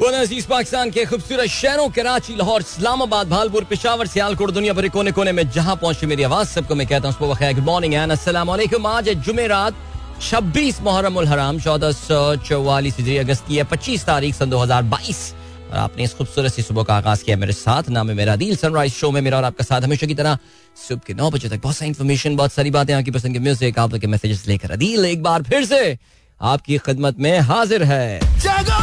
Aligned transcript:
वो 0.00 0.08
अज़ीज़ 0.10 0.46
पाकिस्तान 0.48 0.90
के 0.90 1.04
खूबसूरत 1.06 1.46
शहरों, 1.46 1.88
कराची, 1.88 2.34
लाहौर, 2.36 2.60
इस्लामाबाद, 2.60 3.28
भालपुर, 3.28 3.64
पिशावर, 3.64 4.06
सियालकोट, 4.06 4.50
दुनिया 4.50 4.72
भर 4.74 4.88
कोने 4.90 5.12
कोने 5.12 5.32
में 5.32 5.48
जहाँ 5.50 5.76
पहुँचे 5.76 6.06
मेरी 6.06 6.22
आवाज़, 6.22 6.48
सबको 6.48 6.74
मैं 6.74 6.86
कहता 6.86 7.08
हूँ 7.08 7.28
गुड 7.28 7.64
मॉर्निंग 7.64 7.94
एंड 7.94 8.12
अस्सलाम 8.12 8.50
आज 8.50 9.08
जुमेरात 9.22 9.74
छब्बीस 10.20 10.80
मुहर्रम 10.82 11.18
हराम, 11.28 11.58
चौदह 11.60 11.92
सौ 11.92 12.36
चौवालीस 12.42 13.00
अगस्त 13.20 13.46
की 13.48 13.56
है, 13.56 13.64
पच्चीस 13.64 14.04
तारीख 14.06 14.34
सन 14.34 14.50
दो 14.50 14.58
हज़ार 14.58 14.82
बाईस। 14.90 15.32
और 15.70 15.78
आपने 15.78 16.04
इस 16.04 16.14
खूबसूरत 16.14 16.52
सी 16.52 16.62
सुबह 16.62 16.82
का 16.82 16.94
आगाज़ 16.94 17.24
किया 17.24 17.36
मेरे 17.36 17.52
साथ, 17.52 17.88
नाम 17.90 18.10
है 18.10 18.14
मेरा 18.16 18.36
दिल 18.36 18.56
सनराइज 18.56 18.92
शो 18.94 19.10
में 19.10 19.20
मेरा 19.20 19.36
और 19.38 19.44
आपका 19.44 19.64
साथ 19.64 19.82
हमेशा 19.82 20.06
की 20.06 20.14
तरह, 20.14 20.38
सुबह 20.78 21.02
के 21.06 21.14
नौ 21.14 21.30
बजे 21.30 21.48
तक 21.48 21.62
बहुत 21.62 21.76
सारी 21.76 21.88
इन्फॉर्मेशन 21.88 22.36
बहुत 22.36 22.52
सारी 22.52 22.70
बातें, 22.70 22.94
आपकी 22.94 23.10
पसंद 23.10 23.32
के 23.32 23.38
म्यूज़िक 23.38 23.78
आप 23.78 23.94
के 23.94 24.06
मैसेजेस 24.06 24.46
लेकर 24.48 24.70
अदील 24.72 25.04
एक 25.06 25.22
बार 25.22 25.42
फिर 25.42 25.64
से 25.64 25.98
आपकी 26.40 26.78
खिदमत 26.78 27.18
में 27.20 27.38
हाजिर 27.40 27.82
है। 27.82 28.20
जागो! 28.40 28.73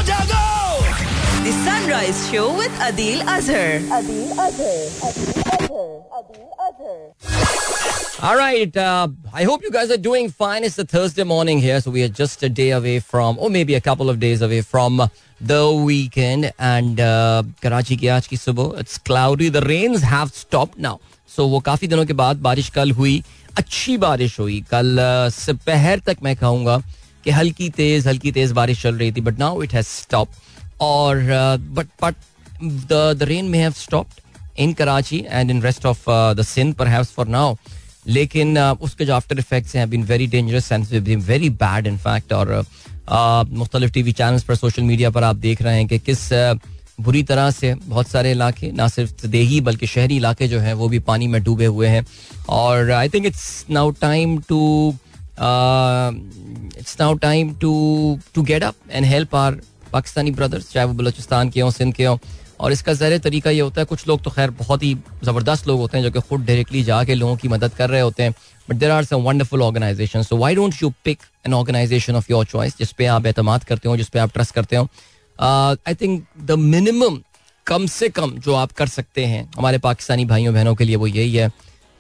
Sunrise 1.91 2.19
Show 2.31 2.57
with 2.57 2.75
Adil 2.79 3.23
Azhar. 3.27 3.81
Adil 3.97 4.31
Azhar. 4.43 4.75
Adil 5.07 5.31
Azhar. 5.55 5.89
Adil 6.19 6.45
Azhar. 6.67 8.29
All 8.29 8.37
right. 8.37 8.77
Uh, 8.77 9.09
I 9.33 9.43
hope 9.43 9.65
you 9.65 9.73
guys 9.73 9.91
are 9.91 9.97
doing 9.97 10.31
fine. 10.31 10.63
It's 10.63 10.79
a 10.79 10.85
Thursday 10.85 11.25
morning 11.25 11.59
here, 11.59 11.81
so 11.81 11.91
we 11.91 12.05
are 12.05 12.09
just 12.09 12.45
a 12.45 12.49
day 12.49 12.71
away 12.71 13.01
from, 13.01 13.37
or 13.41 13.51
maybe 13.51 13.75
a 13.75 13.81
couple 13.81 14.09
of 14.09 14.21
days 14.21 14.43
away 14.43 14.61
from 14.63 15.03
the 15.41 15.73
weekend. 15.73 16.53
And 16.59 17.01
uh, 17.01 17.43
Karachi 17.61 17.97
की 17.97 18.07
आज 18.19 18.27
की 18.27 18.37
सुबह 18.37 18.79
it's 18.79 18.99
cloudy. 18.99 19.49
The 19.49 19.63
rains 19.63 20.03
have 20.03 20.33
stopped 20.33 20.79
now. 20.79 21.01
So 21.37 21.49
वो 21.49 21.61
काफी 21.61 21.87
दिनों 21.87 22.07
के 22.07 22.13
बाद 22.13 22.37
बारिश 22.43 22.69
कल 22.79 22.91
हुई 23.01 23.23
अच्छी 23.59 23.97
बारिश 23.99 24.39
हुई 24.41 24.61
कल 24.71 24.97
दोपहर 24.99 25.99
तक 26.07 26.17
मैं 26.23 26.37
कहूँगा 26.37 26.83
कि 27.25 27.31
हल्की 27.31 27.69
तेज 27.77 28.07
हल्की 28.07 28.33
तेज 28.33 28.53
बारिश 28.59 28.83
चल 28.83 28.95
रही 28.95 29.13
थी 29.13 29.21
but 29.21 29.39
now 29.39 29.63
it 29.63 29.75
has 29.75 29.87
stop 29.87 30.29
और 30.82 31.24
but 31.70 31.88
but 32.04 32.16
the 32.90 33.24
rain 33.24 33.46
may 33.46 33.58
have 33.58 33.72
stopped 33.78 34.20
in 34.60 34.74
Karachi 34.74 35.24
and 35.30 35.52
in 35.52 35.62
rest 35.62 35.86
of 35.86 36.10
the 36.10 36.42
Sindh 36.46 36.74
पर 36.76 37.04
फॉर 37.04 37.28
नाउ 37.28 37.56
लेकिन 38.08 38.58
उसके 38.60 39.06
जो 39.06 39.14
आफ्टर 39.14 39.40
इफेक्ट्स 39.40 39.76
हैं 39.76 39.90
been 39.90 40.04
very 40.04 40.28
dangerous 40.28 40.72
and 40.72 40.86
very 41.24 41.50
bad 41.50 41.88
in 41.88 41.98
fact 41.98 42.34
और 42.34 42.54
मुख्तलिफ़ 43.54 43.92
T 43.92 44.02
V 44.02 44.12
channels 44.12 44.44
पर 44.44 44.56
social 44.56 44.84
media 44.84 45.10
पर 45.10 45.24
आप 45.24 45.36
देख 45.38 45.62
रहे 45.62 45.78
हैं 45.78 45.88
कि 45.88 46.00
किस 46.00 46.30
बुरी 47.02 47.22
तरह 47.24 47.50
से 47.52 47.74
बहुत 47.86 48.08
सारे 48.08 48.32
इलाके 48.32 48.72
ना 48.72 48.88
सिर्फ़ 48.88 49.26
देही 49.28 49.60
बल्कि 49.62 49.88
शहरी 49.88 50.18
इलाके 50.18 50.48
जो 50.48 50.60
हैं 50.60 50.74
वो 50.74 50.90
भी 50.90 51.00
पानी 51.00 51.28
में 51.28 51.42
डूबे 51.44 51.66
हुए 51.66 51.88
हैं 51.88 52.06
और 52.50 52.92
I 52.92 53.10
think 53.10 53.26
it's 53.26 53.66
now 53.70 53.92
time 54.02 54.38
to 54.50 54.60
it's 56.80 56.96
now 57.00 57.14
time 57.18 57.54
to 57.62 57.74
to 58.36 58.42
get 58.44 58.64
up 58.64 58.76
and 58.92 59.06
help 59.06 59.36
our 59.36 59.60
Pakistani 59.92 60.32
brothers, 60.32 60.72
चाहे 60.72 60.86
वो 60.88 60.94
बलोचिस्तान 60.94 61.50
के 61.50 61.62
हों, 61.62 61.72
सिंध 61.72 61.94
के 61.96 62.06
हों। 62.06 62.18
और 62.60 62.72
इसका 62.72 62.94
ज़र 62.94 63.18
तरीका 63.20 63.50
ये 63.50 63.60
होता 63.60 63.82
है, 63.82 63.86
कुछ 63.86 64.08
लोग 64.08 64.22
तो 64.24 64.30
खैर 64.32 64.50
बहुत 64.58 64.84
ही 64.84 64.94
ज़बरदस्त 65.24 65.68
लोग 65.68 65.80
होते 65.80 65.98
हैं, 65.98 66.04
जो 66.04 66.12
कि 66.12 66.20
खुद 66.30 66.46
डायरेक्टली 66.46 66.84
जाके 66.84 67.16
लोगों 67.16 67.36
की 67.36 67.48
मदद 67.48 67.74
कर 67.74 67.90
रहे 67.90 68.02
होते 68.02 68.24
हैं। 68.24 68.34
But 68.68 68.76
there 68.76 68.92
are 68.92 69.04
some 69.06 69.22
wonderful 69.24 69.62
organisation 69.62 70.22
so 70.24 70.38
why 70.38 70.56
don't 70.56 70.76
you 70.82 70.90
pick 71.04 71.20
an 71.46 71.54
organisation 71.54 72.16
of 72.16 72.32
your 72.32 72.46
choice 72.46 72.78
जिस 72.78 72.92
पे 72.92 73.06
आप 73.08 73.26
एतमाद 73.26 73.64
करते 73.64 73.90
हो, 73.90 73.98
जिस 73.98 74.10
पे 74.10 74.20
आप 74.20 74.34
ट्रस्ट 74.34 74.54
करते 74.56 74.76
हो? 74.76 74.88
आई 75.40 75.96
थिंक 76.02 76.24
द 76.40 76.52
मिनिमम 76.52 77.20
कम 77.68 77.86
से 77.88 78.10
कम 78.10 78.32
जो 78.38 78.54
आप 78.56 78.72
कर 78.72 78.88
सकते 78.90 79.26
हैं, 79.26 79.50
हमारे 79.58 79.78
पाकिस्तानी 79.80 80.26
भाइयों 80.26 80.54
बहनों 80.54 80.76
के 80.76 80.84
लिए 80.84 80.96
वो 80.96 81.08
यही 81.08 81.36
है 81.36 81.50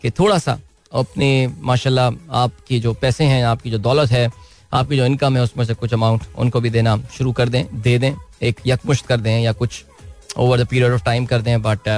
कि 0.03 0.11
थोड़ा 0.11 0.37
सा 0.37 0.57
अपने, 0.93 1.47
माशाल्लाह, 1.61 2.11
आपकी 2.37 2.79
जो 2.79 2.93
पैसे 2.93 3.23
हैं, 3.23 3.43
आपकी 3.45 3.71
जो 3.71 3.77
दौलत 3.79 4.11
है 4.11 4.27
आपकी 4.73 4.97
जो 4.97 5.05
इनकम 5.05 5.37
है, 5.37 5.43
उसमें 5.43 5.65
से 5.65 5.73
कुछ 5.73 5.93
अमाउंट 5.93 6.21
उनको 6.39 6.61
भी 6.61 6.69
देना 6.69 6.97
शुरू 7.17 7.31
कर 7.31 7.49
दें, 7.49 7.63
दे 7.81 7.97
दें, 7.99 8.13
एक 8.41 8.61
यकमुश्त 8.67 9.05
कर 9.07 9.17
दें 9.19 9.39
या 9.39 9.51
कुछ 9.53 9.83
over 10.37 10.63
the 10.63 10.67
period 10.67 10.93
of 10.93 11.03
time 11.05 11.25
कर 11.25 11.41
दें 11.41 11.61
बट 11.61 11.89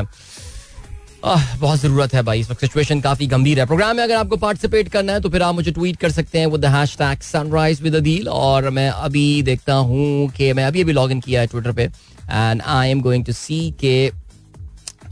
बहुत 1.26 1.80
ज़रूरत 1.80 2.14
है 2.14 2.22
भाई, 2.24 2.40
इस 2.40 2.50
वक्त 2.50 2.62
सिचुएशन 2.62 3.02
काफ़ी 3.02 3.28
गंभीर 3.28 3.60
है। 3.60 3.66
प्रोग्राम 3.66 3.96
में 3.96 4.04
अगर 4.04 4.16
आपको 4.16 4.38
पार्टिसिपेट 4.38 4.88
करना 4.92 5.14
है 5.14 5.20
तो 5.22 5.30
फिर 5.30 5.42
आप 5.44 5.56
मुझे 5.56 5.72
ट्वीट 5.72 5.98
कर 5.98 6.12
सकते 6.12 6.39
हैं 6.39 6.48
with 6.48 6.66
hashtag 6.98 7.20
sunrise 7.23 7.82
with 7.82 7.95
Adeel 7.95 8.28
और 8.30 8.70
मैं 8.70 8.89
अभी 8.89 9.42
देखता 9.44 9.73
हूँ 9.73 10.28
कि 10.38 10.52
मैं 10.54 10.66
अभी 10.66 10.82
अभी 10.82 10.94
लॉग 10.94 11.12
इन 11.12 11.20
किया 11.20 11.42
है 11.42 11.48
ट्विटर 11.48 11.72
पे 11.72 11.83
and 11.83 12.62
I 12.62 12.89
am 12.89 13.02
going 13.02 13.26
to 13.26 13.33
see 13.33 13.60
के 13.80 13.95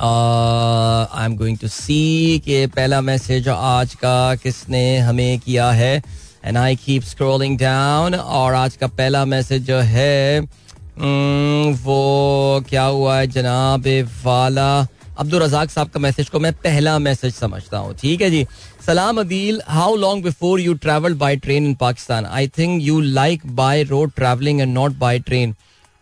I 0.01 1.25
am 1.25 1.35
going 1.37 1.57
to 1.57 1.67
see 1.67 2.39
के 2.45 2.65
पहला 2.67 3.01
मैसेज 3.01 3.47
आज 3.49 3.93
का 3.95 4.35
किसने 4.35 4.97
हमें 4.99 5.39
किया 5.39 5.71
है? 5.71 6.01
And 6.45 6.57
I 6.57 6.75
keep 6.75 7.03
scrolling 7.03 7.57
down 7.57 8.15
और 8.15 8.53
आज 8.53 8.75
का 8.75 8.87
पहला 8.87 9.25
मैसेज 9.25 9.65
जो 9.65 9.77
है 9.77 10.41
mm, 10.41 11.79
वो 11.83 12.63
क्या 12.69 12.83
हुआ 12.83 13.17
है 13.17 13.27
जनाब 13.27 13.87
वाला? 14.25 14.87
अब्दुल 15.19 15.41
रजाक 15.43 15.69
साहब 15.69 15.89
का 15.89 15.99
मैसेज 15.99 16.29
को 16.29 16.39
मैं 16.39 16.53
पहला 16.53 16.99
मैसेज 16.99 17.33
समझता 17.33 17.77
हूँ। 17.77 17.93
ठीक 17.93 18.21
है 18.21 18.29
जी? 18.31 18.45
सलाम 18.85 19.19
Adeel 19.19 19.61
how 19.67 19.95
long 19.95 20.23
before 20.23 20.59
you 20.59 20.73
travel 20.73 21.13
by 21.13 21.35
train 21.35 21.65
in 21.65 21.73
Pakistan 21.75 22.25
I 22.25 22.47
think 22.47 22.81
you 22.83 22.99
like 22.99 23.41
by 23.55 23.83
road 23.83 24.11
travelling 24.15 24.61
and 24.61 24.73
not 24.73 24.91
by 24.91 25.19
train 25.19 25.55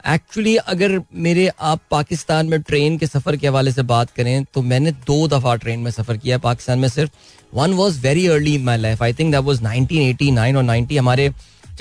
actually 0.08 0.56
अगर 0.56 1.00
मेरे 1.14 1.48
आप 1.62 1.80
पाकिस्तान 1.92 2.48
में 2.50 2.62
ट्रेन 2.62 2.98
के 2.98 3.08
सफ़र 3.08 3.36
के 3.38 3.48
हवाले 3.48 3.72
से 3.72 3.82
बात 3.84 4.12
करें 4.12 4.44
तो 4.54 4.62
मैंने 4.62 4.92
दो 5.08 5.28
दफ़ा 5.28 5.56
ट्रेन 5.56 5.80
में 5.80 5.90
सफ़र 5.92 6.18
किया 6.18 6.38
पाकिस्तान 6.38 6.80
में 6.80 6.88
सिर्फ़। 6.90 7.12
One 7.54 7.74
was 7.74 8.00
very 8.02 8.26
early 8.28 8.54
in 8.56 8.64
my 8.64 8.78
life 8.78 9.04
I 9.04 9.14
think 9.14 9.32
that 9.32 9.44
was 9.44 9.62
nineteen 9.64 10.02
eighty 10.02 10.30
nine 10.32 10.58
और 10.58 10.64
नाइनटी 10.64 10.98
हमारे 10.98 11.30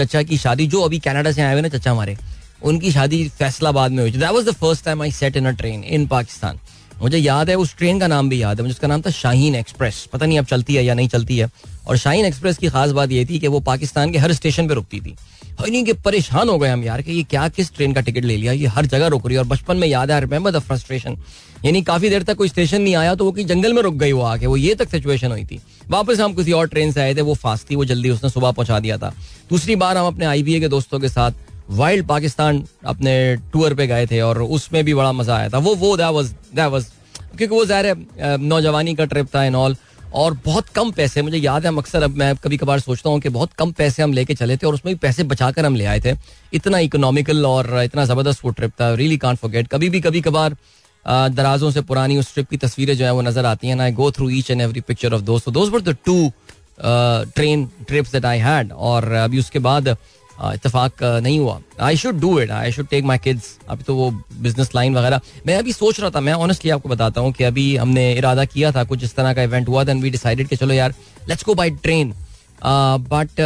चचा 0.00 0.22
की 0.22 0.36
शादी, 0.38 0.66
जो 0.66 0.80
अभी 0.80 0.98
कनाडा 0.98 1.32
से 1.32 1.42
आए 1.42 1.52
हुए 1.52 1.62
ना 1.62 1.68
चचा 1.68 1.90
हमारे, 1.90 2.16
उनकी 2.62 2.92
शादी 2.92 3.28
फैसलाबाद 3.28 3.92
में 3.92 4.02
हुई 4.02 4.12
थी। 4.12 4.18
That 4.18 4.30
was 4.30 4.50
the 4.50 4.54
first 4.54 4.84
time 4.84 5.02
I 5.02 5.12
set 5.12 5.36
in 5.36 5.46
a 5.46 5.50
train 5.52 5.84
in 5.84 6.06
Pakistan. 6.06 6.58
मुझे 7.02 7.18
याद 7.18 7.50
है, 7.50 7.54
उस 7.56 7.76
ट्रेन 7.76 8.00
का 8.00 8.06
नाम 8.06 8.28
भी 8.28 8.42
याद 8.42 8.56
है, 8.56 8.62
मुझे 8.62 8.72
उसका 8.72 8.88
नाम 8.88 9.02
था 9.02 9.10
शाहीन 9.10 9.54
एक्सप्रेस। 9.54 10.06
पता 10.12 10.26
नहीं 10.26 10.38
अब 10.38 10.44
चलती 10.44 10.74
है 10.74 10.84
या 10.84 10.94
नहीं 10.94 11.08
चलती 11.08 11.38
है। 11.38 11.50
और 11.86 11.96
शाहीन 11.96 12.26
एक्सप्रेस 12.26 12.58
की 12.58 12.68
खास 12.68 12.90
बात 12.90 13.10
ये 13.10 13.24
थी 13.24 13.38
कि 13.38 13.48
वो 13.48 13.60
पाकिस्तान 13.60 14.12
के 14.12 14.18
हर 14.18 14.32
स्टेशन 14.32 14.68
पर 14.68 14.74
रुकती 14.74 15.00
थी। 15.00 15.14
नहीं 15.60 15.84
कि 15.84 15.92
परेशान 15.92 16.48
हो 16.48 16.58
गए 16.58 16.68
हम 16.68 16.82
यार 16.84 17.02
कि 17.02 17.12
ये 17.12 17.22
क्या, 17.22 17.48
किस 17.48 17.72
ट्रेन 17.74 17.92
का 17.92 18.00
टिकट 18.00 18.24
ले 18.24 18.36
लिया, 18.36 18.52
ये 18.52 18.66
हर 18.66 18.86
जगह 18.86 19.06
रुक 19.06 19.26
रही 19.26 19.34
है। 19.34 19.40
और 19.40 19.46
बचपन 19.46 19.76
में 19.76 19.86
याद 19.88 20.10
है 20.10 20.20
रिमेंबर 20.20 20.50
द 20.50 20.58
फ्रस्ट्रेशन 20.58 21.16
यानी 21.64 21.82
काफ़ी 21.82 22.08
देर 22.08 22.22
तक 22.22 22.36
कोई 22.36 22.48
स्टेशन 22.48 22.82
नहीं 22.82 22.94
आया 22.96 23.14
तो 23.14 23.24
वो 23.24 23.32
कि 23.32 23.44
जंगल 23.44 23.72
में 23.72 23.82
रुक 23.82 23.94
गई 23.94 24.12
वो 24.12 24.22
आके, 24.22 24.46
वो 24.46 24.56
ये 24.56 24.74
तक 24.74 24.90
सिचुएशन 24.90 25.30
हुई 25.30 25.44
थी। 25.44 25.60
वापस 25.90 26.20
हम 26.20 26.34
किसी 26.34 26.52
और 26.52 26.68
ट्रेन 26.68 26.92
से 26.92 27.00
आए 27.00 27.14
थे, 27.14 27.20
वो 27.20 27.34
फास्ट 27.34 27.70
थी, 27.70 27.76
वो 27.76 27.84
जल्दी 27.84 28.10
उसने 28.10 28.30
सुबह 28.30 28.50
पहुँचा 28.50 28.78
दिया 28.80 28.98
था। 28.98 29.12
दूसरी 29.50 29.76
बार 29.76 29.96
हम 29.96 30.06
अपने 30.06 30.24
आईबीए 30.24 30.60
के 30.60 30.68
दोस्तों 30.68 31.00
के 31.00 31.08
साथ 31.08 31.32
वाइल्ड 31.68 32.06
पाकिस्तान 32.06 32.62
अपने 32.86 33.14
टूर 33.52 33.74
पे 33.74 33.86
गए 33.86 34.06
थे 34.06 34.20
और 34.20 34.42
उसमें 34.42 34.84
भी 34.84 34.94
बड़ा 34.94 35.12
मज़ा 35.12 35.36
आया 35.36 35.48
था। 35.48 35.58
वो 35.58 35.74
वो 35.76 35.96
दैट 35.96 36.12
वाज 36.12 36.30
दैट 36.54 36.70
वाज 36.70 36.86
क्योंकि 37.36 37.54
वो 37.54 37.64
ज़ाहिर 37.66 38.38
नौजवानी 38.40 38.94
का 38.94 39.04
ट्रिप 39.06 39.34
था 39.34 39.44
इन 39.44 39.54
ऑल 39.56 39.76
और 40.14 40.34
बहुत 40.44 40.68
कम 40.70 40.90
पैसे, 40.92 41.22
मुझे 41.22 41.38
याद 41.38 41.66
है 41.66 41.76
अक्सर, 41.78 42.02
अब 42.02 42.16
मैं 42.16 42.34
कभी 42.36 42.56
कभार 42.56 42.80
सोचता 42.80 43.10
हूँ 43.10 43.20
कि 43.20 43.28
बहुत 43.28 43.52
कम 43.58 43.72
पैसे 43.78 44.02
हम 44.02 44.12
लेके 44.12 44.34
चले 44.34 44.56
थे 44.56 44.66
और 44.66 44.74
उसमें 44.74 44.94
भी 44.94 44.98
पैसे 44.98 45.24
बचाकर 45.24 45.66
हम 45.66 45.76
ले 45.76 45.84
आए 45.84 46.00
थे। 46.00 46.14
इतना 46.52 46.78
इकोनॉमिकल 46.78 47.46
और 47.46 47.82
इतना 47.82 48.04
ज़बरदस्त 48.04 48.44
वो 48.44 48.50
ट्रिप 48.50 48.72
था। 48.80 48.92
रियली 48.94 49.16
कांट 49.18 49.38
फॉरगेट 49.38 49.68
कभी 49.68 49.88
भी 49.90 50.00
कभी 50.00 50.20
कभार 50.20 50.56
दराजों 51.06 51.70
से 51.70 51.80
पुरानी 51.82 52.16
उस 52.18 52.32
ट्रिप 52.34 52.48
की 52.50 52.56
तस्वीरें 52.56 52.96
जो 52.96 53.04
है, 53.04 53.12
वो 53.12 53.22
नज़र 53.22 53.46
आती 53.46 53.68
हैं 53.68 53.78
I 53.80 53.92
go 53.92 54.10
through 54.10 54.28
each 54.30 54.50
and 54.50 54.60
every 54.60 54.80
picture 54.82 55.14
of 55.14 55.22
दोस्त 55.22 55.48
दोस्त 55.50 55.84
the 55.84 55.96
two 56.06 56.32
train 56.80 57.64
trips 57.88 58.12
that 58.12 58.24
I 58.24 58.38
had 58.38 58.72
और 58.72 59.12
अभी 59.20 59.38
उसके 59.38 59.58
बाद 59.58 59.88
इतफाक 60.44 61.02
नहीं 61.02 61.38
हुआ। 61.38 61.58
I 61.80 61.96
should 61.96 62.20
do 62.20 62.38
it 62.40 62.50
I 62.50 62.72
should 62.72 62.86
take 62.88 63.04
my 63.04 63.18
kids 63.18 63.56
अभी 63.68 63.84
तो 63.84 63.94
वो 63.94 64.10
बिज़नेस 64.40 64.70
लाइन 64.74 64.96
वगैरह। 64.96 65.20
मैं 65.46 65.56
अभी 65.56 65.72
सोच 65.72 66.00
रहा 66.00 66.10
था, 66.10 66.20
मैं 66.20 66.32
ऑनेस्टली 66.34 66.70
आपको 66.70 66.88
बताता 66.88 67.20
हूँ 67.20 67.32
कि 67.32 67.44
अभी 67.44 67.74
हमने 67.76 68.12
इरादा 68.12 68.44
किया 68.46 68.72
था, 68.72 68.84
कुछ 68.84 69.04
इस 69.04 69.14
तरह 69.16 69.34
का 69.34 69.42
इवेंट 69.42 69.68
हुआ 69.68 69.84
दैन 69.84 70.02
वी 70.02 70.10
डिसाइडेड 70.10 70.48
कि 70.48 70.56
चलो 70.56 70.74
यार 70.74 70.94
let's 71.28 71.44
go 71.44 71.54
by 71.54 71.70
train 71.70 72.14
but 72.62 73.40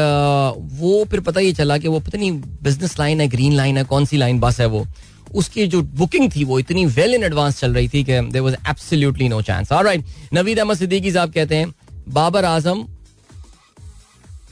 वो 0.81 1.05
फिर 1.11 1.21
पता 1.21 1.41
ही 1.41 1.53
चला 1.53 1.79
कि 1.79 1.89
वो 1.89 2.01
पता 2.01 2.19
नहीं 2.19 2.33
बिज़नेस 2.63 2.99
लाइन 2.99 3.21
है 3.21 3.29
ग्रीन 3.29 3.53
लाइन 3.53 3.79
है, 3.79 3.85
कौन 3.85 4.05
सी 4.05 4.17
लाइन 4.17 4.41
बस 4.41 4.61
है 4.61 4.67
वो। 4.67 4.87
उसकी 5.35 5.67
जो 5.67 5.83
बुकिंग 5.83 6.31
थी, 6.33 6.45
वो 6.45 6.59
इतनी 6.59 6.85
वेल 6.87 7.15
इन 7.15 7.23
एडवांस 7.25 7.61
चल 7.61 7.75
रही 7.75 7.89
थी 7.89 8.03
कि 8.05 8.21
there 8.23 8.43
was 8.43 8.55
absolutely 8.71 9.29
no 9.29 9.41
chance 9.43 9.73
alright 9.73 10.05
Naveed 10.35 10.59
Ahmed 10.59 10.77
Siddiqui 10.79 11.13
साहब 11.13 11.33
कहते 11.33 11.57
हैं, 11.57 11.73
Babar 12.09 12.45
Azam 12.45 12.85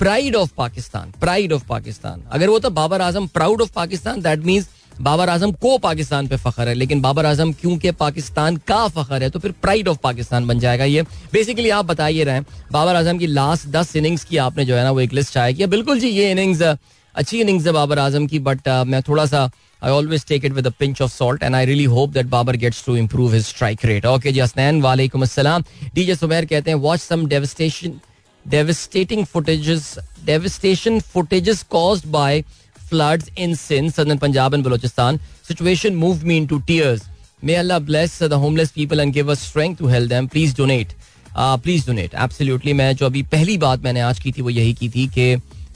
pride 0.00 0.36
of 0.36 0.52
Pakistan 0.56 1.12
pride 1.20 1.52
of 1.52 1.66
Pakistan 1.68 2.22
अगर 2.32 2.48
वो 2.48 2.58
तो 2.58 2.70
Babar 2.72 3.02
Azam 3.02 3.26
proud 3.34 3.62
of 3.62 3.72
Pakistan 3.74 4.20
that 4.22 4.44
means 4.44 4.68
Babar 5.00 5.28
Azam 5.28 5.52
को 5.54 5.76
पाकिस्तान 5.78 6.26
पे 6.28 6.36
फखर 6.36 6.68
है। 6.68 6.74
लेकिन 6.74 7.00
बाबर 7.00 7.26
आज़म 7.26 7.52
क्योंकि 7.60 7.90
पाकिस्तान 8.00 8.56
का 8.68 8.86
फखर 8.88 9.22
है 9.22 9.30
तो 9.30 9.38
फिर 9.38 9.52
प्राइड 9.62 9.88
ऑफ़ 9.88 9.98
पाकिस्तान 10.02 10.46
बन 10.46 10.58
जाएगा 10.60 10.84
ये। 10.84 11.02
बेसिकली 11.32 11.70
आप 11.70 11.84
बताइए 11.86 12.24
रहे 12.24 12.40
बाबर 12.72 12.96
आज़म 12.96 13.18
की 13.18 13.26
लास्ट 13.28 13.68
दस 13.70 13.94
इनिंग्स 13.96 14.24
की 14.24 14.36
आपने 14.46 14.64
जो 14.64 14.76
है 14.76 14.82
ना 14.84 14.90
वो 14.90 15.00
एक 15.00 15.12
लिस्ट 15.12 15.36
आया 15.36 15.52
किया 15.52 15.66
बिल्कुल 15.68 16.00
जी 16.00 16.08
ये 16.08 16.30
इनिंग्स 16.30 16.62
अच्छी 16.62 17.40
इनिंग्स 17.40 17.66
है 17.66 17.72
बाबर 17.72 17.98
आज़म 17.98 18.26
की 18.26 18.38
बट 18.40 18.58
uh, 18.58 18.84
मैं 18.86 19.02
थोड़ा 19.02 19.24
सा 19.26 19.50
I 19.82 19.90
always 19.92 20.24
take 20.26 20.44
it 20.44 20.52
with 20.52 20.66
a 20.66 20.70
pinch 20.78 21.00
of 21.02 21.12
salt 21.12 21.42
and 21.42 21.54
I 21.54 21.66
really 21.66 21.84
hope 21.94 22.10
that 22.12 22.26
Babar 22.26 22.56
gets 22.56 22.84
to 22.86 22.96
improve 22.96 23.34
his 23.34 23.44
strike 23.46 23.84
rate 23.84 24.06
okay 24.06 24.32
जी 24.32 24.40
हसनैन 24.40 24.80
वालेकुम 24.82 25.22
अस्सलाम। 25.22 25.64
डीजे 25.94 26.14
सुबैर 26.14 26.44
कहते 26.46 26.70
हैं 26.70 26.78
watch 26.78 27.00
some 27.00 27.26
devastation 27.28 27.98
devastating 28.45 29.25
footages 29.25 29.97
devastation 30.25 30.99
footages 30.99 31.67
caused 31.69 32.11
by 32.11 32.43
floods 32.89 33.31
in 33.35 33.55
Sindh, 33.55 33.93
southern 33.93 34.19
Punjab 34.19 34.53
and 34.53 34.63
Balochistan. 34.63 35.19
Situation 35.43 35.95
moved 35.95 36.23
me 36.23 36.37
into 36.37 36.61
tears. 36.61 37.03
May 37.41 37.57
Allah 37.57 37.79
bless 37.79 38.19
the 38.19 38.39
homeless 38.39 38.71
people 38.71 38.99
and 38.99 39.13
give 39.13 39.29
us 39.29 39.39
strength 39.39 39.79
to 39.79 39.87
help 39.87 40.09
them. 40.09 40.27
Please 40.27 40.53
donate. 40.53 40.95
Please 41.37 41.85
donate 41.87 42.13
absolutely 42.23 42.73
मैं 42.73 42.95
जो 42.95 43.05
अभी 43.05 43.21
पहली 43.31 43.57
बात 43.57 43.79
मैंने 43.83 43.99
आज 44.01 44.19
की 44.19 44.31
थी 44.31 44.41
वो 44.41 44.49
यही 44.49 44.73
की 44.73 44.89
थी 44.89 45.07
कि 45.15 45.33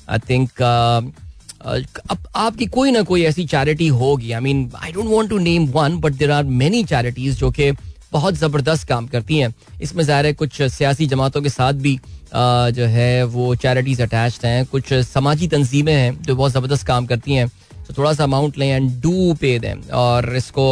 आई 0.09 0.19
थिंक 0.29 0.61
अब 0.61 2.27
आपकी 2.35 2.65
कोई 2.65 2.91
ना 2.91 3.01
कोई 3.09 3.23
ऐसी 3.25 3.45
चैरिटी 3.53 3.87
होगी 4.01 4.31
I 4.31 4.41
mean 4.41 4.69
I 4.83 4.91
don't 4.91 5.07
want 5.07 5.29
to 5.29 5.37
name 5.37 5.65
one 5.71 5.97
but 6.05 6.13
there 6.21 6.31
are 6.31 6.43
many 6.61 6.83
charities 6.91 7.39
जो 7.39 7.51
कि 7.59 7.71
बहुत 8.14 8.34
ज़बरदस्त 8.36 8.88
काम 8.88 9.06
करती 9.08 9.38
हैं। 9.38 9.54
इसमें 9.82 10.02
ज़ाहिर 10.04 10.26
है 10.26 10.32
कुछ 10.34 10.62
सियासी 10.62 11.06
जमातों 11.06 11.42
के 11.42 11.48
साथ 11.50 11.72
भी 11.84 11.98
जो 12.34 12.84
है, 12.88 13.24
वो 13.26 13.54
चैरिटीज़ 13.56 14.02
अटैच्ड 14.02 14.46
हैं। 14.46 14.64
कुछ 14.66 14.92
समाजी 15.04 15.48
तंजीमें 15.48 15.92
हैं 15.94 16.22
जो 16.22 16.36
बहुत 16.36 16.52
ज़बरदस्त 16.52 16.86
काम 16.86 17.06
करती 17.06 17.34
हैं। 17.34 17.48
तो 17.86 17.94
थोड़ा 17.96 18.12
सा 18.12 18.24
अमाउंट 18.24 18.58
लें 18.58 18.68
एंड 18.68 18.90
डू 19.02 19.34
पे 19.40 19.58
दें 19.58 19.90
और 19.92 20.36
इसको 20.36 20.66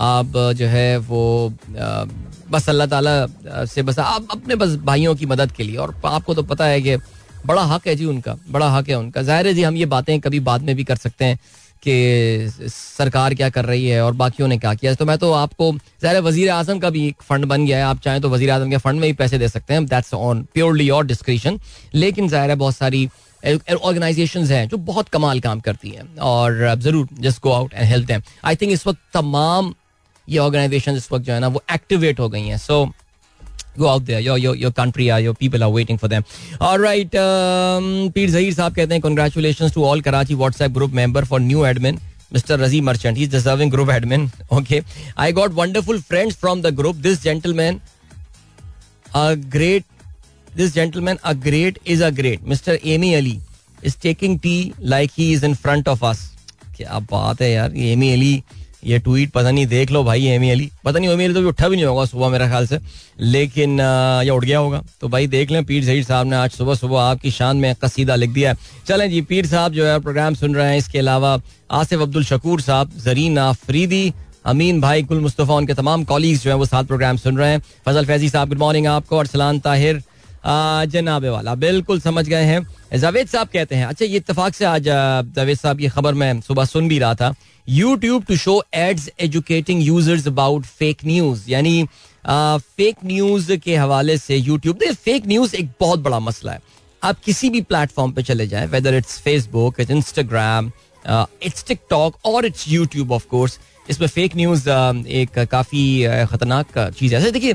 आप, 0.00 0.32
जो 0.56 0.66
है, 0.68 0.96
वो 0.98 1.52
बस 2.50 2.68
अल्लाह 2.68 2.86
ताला 2.86 3.64
से 3.66 3.82
बस 3.82 3.98
आप 3.98 4.26
अपने 4.30 4.54
बस 4.54 4.74
भाइयों 4.84 5.14
की 5.14 5.26
मदद 5.26 5.52
के 5.52 5.64
लिए। 5.64 5.76
और 5.76 5.94
आपको 6.04 6.34
तो 6.34 6.42
पता 6.44 6.64
है 6.66 6.80
कि 6.80 6.96
बड़ा 7.46 7.62
हक 7.64 7.86
है 7.86 7.94
जी 7.96 8.04
उनका, 8.06 8.36
बड़ा 8.50 8.68
हक 8.70 8.88
है 8.88 8.94
उनका। 8.94 9.22
ज़ाहिर 9.22 9.46
है 9.46 9.54
जी 9.54 9.62
हम 9.62 9.76
ये 9.76 9.86
बातें 9.86 10.18
कभी 10.20 10.40
बाद 10.42 10.62
में 10.62 10.74
भी 10.76 10.84
कर 10.84 10.96
सकते 10.96 11.24
हैं। 11.24 11.38
कि 11.82 12.68
सरकार 12.68 13.34
क्या 13.34 13.48
कर 13.50 13.64
रही 13.64 13.86
है 13.86 14.00
और 14.02 14.12
बाकियों 14.14 14.48
ने 14.48 14.58
क्या 14.58 14.72
किया 14.74 14.94
तो 14.94 15.04
मैं 15.06 15.16
तो 15.18 15.32
आपको 15.34 15.72
ज़ाहिर 16.02 16.20
वज़ीर 16.22 16.50
आज़म 16.50 16.78
का 16.78 16.90
भी 16.90 17.06
एक 17.08 17.22
फंड 17.22 17.44
बन 17.44 17.66
गया 17.66 17.78
है। 17.78 17.84
आप 17.84 18.00
चाहें 18.00 18.20
तो 18.20 18.28
वज़ीर 18.30 18.50
आज़म 18.50 18.70
के 18.70 18.76
फंड 18.78 19.00
में 19.00 19.06
ही 19.06 19.12
पैसे 19.14 19.38
दे 19.38 19.48
सकते 19.48 19.74
हैं। 19.74 19.86
That's 19.86 20.14
on 20.14 20.42
purely 20.54 20.86
your 20.86 21.06
description 21.06 21.58
लेकिन 21.94 22.28
ज़ाहिर 22.28 22.50
है 22.50 22.56
बहुत 22.56 22.76
सारी 22.76 23.08
ऑर्गेनाइजेशन 23.42 24.44
हैं 24.46 24.66
जो 24.68 24.76
बहुत 24.84 25.08
कमाल 25.08 25.40
काम 25.40 25.60
करती 25.60 25.90
हैं। 25.90 26.16
और 26.18 26.74
ज़रूर 26.76 27.08
just 27.20 27.42
go 27.42 27.52
out 27.52 27.74
and 27.74 27.84
help 27.88 28.06
them 28.06 28.22
I 28.44 28.56
think 28.56 28.72
इस 28.72 28.86
वक्त 28.86 29.00
तमाम 29.14 29.74
ये 30.28 30.38
ऑर्गेनाइजेशन 30.40 30.96
इस 30.96 31.10
वक्त 31.12 31.24
जो 31.24 31.32
है 31.32 31.40
ना 31.40 31.48
वो 31.48 31.62
एक्टिवेट 31.72 32.20
हो 32.20 32.28
गई 32.28 32.42
हैं। 32.42 32.58
So 32.58 32.84
so, 32.84 33.05
go 33.76 33.88
out 33.88 34.04
there. 34.10 34.20
Your 34.26 34.36
your 34.38 34.54
your 34.64 34.70
country, 34.80 35.10
uh, 35.10 35.18
your 35.26 35.34
people 35.34 35.64
are 35.68 35.70
waiting 35.76 35.98
for 36.02 36.08
them. 36.08 36.24
All 36.60 36.78
right. 36.78 37.16
Um, 37.22 37.88
Pir 38.18 38.28
Zahir 38.36 38.54
साहब 38.58 38.74
कहते 38.74 38.94
हैं 38.94 39.02
congratulations 39.06 39.74
to 39.78 39.84
all 39.84 40.04
Karachi 40.08 40.38
WhatsApp 40.44 40.76
group 40.78 41.00
member 41.00 41.24
for 41.32 41.40
new 41.48 41.64
admin. 41.72 42.00
Mr. 42.32 42.58
Razi 42.58 42.82
Merchant, 42.82 43.16
he's 43.16 43.28
deserving 43.28 43.68
group 43.68 43.88
admin. 43.88 44.30
Okay, 44.60 44.82
I 45.16 45.30
got 45.32 45.52
wonderful 45.52 46.00
friends 46.12 46.34
from 46.34 46.62
the 46.62 46.72
group. 46.72 46.96
This 47.08 47.20
gentleman, 47.22 47.80
a 49.14 49.36
great. 49.36 49.84
This 50.54 50.72
gentleman, 50.74 51.18
a 51.22 51.34
great 51.34 51.78
is 51.84 52.00
a 52.00 52.10
great. 52.10 52.44
Mr. 52.44 52.78
Amy 52.82 53.14
Ali 53.16 53.40
is 53.82 53.94
taking 53.94 54.38
tea 54.38 54.74
like 54.80 55.10
he 55.10 55.32
is 55.34 55.44
in 55.44 55.54
front 55.66 55.86
of 55.88 56.02
us. 56.02 56.30
क्या 56.76 56.98
बात 57.10 57.40
है 57.40 57.50
यार 57.50 57.76
ये 57.76 57.92
Amy 57.92 58.12
Ali 58.12 58.42
ये 58.86 58.98
tweet 58.98 59.30
पता 59.32 59.50
नहीं 59.50 59.66
देख 59.66 59.90
लो 59.90 60.02
भाई 60.04 60.26
एमी 60.26 60.50
अली। 60.50 60.70
पता 60.84 60.98
नहीं 60.98 61.10
अली 61.10 61.34
तो 61.34 61.48
उठा 61.48 61.68
भी 61.68 61.76
नहीं 61.76 61.84
होगा 61.86 62.04
सुबह 62.04 62.28
मेरे 62.28 62.46
ख्याल 62.48 62.66
से। 62.66 62.78
लेकिन 63.20 63.80
ये 63.80 64.30
उठ 64.30 64.44
गया 64.44 64.58
होगा। 64.58 64.82
तो 65.00 65.08
भाई 65.08 65.26
देख 65.26 65.50
लें, 65.50 65.64
पीर 65.64 65.84
जहीर 65.84 66.04
साहब 66.04 66.26
ने 66.26 66.36
आज 66.36 66.50
सुबह 66.50 66.74
सुबह 66.74 67.00
आपकी 67.00 67.30
शान 67.30 67.56
में 67.56 67.74
कसीदा 67.74 68.16
लिख 68.16 68.30
दिया 68.30 68.50
है। 68.50 68.58
चलें 68.88 69.10
जी, 69.10 69.20
पीर 69.22 69.46
साहब 69.46 69.72
जो 69.72 69.86
है 69.86 69.98
प्रोग्राम 70.00 70.34
सुन 70.34 70.54
रहे 70.54 70.70
हैं। 70.70 70.78
इसके 70.78 70.98
अलावा 70.98 71.38
आसिफ 71.70 72.00
अब्दुल 72.00 72.24
शकूर 72.24 72.60
साहब, 72.60 72.92
जरीन 73.04 73.38
आफरीदी 73.40 74.12
अमीन 74.46 74.80
भाई, 74.80 75.02
कुल 75.02 75.20
मुस्तफ़ा, 75.20 75.54
उनके 75.54 75.74
तमाम 75.74 76.04
कॉलीग 76.04 76.38
जो 76.38 76.50
है, 76.50 76.56
वो 76.56 76.66
साथ 76.66 76.84
प्रोग्राम 76.84 77.16
सुन 77.16 77.38
रहे 77.38 77.50
हैं। 77.50 77.62
फजल 77.86 78.06
फैजी 78.06 78.28
साहब 78.28 78.48
गुड 78.48 78.58
मॉर्निंग 78.58 78.86
आपको 78.88 79.16
और 79.18 79.26
सलान 79.26 79.58
ताहिर 79.60 80.02
जनाबे 80.88 81.28
वाला। 81.28 81.54
बिल्कुल 81.56 82.00
समझ 82.00 82.26
गए 82.28 82.42
हैं। 82.44 82.66
जावेद 82.96 83.28
साहब 83.28 83.48
कहते 83.48 83.74
हैं 83.74 83.86
अच्छा 83.86 84.04
ये 84.04 84.16
इतफाक 84.16 84.54
से 84.54 84.64
आज 84.64 84.82
जावेद 84.82 85.56
साहब 85.58 85.78
की 85.78 85.88
खबर 85.88 86.14
मैं 86.14 86.40
सुबह 86.40 86.64
सुन 86.64 86.88
भी 86.88 86.98
रहा 86.98 87.14
था। 87.14 87.34
YouTube 87.68 88.24
to 88.24 88.36
show 88.36 88.62
ads 88.74 89.08
educating 89.20 89.82
users 89.82 90.26
about 90.28 90.64
fake 90.66 91.04
news 91.06 91.50
यानी 91.50 91.86
फेक 92.24 92.96
न्यूज़ 93.04 93.52
के 93.54 93.76
हवाले 93.76 94.16
से 94.18 94.36
यूट्यूब 94.36 94.82
फेक 94.94 95.26
न्यूज़ 95.26 95.54
एक 95.56 95.68
बहुत 95.80 96.00
बड़ा 96.00 96.18
मसला 96.20 96.52
है। 96.52 96.60
आप 97.02 97.18
किसी 97.24 97.50
भी 97.50 97.60
प्लेटफॉर्म 97.62 98.12
पे 98.12 98.22
चले 98.22 98.46
जाए 98.46 98.66
whether 98.66 98.94
it's 98.94 99.18
Facebook 99.20 99.80
it's 99.80 99.90
Instagram 99.90 100.70
it's 101.44 101.64
TikTok 101.68 102.18
or 102.26 102.46
it's 102.46 102.68
YouTube 102.68 103.12
of 103.12 103.26
course 103.30 103.58
इसमें 103.90 104.08
फेक 104.08 104.36
न्यूज़ 104.36 104.68
एक 104.68 105.38
काफ़ी 105.50 105.84
खतरनाक 106.30 106.78
चीज़ 106.98 107.14
है। 107.14 107.30
देखिए 107.30 107.54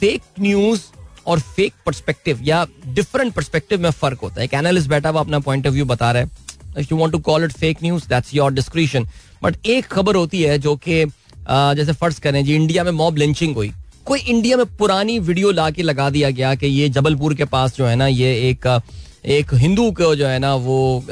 फेक 0.00 0.22
न्यूज़ 0.40 0.80
और 1.26 1.40
फेक 1.40 1.72
परस्पेक्टिव 1.86 2.40
या 2.44 2.66
डिफरेंट 2.86 3.32
परस्पेक्टिव 3.34 3.80
में 3.82 3.90
फ़र्क 3.90 4.20
होता 4.22 4.40
है। 4.40 4.44
एक 4.44 4.54
एनालिस्ट 4.54 4.88
बैठा 4.88 5.08
हुआ 5.08 5.20
अपना 5.20 5.38
पॉइंट 5.40 5.66
ऑफ़ 5.66 5.74
व्यू 5.74 5.84
बता 5.84 6.10
रहा 6.12 6.22
है 6.22 6.42
if 6.78 6.88
you 6.90 6.98
want 6.98 7.12
to 7.12 7.18
call 7.20 7.44
it 7.44 7.52
fake 7.52 7.82
news 7.82 8.08
that's 8.08 8.34
your 8.34 8.52
description 8.52 9.06
but 9.44 9.66
एक 9.66 9.86
खबर 9.86 10.16
होती 10.16 10.42
है 10.42 10.58
जो 10.58 10.74
कि 10.76 11.04
जैसे 11.46 11.92
फ़र्ज़ 11.92 12.20
करें 12.20 12.44
जी 12.44 12.54
इंडिया 12.56 12.84
में 12.84 12.90
मॉब 12.92 13.16
लिंचिंग 13.16 13.54
हुई। 13.56 13.72
कोई 14.04 14.20
इंडिया 14.20 14.56
में 14.56 14.66
पुरानी 14.76 15.18
वीडियो 15.20 15.50
ला 15.52 15.70
के 15.70 15.82
लगा 15.82 16.08
दिया 16.10 16.30
गया 16.30 16.54
कि 16.54 16.66
ये 16.66 16.88
जबलपुर 16.90 17.34
के 17.34 17.44
पास 17.46 17.76
जो 17.76 17.86
है 17.86 17.96
ना 17.96 18.06
ये 18.06 18.32
एक 18.50 18.66
एक 19.36 19.54
हिंदू 19.54 19.90
को 19.90 20.14
जो 20.16 20.26
है 20.26 20.38
ना 20.38 20.54
वो 20.56 20.98
आ, 20.98 21.04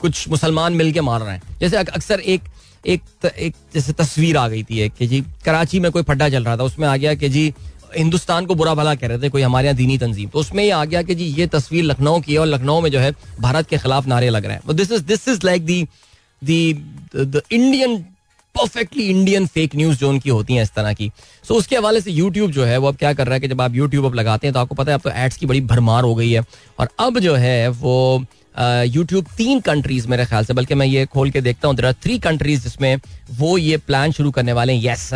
कुछ 0.00 0.28
मुसलमान 0.28 0.72
मिलके 0.72 1.00
मार 1.00 1.20
रहे 1.20 1.34
हैं। 1.34 1.56
जैसे 1.60 1.76
अक्सर 1.76 2.20
एक 2.20 2.42
एक 2.84 3.02
त, 3.22 3.26
एक 3.26 3.54
जैसे 3.74 3.92
तस्वीर 3.92 4.36
आ 4.36 4.46
गई 4.48 4.62
थी 4.62 4.88
कि 4.88 5.06
जी 5.06 5.20
कराची 5.44 5.80
में 5.80 5.90
कोई 5.92 6.02
फड्डा 6.02 6.28
चल 6.28 6.44
रहा 6.44 6.56
था 6.56 6.64
उसमें 6.64 6.86
आ 6.88 6.96
गया 6.96 7.14
कि 7.14 7.28
जी 7.28 7.52
हिंदुस्तान 7.96 8.46
को 8.46 8.54
बुरा 8.54 8.74
भला 8.74 8.94
कह 8.94 9.06
रहे 9.06 9.18
थे 9.18 9.28
कोई 9.28 9.42
हमारे 9.42 9.66
यहाँ 9.66 9.76
दीनी 9.76 9.98
तंजीम। 9.98 10.28
तो 10.28 10.38
उसमें 10.38 10.62
ये 10.64 10.70
आ 10.70 10.84
गया 10.84 11.02
कि 11.02 11.14
जी 11.14 11.24
ये 11.38 11.46
तस्वीर 11.46 11.84
लखनऊ 11.84 12.20
की 12.20 12.32
है 12.32 12.38
और 12.38 12.46
लखनऊ 12.46 12.80
में 12.80 12.90
जो 12.90 13.00
है 13.00 13.12
भारत 13.40 13.68
के 13.68 13.78
खिलाफ 13.78 14.06
नारे 14.06 14.30
लग 14.30 14.46
रहे 14.46 14.56
हैं। 14.56 14.76
This 14.76 14.92
is 14.92 15.02
this 15.04 15.28
is 15.28 15.40
like 15.44 15.64
the 15.64 15.86
Indian 16.42 17.96
perfectly 18.54 19.04
Indian 19.10 19.46
fake 19.46 19.74
news 19.76 19.98
जो 19.98 20.08
उनकी 20.08 20.30
होती 20.30 20.54
है 20.54 20.62
इस 20.62 20.72
तरह 20.74 20.92
की। 20.92 21.10
सो 21.44 21.54
so, 21.54 21.58
उसके 21.60 21.76
हवाले 21.76 22.00
से 22.00 22.10
यूट्यूब 22.10 22.50
जो 22.50 22.64
है 22.64 22.76
वो 22.78 22.88
अब 22.88 22.96
क्या 22.96 23.12
कर 23.12 23.26
रहा 23.26 23.34
है 23.34 23.40
कि 23.40 23.48
जब 23.48 23.60
आप 23.60 23.74
यूट्यूब 23.74 24.04
अब 24.04 24.14
लगाते 24.14 24.46
हैं 24.46 24.54
तो 24.54 24.60
आपको 24.60 24.74
पता 24.74 24.92
है 24.92 24.94
अब 24.94 25.00
तो 25.00 25.10
एड्स 25.10 25.36
की 25.36 25.46
बड़ी 25.46 25.60
भरमार 25.60 26.04
हो 26.04 26.14
गई 26.14 26.30
है। 26.30 26.44
और 26.78 26.88
अब 26.98 27.18
जो 27.18 27.34
है 27.34 27.68
वो 27.68 28.24
यूट्यूब 28.58 29.26
तीन 29.36 29.60
कंट्रीज़ 29.60 30.08
मेरे 30.08 30.24
ख्याल 30.24 30.44
से, 30.44 30.54
बल्कि 30.54 30.74
मैं 30.74 30.86
ये 30.86 31.04
खोल 31.06 31.30
के 31.30 31.40
देखता 31.40 31.68
हूँ 31.68 31.76
थ्री 32.02 32.18
कंट्रीज़ 32.18 32.62
जिसमें 32.62 32.96
वो 33.38 33.56
ये 33.58 33.76
प्लान 33.78 34.12
शुरू 34.12 34.30
करने 34.30 34.52
वाले 34.52 34.72
हैं। 34.72 34.82
यस 34.84 35.08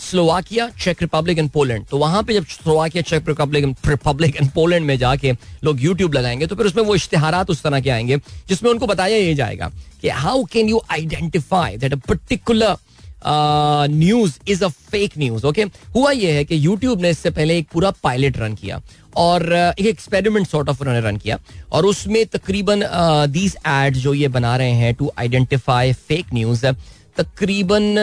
स्लोवाकिया 0.00 0.68
चेक 0.80 1.02
रिपब्लिक 1.02 1.38
एंड 1.38 1.50
पोलैंड 1.50 1.84
तो 1.86 1.98
वहाँ 1.98 2.22
पे 2.22 2.34
जब 2.34 2.46
स्लोवाकिया 2.46 3.02
चेक 3.02 3.28
रिपब्लिक 3.28 3.64
रिपब्लिक 3.86 4.36
एंड 4.36 4.50
पोलैंड 4.50 4.86
में 4.86 4.96
जाके 4.98 5.32
लोग 5.64 5.82
यूट्यूब 5.82 6.14
लगाएँगे 6.14 6.46
तो 6.46 6.56
फिर 6.56 6.66
उसमें 6.66 6.82
वो 6.84 6.94
इश्तेहार 6.94 7.44
उस 7.44 7.62
तरह 7.62 7.80
के 7.80 7.90
आएँगे, 7.90 8.16
जिसमें 8.48 8.70
उनको 8.70 8.86
बताया 8.86 9.16
ये 9.16 9.34
जाएगा 9.34 9.70
कि 10.02 10.08
how 10.08 10.44
can 10.52 10.68
you 10.68 10.80
identify 10.90 11.76
that 11.76 11.92
a 11.92 11.96
particular 12.08 12.76
news 13.26 14.38
is 14.48 14.64
a 14.64 14.68
fake 14.68 15.18
news 15.18 15.46
okay 15.46 15.62
हुआ 15.94 16.10
यह 16.12 16.34
है 16.34 16.44
कि 16.44 16.64
यूट्यूब 16.66 17.00
ने 17.02 17.10
इससे 17.10 17.30
पहले 17.30 17.56
एक 17.58 17.68
पूरा 17.72 17.90
पायलट 18.02 18.38
रन 18.38 18.54
किया 18.54 18.80
और 19.16 19.52
एक 19.52 19.86
एक्सपेरिमेंट 19.86 20.46
सॉर्ट 20.48 20.68
ऑफ़ 20.68 20.80
उन्होंने 20.80 21.00
रन 21.00 21.16
किया 21.16 21.38
और 21.72 21.86
उसमें 21.86 22.24
तकरीबन 22.26 22.84
दीज 23.32 23.56
एड 23.66 23.96
जो 23.96 24.14
ये 24.14 24.28
बना 24.28 24.56
रहे 24.56 24.72
हैं 24.74 24.94
टू 24.94 25.10
आइडेंटिफाई 25.18 25.92
फेक 26.08 26.34
न्यूज़ 26.34 26.66
तकरीबन 27.16 27.94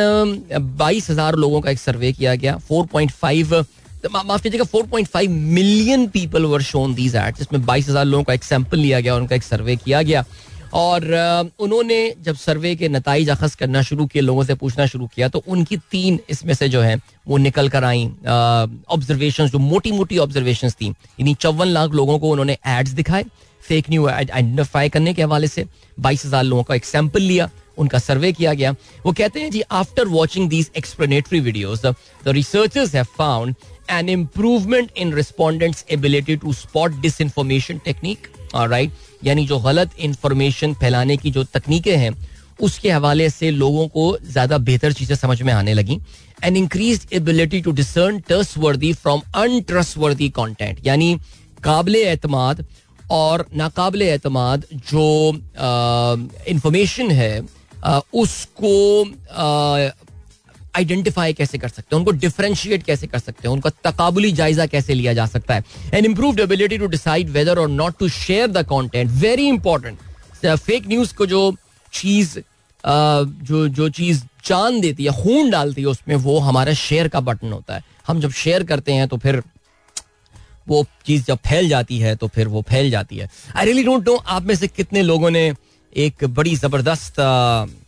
बाईस 0.78 1.10
हज़ार 1.10 1.36
लोगों 1.36 1.62
का 1.62 1.72
एक 1.72 1.80
सर्वे 1.80 2.12
किया 2.14 2.36
गया। 2.36 2.58
फोर 2.60 2.86
पॉइंट 2.86 3.12
फाइव 3.12 3.54
माफ़ 4.06 4.42
कीजिएगा 4.42 4.64
four 4.64 4.84
point 4.88 5.08
five 5.08 5.32
million 5.32 6.08
people 6.08 6.46
were 6.46 6.62
shown 6.62 6.94
these 6.96 7.16
ad 7.16 7.36
जिसमें 7.38 7.66
बाईस 7.66 7.90
हज़ार 7.90 8.06
लोगों 8.06 8.24
का 8.24 8.34
एक 8.34 8.44
सैंपल 8.44 8.78
लिया 8.78 9.00
गया 9.00 9.16
उनका 9.16 9.36
एक 9.36 9.44
सर्वे 9.44 9.76
किया 9.76 10.02
गया। 10.02 10.24
और 10.76 11.04
उन्होंने 11.60 11.98
जब 12.22 12.36
सर्वे 12.36 12.76
के 12.76 12.88
नतज 12.90 13.30
अखज 13.30 13.56
करना 13.56 13.82
शुरू 13.82 14.06
किए, 14.06 14.22
लोगों 14.22 14.44
से 14.44 14.54
पूछना 14.56 14.86
शुरू 14.86 15.08
किया 15.16 15.28
तो 15.30 15.44
उनकी 15.48 15.78
तीन 15.92 16.20
इसमें 16.30 16.54
से 16.54 16.70
जो 16.70 16.82
है, 16.82 16.96
वो 17.28 17.38
निकल 17.38 17.70
कर 17.70 17.84
आई। 17.84 18.06
ऑब्जर्वेशन 18.90 19.48
जो 19.48 19.60
मोटी 19.60 19.92
मोटी 19.92 20.18
ऑब्जर्वेशन 20.18 20.70
थी, 20.72 20.88
यानी 20.88 21.34
चौवन 21.36 21.68
लाख 21.68 21.92
लोगों 21.94 22.18
को 22.20 22.30
उन्होंने 22.30 22.58
एड्स 22.68 22.92
दिखाए 22.94 23.24
फेक 23.64 23.90
न्यू 23.90 24.08
आइडेंटिफाई 24.08 24.90
करने 24.90 25.14
के 25.14 25.22
हवाले 25.24 25.48
से, 25.48 25.66
बाईस 25.98 26.26
हज़ार 26.26 26.44
लोगों 26.44 26.64
का 26.64 26.76
एक 26.76 26.86
सैंपल 26.86 27.22
लिया, 27.22 27.50
उनका 27.78 28.00
सर्वे 28.00 28.32
किया 28.34 28.54
गया। 28.54 28.72
वो 29.06 29.12
कहते 29.14 29.40
हैं, 29.40 29.50
जी 29.52 29.62
after 29.74 30.08
watching 30.08 30.50
these 30.50 30.70
explanatory 30.78 31.40
videos 31.40 31.88
the 31.88 31.96
researchers 32.28 32.96
have 32.96 33.06
found 33.18 33.56
an 33.92 34.10
improvement 34.10 34.92
in 34.98 35.14
respondents 35.14 35.86
ability 35.92 36.36
to 36.36 36.54
spot 36.54 37.02
disinformation 37.22 37.78
technique 37.86 38.28
right 38.56 38.92
यानी 39.24 39.46
जो 39.48 39.60
गलत 39.60 40.00
इंफॉर्मेशन 40.00 40.74
फैलाने 40.74 41.18
की 41.18 41.32
जो 41.32 41.44
तकनीकें 41.54 41.96
हैं 41.98 42.12
उसके 42.60 42.90
हवाले 42.92 43.30
से 43.30 43.50
लोगों 43.52 43.88
को 43.88 44.06
ज़्यादा 44.24 44.58
बेहतर 44.68 44.94
चीज़ें 44.94 45.16
समझ 45.16 45.42
में 45.42 45.52
आने 45.54 45.74
लगी। 45.74 46.00
An 46.44 46.58
increase 46.58 47.08
ability 47.14 47.62
to 47.62 47.72
discern 47.72 48.20
trustworthy 48.28 48.94
from 48.94 49.22
untrustworthy 49.36 50.30
content 50.30 50.80
यानी 50.86 51.18
काबिल 51.64 51.96
एतमाद 51.96 52.66
और 53.12 53.46
नाकाबिल 53.56 54.02
एतमाद 54.02 54.66
जो 54.92 55.06
इंफॉर्मेशन 56.50 57.12
है 57.12 57.34
आ, 57.86 58.00
उसको 58.14 59.04
आइडेंटिफाई 60.76 61.34
कैसे 61.34 61.58
कर 61.58 61.70
सकते 61.70 61.96
हैं, 61.96 62.00
उनको 62.00 62.12
डिफ्रेंशिएट 62.20 62.84
कैसे 62.84 63.08
कर 63.08 63.20
सकते 63.20 63.48
हैं, 63.48 63.54
उनका 63.54 63.70
तकाबुली 63.84 64.32
जायजा 64.34 64.66
कैसे 64.68 64.94
लिया 64.94 65.14
जा 65.14 65.26
सकता 65.28 65.56
है 65.56 65.64
and 65.94 66.06
improve 66.06 66.40
ability 66.42 66.78
to 66.78 66.88
decide 66.88 67.30
whether 67.30 67.60
or 67.60 67.70
not 67.70 67.98
to 68.00 68.10
share 68.10 68.48
the 68.50 68.66
content 68.68 69.12
very 69.22 69.48
important 69.48 69.98
fake 70.46 70.88
news 70.88 71.14
को 71.16 71.26
जो 71.26 71.56
चीज़ 71.94 72.40
जो 72.84 73.68
जो 73.70 73.90
चीज़ 73.90 74.22
जान 74.46 74.80
देती 74.82 75.06
है, 75.06 75.12
खून 75.14 75.50
डालती 75.50 75.82
है 75.82 75.88
उसमें, 75.88 76.16
वो 76.16 76.38
हमारा 76.40 76.74
शेयर 76.76 77.08
का 77.08 77.20
बटन 77.22 77.52
होता 77.52 77.76
है। 77.76 77.84
हम 78.08 78.20
जब 78.22 78.32
शेयर 78.34 78.64
करते 78.64 78.94
हैं 78.94 79.08
तो 79.08 79.18
फिर 79.18 79.42
वो 80.68 80.86
चीज़ 81.06 81.24
जब 81.24 81.38
फैल 81.48 81.70
जाती 81.70 81.98
है 82.00 82.16
तो 82.16 82.28
फिर 82.28 82.48
वो 82.48 82.62
फैल 82.70 82.90
जाती 82.92 83.18
है। 83.18 83.30
आई 83.56 83.66
रियली 83.66 83.84
डोंट 83.84 84.08
नो 84.08 84.16
आप 84.16 84.44
में 84.44 84.56
से 84.56 84.68
कितने 84.68 85.02
लोगों 85.04 85.30
ने 85.32 85.52
एक 85.96 86.24
बड़ी 86.28 86.56
ज़बरदस्त 86.56 87.20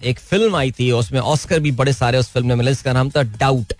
एक 0.04 0.20
फ़िल्म 0.20 0.56
आई 0.56 0.72
थी, 0.72 0.92
उसमें 0.92 1.20
ऑस्कर 1.22 1.60
भी 1.60 1.72
बड़े 1.74 1.94
सारे 1.94 2.18
उस 2.18 2.30
फ़िल्म 2.32 2.48
में 2.48 2.56
मिले 2.56 2.72
इसका 2.72 2.94
नाम 2.94 3.10
था 3.10 3.22
डाउट। 3.24 3.74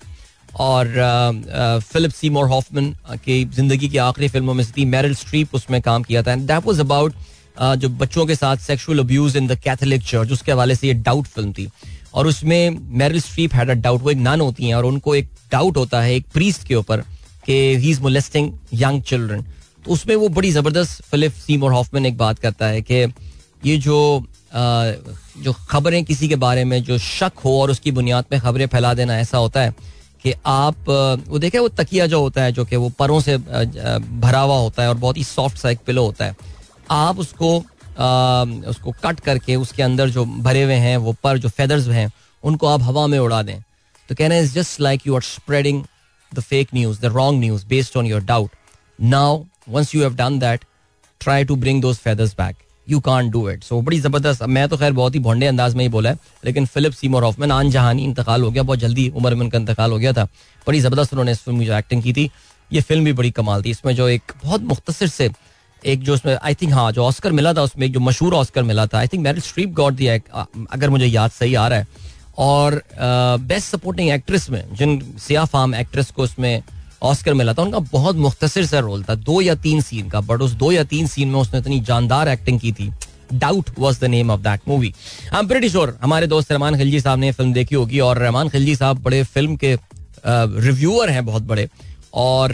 और 0.60 1.82
फिलिप 1.92 2.12
सीमोर 2.12 2.48
हॉफमन 2.50 2.94
की 3.26 3.44
ज़िंदगी 3.46 3.88
की 3.90 3.98
आखिरी 4.00 4.28
फ़िल्मों 4.28 4.54
में 4.54 4.64
से 4.64 4.72
थी, 4.78 4.86
मेरिल 4.86 5.16
स्ट्रीप 5.16 5.56
उसमें 5.56 5.82
काम 5.82 6.04
किया 6.04 6.24
था। 6.24 6.32
एंड 6.32 6.48
दैट 6.48 6.66
वाज 6.66 6.80
अबाउट 6.80 7.14
जो 7.78 7.90
बच्चों 7.92 8.26
के 8.26 8.36
साथ 8.36 8.58
sexual 8.64 9.00
abuse 9.00 9.38
in 9.38 9.48
the 9.48 9.56
Catholic 9.60 10.04
church 10.04 10.32
उसके 10.32 10.52
हवाले 10.52 10.76
से 10.76 10.88
ये 10.88 10.94
डाउट 10.96 11.28
फ़िल्म 11.28 11.54
थी। 11.54 11.70
और 12.14 12.28
उसमें 12.28 12.78
Meryl 13.00 13.20
Streep 13.22 13.54
had 13.54 13.70
a 13.70 13.74
doubt 13.76 14.02
वो 14.02 14.12
एक 14.12 14.18
नन 14.18 14.42
होती 14.42 14.68
हैं, 14.68 14.76
और 14.76 14.86
उनको 14.86 15.16
एक 15.16 15.30
डाउट 15.52 15.78
होता 15.78 16.02
है 16.02 16.16
एक 16.16 16.26
प्रीस्ट 16.34 16.68
के 16.68 16.76
ऊपर 16.76 17.04
कि 17.46 17.54
he 17.76 17.90
is 17.92 18.02
molesting 18.02 18.52
young 18.74 19.02
children 19.04 19.46
तो 19.86 19.92
उसमें 19.94 20.16
वो 20.16 20.28
बड़ी 20.30 20.52
ज़बरदस्त 20.52 21.02
फिलिप 21.06 21.34
सीमोर 21.34 21.72
हॉफमैन 21.74 22.06
एक 22.06 22.18
बात 22.18 22.40
करता 22.40 22.68
है 22.68 22.82
कि 22.82 23.06
ये 23.66 23.78
जो 23.78 23.98
आ, 24.54 24.92
जो 25.44 25.54
खबरें 25.70 26.04
किसी 26.06 26.28
के 26.30 26.36
बारे 26.36 26.64
में 26.64 26.82
जो 26.84 26.98
शक 26.98 27.40
हो 27.46 27.60
और 27.62 27.72
उसकी 27.72 27.92
बुनियाद 27.92 28.26
पे 28.30 28.40
खबरें 28.40 28.66
फैला 28.68 28.94
देना 28.94 29.18
ऐसा 29.20 29.38
होता 29.38 29.62
है 29.62 29.74
कि 30.24 30.34
आप 30.46 30.90
वो 31.28 31.40
देखें 31.40 31.58
वो 31.60 31.68
तकिया 31.70 32.06
जो 32.08 32.20
होता 32.22 32.44
है 32.44 32.52
जो 32.52 32.66
कि 32.66 32.76
वो 32.76 32.90
परों 33.00 33.20
से 33.22 33.38
भरा 33.38 34.40
हुआ 34.40 34.58
होता 34.58 34.84
है 34.84 34.90
और 34.90 34.98
बहुत 34.98 35.18
ही 35.18 35.24
सॉफ्ट 35.24 35.58
सा 35.58 35.70
एक 35.70 35.80
पिलो 35.86 36.06
होता 36.06 36.26
है। 36.26 36.36
आप 36.92 37.20
उसको 37.20 37.58
आ, 37.60 38.44
उसको 38.70 38.92
कट 39.04 39.20
करके 39.20 39.56
उसके 39.56 39.84
अंदर 39.84 40.10
जो 40.10 40.26
भरे 40.26 40.64
हुए 40.64 40.76
हैं 40.76 40.98
वो 40.98 41.16
पर 41.24 41.38
जो 41.38 41.50
फेदर्स 41.50 41.88
हैं 41.88 42.12
उनको 42.44 42.68
आप 42.68 42.82
हवा 42.84 43.08
में 43.08 43.18
उड़ा 43.20 43.42
दें। 43.44 43.60
तो 44.10 44.16
कहना 44.16 44.38
is 44.38 44.54
just 44.54 44.82
like 44.82 45.08
you 45.08 45.16
are 45.16 45.22
spreading 45.22 45.84
the 46.32 46.40
fake 46.40 46.68
news 46.74 47.02
the 47.02 47.06
wrong 47.16 47.40
news 47.40 47.66
based 47.68 47.98
on 47.98 48.06
your 48.06 48.22
doubt 48.24 48.52
now 49.02 49.44
once 49.70 49.96
you 49.96 50.02
have 50.02 50.16
done 50.16 50.40
that 50.40 50.66
try 51.22 51.44
to 51.46 51.56
bring 51.56 51.82
those 51.82 51.98
feathers 51.98 52.34
back 52.38 52.56
you 52.90 53.00
can't 53.00 53.30
do 53.30 53.50
it 53.50 53.64
so 53.64 53.82
बड़ी 53.82 54.00
ज़बरदस्त। 54.00 54.44
मैं 54.46 54.68
तो 54.70 54.78
खैर 54.78 54.92
बहुत 54.94 55.16
ही 55.16 55.20
भोंडे 55.20 55.46
अंदाज 55.48 55.76
में 55.76 55.84
ही 55.84 55.90
बोला 55.90 56.10
है, 56.10 56.18
लेकिन 56.46 56.66
फिलिप 56.66 56.94
सीमोर 56.94 57.24
ऑफमैन 57.24 57.52
आन 57.52 57.70
जहानी 57.72 58.04
इंतकाल 58.04 58.44
हो 58.44 58.52
गया, 58.52 58.64
बहुत 58.64 58.80
जल्दी 58.80 59.10
उम्र 59.10 59.36
में 59.36 59.42
उनका 59.42 59.58
इंतकाल 59.58 59.92
हो 59.92 59.98
गया 59.98 60.14
था। 60.14 60.24
बड़ी 60.68 60.80
ज़बरदस्त 60.80 61.14
उन्होंने 61.14 61.32
इस 61.32 61.42
फ़िल्म 61.42 61.64
जो 61.66 61.74
एक्टिंग 61.74 62.04
की 62.04 62.14
थी, 62.14 62.30
ये 62.72 62.82
फ़िल्म 62.82 63.06
भी 63.06 63.14
बड़ी 63.14 63.32
कमाल 63.32 63.64
थी। 63.64 63.70
इसमें 63.70 63.96
जो 63.96 64.08
एक 64.10 64.32
बहुत 64.44 64.62
मुख्तर 64.64 65.08
से 65.08 65.30
एक 65.82 66.04
जो 66.04 66.14
उसमें 66.14 66.36
आई 66.36 66.54
थिंक 66.56 66.74
हाँ 66.74 66.92
जो 66.92 67.04
ऑस्कर 67.04 67.32
मिला 67.32 67.54
था, 67.54 67.62
उसमें 67.64 67.86
एक 67.86 67.94
जो 67.94 68.00
मशहूर 68.00 68.34
ऑस्कर 68.34 68.64
मिला 68.64 68.86
था। 68.88 68.98
I 68.98 69.08
think 69.08 69.24
Meryl 69.24 69.42
Streep 69.42 69.74
God 69.74 69.96
दिया 69.96 70.14
अगर 70.72 70.90
मुझे 70.90 71.06
याद 71.06 71.32
सही 71.32 71.54
आ 71.56 71.68
रहा 71.68 71.80
है। 71.80 71.88
और 72.40 72.82
बेस्ट 72.94 73.68
सपोर्टिंग 73.68 74.10
एक्ट्रेस 74.12 74.50
में, 74.50 74.64
जिन 74.74 75.02
सिया 75.20 75.46
फार्म 75.46 75.76
एक्ट्रेस 75.76 76.12
को 76.12 76.24
उसमें 76.24 76.62
ऑस्कर 77.02 77.34
मिला 77.34 77.54
था। 77.54 77.62
उनका 77.62 77.80
बहुत 77.92 78.16
मुख्तर 78.18 78.48
सा 78.48 78.80
रोल 78.80 79.04
था। 79.04 79.16
दो 79.16 79.42
या 79.42 79.56
तीन 79.58 79.82
सीन 79.82 80.10
का 80.10 80.22
बट 80.22 80.42
उस 80.42 80.52
दो 80.54 80.72
या 80.72 80.84
तीन 80.86 81.08
सीन 81.08 81.28
में 81.28 81.40
उसने 81.40 81.60
इतनी 81.60 81.80
जानदार 81.82 82.28
एक्टिंग 82.30 82.60
की 82.60 82.72
थी। 82.72 82.92
Doubt 83.34 83.70
was 83.80 84.00
the 84.02 84.06
name 84.06 84.32
of 84.32 84.42
that 84.42 84.62
movie 84.68 84.94
I 85.34 85.40
am 85.40 85.48
pretty 85.48 85.70
sure 85.70 85.98
हमारे 86.02 86.28
दोस्त 86.28 86.52
रहमान 86.52 86.78
खिलजी 86.78 87.00
साहब 87.02 87.20
ने 87.20 87.32
फ़िल्म 87.32 87.54
देखी 87.54 87.76
होगी, 87.76 88.00
और 88.00 88.18
रहमान 88.18 88.50
खिलजी 88.50 88.76
साहब 88.76 89.02
बड़े 89.04 89.24
फ़िल्म 89.26 89.56
के 89.56 89.76
रिव्यूअर 90.26 91.10
हैं 91.10 91.26
बहुत 91.26 91.44
बड़े, 91.44 91.68
और 92.14 92.54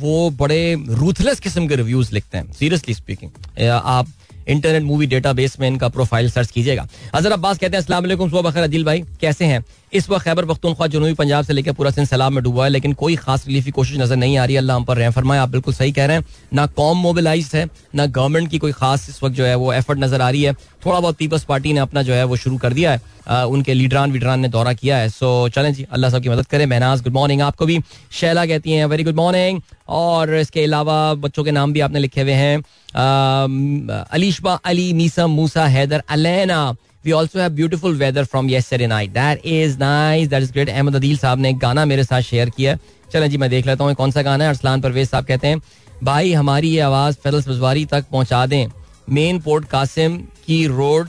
वो 0.00 0.30
बड़े 0.30 0.76
रूथलेस 0.90 1.40
किस्म 1.40 1.66
के 1.68 1.76
रिव्यूज़ 1.76 2.12
लिखते 2.14 2.38
हैं 2.38 2.52
सीरियसली 2.52 2.94
स्पीकिंग 2.94 3.68
आप 3.68 4.06
इंटरनेट 4.50 4.82
मूवी 4.82 5.06
डेटाबेस 5.06 5.58
में 5.60 5.66
इनका 5.68 5.88
प्रोफ़ाइल 5.90 6.30
सर्च 6.30 6.50
कीजिएगा। 6.50 6.86
अजहर 7.14 7.32
अब्बास 7.32 7.58
कहते 7.58 7.76
हैं 7.76 7.84
वालेकुम, 7.92 8.28
सुबह 8.30 8.42
बखर 8.42 8.62
अदिल 8.62 8.84
भाई, 8.84 9.04
कैसे 9.20 9.44
हैं? 9.44 9.64
इस 9.92 10.08
वक्त 10.10 10.24
खैबर 10.24 10.44
पख्तूनख्वा 10.46 10.86
जनूबी 10.86 11.14
पंजाब 11.14 11.44
से 11.44 11.52
लेकर 11.52 11.72
पूरा 11.72 11.90
सिंध 11.90 12.06
सैलाब 12.06 12.32
में 12.32 12.42
डूबा 12.44 12.64
है, 12.64 12.70
लेकिन 12.70 12.92
कोई 12.94 13.16
खास 13.18 13.46
रिलीफ 13.46 13.64
की 13.64 13.70
कोशिश 13.70 13.98
नज़र 14.00 14.16
नहीं 14.16 14.36
आ 14.38 14.44
रही, 14.44 14.56
अल्लाह 14.56 14.76
हम 14.76 14.84
पर 14.84 14.96
रहम 14.96 15.12
फरमाए। 15.12 15.38
आप 15.38 15.48
बिल्कुल 15.50 15.74
सही 15.74 15.92
कह 15.92 16.06
रहे 16.06 16.16
हैं, 16.16 16.24
ना 16.54 16.66
कॉम 16.68 16.98
मोबिलाइज 16.98 17.50
है, 17.54 17.68
ना 17.94 18.06
गवर्नमेंट 18.08 18.50
की 18.50 18.58
कोई 18.58 18.72
खास 18.72 19.08
इस 19.08 19.22
वक्त 19.22 19.36
जो 19.36 19.44
है 19.44 19.54
वो 19.56 19.72
एफर्ट 19.72 19.98
नज़र 19.98 20.20
आ 20.20 20.30
रही 20.30 20.42
है। 20.42 20.52
थोड़ा 20.86 21.00
बहुत 21.00 21.16
पीपल्स 21.16 21.44
पार्टी 21.44 21.72
ने 21.72 21.80
अपना 21.80 22.02
जो 22.02 22.12
है 22.14 22.24
वो 22.24 22.36
शुरू 22.38 22.56
कर 22.58 22.72
दिया 22.72 22.92
है 22.92 23.18
उनके 23.46 23.74
लीडरान 23.74 24.12
वीडरान 24.12 24.40
ने 24.40 24.48
दौरा 24.48 24.72
किया 24.72 24.96
है। 24.96 25.08
सो 25.10 25.48
चलें 25.48 25.72
जी, 25.74 25.86
अल्लाह 25.92 26.10
सब 26.10 26.22
की 26.22 26.28
मदद 26.28 26.46
करें। 26.46 26.64
महनाज 26.66 27.02
गुड 27.02 27.12
मॉर्निंग 27.12 27.42
आपको 27.42 27.66
भी 27.66 27.78
शैला 28.12 28.46
कहती 28.46 28.72
हैं 28.72 28.86
वेरी 28.86 29.04
गुड 29.04 29.16
मॉर्निंग 29.16 29.60
और 29.88 30.34
इसके 30.36 30.64
अलावा 30.64 30.96
बच्चों 31.16 31.44
के 31.44 31.50
नाम 31.50 31.72
भी 31.72 31.80
आपने 31.80 32.00
लिखे 32.00 32.20
हुए 32.22 32.32
हैं। 32.34 32.62
Alishba 32.94 34.54
Ali 34.64 34.92
Meesam 34.92 35.30
Musa 35.30 35.66
Haider 35.68 36.02
Alaina 36.10 36.70
we 37.04 37.12
also 37.12 37.38
have 37.40 37.50
beautiful 37.52 37.94
weather 37.96 38.24
from 38.24 38.48
yesterday 38.50 38.86
night 38.86 39.10
that 39.10 39.46
is 39.46 39.78
nice 39.78 40.28
that 40.28 40.42
is 40.42 40.52
great 40.52 40.68
Ahmed 40.68 40.96
Adeel 40.96 41.18
साहब 41.18 41.38
ने 41.38 41.50
एक 41.50 41.58
गाना 41.58 41.84
मेरे 41.84 42.04
साथ 42.04 42.22
शेयर 42.22 42.50
किया 42.50 42.76
चलें 43.12 43.28
जी, 43.30 43.36
मैं 43.36 43.50
देख 43.50 43.66
लेता 43.66 43.84
हूँ 43.84 43.94
कौन 43.94 44.10
सा 44.10 44.22
गाना 44.22 44.44
है। 44.44 44.50
अरसलान 44.50 44.80
परवेज 44.80 45.08
साहब 45.08 45.24
कहते 45.24 45.46
हैं, 45.48 45.60
भाई, 46.04 46.32
हमारी 46.32 46.68
ये 46.68 46.80
आवाज़ 46.80 47.16
फैजल 47.22 47.40
बजवारी 47.48 47.84
तक 47.84 48.04
पहुँचा 48.10 48.44
दें। 48.46 48.66
मेन 49.08 49.40
पोर्ट 49.40 49.64
कासिम 49.68 50.16
की 50.46 50.66
रोड 50.66 51.08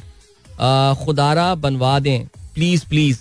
खुदारा 0.99 1.53
बनवा 1.55 1.99
दें। 1.99 2.25
प्लीज़ 2.55 2.85
प्लीज़, 2.89 3.17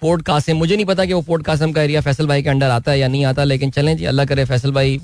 पोर्ट 0.00 0.22
कासिम, 0.22 0.56
मुझे 0.56 0.74
नहीं 0.76 0.86
पता 0.86 1.04
कि 1.04 1.12
वो 1.12 1.20
पोर्ट 1.22 1.44
कासिम 1.44 1.72
का 1.72 1.82
एरिया 1.82 2.00
फैसल 2.00 2.26
भाई 2.26 2.42
के 2.42 2.50
अंडर 2.50 2.70
आता 2.70 2.92
है 2.92 2.98
या 2.98 3.08
नहीं 3.08 3.24
आता, 3.24 3.44
लेकिन 3.44 3.70
चलें 3.70 3.96
जी, 3.96 4.04
अल्लाह 4.04 4.26
करे 4.26 4.44
फैसल 4.44 4.72
भाई 4.72 4.98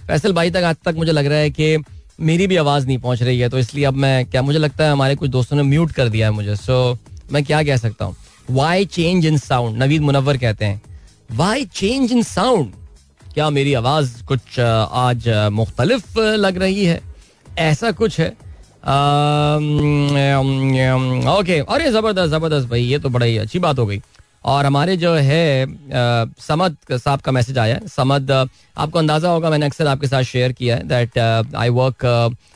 फैसल 0.00 0.32
भाई 0.32 0.50
तक 0.50 0.62
आज 0.64 0.76
तक 0.84 0.94
मुझे 0.96 1.12
लग 1.12 1.26
रहा 1.26 1.38
है 1.38 1.50
कि 1.50 1.76
मेरी 2.18 2.46
भी 2.46 2.56
आवाज़ 2.56 2.86
नहीं 2.86 2.98
पहुँच 2.98 3.22
रही 3.22 3.38
है 3.40 3.48
तो 3.48 3.58
इसलिए 3.58 3.84
अब 3.84 3.94
मैं, 3.94 4.26
क्या 4.26 4.42
मुझे 4.42 4.58
लगता 4.58 4.84
है 4.84 4.92
हमारे 4.92 5.14
कुछ 5.16 5.30
दोस्तों 5.30 5.56
ने 5.56 5.62
म्यूट 5.62 5.92
कर 5.92 6.08
दिया 6.08 6.26
है 6.26 6.32
मुझे। 6.32 6.56
सो 6.56 6.98
मैं 7.32 7.44
क्या 7.44 7.62
कह 7.62 7.76
सकता 7.76 8.04
हूँ? 8.04 8.16
Why 8.50 8.84
change 8.86 9.26
in 9.26 9.36
sound 9.38 9.82
Naveed 9.82 10.02
Munawar 10.02 10.36
कहते 10.36 10.64
हैं। 10.64 10.80
वाई 11.32 11.64
चेंज 11.66 12.12
इन 12.12 12.22
साउंड 12.22 12.72
क्या 13.34 13.48
मेरी 13.50 13.74
आवाज़ 13.74 14.22
कुछ 14.24 14.58
आज 14.60 15.28
मुख्तलिफ़ 15.52 16.18
लग 16.18 16.58
रही 16.58 16.84
है? 16.84 17.00
ऐसा 17.58 17.90
कुछ 17.92 18.18
है? 18.20 18.28
ओके 21.30 21.58
अरे 21.58 21.90
ज़बरदस्त 21.92 22.30
ज़बरदस्त 22.30 22.68
भाई, 22.68 22.82
ये 22.82 22.98
तो 22.98 23.08
बड़ा 23.08 23.26
ही 23.26 23.36
अच्छी 23.38 23.58
बात 23.58 23.78
हो 23.78 23.86
गई। 23.86 24.00
और 24.46 24.66
हमारे 24.66 24.96
जो 24.96 25.12
है 25.14 25.66
समद 26.40 26.76
साहब 26.92 27.20
का 27.20 27.32
मैसेज 27.32 27.58
आया 27.58 27.78
समद 27.86 28.30
आपको 28.30 28.98
अंदाज़ा 28.98 29.28
होगा, 29.28 29.50
मैंने 29.50 29.66
अक्सर 29.66 29.86
आपके 29.86 30.06
साथ 30.06 30.22
शेयर 30.22 30.52
किया 30.52 30.76
है 30.76 30.82
that 30.88 31.18
I 31.56 31.68
work 31.78 32.04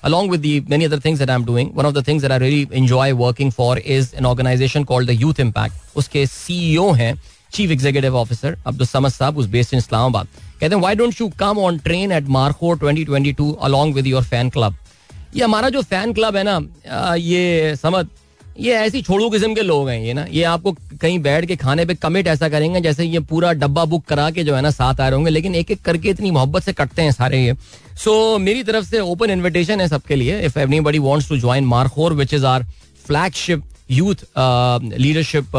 along 0.04 0.30
with 0.30 0.40
the 0.40 0.60
many 0.70 0.84
other 0.84 1.00
things 1.04 1.18
that 1.18 1.30
I 1.30 1.36
am 1.36 1.44
doing 1.44 1.70
one 1.74 1.86
of 1.86 1.94
the 1.94 2.06
things 2.08 2.22
that 2.22 2.32
I 2.32 2.38
really 2.38 2.68
enjoy 2.72 3.12
working 3.22 3.50
for 3.52 3.78
is 3.78 4.14
an 4.16 4.26
organisation 4.26 4.84
called 4.84 5.10
the 5.10 5.20
youth 5.20 5.40
impact 5.40 5.96
उसके 5.96 6.26
CEO 6.26 6.90
हैं 6.92 7.14
chief 7.52 7.70
executive 7.70 8.16
officer 8.16 8.56
Abdul 8.66 8.86
Samad 8.86 9.10
साहब 9.10 9.38
उस 9.38 9.46
based 9.48 9.74
in 9.74 9.78
Islamabad 9.78 10.26
कहते 10.60 10.74
हैं 10.74 10.82
why 10.82 10.94
don't 10.94 11.20
you 11.20 11.28
come 11.38 11.58
on 11.58 11.78
train 11.78 12.12
at 12.12 12.28
Markhor 12.28 12.74
2022 12.78 13.54
along 13.62 13.94
with 13.94 14.06
your 14.06 14.22
fan 14.24 14.50
club 14.50 14.76
ये 15.34 15.44
हमारा 15.44 15.68
जो 15.68 15.82
fan 15.84 16.12
club 16.12 16.36
है 16.36 16.42
ना 16.44 17.14
ये 17.16 17.76
समझ 17.76 18.04
ये 18.60 18.72
ऐसी 18.76 19.00
छोड़ू 19.02 19.28
किस्म 19.30 19.54
के 19.54 19.62
लोग 19.62 19.88
हैं 19.88 20.00
ये 20.00 20.12
ना। 20.14 20.24
ये 20.30 20.42
आपको 20.44 20.72
कहीं 21.00 21.18
बैठ 21.18 21.44
के 21.46 21.56
खाने 21.56 21.84
पे 21.86 21.94
कमिट 21.96 22.26
ऐसा 22.28 22.48
करेंगे 22.48 22.80
जैसे 22.80 23.04
ये 23.04 23.20
पूरा 23.30 23.52
डब्बा 23.54 23.84
बुक 23.84 24.04
करा 24.08 24.30
के 24.30 24.44
जो 24.44 24.54
है 24.54 24.62
ना 24.62 24.70
साथ 24.70 25.00
आ 25.00 25.08
रहे 25.08 25.16
होंगे 25.16 25.30
लेकिन 25.30 25.54
एक 25.54 25.70
एक 25.70 25.82
करके 25.82 26.08
इतनी 26.10 26.30
मोहब्बत 26.30 26.62
से 26.62 26.72
कटते 26.72 27.02
हैं 27.02 27.12
सारे 27.12 27.38
ये। 27.38 27.54
सो 27.54 28.10
so, 28.10 28.40
मेरी 28.40 28.62
तरफ़ 28.62 28.84
से 28.86 29.00
ओपन 29.00 29.30
इन्विटेशन 29.30 29.80
है 29.80 29.88
सबके 29.88 30.16
लिए। 30.16 30.40
If 30.40 30.58
everybody 30.58 30.98
wants 30.98 31.28
to 31.28 31.36
join 31.38 31.64
Markhor 31.66 32.12
which 32.14 32.34
is 32.34 32.46
our 32.46 32.64
flagship 33.06 33.62
youth 33.90 34.24
leadership 34.98 35.56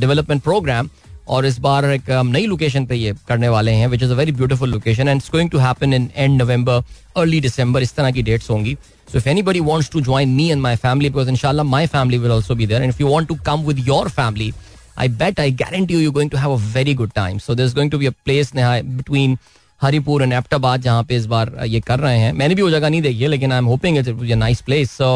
development 0.00 0.42
programme 0.42 0.88
और 1.28 1.46
इस 1.46 1.58
बार 1.58 1.84
एक 1.90 2.10
हम 2.10 2.26
नई 2.28 2.46
लोकेशन 2.46 2.86
पे 2.86 2.96
ये 2.96 3.14
करने 3.28 3.48
वाले 3.48 3.72
हैं 3.72 3.86
which 3.88 4.02
is 4.02 4.10
a 4.10 4.14
very 4.14 4.32
beautiful 4.32 4.70
location 4.70 5.08
and 5.08 5.22
going 5.32 5.50
to 5.50 5.58
happen 5.58 5.94
in 5.94 6.08
and 6.16 6.42
November 6.42 6.82
early 7.16 7.40
December 7.40 7.82
इस 7.82 7.94
तरह 7.94 8.10
की 8.10 8.22
डेट्स 8.22 8.50
होंगी। 8.50 8.76
So 9.12 9.18
if 9.18 9.28
anybody 9.28 9.60
wants 9.62 9.90
to 9.90 10.00
join 10.00 10.28
me 10.34 10.50
and 10.50 10.60
my 10.60 10.76
family 10.76 11.10
because 11.10 11.30
इंशाल्लाह 11.30 11.64
my 11.66 11.86
family 11.86 12.18
will 12.18 12.32
also 12.32 12.54
be 12.54 12.66
there 12.66 12.82
and 12.82 12.90
if 12.90 13.02
you 13.02 13.08
want 13.08 13.28
to 13.28 13.34
come 13.46 13.66
with 13.66 13.88
your 13.88 14.08
family 14.10 14.52
I 14.96 15.04
bet, 15.20 15.40
I 15.42 15.44
guarantee 15.60 15.94
you, 15.94 16.00
you're 16.00 16.14
going 16.16 16.28
to 16.32 16.40
have 16.40 16.52
a 16.52 16.58
very 16.74 16.92
good 16.98 17.12
time. 17.14 17.38
So 17.44 17.54
there's 17.60 17.72
going 17.74 17.88
to 17.92 17.98
be 17.98 18.06
a 18.06 18.12
place 18.26 18.50
between 18.98 19.32
Haripur 19.80 20.22
and 20.22 20.32
Abbottabad 20.32 20.82
जहाँ 20.82 21.02
पे 21.04 21.16
इस 21.16 21.24
बार 21.26 21.50
ये 21.68 21.80
कर 21.80 21.98
रहे 22.00 22.18
हैं। 22.18 22.32
मैंने 22.32 22.54
भी 22.54 22.62
वो 22.62 22.70
जगह 22.70 22.88
नहीं 22.88 23.00
देखी 23.02 23.22
है, 23.22 23.28
लेकिन 23.28 23.52
I 23.52 23.58
am 23.58 23.64
hoping 23.66 23.98
it 23.98 24.08
will 24.08 24.32
nice 24.38 24.60
place 24.66 24.90
so 24.90 25.08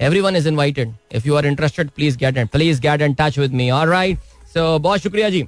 everyone 0.00 0.36
is 0.36 0.48
invited 0.48 0.92
if 1.14 1.26
you 1.28 1.34
are 1.36 1.46
interested 1.46 1.90
please 1.96 2.18
get 2.18 2.36
and 2.36 2.48
please 2.48 2.80
get 2.80 3.02
in 3.02 3.14
touch 3.20 3.38
with 3.38 3.54
me 3.54 3.68
alright 3.70 4.18
so 4.54 4.78
बहुत 4.78 5.00
शुक्रिया 5.02 5.30
जी। 5.30 5.42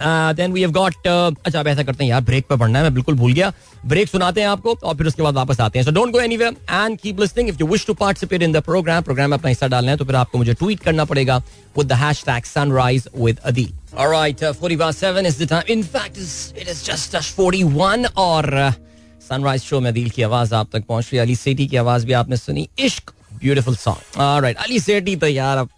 देन 0.00 0.52
वी 0.52 0.60
हैव 0.60 0.70
गॉट 0.72 1.06
अच्छा 1.06 1.58
अब 1.60 1.66
ऐसा 1.68 1.82
करते 1.82 2.04
हैं 2.04 2.10
यार 2.10 2.20
ब्रेक 2.22 2.46
पे 2.48 2.56
पढ़ना 2.56 2.78
है, 2.78 2.84
मैं 2.84 2.94
बिल्कुल 2.94 3.14
भूल 3.14 3.32
गया। 3.32 3.52
ब्रेक 3.86 4.08
सुनाते 4.08 4.40
हैं 4.40 4.48
आपको, 4.48 4.74
और 4.74 4.96
फिर 4.96 5.06
उसके 5.06 5.22
बाद 5.22 5.34
वापस 5.34 5.60
आते 5.60 5.78
हैं। 5.78 5.84
So 5.86 5.92
don't 5.92 6.12
go 6.12 6.20
anywhere 6.20 6.56
and 6.70 6.98
keep 7.00 7.20
listening 7.20 7.48
if 7.48 7.56
you 7.60 7.66
wish 7.66 7.86
to 7.86 7.94
participate 7.94 8.42
in 8.42 8.52
the 8.52 8.62
programme 8.64 9.02
programme 9.02 9.30
में 9.30 9.36
अपना 9.38 9.48
हिस्सा 9.48 9.68
डालना 9.68 9.90
है 9.90 9.96
तो 9.96 10.04
फिर 10.04 10.16
आपको 10.16 10.38
मुझे 10.38 10.54
ट्वीट 10.54 10.80
करना 10.80 11.04
पड़ेगा 11.04 11.36
with 11.78 11.86
the 11.86 11.92
hashtag 12.02 12.44
sunrise 12.44 13.08
with 13.16 13.38
Adeel 13.44 13.72
alright 13.96 14.44
47 14.62 15.26
is 15.26 15.42
the 15.44 15.48
time 15.48 15.72
in 15.72 15.82
fact 15.84 16.18
it 16.58 16.68
is 16.68 16.84
just 16.84 17.16
41 17.16 18.06
और 18.16 18.72
सनराइज 19.28 19.62
शो 19.62 19.80
में 19.80 19.90
अदील 19.90 20.10
की 20.10 20.22
आवाज़ 20.22 20.54
आप 20.54 20.68
तक 20.72 20.84
पहुँच 20.88 21.08
रही 21.12 21.20
अली 21.20 21.36
सेठी 21.36 21.66
की 21.66 21.76
आवाज़ 21.76 22.06
भी 22.06 22.12
आपने 22.12 22.36
सुनी। 22.36 22.68
इश्क 22.78 23.10
beautiful 23.34 23.76
song 23.76 24.20
alright 24.20 24.56
Ali 24.56 24.78
Sethi 24.80 25.16
तो 25.16 25.26
यार, 25.26 25.58
अब 25.58 25.68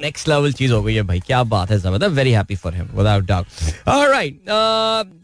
नेक्स्ट 0.00 0.28
लेवल 0.28 0.52
चीज़ 0.52 0.72
हो 0.72 0.82
गई 0.82 0.94
है 0.94 1.02
भाई, 1.02 1.20
क्या 1.20 1.42
बात 1.44 1.70
है 1.70 1.78
ज़बरदस्त 1.78 2.12
very 2.12 2.30
happy 2.32 2.56
for 2.56 2.74
him 2.74 2.86
without 2.96 3.24
doubt 3.24 3.88
alright 3.88 4.38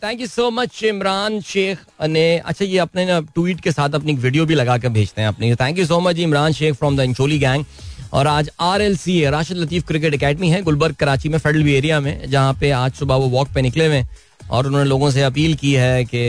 thank 0.05 0.21
you 0.21 0.27
so 0.27 0.51
much 0.51 0.83
Imran 0.85 1.41
Shaikh 1.41 1.79
ने 2.05 2.27
अच्छा 2.39 2.65
ये 2.65 2.79
अपने 2.79 3.05
ना 3.07 3.21
ट्वीट 3.35 3.61
के 3.61 3.73
साथ 3.73 3.95
अपनी 3.95 4.15
वीडियो 4.17 4.47
भी 4.47 4.55
लगा 4.55 4.77
कर 4.79 4.89
भेजते 4.89 5.23
हैं 5.23 5.29
अपनी। 5.29 5.55
Thank 5.55 5.79
you 5.79 5.87
so 5.87 6.01
much 6.01 6.19
Imran 6.19 6.53
Shaikh 6.53 6.75
from 6.75 6.97
the 6.97 7.01
Incholi 7.01 7.39
gang 7.39 7.65
और 8.13 8.27
आज 8.27 8.51
आर 8.61 8.83
एल 8.83 8.97
सी 8.97 9.19
है 9.21 9.31
राशिद 9.31 9.57
लतीफ 9.57 9.87
क्रिकेट 9.87 10.15
अकेडमी 10.15 10.49
है, 10.51 10.63
गुलबर्ग 10.63 10.95
कराची 10.97 11.29
में 11.29 11.39
फेडरल 11.39 11.69
एरिया 11.69 12.01
में, 12.01 12.31
जहाँ 12.31 12.55
पे 12.61 12.71
आज 12.73 12.93
सुबह 12.95 13.15
वो 13.15 13.29
वॉक 13.29 13.49
पे 13.55 13.63
निकले 13.63 13.87
हुए 13.87 14.03
और 14.51 14.67
उन्होंने 14.67 14.89
लोगों 14.89 15.11
से 15.11 15.23
अपील 15.23 15.55
की 15.55 15.73
है 15.75 16.05
कि 16.05 16.23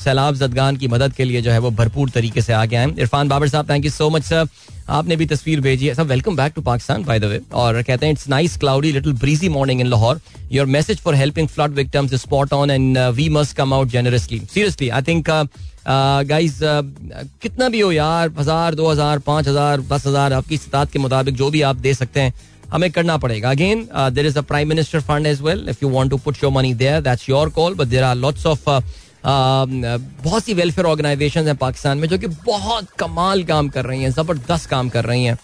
सैलाब 0.00 0.34
जदगान 0.36 0.76
की 0.76 0.88
मदद 0.88 1.12
के 1.14 1.24
लिए 1.24 1.42
जो 1.42 1.50
है 1.50 1.58
वो 1.58 1.70
भरपूर 1.72 2.10
तरीके 2.10 2.42
से 2.42 2.52
आगे 2.54 2.76
आए। 2.76 2.86
Irfan 2.98 3.28
Babar 3.28 3.48
sahab 3.48 3.70
thank 3.70 3.84
you 3.84 3.90
so 3.90 4.10
much 4.10 4.22
sir 4.24 4.48
आपने 4.90 5.16
भी 5.16 5.26
तस्वीर 5.26 5.60
भेजी 5.60 5.86
है। 5.86 5.94
सब 5.94 6.06
welcome 6.08 6.36
back 6.36 6.52
to 6.52 6.62
Pakistan 6.62 7.04
by 7.04 7.18
the 7.20 7.24
way 7.24 7.40
और 7.54 7.82
कहते 7.82 8.06
हैं 8.06 8.12
it's 8.12 8.28
nice 8.28 8.56
cloudy 8.56 8.92
little 8.92 9.12
breezy 9.14 9.48
morning 9.48 9.80
in 9.80 9.86
Lahore 9.86 10.20
your 10.52 10.66
message 10.68 11.00
for 11.00 11.14
helping 11.14 11.48
flood 11.48 11.74
victims 11.74 12.12
is 12.12 12.20
spot 12.20 12.52
on 12.52 12.70
and 12.70 12.98
we 13.16 13.28
must 13.28 13.56
come 13.56 13.74
out 13.74 13.88
generously 13.88 14.40
seriously 14.44 14.88
I 14.88 15.02
think 15.02 15.28
guys 15.88 16.58
कितना 17.42 17.68
भी 17.68 17.80
हो 17.80 17.90
यार, 17.92 18.30
हज़ार, 18.38 18.74
दो 18.74 18.90
हज़ार, 18.90 19.18
पाँच 19.18 19.48
हज़ार, 19.48 19.80
दस 19.82 20.06
हज़ार, 20.06 20.32
आपकी 20.32 20.54
इस्तात 20.54 20.90
के 20.92 20.98
मुताबिक 20.98 21.34
जो 21.34 21.50
भी 21.50 21.62
आप 21.62 21.76
दे 21.76 21.94
सकते 21.94 22.20
हैं 22.20 22.34
हमें 22.72 22.90
करना 22.90 23.16
पड़ेगा। 23.16 23.50
Again 23.50 23.88
there 24.14 24.26
is 24.26 24.38
a 24.38 24.42
prime 24.42 24.68
minister 24.68 25.00
fund 25.02 25.26
as 25.26 25.40
well 25.42 25.68
if 25.68 25.78
you 25.82 25.88
want 25.90 26.10
to 26.10 26.16
put 26.18 26.42
your 26.44 26.52
money 26.52 26.74
there 26.76 27.00
that's 27.02 27.28
your 27.28 27.50
call 27.50 27.74
but 27.74 27.86
there 27.88 28.02
are 28.04 28.16
lots 28.16 28.46
of 28.46 28.68
बहुत 29.24 30.44
सी 30.44 30.54
वेलफेयर 30.54 30.86
ऑर्गेनाइजेशन 30.86 31.46
हैं 31.46 31.56
पाकिस्तान 31.56 31.98
में 31.98 32.08
जो 32.08 32.18
कि 32.18 32.26
बहुत 32.26 32.90
कमाल 32.98 33.42
काम 33.44 33.68
कर 33.68 33.84
रही 33.84 34.02
हैं, 34.02 34.10
ज़बरदस्त 34.10 34.68
काम 34.70 34.88
कर 34.88 35.04
रही 35.04 35.24
हैं। 35.24 35.38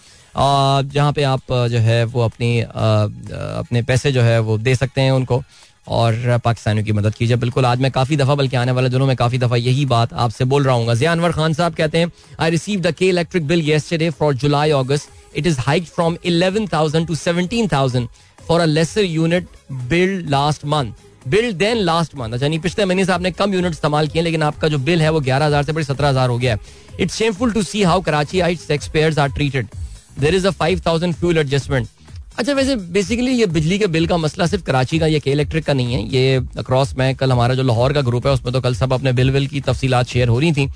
जहाँ 0.85 1.11
पे 1.13 1.23
आप 1.23 1.53
जो 1.71 1.79
है, 1.79 2.03
वो 2.05 2.21
अपनी 2.21 2.59
अपने 2.61 3.81
पैसे 3.83 4.11
जो 4.11 4.21
है 4.21 4.39
वो 4.39 4.57
दे 4.57 4.75
सकते 4.75 5.01
हैं 5.01 5.11
उनको। 5.11 5.41
और 5.89 6.37
पाकिस्तानियों 6.43 6.85
की 6.85 6.91
मदद 6.91 7.15
कीजिए। 7.15 7.37
बिल्कुल, 7.37 7.65
आज 7.65 7.81
मैं 7.81 7.91
काफ़ी 7.91 8.17
दफ़ा, 8.17 8.35
बल्कि 8.35 8.55
आने 8.57 8.71
वाले 8.71 8.89
दिनों 8.89 9.07
में 9.07 9.15
काफ़ी 9.15 9.37
दफ़ा 9.37 9.55
यही 9.57 9.85
बात 9.87 10.13
आपसे 10.15 10.45
बोल 10.45 10.63
रहा 10.63 10.75
हूँ 10.75 10.95
जिया 10.95 11.11
अनवर 11.11 11.31
खान 11.31 11.53
साहब 11.53 11.75
कहते 11.75 11.97
हैं 11.97 12.11
I 12.39 12.49
receive 12.51 12.81
the 12.81 12.91
K 12.93 13.09
electric 13.09 13.47
bill 13.47 13.61
yesterday 13.61 14.09
for 14.11 14.33
July 14.35 14.71
August 14.73 15.09
it 15.35 15.47
is 15.47 15.59
hike 15.61 15.85
from 15.85 16.17
eleven 16.25 16.67
thousand 16.67 17.07
to 17.07 17.15
seventeen 17.15 17.67
thousand 17.73 18.07
for 18.39 18.61
a 18.61 18.65
lesser 18.65 19.03
unit 19.03 19.47
billed 19.89 20.29
last 20.29 20.65
month 20.65 21.05
billed 21.27 21.55
then 21.57 21.77
last 21.77 22.15
month 22.15 22.33
अच्छा 22.33 22.47
नहीं, 22.47 22.59
पिछले 22.59 22.85
महीने 22.85 23.05
से 23.05 23.11
आपने 23.11 23.31
कम 23.31 23.53
यूनिट 23.53 23.71
इस्तेमाल 23.71 24.07
किए, 24.07 24.21
लेकिन 24.21 24.43
आपका 24.43 24.67
जो 24.67 24.77
बिल 24.79 25.01
है 25.01 25.09
वो 25.11 25.19
ग्यारह 25.21 25.45
हज़ार 25.45 25.63
से 25.63 25.73
बड़ी 25.73 25.85
सत्रह 25.85 26.09
हज़ार 26.09 26.29
हो 26.29 26.37
गया 26.37 26.53
है। 26.53 26.59
It's 26.99 27.15
shameful 27.15 27.51
to 27.51 27.63
see 27.63 27.83
how 27.83 28.01
Karachi 28.01 28.39
taxpayers 28.71 29.17
are 29.19 29.29
treated 29.31 29.67
there 30.19 30.35
is 30.35 30.47
a 30.47 30.51
five 30.51 30.81
thousand 30.85 31.13
fuel 31.15 31.37
adjustment 31.37 31.87
अच्छा 32.37 32.53
वैसे 32.53 32.75
बेसिकली 32.93 33.31
ये 33.31 33.45
बिजली 33.45 33.77
के 33.79 33.87
बिल 33.87 34.05
का 34.07 34.17
मसला 34.17 34.45
सिर्फ़ 34.45 34.63
कराची 34.65 34.97
का, 34.99 35.05
ये 35.07 35.19
के 35.19 35.31
इलेक्ट्रिक 35.31 35.65
का 35.65 35.73
नहीं 35.73 35.93
है। 35.93 36.01
ये 36.09 36.35
अक्रॉस 36.57 36.93
में 36.97 37.15
कल 37.15 37.31
हमारा 37.31 37.55
जो 37.55 37.63
लाहौर 37.63 37.93
का 37.93 38.01
ग्रुप 38.01 38.27
है, 38.27 38.33
उसमें 38.33 38.53
तो 38.53 38.61
कल 38.61 38.75
सब 38.75 38.93
अपने 38.93 39.13
बिल 39.13 39.31
विल 39.31 39.47
की 39.47 39.61
तफसीलात 39.61 40.07
शेयर 40.07 40.27
हो 40.27 40.39
रही 40.39 40.51
थी। 40.51 40.69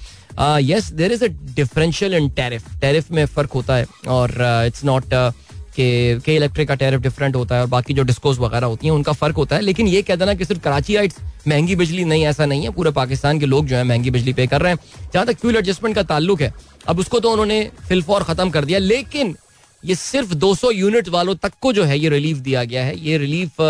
Yes 0.63 0.91
there 0.93 1.11
is 1.11 1.23
a 1.25 1.27
differential 1.55 2.13
in 2.13 2.29
tariff 2.29 2.65
tariff 2.81 3.11
में 3.11 3.25
फ़र्क 3.25 3.51
होता 3.51 3.75
है 3.75 3.85
और 4.09 4.33
इट्स 4.67 4.83
नॉट 4.85 5.13
के 5.75 6.19
के 6.19 6.35
इलेक्ट्रिक 6.35 6.67
का 6.67 6.75
टैरिफ 6.75 7.01
डिफरेंट 7.01 7.35
होता 7.35 7.55
है 7.55 7.61
और 7.61 7.67
बाकी 7.67 7.93
जो 7.93 8.03
डिस्कोस 8.03 8.39
वगैरह 8.39 8.67
होती 8.67 8.87
हैं, 8.87 8.93
उनका 8.93 9.11
फ़र्क 9.13 9.35
होता 9.35 9.55
है। 9.55 9.61
लेकिन 9.61 9.87
ये 9.87 10.01
कह 10.01 10.15
देना 10.15 10.33
कि 10.33 10.45
सिर्फ़ 10.45 10.61
कराची 10.61 10.95
आइट्स 10.95 11.19
महँगी 11.47 11.75
बिजली 11.75 12.03
नहीं, 12.03 12.25
ऐसा 12.25 12.45
नहीं 12.45 12.63
है। 12.63 12.69
पूरे 12.71 12.91
पाकिस्तान 12.91 13.39
के 13.39 13.45
लोग 13.45 13.67
जो 13.67 13.75
है, 13.75 13.83
महँगी 13.83 14.09
बिजली 14.09 14.33
पे 14.33 14.47
कर 14.47 14.61
रहे 14.61 14.73
हैं। 14.73 15.09
जहाँ 15.13 15.25
तक 15.25 15.39
फ्यूल 15.39 15.55
एडजस्टमेंट 15.55 15.95
का 15.95 16.03
ताल्लुक 16.03 16.41
है, 16.41 16.53
अब 16.87 16.99
उसको 16.99 17.19
तो 17.19 17.31
उन्होंने 17.31 17.63
फिलफौर 17.87 18.23
खत्म 18.23 18.49
कर 18.49 18.65
दिया। 18.65 18.79
लेकिन 18.79 19.35
ये 19.83 19.95
सिर्फ़ 19.95 20.33
200 20.35 20.71
यूनिट 20.71 21.09
वालों 21.09 21.35
तक 21.35 21.51
को 21.61 21.73
जो 21.73 21.83
है 21.83 21.97
ये 21.99 22.09
रिलीफ 22.09 22.37
दिया 22.39 22.63
गया 22.63 22.83
है। 22.85 22.97
ये 22.99 23.17
रिलीफ 23.17 23.61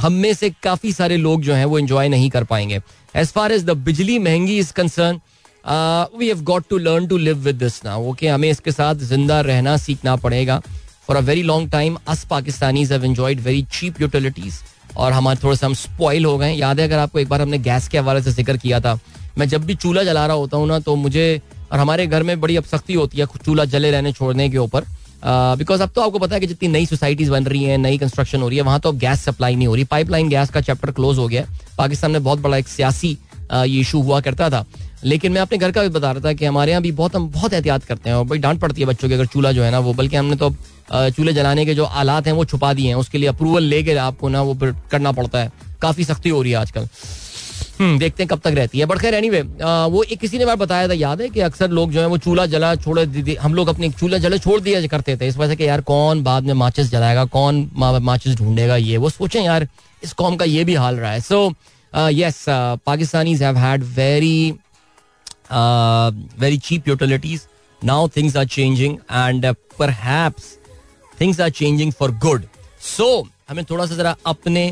हम 0.00 0.12
में 0.12 0.32
से 0.34 0.50
काफ़ी 0.62 0.92
सारे 0.92 1.16
लोग 1.16 1.42
जो 1.42 1.54
हैं 1.54 1.64
वो 1.64 1.78
एंजॉय 1.78 2.08
नहीं 2.08 2.28
कर 2.30 2.44
पाएँगे। 2.44 2.80
एज 3.14 3.32
फार 3.32 3.52
एज 3.52 3.64
द 3.64 3.76
बिजली 3.82 4.18
महँगी 4.20 4.58
is 4.58 4.72
concern 4.72 5.20
we 6.18 6.28
have 6.28 6.42
got 6.44 6.64
to 6.70 6.78
learn 6.78 7.06
to 7.06 7.16
live 7.18 7.38
with 7.38 7.56
this 7.56 7.84
now 7.84 8.04
okay 8.10 8.28
हमें 8.28 8.48
इसके 8.50 8.72
साथ 8.72 8.94
ज़िंदा 9.04 9.40
रहना 9.42 9.76
सीखना 9.78 10.16
पड़ेगा। 10.16 10.60
For 11.08 11.16
a 11.16 11.20
very 11.20 11.42
long 11.42 11.70
time 11.70 11.96
us 12.08 12.24
Pakistanis 12.30 12.92
have 12.92 13.04
enjoyed 13.04 13.40
very 13.40 13.62
cheap 13.72 14.00
utilities 14.00 14.62
और 14.96 15.12
हमारे 15.12 15.38
थोड़े 15.42 15.56
से 15.56 15.66
हम 15.66 15.74
स्पॉइल 15.74 16.24
हो 16.24 16.36
गए। 16.38 16.52
याद 16.52 16.80
है 16.80 16.86
अगर 16.86 16.98
आपको 16.98 17.18
एक 17.18 17.28
बार 17.28 17.42
हमने 17.42 17.58
गैस 17.60 17.88
के 17.88 17.98
हवाले 17.98 18.22
से 18.22 18.32
ज़िक्र 18.32 18.56
किया 18.56 18.80
था, 18.80 18.98
मैं 19.38 19.48
जब 19.48 19.64
भी 19.66 19.74
चूल्हा 19.74 20.04
जला 20.04 20.26
रहा 20.26 20.36
होता 20.36 20.56
हूँ 20.56 20.66
ना 20.68 20.78
तो 20.80 20.94
मुझे 20.96 21.40
और 21.72 21.78
हमारे 21.78 22.06
घर 22.06 22.22
में 22.22 22.40
बड़ी 22.40 22.56
अब 22.56 22.64
सख्ती 22.66 22.94
होती 22.94 23.18
है 23.18 23.26
चूल्हा 23.44 23.64
जले 23.66 23.90
रहने 23.90 24.12
छोड़ने 24.12 24.48
के 24.48 24.58
ऊपर। 24.58 24.84
बिकॉज़ 25.24 25.82
अब 25.82 25.90
तो 25.94 26.00
आपको 26.00 26.18
पता 26.18 26.34
है 26.34 26.40
कि 26.40 26.46
जितनी 26.46 26.68
नई 26.68 26.86
सोसाइटीज 26.86 27.28
बन 27.28 27.44
रही 27.44 27.62
हैं, 27.64 27.78
नई 27.78 27.98
कंस्ट्रक्शन 27.98 28.42
हो 28.42 28.48
रही 28.48 28.58
है, 28.58 28.64
वहाँ 28.64 28.80
तो 28.80 28.88
अब 28.88 28.98
गैस 28.98 29.24
सप्लाई 29.24 29.56
नहीं 29.56 29.66
हो 29.66 29.74
रही। 29.74 29.84
पाइपलाइन 29.86 30.28
गैस 30.28 30.50
का 30.50 30.60
चैप्टर 30.60 30.90
क्लोज 30.90 31.18
हो 31.18 31.28
गया 31.28 31.44
पाकिस्तान 31.78 32.10
में 32.10 32.22
बहुत 32.24 32.40
बड़ा 32.40 32.56
एक 32.56 32.68
सियासी 32.68 33.16
ये 33.52 33.80
इशू 33.80 34.00
हुआ 34.02 34.20
करता 34.20 34.50
था। 34.50 34.64
लेकिन 35.04 35.32
मैं 35.32 35.40
अपने 35.40 35.58
घर 35.58 35.72
का 35.72 35.82
भी 35.82 35.88
बता 35.88 36.10
रहा 36.12 36.24
था 36.24 36.32
कि 36.32 36.44
हमारे 36.44 36.70
यहाँ 36.70 36.82
भी 36.82 36.92
बहुत, 36.92 37.16
हम 37.16 37.28
बहुत 37.30 37.52
एहतियात 37.52 37.84
करते 37.84 38.10
हैं 38.10 38.16
और 38.16 38.24
भाई 38.26 38.38
डांट 38.38 38.60
पड़ती 38.60 38.80
है 38.80 38.86
बच्चों 38.86 39.08
की 39.08 39.14
अगर 39.14 39.26
चूल्हा 39.26 39.52
जो 39.52 39.62
है 39.62 39.70
ना 39.70 39.78
वो, 39.78 39.92
बल्कि 39.94 40.16
हमने 40.16 40.36
तो 40.36 40.50
चूल्हे 40.92 41.34
जलाने 41.34 41.64
के 41.66 41.74
जो 41.74 41.84
आलात 41.84 42.26
हैं 42.26 42.32
वो 42.34 42.44
छुपा 42.44 42.72
दिए 42.74 42.88
हैं, 42.88 42.94
उसके 42.94 43.18
लिए 43.18 43.28
अप्रूवल 43.28 43.62
लेके 43.64 43.94
आपको 43.98 44.28
ना 44.28 44.42
वो 44.42 44.56
करना 44.90 45.12
पड़ता 45.12 45.38
है। 45.38 45.52
काफ़ी 45.82 46.04
सख्ती 46.04 46.28
हो 46.28 46.42
रही 46.42 46.52
है 46.52 46.58
आजकल। 46.58 46.88
देखते 47.80 48.22
हैं 48.22 48.28
कब 48.28 48.40
तक 48.40 48.54
रहती 48.56 48.78
है। 48.78 48.86
बट 48.86 48.98
खैर 48.98 49.14
एनी 49.14 49.30
वो 49.30 50.02
एक 50.02 50.20
किसी 50.20 50.38
ने 50.38 50.44
बार 50.46 50.56
बताया 50.56 50.88
था, 50.88 50.92
याद 50.94 51.20
है 51.20 51.28
कि 51.28 51.40
अक्सर 51.42 51.70
लोग 51.70 51.92
जो 51.92 52.00
है, 52.00 52.06
वो 52.06 52.18
चूल्हा 52.18 52.46
जला 52.46 52.74
छोड़ 52.76 52.98
हम 53.40 53.54
लोग 53.54 53.68
अपने 53.68 53.90
चूल्हा 53.90 54.18
जले 54.18 54.38
छोड़ 54.38 54.60
दिया 54.60 54.86
करते 54.88 55.16
थे। 55.16 55.28
इस 55.28 55.36
वजह 55.36 55.54
से 55.54 55.66
यार, 55.66 55.80
कौन 55.82 56.22
बाद 56.24 56.44
में 56.44 56.54
माचिस 56.54 56.90
जलाएगा, 56.90 57.24
कौन 57.26 57.70
माचिस 57.76 58.36
ढूंढेगा 58.36 58.76
ये? 58.76 58.96
वो 58.96 59.10
सोचें 59.10 59.40
यार, 59.42 59.68
इस 60.02 60.12
कौम 60.14 60.36
का 60.36 60.44
ये 60.44 60.64
भी 60.64 60.74
हाल 60.74 60.96
रहा 60.96 61.12
है। 61.12 61.20
So 61.20 61.52
yes 61.92 62.44
Pakistanis 62.48 63.42
have 63.42 63.56
had 63.58 63.84
very 63.94 64.50
very 66.40 66.58
cheap 66.58 66.88
utilities 66.88 67.46
now 67.82 68.08
things 68.16 68.36
are 68.36 68.44
changing 68.46 68.96
and 69.12 69.46
perhaps 69.78 70.44
things 71.20 71.40
are 71.40 71.50
changing 71.50 71.92
for 71.92 72.10
good 72.22 72.44
so 72.86 73.06
हमें 73.48 73.64
थोड़ा 73.64 73.86
सा 73.86 73.94
जरा 73.94 74.16
अपने 74.26 74.64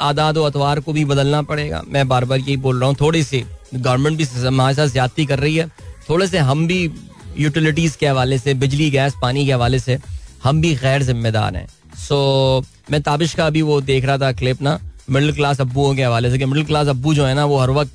आदाद 0.00 0.38
व 0.38 0.42
अतवार 0.42 0.80
को 0.80 0.92
भी 0.92 1.04
बदलना 1.04 1.42
पड़ेगा। 1.42 1.82
मैं 1.88 2.06
बार 2.08 2.24
बार 2.24 2.38
यही 2.38 2.56
बोल 2.56 2.80
रहा 2.80 2.88
हूँ, 2.88 2.96
थोड़ी 3.00 3.22
सी 3.24 3.44
गवर्नमेंट 3.74 4.18
भी 4.18 4.24
हमारे 4.24 4.74
साथ 4.74 4.88
ज्यादती 4.88 5.26
कर 5.26 5.38
रही 5.38 5.56
है। 5.56 5.68
थोड़े 6.08 6.26
से 6.26 6.38
हम 6.38 6.66
भी 6.66 6.90
यूटिलिटीज 7.38 7.96
के 7.96 8.06
हवाले 8.06 8.38
से, 8.38 8.54
बिजली, 8.54 8.90
गैस, 8.90 9.14
पानी 9.22 9.46
के 9.46 9.52
हवाले 9.52 9.78
से 9.78 9.98
हम 10.44 10.60
भी 10.60 10.74
गैर 10.74 11.02
जिम्मेदार 11.02 11.56
हैं। 11.56 11.66
सो 11.98 12.64
मैं 12.90 13.00
ताबिश 13.02 13.34
का 13.34 13.46
अभी 13.46 13.62
वो 13.62 13.80
देख 13.80 14.04
रहा 14.04 14.18
था 14.18 14.32
क्लिप 14.32 14.62
ना 14.62 14.78
मिडिल 15.10 15.32
क्लास 15.32 15.60
अबूओं 15.60 15.94
के 15.94 16.02
हवाले 16.02 16.30
से 16.30 16.38
कि 16.38 16.44
मिडिल 16.44 16.64
क्लास 16.64 16.88
अबू 16.88 17.14
जो 17.14 17.26
है 17.26 17.34
ना, 17.34 17.44
वो 17.44 17.58
हर 17.58 17.70
वक्त 17.70 17.92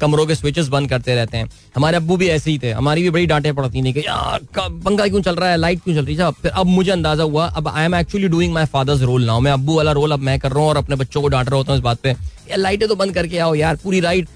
कमरों 0.00 0.26
के 0.26 0.34
स्विचेस 0.34 0.68
बंद 0.68 0.88
करते 0.90 1.14
रहते 1.14 1.36
हैं। 1.36 1.48
हमारे 1.76 1.96
अब्बू 1.96 2.16
भी 2.16 2.28
ऐसे 2.28 2.50
ही 2.50 2.58
थे। 2.58 2.70
हमारी 2.72 3.02
भी 3.02 3.10
बड़ी 3.10 3.26
डांटे 3.26 3.52
पड़ती 3.52 3.82
थी 3.82 3.92
कि, 3.92 4.00
यार 4.00 4.40
पंखा 4.56 5.06
क्यों 5.06 5.20
चल 5.22 5.34
रहा 5.34 5.50
है? 5.50 5.56
लाइट 5.56 5.82
क्यों 5.84 5.94
चल 5.94 6.04
रही 6.04 6.16
है? 6.16 6.30
फिर 6.32 6.50
अब 6.52 6.66
मुझे 6.66 6.90
अंदाज़ा 6.90 7.24
हुआ, 7.24 7.46
अब 7.46 7.68
I 7.68 7.84
am 7.84 7.94
actually 7.94 8.28
doing 8.28 8.52
my 8.54 8.64
father's 8.66 9.02
role 9.02 9.24
now 9.24 9.40
मैं 9.40 9.52
अबू 9.52 9.76
वाला 9.76 9.92
रोल 9.92 10.12
अब 10.12 10.20
मैं 10.20 10.38
कर 10.40 10.50
रहा 10.50 10.60
हूँ 10.60 10.68
और 10.68 10.76
अपने 10.76 10.96
बच्चों 10.96 11.22
को 11.22 11.28
डांट 11.28 11.48
रहा 11.48 11.56
होता 11.56 11.72
हूँ 11.72 11.78
इस 11.78 11.84
बात 11.84 12.00
पे। 12.02 12.10
यार 12.10 12.58
लाइटें 12.58 12.88
तो 12.88 12.94
बंद 12.96 13.14
करके 13.14 13.38
आओ 13.38 13.54
यार, 13.54 13.76
पूरी 13.76 14.00
लाइट 14.00 14.28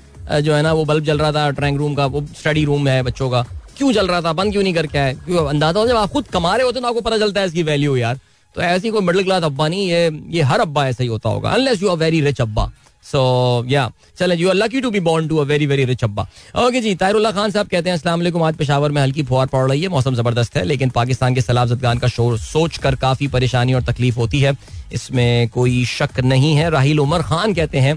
जो 0.42 0.54
है 0.54 0.62
ना, 0.62 0.72
वो 0.72 0.84
बल्ब 0.84 1.04
जल 1.04 1.18
रहा 1.18 1.32
था 1.32 1.50
ड्राइंग 1.50 1.78
रूम 1.78 1.94
का, 1.94 2.06
वो 2.06 2.24
स्टडी 2.38 2.64
रूम 2.64 2.88
है 2.88 3.02
बच्चों 3.02 3.30
का। 3.30 3.42
क्यों 3.76 3.92
चल 3.92 4.06
रहा 4.06 4.20
था? 4.22 4.32
बंद 4.32 4.52
क्यों 4.52 4.62
नहीं 4.62 4.74
करके 4.74 4.98
आए? 4.98 5.14
क्यों 5.16 5.46
अंदाज़ा 5.46 5.80
हो 5.80 5.86
जब 5.86 5.96
आप 5.96 6.10
खुद 6.10 6.26
कमा 6.32 6.54
रहे 6.56 6.66
होते 6.66 6.80
ना, 6.80 6.88
आपको 6.88 7.00
पता 7.00 7.18
चलता 7.18 7.40
है 7.40 7.46
इसकी 7.46 7.62
वैल्यू 7.62 7.96
यार। 7.96 8.18
तो 8.54 8.62
ऐसी 8.62 8.90
कोई 8.90 9.00
मिडिल 9.02 9.24
क्लास 9.24 9.42
अब्बा 9.42 9.68
नहीं, 9.68 9.88
ये 9.88 10.10
ये 10.30 10.42
हर 10.42 10.60
अब्बा 10.60 10.86
ऐसा 10.88 11.02
ही 11.02 11.08
होता 11.08 11.28
होगा 11.28 11.50
unless 11.50 11.82
you 11.82 11.88
are 11.88 11.96
very 11.96 12.20
rich 12.20 12.40
abba. 12.40 12.70
So 13.06 13.64
या 13.68 13.90
चले 14.18 14.34
you 14.36 14.48
are 14.48 14.54
lucky 14.54 14.80
to 14.80 14.90
be 14.90 15.00
born 15.00 15.28
to 15.28 15.36
a 15.36 15.44
very 15.44 15.66
very 15.66 15.84
rich 15.84 16.04
abba 16.04 16.26
okay 16.58 16.80
जी 16.80 16.94
तायरुल्ला 16.96 17.30
खान 17.32 17.50
साहब 17.50 17.68
कहते 17.68 17.90
हैं 17.90 17.96
वालेकुम, 18.06 18.42
आज 18.42 18.54
पेशावर 18.56 18.90
में 18.90 19.00
हल्की 19.02 19.22
फुहार 19.22 19.46
पड़ 19.46 19.68
रही 19.70 19.82
है, 19.82 19.88
मौसम 19.88 20.14
ज़बरदस्त 20.14 20.56
है, 20.56 20.64
लेकिन 20.64 20.90
पाकिस्तान 20.90 21.34
के 21.34 21.40
सलाब 21.40 21.68
जदगान 21.68 21.98
का 21.98 22.08
शोर 22.08 22.38
सोच 22.38 22.78
कर 22.78 22.94
काफ़ी 22.96 23.28
परेशानी 23.28 23.74
और 23.74 23.82
तकलीफ़ 23.84 24.16
होती 24.16 24.40
है। 24.40 24.52
इसमें 24.92 25.48
कोई 25.48 25.84
शक 25.86 26.20
नहीं 26.24 26.54
है। 26.56 26.68
राहिल 26.70 27.00
उमर 27.00 27.22
खान 27.22 27.54
कहते 27.54 27.78
हैं, 27.78 27.96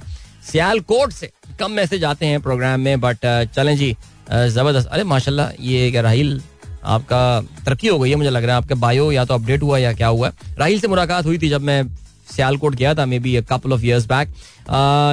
सियालकोट 0.51 1.11
से 1.13 1.31
कम 1.59 1.71
मैसेज 1.71 2.03
आते 2.03 2.25
हैं 2.25 2.41
प्रोग्राम 2.41 2.79
में 2.79 2.99
बट 3.01 3.25
चलें 3.55 3.75
जी 3.77 3.95
ज़बरदस्त। 4.31 4.87
अरे, 4.87 5.03
माशाल्लाह, 5.05 5.51
ये 5.61 6.01
राहिल, 6.01 6.41
आपका 6.85 7.41
तरक्की 7.65 7.87
हो 7.87 7.99
गई 7.99 8.09
है 8.09 8.15
मुझे 8.15 8.29
लग 8.29 8.43
रहा 8.43 8.55
है, 8.55 8.61
आपके 8.61 8.75
बायो 8.77 9.11
या 9.11 9.25
तो 9.25 9.33
अपडेट 9.33 9.63
हुआ 9.63 9.77
या 9.77 9.93
क्या 9.93 10.07
हुआ? 10.09 10.31
राहिल 10.59 10.79
से 10.79 10.87
मुलाकात 10.87 11.25
हुई 11.25 11.37
थी 11.37 11.49
जब 11.49 11.61
मैं 11.61 11.83
सियालकोट 12.29 12.75
गया 12.75 12.93
था 12.95 13.05
maybe 13.19 13.41
couple 13.49 13.73
of 13.73 13.83
years 13.83 14.05
back 14.07 14.33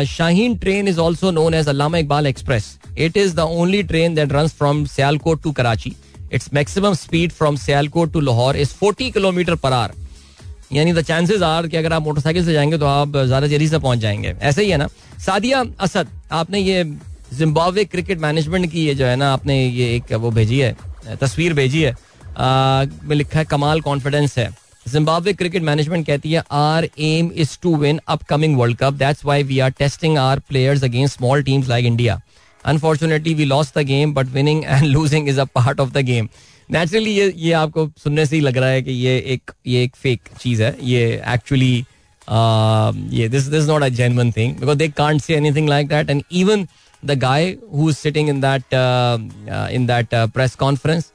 Shaheen 0.07 0.57
train 0.59 0.89
is 0.89 0.99
also 1.01 1.31
known 1.31 1.55
as 1.55 1.69
Allama 1.69 1.99
Iqbal 1.99 2.27
express 2.27 2.77
it 2.99 3.17
is 3.17 3.35
the 3.37 3.41
only 3.61 3.83
train 3.83 4.15
that 4.15 4.33
run 4.33 4.49
from 4.49 4.85
Sialkot 4.87 5.43
to 5.43 5.53
Karachi 5.53 5.95
its 6.33 6.53
maximum 6.55 6.95
speed 6.95 7.33
from 7.33 7.57
Sialkot 7.57 8.13
to 8.13 8.21
Lahore 8.21 8.57
is 8.57 8.75
forty 8.81 9.11
kilometer 9.11 9.55
per 9.57 9.73
hour 9.73 9.93
यानी 10.73 10.93
the 10.93 11.03
chances 11.03 11.43
are 11.43 11.67
कि 11.67 11.77
अगर 11.77 11.93
आप 11.93 12.03
motorcycle 12.03 12.45
से 12.45 12.53
जाएँगे 12.53 12.79
तो 12.79 12.87
आप 12.87 13.17
ज़्यादा 13.17 13.47
जल्दी 13.47 13.69
से 13.69 13.79
पहुँच 13.79 13.99
जाएँगे। 13.99 14.35
ऐसे 14.43 14.63
ही 14.63 14.71
है 14.71 14.77
ना? 14.77 14.89
सादिया 15.27 15.65
असद 15.81 16.09
आपने 16.33 16.59
ये 16.61 16.83
जिम्बाब्वे 17.33 17.85
क्रिकेट 17.85 18.21
मैनेजमेंट 18.21 18.71
की 18.73 18.85
ये 18.87 18.95
जो 18.95 19.07
है 19.07 19.17
ना 19.17 19.33
आपने 19.33 19.59
ये 19.67 19.95
एक 19.97 20.13
वो 20.15 20.31
भेजी 20.31 20.59
है 20.59 20.77
तस्वीर 21.21 21.55
भेजी 21.55 21.83
है। 21.83 21.93
आ, 21.93 22.85
में 23.05 23.17
लिखा 23.17 23.39
है 23.39 23.45
कमाल 23.45 23.81
कॉन्फिडेंस 23.81 24.39
है। 24.39 24.49
जिम्बाब्वे 24.87 25.33
क्रिकेट 25.33 25.63
मैनेजमेंट 25.63 26.07
कहती 26.07 26.33
है 26.33 26.43
our 26.53 26.89
aim 27.01 27.31
is 27.35 27.59
to 27.63 27.75
win 27.77 28.01
upcoming 28.09 28.57
world 28.57 28.77
cup 28.79 28.95
that's 28.95 29.25
why 29.25 29.43
we 29.43 29.59
are 29.59 29.71
testing 29.79 30.19
our 30.19 30.39
players 30.49 30.85
against 30.85 31.17
small 31.17 31.43
teams 31.43 31.69
like 31.69 31.87
India 31.87 32.21
unfortunately 32.65 33.35
we 33.35 33.45
loss 33.45 33.73
the 33.77 33.87
game 33.87 34.15
but 34.15 34.27
winning 34.33 34.65
and 34.65 34.85
losing 34.85 35.29
is 35.29 35.41
a 35.41 35.45
part 35.55 35.81
of 35.81 35.91
the 35.93 36.05
game 36.07 36.29
naturally 36.71 37.11
ये 37.11 37.33
ये 37.37 37.53
आपको 37.53 37.91
सुनने 38.05 38.27
से 38.27 38.37
ही 38.37 38.43
लग 38.43 38.57
रहा 38.59 38.69
है 38.69 38.83
कि 38.83 38.93
ये 38.93 39.19
एक 39.35 39.51
ये 39.67 39.83
एक 39.85 39.97
फेक 39.97 40.29
चीज़ 40.41 40.63
है। 40.63 40.77
ये 40.83 41.05
एक्चुअली 41.35 41.75
ये 43.19 43.29
this 43.29 43.43
this 43.49 43.69
not 43.69 43.83
a 43.83 43.89
genuine 43.99 44.33
thing 44.33 44.57
because 44.57 44.79
they 44.79 44.89
can't 44.89 45.21
say 45.21 45.35
anything 45.37 45.69
like 45.69 45.89
that 45.89 46.11
and 46.11 46.23
even 46.33 46.67
the 47.03 47.19
guy 47.19 47.57
who 47.75 47.89
is 47.91 47.97
sitting 47.97 48.29
in 48.29 48.41
that 48.41 48.75
in 49.73 49.87
that 49.87 50.15
press 50.35 50.55
conference 50.55 51.13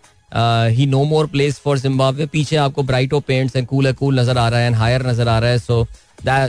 he 0.76 0.86
no 0.86 1.04
more 1.04 1.28
place 1.28 1.60
for 1.64 1.80
Zimbabwe 1.80 2.26
पीछे 2.34 2.56
आपको 2.56 2.84
bright 2.84 3.20
pants 3.28 3.56
and 3.56 3.68
cool 3.68 3.92
cool 3.94 4.20
नज़र 4.20 4.38
आ 4.38 4.48
रहा 4.50 4.60
है 4.60 4.68
and 4.68 4.76
higher 4.76 5.08
नज़र 5.08 5.28
आ 5.28 5.38
रहा 5.40 5.50
है. 5.50 5.60
सो 5.60 5.88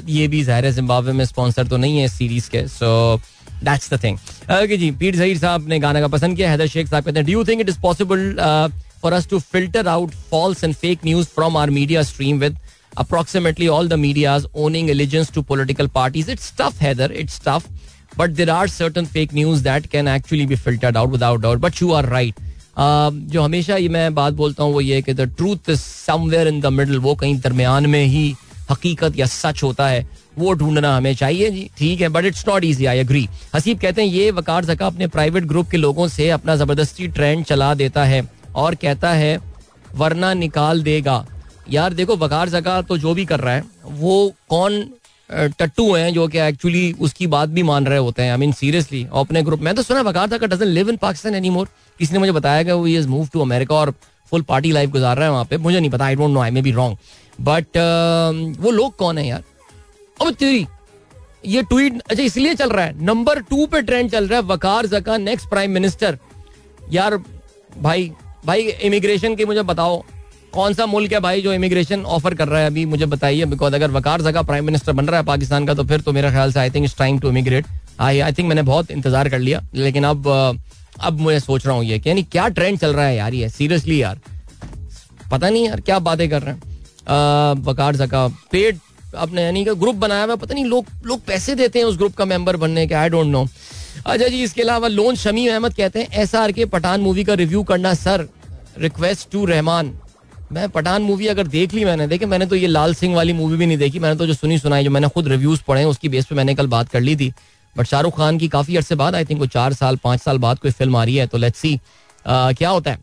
ये 0.09 0.27
भी 0.29 0.42
ज़ाहिर 0.45 0.66
है 0.66 0.73
जिम्बाब्वे 0.73 1.12
में 1.12 1.25
स्पॉन्सर 1.25 1.66
तो 1.66 1.77
नहीं 1.77 1.99
है 1.99 2.05
इस 2.05 2.12
सीरीज़ 2.12 2.51
के. 2.51 2.66
So 2.68 3.21
that's 3.64 3.92
the 3.95 4.03
thing 4.05 4.18
okay 4.62 4.77
जी 4.77 4.90
पीर 4.90 5.16
जहीर 5.16 5.38
साहब 5.38 5.68
ने 5.68 5.79
गाना 5.79 6.01
का 6.01 6.09
पसंद 6.09 6.37
किया, 6.37 6.51
हैदर 6.51 6.66
शेख 6.66 6.88
साहब 6.88 7.05
कहते 7.05 7.18
हैं 7.18 7.27
do 7.27 7.33
you 7.33 7.45
think 7.45 7.61
it 7.61 7.68
is 7.68 7.81
possible 7.83 8.37
for 9.03 9.12
us 9.12 9.29
to 9.29 9.38
filter 9.38 9.88
out 9.88 10.11
false 10.31 10.64
and 10.64 10.75
fake 10.75 11.05
news 11.05 11.27
from 11.35 11.57
our 11.57 11.71
media 11.71 12.03
stream 12.12 12.38
with 12.40 12.59
approximately 13.03 13.66
all 13.75 13.87
the 13.90 13.97
medias 14.01 14.47
owning 14.62 14.88
allegiance 14.95 15.31
to 15.35 15.42
political 15.51 15.87
parties? 15.92 16.27
It's 16.33 16.49
tough 16.57 16.81
heather 16.87 17.07
it's 17.21 17.38
tough. 17.47 17.68
But 18.16 18.35
there 18.40 18.51
are 18.55 18.66
certain 18.73 19.07
fake 19.14 19.31
news 19.37 19.62
that 19.66 19.87
can 19.95 20.11
actually 20.14 20.47
be 20.51 20.59
filtered 20.64 20.99
out 21.03 21.14
without 21.14 21.40
doubt. 21.45 21.62
But 21.62 21.81
you 21.81 21.95
are 22.01 22.03
right. 22.11 22.42
जो 22.77 23.43
हमेशा 23.43 23.77
ये 23.77 23.89
मैं 23.91 24.15
बात 24.15 24.33
बोलता 24.35 24.65
हूँ 24.65 24.73
वो 24.73 24.81
ये 24.81 25.01
कि 25.03 25.15
the 25.15 25.21
truth 25.37 25.71
is 25.71 25.81
somewhere 25.81 26.49
in 26.49 26.61
the 26.61 26.67
middle 26.69 26.99
वो 26.99 27.15
कहीं 27.15 27.39
दरमियान 27.41 27.87
में 27.87 28.05
ही 28.05 28.35
हकीकत 28.71 29.17
या 29.17 29.27
सच 29.27 29.63
होता 29.63 29.87
है, 29.89 30.07
वो 30.39 30.53
ढूंढना 30.55 30.97
हमें 30.97 31.15
चाहिए 31.15 31.51
जी। 31.51 31.69
ठीक 31.79 32.01
है 32.01 32.09
but 32.09 32.25
it's 32.25 32.47
not 32.49 32.65
easy 32.65 32.87
I 32.87 32.99
agree 32.99 33.29
Haseeb 33.55 33.79
कहते 33.81 34.03
हैं, 34.03 34.09
ये 34.09 34.31
वकार 34.33 34.65
जका 34.65 34.87
अपने 34.87 35.07
प्राइवेट 35.09 35.45
ग्रुप 35.45 35.71
के 35.71 35.77
लोगों 35.77 36.07
से 36.09 36.29
अपना 36.31 36.57
ज़बरदस्ती 36.57 37.09
ट्रेंड 37.09 37.45
चला 37.45 37.73
देता 37.75 38.05
है 38.05 38.23
और 38.57 38.75
कहता 38.77 39.13
है, 39.13 39.39
वरना 39.95 40.33
निकाल 40.35 40.83
देगा। 40.83 41.25
यार 41.71 41.95
देखो, 41.95 42.17
वकार 42.17 42.49
जका 42.49 42.81
तो 42.83 42.97
जो 42.99 43.15
भी 43.15 43.25
कर 43.25 43.41
रहा 43.41 43.55
है, 43.55 43.65
वो 43.85 44.33
कौन 44.51 44.85
टट्टू 45.33 45.92
हैं 45.95 46.12
जो 46.14 46.27
कि 46.29 46.38
एक्चुअली 46.38 46.92
उसकी 47.01 47.27
बात 47.27 47.49
भी 47.49 47.62
मान 47.62 47.87
रहे 47.87 47.99
होते 47.99 48.23
हैं। 48.23 48.31
आई 48.31 48.37
मीन 48.38 48.53
सीरियसली 48.53 49.07
अपने 49.12 49.42
ग्रुप 49.42 49.61
में। 49.61 49.75
तो 49.75 49.83
सुना 49.83 50.01
Waqar 50.01 50.29
Zaka 50.29 50.47
doesn't 50.47 50.66
live 50.68 50.90
in 50.90 50.97
Pakistan 50.97 51.35
any 51.35 51.51
more 51.51 51.68
किसी 52.01 52.12
ने 52.12 52.18
मुझे 52.18 52.33
बताया 52.33 52.62
कि 52.62 52.73
वो 52.73 52.87
इज़ 52.88 53.09
मूव 53.09 53.29
टू 53.33 53.40
अमेरिका 53.40 53.75
और 53.75 53.95
फुल 54.33 54.42
पार्टी 54.42 54.71
लाइफ 54.73 54.90
गुजार 54.90 55.16
रहा 55.16 55.27
है 55.27 55.33
वहाँ 55.33 55.45
पे। 55.45 55.57
मुझे 55.59 55.79
नहीं 55.81 55.90
पता 55.90 56.05
I 56.05 56.14
don't 56.14 56.31
know 56.31 56.40
I 56.40 56.51
may 56.51 56.62
be 56.62 56.71
wrong 56.73 56.97
but 57.40 57.79
वो 58.61 58.71
लोग 58.71 58.97
कौन 58.97 59.18
है 59.18 59.27
यार? 59.27 59.42
अब 60.21 60.33
तेरी, 60.33 60.66
ये 61.47 61.62
ट्वीट 61.62 62.01
अच्छा 62.01 62.23
इसलिए 62.23 62.55
चल 62.55 62.71
रहा 62.71 62.85
है। 62.85 63.05
नंबर 63.05 63.40
टू 63.42 63.66
पे 63.66 63.83
ट्रेंड 63.83 64.11
चल 64.11 64.29
रहा 64.29 64.40
है 64.40 64.47
वकार 64.47 64.87
जका 64.87 65.16
नेक्स्ट 65.18 65.49
प्राइम 65.49 65.71
मिनिस्टर 65.71 66.18
यार, 66.92 67.16
भाई 67.73 68.12
भाई 68.47 68.61
इमिग्रेशन 68.61 69.35
के 69.37 69.45
मुझे 69.45 69.62
बताओ। 69.64 70.03
कौन 70.55 70.75
सा 70.75 70.87
मुल्क 70.87 71.12
है 71.12 71.21
भाई 71.21 71.43
जो 71.43 71.53
इमिग्रेशन 71.53 72.03
ऑफ़र 72.07 72.35
कर 72.35 72.49
रहा 72.49 72.61
है 72.61 72.67
अभी? 72.67 72.85
मुझे 72.87 73.07
बताइए 73.07 73.45
बिकॉज़ 73.47 73.75
अगर 73.75 73.91
वकार 73.91 74.23
जगह 74.23 74.43
प्राइम 74.43 74.65
मिनिस्टर 74.67 74.93
बन 74.93 75.07
रहा 75.07 75.21
है 75.21 75.27
पाकिस्तान 75.27 75.67
का 75.67 75.75
तो 75.75 75.85
फिर 75.85 76.01
तो 76.01 76.12
मेरे 76.12 76.31
ख्याल 76.31 76.53
से 76.53 76.61
I 76.61 76.71
think 76.71 76.85
it's 76.85 76.97
time 76.99 77.19
to 77.19 77.29
emigrate 77.29 77.67
I 78.01 78.21
I 78.21 78.33
think 78.33 78.49
मैंने 78.49 78.62
बहुत 78.62 78.91
इंतज़ार 78.91 79.29
कर 79.29 79.38
लिया, 79.38 79.62
लेकिन 79.75 80.05
अब 80.05 80.29
अब 81.01 81.21
मैं 81.21 81.38
सोच 81.41 81.67
रहा 81.67 81.75
हूँ 81.77 81.85
ये 81.85 82.01
यानी 82.07 82.23
क्या 82.25 82.49
ट्रेंड 82.51 82.79
चल 82.79 82.93
रहा 82.93 83.07
है 83.07 83.17
यार 83.17 83.35
ये? 83.35 83.49
सीरियसली 83.49 84.01
यार. 84.03 84.19
पता 85.31 85.49
नहीं 85.51 85.67
यार 85.67 85.81
क्या 85.81 85.99
बातें 86.01 86.29
कर 86.31 86.43
रहे 86.43 86.55
हैं। 86.55 87.62
वकार 87.65 87.97
जका 87.97 88.27
पेड 88.53 88.79
अपने 89.17 89.43
यानी 89.43 89.65
कि 89.65 89.75
ग्रुप 89.75 89.97
बनाया 89.97 90.25
हुआ, 90.25 90.37
पता 90.37 90.55
नहीं 90.55 90.65
लोग 90.65 90.87
लोग 91.07 91.25
पैसे 91.25 91.55
देते 91.55 91.79
हैं 91.79 91.87
उस 91.87 91.97
ग्रुप 91.99 92.15
का 92.17 92.25
मेंबर 92.27 92.57
बनने 92.57 92.87
के 92.87 92.95
आई 92.95 93.09
डोंट 93.09 93.27
नो 93.27 93.47
अच्छा 94.07 94.27
जी, 94.27 94.43
इसके 94.43 94.62
अलावा 94.62 94.88
लोन 94.88 95.17
शमी 95.17 95.47
अहमद 95.49 95.75
कहते 95.75 96.01
हैं 96.01 96.21
S 96.23 96.35
R 96.35 96.53
K 96.53 96.65
Pathaan 96.67 97.01
movie 97.01 97.25
का 97.25 97.35
रिव्यू 97.35 97.62
करना 97.62 97.95
सर 97.97 98.29
रिक्वेस्ट 98.79 99.31
टू 99.33 99.45
रहमान। 99.45 99.93
मैं 100.53 100.69
पठान 100.69 101.03
मूवी 101.03 101.27
अगर 101.27 101.47
देख 101.49 101.75
ली 101.75 101.85
मैंने 101.85 102.07
देखे 102.07 102.27
मैंने 102.27 102.47
तो 102.47 102.57
ये 102.57 102.67
लाल 102.67 102.95
सिंह 102.95 103.15
वाली 103.15 103.33
मूवी 103.33 103.57
भी 103.57 103.67
नहीं 103.67 103.77
देखी, 103.79 103.99
मैंने 103.99 104.17
तो 104.17 104.27
जो 104.27 104.35
सुनी 104.35 104.59
सुनाई, 104.59 104.85
जो 104.85 104.91
मैंने 104.91 105.09
खुद 105.09 105.29
रिव्यूज़ 105.29 105.61
पढ़े 105.69 105.85
उसकी 105.85 106.09
बेस 106.09 106.27
पे 106.27 106.35
मैंने 106.35 106.55
कल 106.55 106.67
बात 106.69 106.88
कर 106.88 107.01
ली 107.01 107.15
थी। 107.17 107.33
बट 107.77 107.87
शाहरुख 107.87 108.17
खान 108.17 108.38
की 108.38 108.49
काफ़ी 108.49 108.77
अरसे 108.77 108.95
बाद 108.95 109.15
आई 109.15 109.25
थिंक 109.25 109.41
वो 109.41 109.47
चार 109.49 109.73
साल, 109.75 109.97
पाँच 109.97 110.21
साल 110.21 110.38
बाद 110.38 110.59
कोई 110.59 110.71
फ़िल्म 110.73 110.97
आ 110.97 111.05
रही 111.05 111.17
है 111.17 111.27
तो 111.27 111.38
लेट्स 111.38 111.59
सी 111.61 111.79
क्या 112.27 112.71
होता 112.71 112.91
है। 112.91 112.99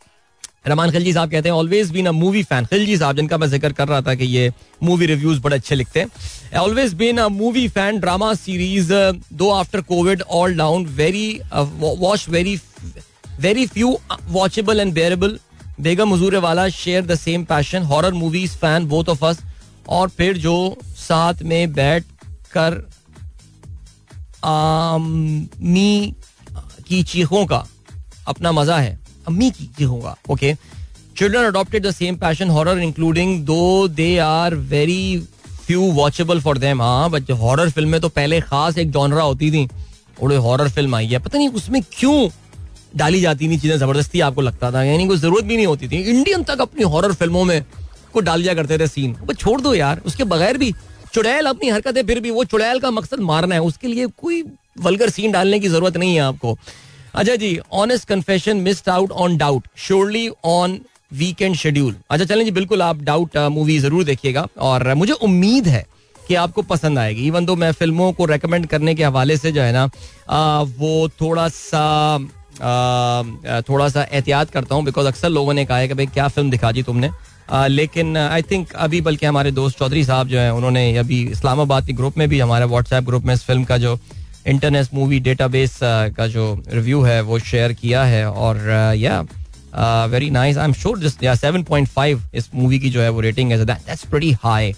रमान 0.68 0.92
खिलजी 0.92 1.14
साहब 1.14 1.32
कहते 1.32 1.50
हैं 1.50 1.56
always 1.56 1.92
been 1.92 2.06
a 2.06 2.12
movie 2.12 2.44
fan 2.44 2.66
Khilji 2.66 2.98
sahab, 2.98 3.16
जिनका 3.16 3.38
मैं 3.38 3.48
ज़िक्र 3.48 3.72
कर 3.74 3.88
रहा 3.88 4.02
था 4.02 4.16
कि 4.16 4.26
ये 4.28 4.52
मूवी 4.84 5.06
रिव्यूज़ 5.06 5.42
बड़े 5.42 5.56
अच्छे 5.56 5.76
लिखते 5.76 6.00
हैं। 6.00 6.60
Always 6.60 6.94
been 6.94 7.18
a 7.18 7.28
movie 7.30 7.68
fan 7.70 8.00
drama 8.00 8.34
series 8.36 8.94
though 9.34 9.50
after 9.52 9.82
covid 9.84 10.22
lockdown 10.58 10.86
very 10.96 11.40
watch 11.54 12.26
very 12.30 12.60
very 13.40 13.66
few 13.68 13.98
watchable 14.30 14.80
and 14.80 14.94
bearable 14.94 15.40
बेगम 15.80 16.13
हजूर 16.13 16.36
वाला 16.38 16.68
share 16.70 17.06
the 17.06 17.15
same 17.18 17.44
passion, 17.46 17.84
horror 17.84 18.13
movies 18.13 18.56
fan 18.58 18.86
both 18.88 19.10
of 19.10 19.26
us, 19.26 19.39
और 19.89 20.10
फिर 20.10 20.38
जो 20.38 20.78
साथ 20.98 21.44
में 21.44 21.74
बैठ 21.74 22.04
कर 22.54 22.74
अम्मी 24.44 26.13
की 26.88 27.02
चीखों 27.04 27.46
का 27.46 27.65
अपना 28.28 28.52
मज़ा 28.52 28.78
है। 28.78 28.98
अम्मी 29.28 29.50
की 29.52 29.65
चीखों 29.78 30.00
का 30.02 30.15
okay 30.30 30.54
children 31.18 31.46
adopted 31.46 31.86
the 31.86 31.92
same 31.92 32.18
passion 32.18 32.50
horror 32.50 32.80
including 32.80 33.39
though 33.46 33.88
they 33.89 34.18
are 34.20 34.56
very 34.56 35.28
few 35.46 35.92
watchable 35.94 36.42
for 36.42 36.58
them 36.58 36.82
हाँ 36.82 37.10
बट 37.10 37.32
हॉरर 37.39 37.70
फ़िल्में 37.70 38.00
तो 38.02 38.10
पहले 38.10 38.39
खास 38.42 38.78
एक 38.78 38.92
जॉनरा 38.92 39.24
होती 39.24 39.52
थी। 39.52 39.68
और 40.24 40.34
हॉरर 40.36 40.70
फ़िल्म 40.70 40.96
आई 40.96 41.08
है। 41.08 41.20
पता 41.20 41.38
नहीं 41.38 41.50
उसमें 41.50 41.82
क्यों 41.92 42.30
डाली 42.93 43.21
जाती 43.21 43.49
थी 43.49 43.58
चीज़ें 43.58 43.78
ज़बरदस्ती 43.78 44.19
आपको 44.21 44.41
लगता 44.41 44.71
था। 44.71 44.84
यानी 44.84 45.08
कोई 45.08 45.17
ज़रूरत 45.17 45.45
भी 45.45 45.56
नहीं 45.56 45.65
होती 45.67 45.88
थी। 45.88 46.02
इंडियन 46.10 46.43
तक 46.43 46.62
अपनी 46.62 46.84
हॉरर 46.86 47.13
फ़िल्मों 47.13 47.43
में 47.45 47.63
को 48.13 48.19
डाल 48.21 48.41
दिया 48.41 48.54
करते 48.54 48.78
थे 48.80 48.88
सीन 48.88 49.15
वो 49.19 49.34
छोड़ 49.36 49.60
दो 49.62 49.73
यार, 49.73 50.02
उसके 50.06 50.23
बगैर 50.25 50.58
भी 50.58 50.71
चुड़ैल 51.13 51.45
अपनी 51.45 51.69
हरकतें, 51.69 52.04
फिर 52.04 52.19
भी 52.19 52.32
वो 52.32 52.43
चुड़ैल 52.45 52.80
का 52.80 52.91
मकसद 52.91 53.19
मारना 53.21 53.56
है। 53.56 53.62
उसके 53.63 53.88
लिए 53.88 54.06
कोई 54.17 54.43
वलगर 54.80 55.10
सीन 55.10 55.32
डालने 55.32 55.60
की 55.60 55.67
ज़रूरत 55.69 55.97
नहीं 55.97 56.15
है 56.15 56.21
आपको। 56.21 56.58
अच्छा 57.13 57.36
जी 57.36 57.58
honest 57.73 58.08
confession 58.08 58.58
missed 58.60 58.89
out 58.89 59.12
on 59.13 59.38
doubt 59.38 59.67
surely 59.78 60.30
on 60.47 60.80
weekend 61.12 61.56
schedule 61.56 61.95
अच्छा 62.10 62.25
चलें 62.25 62.43
जी, 62.45 62.52
बिल्कुल 62.52 62.82
आप 62.82 63.02
डाउट 63.04 63.38
मूवी 63.52 63.78
ज़रूर 63.80 64.04
देखिएगा। 64.04 64.47
और 64.60 64.93
मुझे 64.95 65.13
उम्मीद 65.13 65.67
है 65.67 65.86
कि 66.15 66.36
आपको 66.38 66.62
पसंद 66.63 66.99
आएगी। 66.99 67.25
इवन 67.28 67.45
दो 67.45 67.56
मैं 67.56 67.71
फ़िल्मों 67.73 68.12
को 68.13 68.25
रेकमेंड 68.25 68.65
करने 68.67 68.95
के 68.95 69.04
हवाले 69.04 69.38
से 69.38 69.52
जो 69.52 69.62
है 69.62 69.71
ना 69.73 69.86
वो 70.78 71.08
थोड़ा 71.21 71.47
सा 71.49 72.17
थोड़ा 73.69 73.89
सा 73.89 74.08
एहतियात 74.12 74.50
करता 74.50 74.76
हूँ 74.76 74.86
बिकॉज़ 74.86 75.08
अक्सर 75.08 75.30
लोगों 75.30 75.54
ने 75.54 75.65
कहा 75.65 75.78
है 75.78 75.88
कि 75.88 75.93
भाई 75.93 76.06
क्या 76.06 76.28
फ़िल्म 76.28 76.50
दिखा 76.50 76.72
दी 76.72 76.84
तुमने? 76.84 77.10
आ, 77.52 77.67
लेकिन 77.67 78.17
आई 78.17 78.41
थिंक 78.41 78.72
अभी 78.72 79.02
बल्कि 79.02 79.26
हमारे 79.26 79.52
दोस्त 79.52 79.80
चौधरी 79.80 80.04
साहब 80.04 80.28
जो 80.28 80.39
है 80.39 80.54
उन्होंने 80.54 80.98
अभी 80.98 81.24
इस्लामाबाद 81.24 81.86
के 81.86 81.93
ग्रुप 81.93 82.17
में 82.17 82.30
भी 82.30 82.39
हमारे 82.39 82.65
व्हाट्सएप 82.65 83.04
ग्रुप 83.04 83.24
में 83.24 83.34
इस 83.34 83.43
फ़िल्म 83.43 83.63
का 83.63 83.78
जो 83.78 84.00
इंटरनेट 84.48 84.88
मूवी 84.93 85.19
डेटाबेस 85.19 85.80
का 85.84 86.28
जो 86.28 86.63
रिव्यू 86.74 87.02
है 87.02 87.22
वो 87.22 87.39
शेयर 87.39 87.74
किया 87.74 88.04
है 88.04 88.32
और 88.32 88.58
yeah 88.98 89.26
very 90.06 90.30
nice 90.30 90.58
I 90.58 90.65
am 90.65 90.74
sure 90.74 91.00
just 91.00 91.24
yeah 91.24 91.34
7.5 91.34 92.19
इस 92.34 92.50
मूवी 92.56 92.80
की 92.80 92.89
जो 92.89 93.02
है 93.02 93.10
वो 93.10 93.19
रेटिंग 93.19 93.52
है 93.52 93.65
दैट्स 93.65 94.06
प्रीटी 94.06 94.32
हाई 94.32 94.76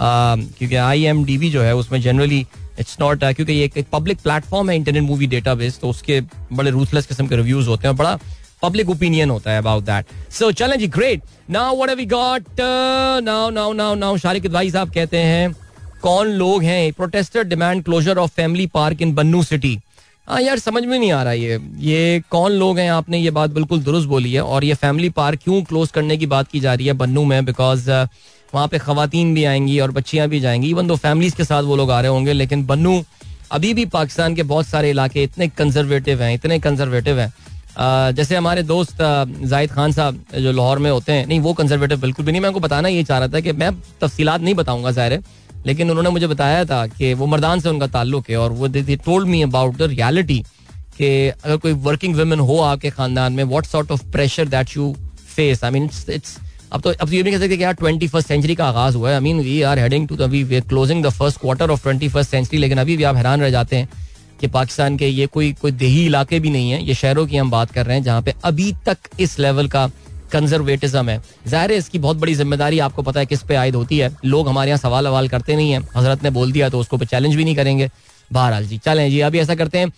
क्योंकि 0.00 0.76
आई 0.76 1.04
एम 1.04 1.24
डी 1.24 1.38
बी 1.38 1.50
जो 1.50 1.62
है 1.62 1.76
उसमें 1.76 2.02
जनरली 2.02 2.46
इट्स 2.80 2.96
नॉट 3.00 3.24
क्योंकि 3.24 3.52
ये 3.52 3.70
एक 3.76 3.86
पब्लिक 3.92 4.18
प्लेटफॉर्म 4.18 4.70
है 4.70 4.76
इंटरनेट 4.76 5.02
मूवी 5.02 5.26
डेटाबेस 5.26 5.78
तो 5.80 5.88
उसके 5.88 6.20
बड़े 6.52 6.70
रूथलेस 6.70 7.06
किस्म 7.06 7.26
के 7.26 7.36
रिव्यूज़ 7.36 7.68
होते 7.68 7.88
हैं 7.88 7.96
बड़ा 7.96 8.18
पब्लिक 8.62 8.90
ओपिनियन 8.90 9.30
होता 9.30 9.50
है 9.50 9.58
अबाउट 9.58 9.84
दैट 9.84 10.32
सो 10.32 10.50
चलें 10.52 10.78
जी 10.78 10.86
great 10.88 11.22
now 11.50 11.76
what 11.76 11.88
have 11.88 11.98
we 11.98 12.06
got 12.06 12.60
now 12.60 13.50
now 13.50 13.72
now 13.72 13.94
now 13.94 14.16
Shariq 14.16 14.46
भाई 14.52 14.70
साहब 14.70 14.92
कहते 14.92 15.18
हैं 15.18 15.54
कौन 16.02 16.28
लोग 16.28 16.62
हैं? 16.62 16.92
Protester 16.92 17.44
demand 17.44 17.84
closure 17.84 18.18
of 18.18 18.30
family 18.30 18.66
park 18.66 19.02
in 19.02 19.14
Bannu 19.14 19.42
city 19.42 19.78
हाँ 20.28 20.40
यार 20.40 20.58
समझ 20.58 20.84
में 20.84 20.98
नहीं 20.98 21.12
आ 21.12 21.22
रहा 21.22 21.32
ये। 21.32 21.58
ये 21.78 22.22
कौन 22.30 22.52
लोग 22.52 22.78
हैं? 22.78 22.90
आपने 22.90 23.18
ये 23.18 23.30
बात 23.30 23.50
बिल्कुल 23.50 23.80
दुरुस्त 23.82 24.08
बोली 24.08 24.32
है 24.32 24.42
और 24.42 24.64
ये 24.64 24.74
फैमिली 24.74 25.08
पार्क 25.10 25.40
क्यों 25.44 25.62
क्लोज 25.62 25.90
करने 25.90 26.16
की 26.16 26.26
बात 26.26 26.48
की 26.48 26.60
जा 26.60 26.74
रही 26.74 26.86
है 26.86 26.92
बन्नू 26.92 27.24
में? 27.24 27.44
बिकॉज़ 27.44 27.90
uh, 27.90 28.06
वहाँ 28.54 28.68
पे 28.68 28.78
खातन 28.78 29.34
भी 29.34 29.44
आएँगी 29.44 29.78
और 29.80 29.90
बच्चियाँ 29.90 30.28
भी 30.28 30.40
जाएँगी। 30.40 30.70
इवन 30.70 30.86
दो 30.86 30.96
फैमिलीज़ 30.96 31.36
के 31.36 31.44
साथ 31.44 31.62
वो 31.62 31.76
लोग 31.76 31.90
आ 31.90 32.00
रहे 32.00 32.10
होंगे, 32.10 32.32
लेकिन 32.32 32.64
बन्नू 32.66 33.02
अभी 33.52 33.72
भी 33.74 33.84
पाकिस्तान 33.86 34.34
के 34.34 34.42
बहुत 34.44 34.66
सारे 34.66 34.90
इलाके 34.90 35.22
इतने 35.22 35.48
कंजर्वेटिव 35.48 36.22
हैं, 36.22 36.34
इतने 36.34 36.58
कंजर्वेटिव 36.58 37.18
हैं। 37.20 37.32
जैसे 38.14 38.36
हमारे 38.36 38.62
दोस्त 38.62 38.96
जाहिद 39.00 39.70
खान 39.72 39.92
साहब 39.92 40.24
जो 40.36 40.52
लाहौर 40.52 40.78
में 40.78 40.90
होते 40.90 41.12
हैं, 41.12 41.26
नहीं, 41.26 41.40
वो 41.40 41.52
कंजर्वेटिव 41.52 42.00
बिल्कुल 42.00 42.24
भी 42.24 42.32
नहीं। 42.32 42.40
मैं 42.42 42.48
उनको 42.48 42.60
बताना 42.60 42.88
ये 42.88 43.02
चाह 43.04 43.18
रहा 43.18 43.28
था 43.28 43.40
कि 43.40 43.52
मैं 43.52 43.70
तफसीलात 44.00 44.40
नहीं 44.40 44.54
बताऊँगा 44.54 44.90
ज़ाहिर 44.90 45.22
लेकिन 45.66 45.90
उन्होंने 45.90 46.10
मुझे 46.10 46.26
बताया 46.26 46.64
था 46.64 46.86
कि 46.88 47.12
वो 47.14 47.26
मर्दान 47.26 47.60
से 47.60 47.68
उनका 47.68 47.86
ताल्लुक 47.88 48.30
है 48.30 48.36
और 48.36 48.52
वो 48.52 48.68
they 48.68 48.96
told 48.96 49.28
me 49.28 49.42
about 49.42 49.76
the 49.76 49.82
reality 49.90 50.38
कि 50.98 51.28
अगर 51.28 51.56
कोई 51.56 51.72
वर्किंग 51.84 52.16
वुमेन 52.16 52.40
हो 52.40 52.58
आपके 52.60 52.90
खानदान 52.90 53.32
में 53.32 53.42
what 53.44 53.66
sort 53.66 53.90
of 53.90 54.04
pressure 54.12 54.48
that 54.48 54.76
you 54.76 54.94
face 55.36 55.62
I 55.64 55.70
mean 55.70 55.88
it's 56.08 56.36
अब 56.72 56.80
तो 56.80 56.90
अब 56.90 57.08
तो 57.08 57.12
ये 57.12 57.22
भी 57.22 57.30
कह 57.30 57.38
सकते 57.38 57.56
कि 57.56 57.62
यार 57.62 57.74
ट्वेंटी 57.74 58.06
फ़र्स्ट 58.08 58.28
सेंचुरी 58.28 58.54
का 58.54 58.66
आगाज़ 58.66 58.96
हुआ 58.96 59.08
है। 59.08 59.14
I 59.14 59.20
mean 59.20 59.40
we 59.40 59.60
are 59.62 59.78
heading 59.78 60.06
to 60.08 60.16
we 60.18 60.42
we 60.44 60.60
closing 60.62 61.04
the 61.04 61.10
first 61.10 61.40
quarter 61.40 61.70
of 61.70 61.82
twenty 61.82 62.08
first 62.08 62.30
century 62.30 62.58
लेकिन 62.58 62.78
अभी 62.78 62.96
भी 62.96 63.04
आप 63.04 63.16
हैरान 63.16 63.40
रह 63.40 63.50
जाते 63.50 63.76
हैं 63.76 63.88
कि 64.40 64.46
पाकिस्तान 64.48 64.96
के 64.96 65.08
ये 65.08 65.26
कोई 65.28 65.52
कोई 65.60 65.72
देही 65.72 66.04
इलाके 66.06 66.40
भी 66.40 66.50
नहीं 66.50 66.70
है 66.70 66.82
ये 66.84 66.94
शहरों 66.94 67.26
की 67.26 67.36
हम 67.36 67.50
बात 67.50 67.70
कर 67.72 67.86
रहे 67.86 67.96
हैं 67.96 68.04
जहाँ 68.04 68.22
पे 68.22 68.34
अभी 68.44 68.72
तक 68.86 68.98
इस 69.20 69.38
लेवल 69.38 69.68
का 69.68 69.86
कंजर्वेटिज्म 70.32 71.08
है। 71.08 71.20
ज़ाहिर 71.46 71.72
है 71.72 71.76
इसकी 71.78 71.98
बहुत 71.98 72.16
बड़ी 72.16 72.34
ज़िम्मेदारी 72.34 72.78
आपको 72.80 73.02
पता 73.02 73.20
है 73.20 73.26
किस 73.26 73.42
पे 73.42 73.54
आयद 73.56 73.74
होती 73.74 73.98
है। 73.98 74.10
लोग 74.24 74.48
हमारे 74.48 74.70
यहाँ 74.70 74.78
सवाल 74.78 75.06
अवाल 75.06 75.28
करते 75.28 75.56
नहीं 75.56 75.72
है। 75.72 75.80
हज़रत 75.96 76.22
ने 76.24 76.30
बोल 76.30 76.52
दिया 76.52 76.68
तो 76.68 76.78
उसको 76.80 76.96
पे 76.98 77.06
चैलेंज 77.06 77.34
भी 77.36 77.44
नहीं 77.44 77.56
करेंगे। 77.56 77.90
बहरहाल 78.30 78.66
जी 78.66 78.78
चलें 78.78 79.08
जी 79.10 79.20
अभी 79.20 79.38
ऐसा 79.38 79.54
करते 79.54 79.78
हैं। 79.78 79.86
आ, 79.86 79.92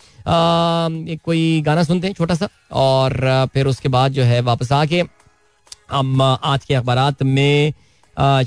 कोई 1.25 1.61
गाना 1.67 1.83
सुनते 1.85 2.07
हैं 2.07 2.15
छोटा 2.15 2.35
सा 2.35 2.49
और 2.75 3.49
फिर 3.55 3.67
उसके 3.67 3.89
बाद 3.89 4.13
जो 4.13 4.23
है 4.25 4.41
वापस 4.43 4.73
आके 4.73 5.03
आज 5.95 6.65
के 6.65 6.75
अखबार 6.75 7.25
में 7.25 7.73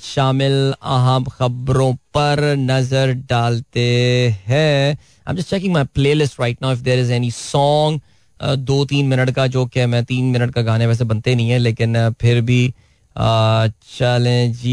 शामिल 0.04 0.54
अहम 0.74 1.24
खबरों 1.32 1.94
पर 2.14 2.42
नज़र 2.58 3.14
डालते 3.30 3.86
हैं। 4.48 4.90
I 4.90 5.30
am 5.30 5.36
just 5.36 5.50
checking 5.50 5.74
my 5.74 5.84
playlist 5.96 6.40
right 6.42 6.58
now 6.62 6.72
if 6.74 6.82
there 6.82 7.00
is 7.00 7.12
any 7.14 7.32
song 7.32 8.02
दो 8.40 8.84
तीन 8.86 9.08
मिनट 9.08 9.32
का, 9.32 9.48
जो 9.48 9.66
कि 9.66 9.86
मैं 9.86 10.04
तीन 10.06 10.26
मिनट 10.26 10.54
का 10.54 10.62
गाने 10.62 10.88
वैसे 10.88 11.04
बनते 11.04 11.36
नहीं 11.36 11.50
है, 11.50 11.58
लेकिन 11.60 12.10
फिर 12.22 12.42
भी 12.42 12.74
चलें 13.17 14.53
जी 14.53 14.71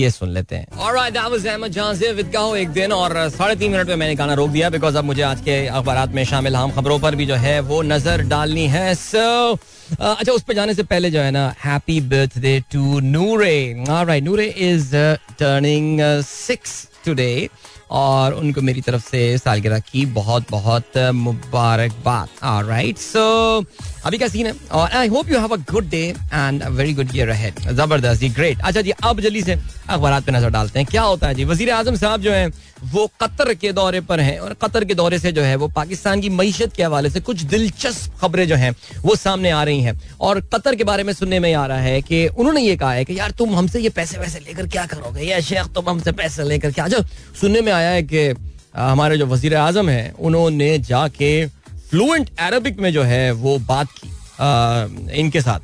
ये 0.00 0.10
सुन 0.10 0.28
लेते 0.30 0.56
हैं। 0.56 0.66
Alright, 0.78 1.14
that 1.14 1.30
was 1.32 1.46
Ahmed 1.46 2.32
गाओ 2.32 2.54
एक 2.56 2.68
दिन 2.68 2.92
और 2.92 3.28
साढ़े 3.30 3.56
तीन 3.56 3.72
मिनट 3.72 3.88
में 3.88 3.96
मैंने 3.96 4.14
गाना 4.14 4.34
रोक 4.34 4.50
दिया 4.50 4.70
बिकॉज़ 4.70 4.96
अब 4.96 5.04
मुझे 5.04 5.22
आज 5.22 5.40
के 5.40 5.66
अखबार 5.66 6.08
में 6.08 6.24
शामिल 6.24 6.56
हम 6.56 6.70
खबरों 6.70 6.98
पर 6.98 7.14
भी 7.16 7.26
जो 7.26 7.34
है 7.34 7.58
वो 7.60 7.80
नज़र 7.82 8.22
डालनी 8.28 8.66
है। 8.66 8.94
सो 8.94 9.54
so, 9.54 9.58
अच्छा 10.00 10.32
उस 10.32 10.42
पर 10.42 10.54
जाने 10.54 10.74
से 10.74 10.82
पहले 10.82 11.10
जो 11.10 11.20
है 11.20 11.30
ना 11.30 11.54
happy 11.64 12.00
birthday 12.10 12.58
to 12.72 13.00
Noore 13.00 13.74
Noore 13.88 14.46
is 14.46 14.94
turning 15.38 16.00
six 16.26 16.86
today 17.06 17.48
और 17.90 18.34
उनको 18.34 18.60
मेरी 18.60 18.80
तरफ़ 18.80 19.02
से 19.02 19.38
सालगिरह 19.38 19.78
की 19.82 20.04
बहुत 20.14 20.50
बहुत 20.50 20.98
मुबारकबाद। 21.14 22.28
राइट 22.68 22.98
सो 22.98 23.64
अभी 24.06 24.18
का 24.18 24.28
सीन 24.28 24.46
है? 24.46 24.52
और 24.72 24.90
I 24.90 25.08
hope 25.08 25.30
you 25.30 25.38
have 25.38 25.54
a 25.54 25.56
good 25.70 25.88
day 25.90 26.02
and 26.34 26.64
very 26.64 26.94
good 26.94 27.16
year 27.16 27.32
ज़बरदस्त 27.72 28.20
जी 28.20 28.28
ग्रेट 28.28 28.60
अच्छा 28.60 28.80
जी, 28.80 28.90
अब 28.90 29.20
जल्दी 29.20 29.42
से 29.42 29.58
अखबार 29.88 30.20
पे 30.20 30.32
नज़र 30.32 30.50
डालते 30.50 30.78
हैं। 30.78 30.88
क्या 30.90 31.02
होता 31.02 31.28
है 31.28 31.34
जी? 31.34 31.44
वज़ीर 31.44 31.70
आज़म 31.72 31.96
साहब 31.96 32.20
जो 32.20 32.32
है 32.32 32.48
वो 32.84 33.06
कतर 33.20 33.52
के 33.54 33.72
दौरे 33.72 34.00
पर 34.00 34.20
हैं 34.20 34.38
और 34.38 34.54
कतर 34.62 34.84
के 34.84 34.94
दौरे 34.94 35.18
से 35.18 35.32
जो 35.32 35.42
है 35.42 35.54
वो 35.56 35.68
पाकिस्तान 35.68 36.20
की 36.20 36.28
मीशत 36.30 36.72
के 36.76 36.82
हवाले 36.82 37.10
से 37.10 37.20
कुछ 37.20 37.42
दिलचस्प 37.44 38.18
खबरें 38.20 38.46
जो 38.48 38.56
हैं 38.56 38.74
वो 39.02 39.16
सामने 39.16 39.50
आ 39.50 39.62
रही 39.64 39.80
हैं। 39.82 40.00
और 40.20 40.40
कतर 40.54 40.74
के 40.74 40.84
बारे 40.84 41.04
में 41.04 41.12
सुनने 41.12 41.40
में 41.40 41.52
आ 41.54 41.66
रहा 41.66 41.78
है 41.78 42.00
कि 42.02 42.26
उन्होंने 42.28 42.60
ये 42.60 42.76
कहा 42.76 42.92
है 42.92 43.04
कि 43.04 43.18
यार 43.18 43.30
तुम 43.38 43.54
हमसे 43.56 43.80
ये 43.80 43.88
पैसे 43.90 44.18
वैसे 44.18 44.38
लेकर 44.38 44.66
क्या 44.66 44.86
करोगे? 44.86 45.22
या 45.22 45.40
शेख 45.40 45.72
तुम 45.74 45.88
हमसे 45.90 46.12
पैसे 46.12 46.44
लेकर 46.44 46.72
क्या? 46.72 46.88
जो 46.88 47.02
सुनने 47.40 47.60
में 47.60 47.72
आया 47.72 47.90
है 47.90 48.02
कि 48.02 48.28
हमारे 48.76 49.18
जो 49.18 49.26
वज़ीर 49.26 49.54
आज़म 49.56 49.88
है 49.88 50.14
उन्होंने 50.18 50.78
जाके 50.80 51.46
फ्लुएंट 51.90 52.30
अरबिक 52.40 52.78
में 52.80 52.92
जो 52.92 53.02
है 53.02 53.30
वो 53.32 53.58
बात 53.58 53.88
की 53.92 54.10
आ, 54.40 54.86
इनके 55.14 55.40
साथ। 55.40 55.60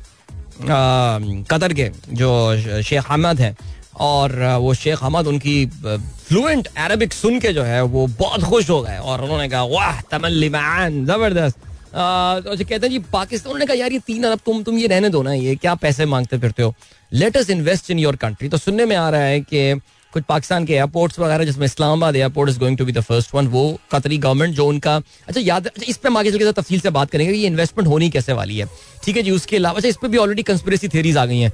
कतर 1.51 1.73
के 1.73 1.89
जो 2.11 2.81
शेख 2.83 3.03
अहमद 3.03 3.41
हैं 3.41 3.55
और 3.95 4.35
वो 4.61 4.73
शेख 4.73 5.03
अहमद 5.03 5.27
उनकी 5.27 5.65
फ्लुएंट 5.65 6.67
अरबिक 6.77 7.13
सुन 7.13 7.39
के 7.39 7.53
जो 7.53 7.63
है 7.63 7.81
वो 7.83 8.05
बहुत 8.19 8.43
खुश 8.43 8.69
हो 8.69 8.81
गए 8.81 8.97
और 8.97 9.21
उन्होंने 9.23 9.47
कहा, 9.49 9.63
वाह 9.63 10.01
तमल्लिमान 10.11 11.05
ज़बरदस्त। 11.05 11.57
तो 11.87 12.55
कहते 12.57 12.75
हैं, 12.75 12.89
जी, 12.89 12.99
पाकिस्तान, 13.11 13.51
उन्होंने 13.51 13.65
कहा, 13.65 13.75
यार, 13.75 13.91
ये 13.91 13.99
तीन 14.07 14.23
अरब 14.23 14.39
तुम 14.45 14.63
तुम 14.63 14.77
ये 14.77 14.87
रहने 14.87 15.09
दो 15.09 15.21
ना, 15.23 15.33
ये 15.33 15.55
क्या 15.55 15.75
पैसे 15.77 16.05
मांगते 16.05 16.37
फिरते 16.37 16.63
हो? 16.63 16.73
Latest 17.11 17.49
invest 17.49 17.91
in 17.91 17.99
your 17.99 18.15
country 18.15 18.49
तो 18.49 18.57
सुनने 18.57 18.85
में 18.85 18.95
आ 18.95 19.09
रहा 19.09 19.21
है 19.21 19.39
कि 19.41 19.73
कुछ 20.13 20.23
पाकिस्तान 20.23 20.65
के 20.65 20.73
एयरपोर्ट्स 20.73 21.19
वगैरह, 21.19 21.43
जिसमें 21.45 21.65
Islamabad 21.65 22.15
airport 22.15 22.49
is 22.49 22.59
going 22.59 22.77
to 22.77 22.85
be 22.85 22.91
the 22.91 22.99
first 23.01 23.33
one 23.35 23.47
वो 23.47 23.63
कतरी 23.91 24.17
गवर्नमेंट 24.17 24.55
जो 24.55 24.67
उनका 24.67 24.95
अच्छा 24.95 25.41
याद 25.41 25.67
अच्छा 25.67 25.85
इस 25.87 25.97
पर 25.97 26.09
हम 26.09 26.17
आगे 26.17 26.31
चल 26.31 26.37
के 26.37 26.51
तफसील 26.51 26.79
से 26.79 26.89
बात 26.89 27.11
करेंगे 27.11 27.33
ये 27.33 27.47
इन्वेस्टमेंट 27.47 27.87
होनी 27.89 28.09
कैसे 28.09 28.33
वाली 28.33 28.57
है। 28.57 28.67
ठीक 29.03 29.17
है 29.17 29.23
जी, 29.23 29.31
उसके 29.31 29.55
अलावा 29.57 29.77
अच्छा 29.77 29.89
इस 29.89 29.97
पर 30.01 30.07
भी 30.07 30.17
ऑलरेडी 30.17 30.43
कंस्पिरेसी 30.43 30.87
थेरीज 30.87 31.17
आ 31.17 31.25
गई 31.25 31.39
हैं। 31.39 31.51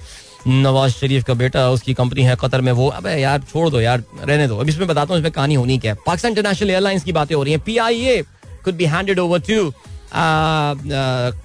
नवाज़ 0.48 0.92
शरीफ 0.92 1.24
का 1.24 1.34
बेटा, 1.34 1.70
उसकी 1.70 1.94
कंपनी 1.94 2.22
है 2.24 2.36
कतर 2.42 2.62
में, 2.62 2.72
वो, 2.72 2.88
अब 2.90 3.08
यार, 3.08 3.42
छोड़ 3.52 3.70
दो 3.70 3.82
यार, 3.82 4.04
रहने 4.20 4.48
दो। 4.48 4.58
अब 4.58 4.70
इसमें 4.70 4.88
बताता 4.88 5.14
हूँ, 5.14 5.20
इसमें 5.20 5.32
कहानी 5.32 5.56
होनी 5.56 5.78
क्या 5.78 5.94
है। 5.94 5.98
पाकिस्तान 6.06 6.32
इंटरनेशनल 6.32 6.70
एयरलाइंस 6.70 7.04
की 7.04 7.12
बातें 7.12 7.36
हो 7.36 7.44
रही 7.44 7.54
हैं। 7.54 7.62
P 7.66 7.78
I 7.78 8.06
A 8.06 8.22
could 8.66 8.76
be 8.76 8.86
handed 8.86 9.20
over 9.20 9.40
to 9.40 9.72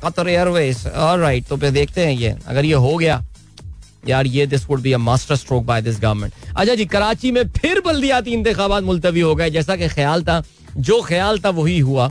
Qatar 0.05 0.29
airways. 0.29 0.87
और 0.87 1.19
राइट 1.19 1.47
तो 1.47 1.57
फिर 1.57 1.71
देखते 1.71 2.07
हैं 2.07 2.13
ये। 2.13 2.35
अगर 2.47 2.65
ये 2.65 2.75
हो 2.75 2.97
गया, 2.97 3.23
यार, 4.09 4.27
ये 4.27 4.47
this 4.47 4.69
would 4.69 4.81
be 4.81 4.93
a 4.93 4.99
master 4.99 5.37
stroke 5.37 5.65
by 5.65 5.83
this 5.83 6.01
government 6.01 6.33
अच्छा 6.49 6.75
जी, 6.75 6.85
कराची 6.87 7.31
में 7.31 7.49
फिर 7.51 7.81
बल्दियाती 7.87 8.31
इंतबात 8.31 8.83
मुलतवी 8.83 9.21
हो 9.21 9.35
गए। 9.35 9.51
जैसा 9.51 9.77
कि 9.77 9.89
ख्याल 9.89 10.23
था, 10.23 10.43
जो 10.77 11.01
ख्याल 11.03 11.39
था 11.39 11.51
वही 11.53 11.79
हुआ। 11.81 12.09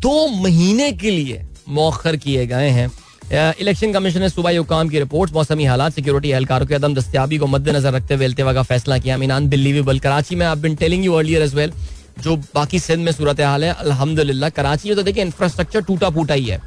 दो 0.00 0.26
महीने 0.42 0.90
के 0.92 1.10
लिए 1.10 1.42
मौखर 1.68 2.16
किए 2.16 2.46
गए 2.46 2.68
हैं। 2.70 2.90
इलेक्शन 3.32 3.92
कमीशन 3.92 4.20
ने 4.20 4.28
सुबह 4.28 4.56
हुकाम 4.58 4.88
की 4.88 4.98
रिपोर्ट 4.98 5.32
मौसमी 5.32 5.64
हालात, 5.64 5.92
सिक्योरिटी 5.94 6.30
एहलकारों 6.30 6.66
की 6.66 6.74
अदम 6.74 6.94
दस्तियाबी 6.94 7.36
को 7.38 7.46
मद्देनजर 7.46 7.92
रखते 7.92 8.14
हुए 8.14 8.24
अल्तवा 8.24 8.52
का 8.52 8.62
फैसला 8.62 8.98
किया। 8.98 9.16
मीनान 9.18 9.48
दिल्ली 9.48 9.72
भी 9.72 9.82
बल 9.82 9.98
कराची 9.98 10.36
में 10.36 10.44
आप 10.46 10.58
been 10.58 10.74
telling 10.76 11.04
you 11.04 11.12
earlier 11.14 11.42
as 11.42 11.54
well 11.54 11.72
जो 12.20 12.36
बाकी 12.54 12.78
सिंध 12.80 13.04
में 13.04 13.12
सूरत 13.12 13.40
हाल 13.40 13.64
है 13.64 13.72
अलहमदिल्ला 13.74 14.48
कराची 14.50 14.88
में 14.88 14.96
तो 14.96 15.02
देखिए 15.02 15.24
इंफ्रास्ट्रक्चर 15.24 15.82
टूटा 15.82 16.10
फूटा 16.10 16.34
ही 16.34 16.44
है। 16.44 16.60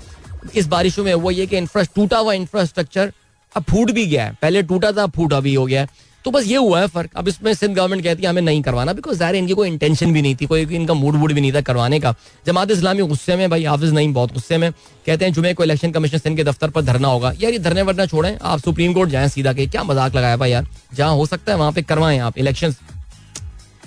इस 0.55 0.67
बारिशों 0.67 1.03
में 1.03 1.13
हुआ 1.13 1.31
ये 1.31 1.45
कि 1.47 1.65
टूटा 1.95 2.17
हुआ 2.17 2.33
इंफ्रास्ट्रक्चर 2.33 3.11
अब 3.55 3.63
फूट 3.63 3.91
भी 3.91 4.05
गया 4.05 4.25
है। 4.25 4.37
पहले 4.41 4.61
टूटा 4.63 4.91
था 4.91 5.05
फूटा 5.09 5.39
भी 5.39 5.53
हो 5.53 5.65
गया 5.65 5.81
है। 5.81 5.87
तो 6.25 6.31
बस 6.31 6.45
ये 6.47 6.57
हुआ 6.57 6.79
है 6.81 6.87
फ़र्क। 6.87 7.09
अब 7.15 7.27
इसमें 7.27 7.53
सिंध 7.53 7.75
गवर्नमेंट 7.75 8.03
कहती 8.03 8.23
है 8.23 8.29
हमें 8.29 8.41
नहीं 8.41 8.61
करवाना 8.63 8.93
बिकॉज़ 8.93 9.17
ज़ाहिर 9.17 9.35
इनकी 9.35 9.53
कोई 9.53 9.67
इंटेंशन 9.67 10.13
भी 10.13 10.21
नहीं 10.21 10.35
थी, 10.35 10.45
कोई 10.45 10.61
इनका 10.65 10.93
मूड 10.93 11.15
वूड 11.15 11.33
भी 11.33 11.41
नहीं 11.41 11.51
था 11.53 11.61
करवाने 11.61 11.99
का। 11.99 12.13
जमात 12.45 12.71
इस्लामी 12.71 13.03
गुस्से 13.03 13.35
में 13.35 13.49
भाई, 13.49 13.63
हाफिज 13.65 13.93
नहीं 13.93 14.13
बहुत 14.13 14.33
गुस्से 14.33 14.57
में 14.57 14.71
कहते 14.71 15.25
हैं, 15.25 15.33
जुमे 15.33 15.53
को 15.53 15.63
इलेक्शन 15.63 15.91
कमीशन 15.91 16.17
सिंध 16.17 16.37
के 16.37 16.43
दफ्तर 16.43 16.69
पर 16.69 16.81
धरना 16.81 17.07
होगा। 17.07 17.31
यार, 17.39 17.51
ये 17.51 17.59
धरने 17.59 17.81
वरना 17.81 18.05
छोड़ें, 18.05 18.37
आप 18.41 18.59
सुप्रीम 18.59 18.93
कोर्ट 18.93 19.09
जाएँ 19.09 19.27
सीधा 19.29 19.53
के, 19.53 19.67
क्या 19.67 19.83
मज़ाक 19.83 20.15
लगाया 20.15 20.37
भाई 20.37 20.51
यार। 20.51 20.67
जहाँ 20.95 21.13
हो 21.13 21.25
सकता 21.25 21.51
है 21.51 21.57
वहाँ 21.57 21.71
पे 21.71 21.81
करवाएँ 21.83 22.19
आप 22.19 22.37
इलेक्शन 22.37 22.75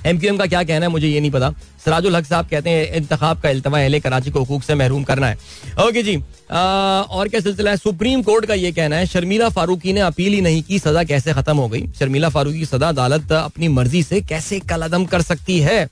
एमक्यूएम 0.04 0.36
का 0.36 0.46
क्या 0.46 0.62
कहना 0.62 0.86
है 0.86 0.92
मुझे 0.92 1.08
ये 1.08 1.20
नहीं 1.20 1.30
पता। 1.30 1.50
सराजुल 1.84 2.16
हक 2.16 2.24
साहब 2.26 2.48
कहते 2.48 2.70
हैं 2.70 2.92
इंतखाब 2.94 3.40
का 3.40 3.48
अल्तवा 3.48 3.78
अहले 3.78 4.00
कराची 4.00 4.30
को 4.30 4.42
हकूक 4.42 4.62
से 4.62 4.74
महरूम 4.74 5.04
करना 5.04 5.28
है। 5.28 5.38
ओके 5.86 6.02
जी 6.02 6.16
आ, 6.50 6.58
और 7.00 7.28
क्या 7.28 7.40
सिलसिला 7.40 7.70
है? 7.70 7.76
सुप्रीम 7.76 8.22
कोर्ट 8.22 8.46
का 8.46 8.54
ये 8.54 8.72
कहना 8.72 8.96
है 8.96 9.06
शर्मिला 9.06 9.48
फारूकी 9.48 9.92
ने 9.92 10.00
अपील 10.00 10.32
ही 10.32 10.40
नहीं 10.40 10.62
की 10.62 10.78
सजा 10.78 11.04
कैसे 11.04 11.32
खत्म 11.32 11.56
हो 11.56 11.68
गई? 11.68 11.86
शर्मिला 11.98 12.28
फारूकी 12.28 12.58
की 12.58 12.66
सजा 12.66 12.88
अदालत 12.88 13.32
अपनी 13.32 13.68
मर्ज़ी 13.68 14.02
से 14.02 14.20
कैसे 14.22 14.60
कलदम 14.60 15.04
कर 15.04 15.22
सकती 15.22 15.58
है? 15.60 15.84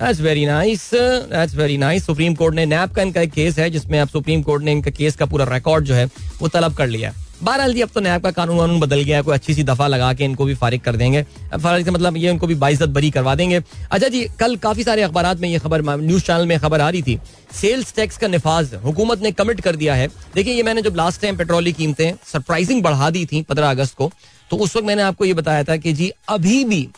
That's 0.00 0.20
very 0.20 0.44
nice 0.46 0.90
that's 0.94 1.54
very 1.54 1.76
nice 1.78 2.06
supreme 2.06 2.34
court 2.34 2.54
ने 2.54 2.66
नैप 2.66 2.92
का 2.94 3.02
इनका 3.02 3.20
एक 3.20 3.32
केस 3.32 3.58
है 3.58 3.70
जिसमें 3.70 3.98
अब 4.00 4.08
सुप्रीम 4.08 4.42
कोर्ट 4.42 4.62
ने 4.64 4.72
इनका 4.72 4.90
केस 4.90 5.16
का 5.16 5.26
पूरा 5.26 5.44
रिकॉर्ड 5.54 5.84
जो 5.84 5.94
है 5.94 6.04
वो 6.40 6.48
तलब 6.48 6.74
कर 6.74 6.86
लिया 6.86 7.10
है। 7.10 7.26
बहरहाल 7.42 7.72
जी, 7.72 7.80
अब 7.80 7.88
तो 7.94 8.00
नया 8.00 8.18
का 8.18 8.30
कानून 8.30 8.56
वानून 8.58 8.80
बदल 8.80 9.00
गया 9.00 9.20
कोई 9.22 9.34
अच्छी 9.34 9.54
सी 9.54 9.62
दफ़ा 9.64 9.86
लगा 9.86 10.12
के 10.12 10.24
इनको 10.24 10.44
भी 10.44 10.54
फारिग 10.54 10.80
कर 10.80 10.96
देंगे। 10.96 11.22
फारिग 11.54 11.84
से 11.84 11.90
मतलब 11.90 12.16
ये 12.16 12.30
उनको 12.30 12.46
भी 12.46 12.54
बाइजत 12.56 12.88
बरी 12.90 13.10
करवा 13.10 13.34
देंगे। 13.34 13.60
अच्छा 13.90 14.08
जी, 14.08 14.24
कल 14.40 14.56
काफ़ी 14.58 14.84
सारे 14.84 15.02
अखबार 15.02 15.36
में 15.36 15.48
ये 15.48 15.58
खबर 15.58 15.82
न्यूज़ 15.82 16.24
चैनल 16.24 16.46
में 16.46 16.58
खबर 16.58 16.80
आ 16.80 16.88
रही 16.90 17.02
थी, 17.02 17.18
सेल्स 17.52 17.94
टैक्स 17.94 18.18
का 18.18 18.28
नफाज, 18.28 18.74
हुकूमत 18.84 19.22
ने 19.22 19.32
कमिट 19.32 19.60
कर 19.60 19.76
दिया 19.76 19.94
है। 19.94 20.08
देखिए, 20.34 20.54
ये 20.54 20.62
मैंने 20.62 20.82
जब 20.82 20.96
लास्ट 20.96 21.20
टाइम 21.22 21.36
पेट्रोल 21.36 21.64
की 21.64 21.72
कीमतें, 21.72 22.12
सरप्राइजिंग 22.26 22.82
बढ़ा 22.82 23.10
दी 23.10 23.24
थी 23.26 23.42
पंद्रह 23.42 23.70
अगस्त 23.70 23.96
को 23.96 24.10
तो 24.50 24.56
उस 24.56 24.76
वक्त 24.76 24.86
मैंने 24.86 25.02
आपको 25.02 25.24
ये 25.24 25.34
बताया 25.34 25.64
था 25.64 25.76
कि 25.76 25.92
जी, 25.92 26.10
अभी 26.28 26.64
भी 26.64 26.88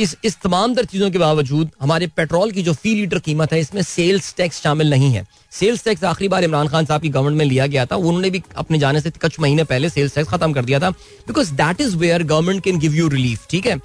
इस 0.00 0.16
इस 0.24 0.36
तमाम 0.42 0.74
तर 0.74 0.84
चीज़ों 0.84 1.10
के 1.10 1.18
बावजूद 1.18 1.70
हमारे 1.80 2.06
पेट्रोल 2.16 2.50
की 2.52 2.62
जो 2.62 2.72
फ़ी 2.74 2.94
लीटर 2.94 3.18
कीमत 3.20 3.52
है, 3.52 3.60
इसमें 3.60 3.82
सेल्स 3.82 4.34
टैक्स 4.36 4.60
शामिल 4.62 4.90
नहीं 4.90 5.10
है। 5.12 5.26
सेल्स 5.52 5.84
टैक्स 5.84 6.04
आखिरी 6.04 6.28
बार 6.28 6.44
इमरान 6.44 6.68
खान 6.68 6.84
साहब 6.84 7.02
की 7.02 7.08
गवर्नमेंट 7.08 7.38
में 7.38 7.44
लिया 7.46 7.66
गया 7.66 7.84
था 7.86 7.96
उन्होंने 7.96 8.30
भी 8.30 8.42
अपने 8.56 8.78
जाने 8.78 9.00
से 9.00 9.10
कुछ 9.12 9.38
महीने 9.40 9.64
पहले 9.64 9.88
सेल्स 9.90 10.14
टैक्स 10.14 10.30
खत्म 10.30 10.52
कर 10.52 10.64
दिया 10.64 10.80
था। 10.80 10.90
Because 10.90 11.52
that 11.54 11.80
is 11.80 11.96
where 11.96 12.22
government 12.24 12.62
can 12.64 12.78
give 12.78 12.94
you 12.94 13.08
relief 13.08 13.46
ठीक 13.50 13.66
है? 13.66 13.76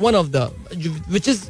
One 0.00 0.14
of 0.14 0.26
the 0.28 0.48
which 1.10 1.28
is 1.28 1.42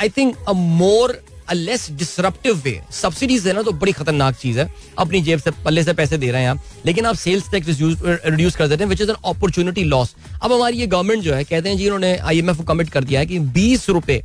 I 0.00 0.08
think 0.16 0.36
a 0.48 0.52
more 0.52 1.18
less 1.54 1.90
disruptive 1.92 2.60
way 2.64 2.80
subsidies 2.92 3.46
है 3.46 3.52
ना 3.52 3.62
तो 3.62 3.72
बड़ी 3.74 3.92
खतरनाक 3.92 4.36
चीज़ 4.36 4.58
है। 4.58 4.68
अपनी 4.98 5.20
जेब 5.20 5.40
से 5.40 5.50
पल्ले 5.64 5.82
से 5.84 5.92
पैसे 5.92 6.18
दे 6.18 6.30
रहे 6.30 6.42
हैं 6.42 6.48
आप। 6.48 6.62
लेकिन 6.86 7.06
आप 7.06 7.16
सेल्स 7.16 7.50
टैक्स 7.50 7.78
रिड्यूस 7.78 8.56
कर 8.56 8.68
देते 8.68 8.84
हैं 8.84 8.88
which 8.90 9.00
is 9.00 9.10
an 9.10 9.16
opportunity 9.26 9.84
loss 9.84 10.14
अब 10.42 10.52
हमारी 10.52 10.78
ये 10.78 10.86
गवर्नमेंट 10.86 11.22
जो 11.22 11.34
है, 11.34 11.44
कहते 11.44 11.68
हैं 11.68 11.76
जी 11.76 11.86
उन्होंने 11.86 12.16
आई 12.16 12.38
एम 12.38 12.50
एफ़ 12.50 12.62
कमिट 12.62 12.88
कर 12.88 13.04
दिया 13.04 13.20
है 13.20 13.26
कि 13.26 13.38
बीस 13.38 13.88
रुपए 13.90 14.22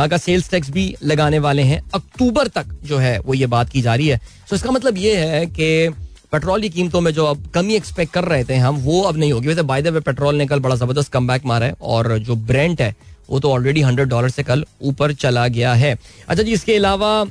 का 0.00 0.16
सेल्स 0.16 0.50
टैक्स 0.50 0.70
भी 0.70 0.94
लगाने 1.04 1.38
वाले 1.40 1.62
हैं। 1.62 1.80
अक्टूबर 1.94 2.48
तक 2.48 2.66
जो 2.84 2.98
है 2.98 3.18
वो 3.18 3.34
ये 3.34 3.46
बात 3.48 3.70
की 3.70 3.82
जा 3.82 3.94
रही 3.94 4.08
है। 4.08 4.20
सो 4.50 4.56
इसका 4.56 4.70
मतलब 4.70 4.98
ये 4.98 5.16
है 5.16 5.46
कि 5.48 5.88
पेट्रोल 6.32 6.60
की 6.60 6.68
कीमतों 6.68 7.00
में 7.00 7.10
जो 7.14 7.24
अब 7.26 7.46
कमी 7.54 7.74
एक्सपेक्ट 7.74 8.12
कर 8.12 8.24
रहे 8.24 8.44
थे 8.44 8.56
हम, 8.56 8.76
वो 8.76 9.02
अब 9.02 9.16
नहीं 9.16 9.32
होगी। 9.32 9.48
वैसे 9.48 9.62
बाय 9.62 9.82
द 9.82 9.88
वे 9.88 10.00
पेट्रोल 10.00 10.34
ने 10.34 10.46
कल 10.46 10.60
बड़ा 10.60 10.76
ज़बरदस्त 10.76 11.12
कम 11.12 11.30
मारा 11.44 11.66
है 11.66 11.74
और 11.82 12.16
जो 12.18 12.34
ब्रेंट 12.36 12.80
है 12.80 12.94
वो 13.28 13.40
तो 13.40 13.52
ऑलरेडी 13.52 13.80
हंड्रेड 13.82 14.08
डॉलर 14.08 14.28
से 14.30 14.42
कल 14.42 14.64
ऊपर 14.82 15.12
चला 15.14 15.46
गया 15.48 15.72
है। 15.74 15.96
अच्छा 16.28 16.42
जी, 16.42 16.52
इसके 16.52 16.76
अलावा 16.76 17.24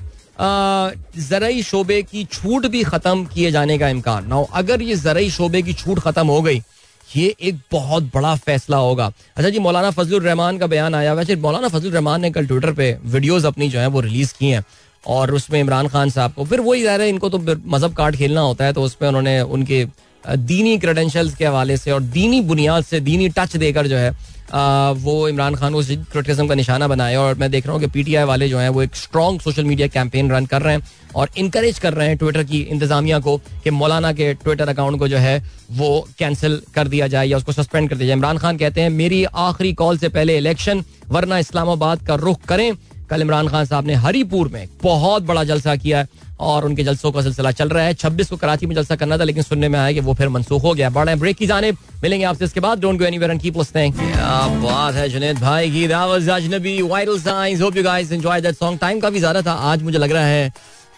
ज़रिए 1.20 1.62
शोबे 1.64 2.02
की 2.04 2.24
छूट 2.26 2.66
भी 2.68 2.84
खत्म 2.84 3.26
किए 3.26 3.52
जाने 3.52 3.78
का 3.78 3.90
इम्कान। 3.90 4.28
ना 4.28 4.46
अगर 4.54 4.82
ये 4.82 4.96
ज़रिए 4.98 5.30
शोबे 5.32 5.62
की 5.62 5.74
छूट 5.76 6.00
खत्म 6.00 6.28
हो 6.28 6.42
गई, 6.42 6.62
ये 7.10 7.36
एक 7.42 7.60
बहुत 7.72 8.04
बड़ा 8.16 8.36
फैसला 8.38 8.78
होगा। 8.78 9.06
अच्छा 9.38 9.50
जी, 9.50 9.60
मौलाना 9.60 9.92
फजल 9.92 10.20
रहमान 10.22 10.58
का 10.58 10.68
बयान 10.68 10.96
आया। 10.96 11.14
वैसे 11.14 11.36
मौलाना 11.38 11.68
फजल 11.70 11.92
रहमान 11.92 12.22
ने 12.22 12.32
कल 12.32 12.48
ट्विटर 12.48 12.72
पे 12.74 12.98
वीडियोस 13.06 13.46
अपनी 13.46 13.70
जो 13.70 13.80
है 13.80 13.88
वो 13.88 14.02
रिलीज़ 14.02 14.34
की 14.40 14.50
हैं 14.50 14.64
और 15.04 15.34
उसमें 15.34 15.60
इमरान 15.60 15.88
खान 15.88 16.10
साहब 16.10 16.34
को, 16.34 16.46
फिर 16.46 16.62
वही 16.62 16.84
ज़ाहिर 16.84 17.02
है, 17.02 17.10
इनको 17.10 17.30
तो 17.30 17.40
मज़हब 17.40 17.94
कार्ड 17.96 18.16
खेलना 18.16 18.42
होता 18.42 18.66
है 18.66 18.74
तो 18.74 18.84
उसमें 18.84 19.08
उन्होंने 19.10 19.42
उनके 19.42 19.86
दीनी 20.28 20.78
क्रेडेंशियल्स 20.78 21.36
के 21.36 21.46
हवाले 21.46 21.78
से 21.78 21.92
और 21.92 22.02
दीनी 22.02 22.42
बुनियाद 22.44 22.84
से 22.84 23.00
दीनी 23.00 23.30
टच 23.30 23.56
देकर 23.58 23.88
जो 23.88 23.98
है 23.98 24.14
आ, 24.54 24.92
वो 24.92 25.28
इमरान 25.30 25.56
खान 25.56 25.74
को 25.74 25.82
क्रिटिज्म 26.12 26.48
का 26.48 26.56
निशाना 26.56 26.88
बनाया 26.88 27.22
और 27.22 27.36
मैं 27.36 27.50
देख 27.52 27.66
रहा 27.66 27.74
हूँ 27.74 27.82
कि 27.82 27.88
पीटीआई 27.88 28.24
वाले 28.24 28.50
जो 28.50 28.58
हैं 28.58 28.70
वो 28.70 28.82
एक 28.84 28.96
strong 28.96 29.42
social 29.42 29.64
media 29.66 29.88
campaign 29.88 30.32
run 30.32 30.46
कर 30.46 30.62
रहे 30.62 30.74
हैं 30.76 30.84
और 31.16 31.30
इनकरेज 31.38 31.80
कर 31.80 31.94
रहे 31.94 32.08
हैं 32.08 32.18
ट्विटर 32.18 32.44
की 32.44 32.60
इंतजामिया 32.62 33.20
को 33.20 33.38
कि 33.64 33.70
मौलाना 33.70 34.12
के 34.14 34.34
ट्विटर 34.34 34.70
अकाउंट 34.70 35.00
को 35.00 35.08
जो 35.08 35.18
है 35.18 35.38
वो 35.72 36.08
कैंसिल 36.20 36.62
कर 36.76 36.88
दिया 36.88 37.08
जाए 37.08 37.28
या 37.28 37.38
उसको 37.38 37.52
सस्पेंड 37.52 37.90
कर 37.90 37.96
दिया 37.96 38.08
जाए। 38.08 38.18
इमरान 38.18 38.38
खान 38.38 38.58
कहते 38.58 38.82
हैं 38.82 38.90
मेरी 38.90 39.24
आखिरी 39.24 39.74
कॉल 39.74 39.98
से 39.98 40.10
पहले 40.10 40.38
इलेक्शन 40.38 40.84
वरना 41.10 41.38
इस्लामाबाद 41.40 42.06
का 42.08 42.16
रुख 42.16 42.42
करें। 42.42 42.72
कल 43.10 43.22
इमरान 43.22 43.48
खान 43.48 43.66
साहब 43.66 43.88
ने 43.88 43.94
हरीपुर 43.96 44.48
में 44.48 44.68
बहुत 44.84 45.24
बड़ा 45.24 45.44
जलसा 45.44 45.76
किया 45.76 46.00
है। 46.00 46.08
और 46.40 46.66
उनके 46.66 46.84
जलसों 46.84 47.12
का 47.12 47.22
सिलसिला 47.22 47.52
चल 47.52 47.70
रहा 47.70 47.84
है। 47.84 47.94
छब्बीस 47.94 48.30
को 48.30 48.38
कराची 48.38 48.66
में 48.66 48.76
जलसा 48.76 48.96
करना 48.96 49.18
था, 49.18 49.24
लेकिन 49.24 49.44
सुनने 49.44 49.68
में 49.70 49.80
आया 49.80 49.92
कि 49.94 50.00
वो 50.00 50.14
फिर 50.14 50.30
मनसूख 50.30 50.64
हो 50.64 50.74
गया। 50.74 50.90
बड़ा 50.92 51.16
ब्रेक 51.16 51.38
की 51.38 51.48
जाने 51.48 51.72
मिलेंगे 51.72 52.26
आपसे 52.26 52.46
इसके 52.46 52.60
बाद। 52.60 52.80
Don't 52.80 53.00
go 53.00 53.06
anywhere 53.06 53.32
and 53.32 53.42
keep 53.42 53.58
क्या 53.58 54.48
बात 54.60 54.96
है, 54.96 55.08
जुनेद 55.10 55.40
भाई 55.40 55.72
की। 55.72 55.88
Was 55.88 56.30
Ajnabi 56.30 56.82
Vital 56.84 57.20
Signs 57.20 57.62
hope 57.62 57.78
you 57.78 57.84
guys 57.84 58.12
enjoy 58.12 58.42
that 58.42 58.56
song 58.56 58.80
time 58.80 59.00
काफ़ी 59.00 59.20
ज़्यादा 59.20 59.42
था। 59.42 59.54
आज 59.72 59.84
मुझे 59.84 59.98
लग 59.98 60.12
रहा 60.12 60.26
है 60.26 60.52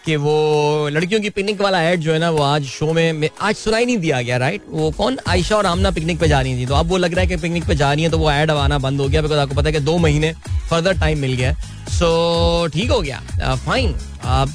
कि 0.08 0.14
वो 0.16 0.88
लड़कियों 0.88 1.20
की 1.20 1.30
पिकनिक 1.30 1.60
वाला 1.60 1.80
एड 1.82 2.00
जो 2.00 2.12
है 2.12 2.18
ना, 2.18 2.28
वो 2.30 2.42
आज 2.42 2.64
शो 2.66 2.92
में 2.92 3.28
आज 3.40 3.54
सुनाई 3.54 3.84
नहीं 3.86 3.96
दिया 3.98 4.20
गया 4.22 4.36
राइट 4.36 4.62
वो 4.70 4.90
कौन? 4.90 5.18
आयशा 5.28 5.56
और 5.56 5.66
आमना 5.66 5.90
पिकनिक 5.90 6.18
पे 6.18 6.28
जा 6.28 6.40
रही 6.40 6.56
थी। 6.58 6.66
तो 6.66 6.74
अब 6.74 6.88
वो 6.88 6.96
लग 6.96 7.14
रहा 7.14 7.20
है 7.20 7.26
कि 7.26 7.36
पिकनिक 7.36 7.66
पे 7.66 7.74
जा 7.74 7.92
रही 7.92 8.04
है 8.04 8.10
तो 8.10 8.18
वो 8.18 8.30
एड 8.30 8.50
आना 8.50 8.78
बंद 8.78 9.00
हो 9.00 9.08
गया 9.08 9.22
बिकॉज़ 9.22 9.38
आपको 9.38 9.54
पता 9.54 9.68
है 9.68 9.72
कि 9.72 9.80
दो 9.80 9.96
महीने 9.98 10.32
फर्दर 10.70 10.98
टाइम 11.00 11.18
मिल 11.18 11.32
गया 11.32 11.52
सो 11.88 12.68
ठीक 12.74 12.90
हो 12.90 13.00
गया। 13.00 13.20
फाइन 13.56 13.94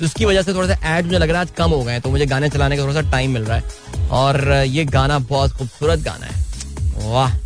उसकी 0.03 0.25
वजह 0.25 0.41
से 0.41 0.53
थोड़ा 0.53 0.67
सा 0.67 0.97
एड 0.97 1.05
मुझे 1.05 1.17
लग 1.17 1.29
रहा 1.29 1.41
है 1.41 1.45
आज 1.47 1.51
कम 1.57 1.71
हो 1.71 1.81
गए 1.83 1.99
तो 1.99 2.09
मुझे 2.09 2.25
गाने 2.25 2.49
चलाने 2.49 2.77
का 2.77 2.83
थोड़ा 2.83 2.93
सा 2.93 3.11
टाइम 3.11 3.31
मिल 3.31 3.43
रहा 3.43 3.57
है। 3.57 4.09
और 4.11 4.51
ये 4.67 4.85
गाना 4.85 5.19
बहुत 5.19 5.51
खूबसूरत 5.51 5.99
गाना 5.99 6.25
है। 6.25 7.11
वाह। 7.11 7.37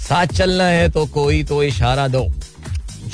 साथ 0.00 0.26
चलना 0.36 0.64
है 0.66 0.88
तो 0.88 1.06
कोई 1.08 1.42
तो 1.44 1.62
इशारा 1.62 2.08
दो। 2.08 2.26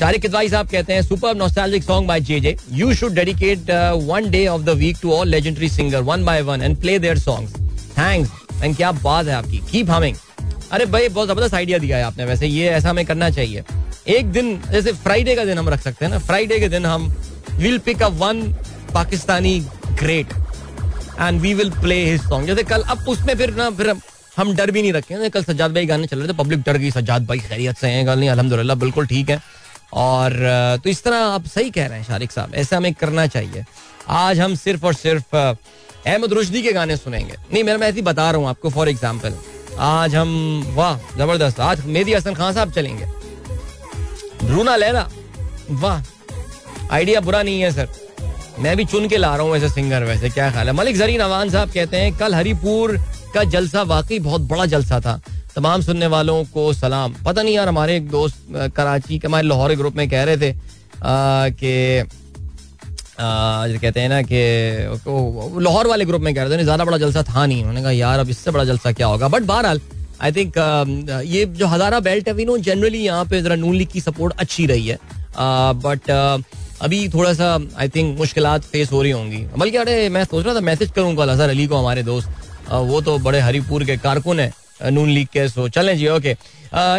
शारिक 0.00 0.22
किदवाई 0.22 0.48
साहब 0.48 0.68
कहते 0.70 0.92
हैं 0.92 1.02
super 1.02 1.34
nostalgic 1.36 1.82
song 1.82 2.08
by 2.08 2.20
J J 2.20 2.54
you 2.72 2.92
should 2.94 3.14
dedicate 3.14 3.70
one 4.06 4.28
day 4.30 4.46
of 4.46 4.62
the 4.62 4.70
week 4.78 4.96
to 5.02 5.12
all 5.12 5.28
legendary 5.28 5.68
singer 5.68 6.02
one 6.02 6.24
by 6.24 6.42
one 6.42 6.62
and 6.62 6.76
play 6.80 6.98
their 6.98 7.18
songs 7.18 7.54
thanks 7.98 8.62
and 8.62 8.76
क्या 8.76 8.90
बात 8.92 9.26
है 9.26 9.34
आपकी। 9.34 9.58
कीप 9.70 9.90
हमिंग 9.90 10.16
अरे 10.72 10.86
भाई, 10.86 11.08
बहुत 11.08 11.28
ज़बरदस्त 11.28 11.54
आइडिया 11.54 11.78
दिया 11.78 11.96
है 11.96 12.04
आपने। 12.04 12.24
वैसे 12.24 12.46
ये 12.46 12.68
ऐसा 12.68 12.90
हमें 12.90 13.04
करना 13.06 13.30
चाहिए। 13.30 13.62
एक 14.08 14.30
दिन, 14.32 14.60
जैसे 14.72 14.92
फ्राइडे 14.94 15.34
का 15.34 15.44
दिन 15.44 15.58
हम 15.58 15.68
रख 15.68 15.82
सकते 15.82 16.04
हैं 16.04 16.12
ना। 16.12 16.18
फ्राइडे 16.18 16.58
के 16.60 16.68
दिन 16.68 16.86
हम 16.86 17.12
will 17.58 17.78
pick 17.86 18.02
up 18.02 18.12
one 18.18 18.42
Pakistani 18.94 19.58
great 20.00 20.32
and 21.20 21.40
we 21.40 21.54
will 21.54 21.70
play 21.80 22.04
his 22.10 22.20
song 22.22 22.46
जैसे 22.46 22.62
कल, 22.64 22.82
अब 22.82 23.08
उसमें 23.08 23.34
फिर 23.34 23.54
ना, 23.54 23.70
फिर 23.70 23.94
हम 24.36 24.54
डर 24.56 24.70
भी 24.70 24.82
नहीं 24.82 24.92
रखे। 24.92 25.28
कल 25.28 25.44
सज्जाद 25.44 25.74
भाई 25.74 25.86
गाने 25.86 26.06
चल 26.06 26.18
रहे 26.18 26.28
थे 26.28 26.36
पब्लिक 26.38 26.62
डर 26.66 26.76
गई। 26.76 26.90
सज्जाद 26.90 27.26
भाई 27.26 27.38
खैरियत 27.40 27.78
से 27.78 27.88
हैं 27.88 28.06
गल 28.06 28.18
नहीं 28.18 28.30
अलहमदुल्ला 28.30 28.74
बिल्कुल 28.76 29.06
ठीक 29.06 29.30
है। 29.30 29.42
और 29.92 30.32
तो 30.84 30.90
इस 30.90 31.02
तरह 31.02 31.16
आप 31.16 31.46
सही 31.46 31.70
कह 31.70 31.86
रहे 31.86 31.98
हैं 31.98 32.06
शारिक 32.06 32.32
साहब, 32.32 32.54
ऐसा 32.54 32.76
हमें 32.76 32.92
करना 32.94 33.26
चाहिए। 33.26 33.64
आज 34.08 34.40
हम 34.40 34.54
सिर्फ़ 34.56 34.86
और 34.86 34.94
सिर्फ़ 34.94 35.36
अहमद 35.36 36.32
रुशदी 36.32 36.62
के 36.62 36.72
गाने 36.72 36.96
सुनेंगे। 36.96 37.34
नहीं, 37.52 37.62
मैं 37.64 37.76
मैं 37.76 37.88
ऐसी 37.88 38.02
बता 38.02 38.30
रहा 38.30 38.40
हूँ 38.40 38.48
आपको 38.48 38.70
फॉर 38.70 38.88
एग्ज़ाम्पल 38.88 39.34
आज 39.78 40.14
हम, 40.14 40.72
वाह, 40.74 40.96
ज़बरदस्त। 41.16 41.60
आज 41.60 41.84
मेदी 41.86 42.14
हसन 42.14 42.34
खान 42.34 42.52
साहब 42.54 42.72
चलेंगे। 42.72 43.06
रूना 44.44 44.76
लैला, 44.76 45.06
वाह, 45.70 46.02
आइडिया 46.90 47.20
बुरा 47.20 47.42
नहीं 47.42 47.60
है, 47.60 47.70
सर। 47.72 47.88
मैं 48.58 48.76
भी 48.76 48.84
चुन 48.84 49.08
के 49.08 49.16
ला 49.16 49.34
रहा 49.36 49.46
हूँ 49.46 49.56
ऐसे 49.56 49.68
सिंगर, 49.68 50.04
वैसे 50.04 50.28
क्या 50.30 50.50
ख्याल 50.50 50.66
है। 50.66 50.72
मलिक 50.72 50.96
जरीन 50.96 51.20
अवान 51.20 51.50
साहब 51.50 51.70
कहते 51.70 51.96
हैं, 51.96 52.16
कल 52.18 52.34
हरिपुर 52.34 52.96
का 53.34 53.44
जलसा 53.46 53.82
वाकई 53.84 54.18
बहुत 54.18 54.40
बड़ा 54.42 54.66
जलसा 54.66 55.00
था। 55.00 55.20
तमाम 55.58 55.80
सुनने 55.82 56.06
वालों 56.08 56.42
को 56.54 56.72
सलाम। 56.72 57.14
पता 57.24 57.42
नहीं 57.42 57.54
यार, 57.54 57.68
हमारे 57.68 57.96
एक 57.96 58.08
दोस्त 58.10 58.72
कराची 58.76 59.18
के 59.18 59.26
हमारे 59.26 59.46
लाहौर 59.46 59.74
ग्रुप 59.76 59.96
में 59.96 60.08
कह 60.10 60.22
रहे 60.24 60.36
थे 60.38 60.52
कि 61.52 61.72
कहते 63.20 64.00
हैं 64.00 64.08
ना 64.08 64.20
कि 64.22 64.40
लाहौर 65.62 65.86
वाले 65.88 66.04
ग्रुप 66.04 66.22
में 66.22 66.34
कह 66.34 66.42
रहे 66.42 66.58
थे 66.58 66.64
ज़्यादा 66.64 66.84
बड़ा 66.84 66.98
जलसा 66.98 67.22
था 67.24 67.46
नहीं। 67.46 67.60
उन्होंने 67.60 67.82
कहा, 67.82 67.90
यार, 67.92 68.18
अब 68.18 68.28
इससे 68.30 68.50
बड़ा 68.50 68.64
जलसा 68.64 68.92
क्या 68.92 69.06
होगा? 69.06 69.28
बट 69.28 69.42
बहरहाल 69.44 69.80
आई 70.22 70.32
थिंक 70.32 70.58
ये 71.26 71.44
जो 71.58 71.66
हजारा 71.66 72.00
बेल्ट 72.00 72.28
है 72.28 72.34
वी 72.34 72.44
नो 72.44 72.56
जनरली 72.60 72.98
यहाँ 72.98 73.24
पे 73.24 73.40
जरा 73.42 73.54
नून 73.56 73.74
लीग 73.74 73.88
की 73.88 74.00
सपोर्ट 74.00 74.40
अच्छी 74.40 74.66
रही 74.66 74.86
है। 74.86 74.98
बट 75.82 76.10
अभी 76.82 77.08
थोड़ा 77.08 77.32
सा 77.34 77.58
आई 77.78 77.88
थिंक 77.88 78.18
मुश्किल 78.18 78.46
फेस 78.62 78.92
हो 78.92 79.02
रही 79.02 79.10
होंगी। 79.12 79.44
बल्कि 79.56 79.76
अरे, 79.76 80.08
मैं 80.08 80.24
सोच 80.24 80.44
रहा 80.44 80.54
था 80.54 80.60
मैसेज 80.62 80.90
करूँ 80.90 81.14
कल 81.16 81.28
अजहर 81.28 81.48
अली 81.48 81.66
को 81.66 81.76
हमारे 81.76 82.02
दोस्त। 82.04 82.28
वो 82.70 83.00
तो 83.00 83.18
बड़े 83.18 83.40
हरीपुर 83.40 83.84
के 83.84 83.96
कारकुन 83.98 84.40
है। 84.40 84.52
नून 84.82 85.08
लीग 85.10 85.26
के 85.32 85.48
सो 85.48 85.68
चलें 85.68 85.96
जी 85.98 86.08
ओके 86.08 86.30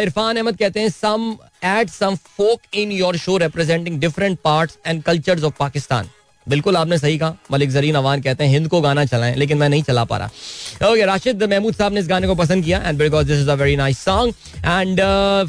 इरफान 0.04 0.36
अहमद 0.36 0.58
कहते 0.58 0.80
हैं 0.80 0.90
some 0.90 1.36
add 1.66 1.90
some 1.90 2.16
folk 2.38 2.76
in 2.76 2.92
your 2.92 3.18
show 3.18 3.38
representing 3.38 4.00
different 4.00 4.40
parts 4.44 4.78
and 4.88 5.04
cultures 5.04 5.44
of 5.44 5.54
Pakistan 5.60 6.10
बिल्कुल 6.48 6.78
आपने 6.78 6.98
सही 6.98 7.18
कहा 7.18 7.36
मलिक 7.52 7.70
जरीन 7.70 7.96
अवान 7.96 8.22
कहते 8.22 8.44
हैं 8.44 8.52
हिंद 8.52 8.68
को 8.68 8.80
गाना 8.82 9.04
चलाएँ 9.06 9.36
लेकिन 9.36 9.58
मैं 9.58 9.68
नहीं 9.70 9.84
चला 9.84 10.04
पा 10.04 10.18
रहा। 10.18 10.90
ओके 10.92 11.06
राशिद 11.06 11.44
महमूद 11.44 11.76
साहब 11.76 11.94
ने 11.94 12.00
इस 12.00 12.08
गाने 12.08 12.28
को 12.28 12.36
पसंद 12.36 12.64
किया 12.66 12.82
and 12.86 13.00
because 13.00 13.28
this 13.28 13.40
is 13.40 13.50
a 13.50 13.54
very 13.54 13.76
nice 13.76 14.00
song 14.00 14.34
and 14.66 15.02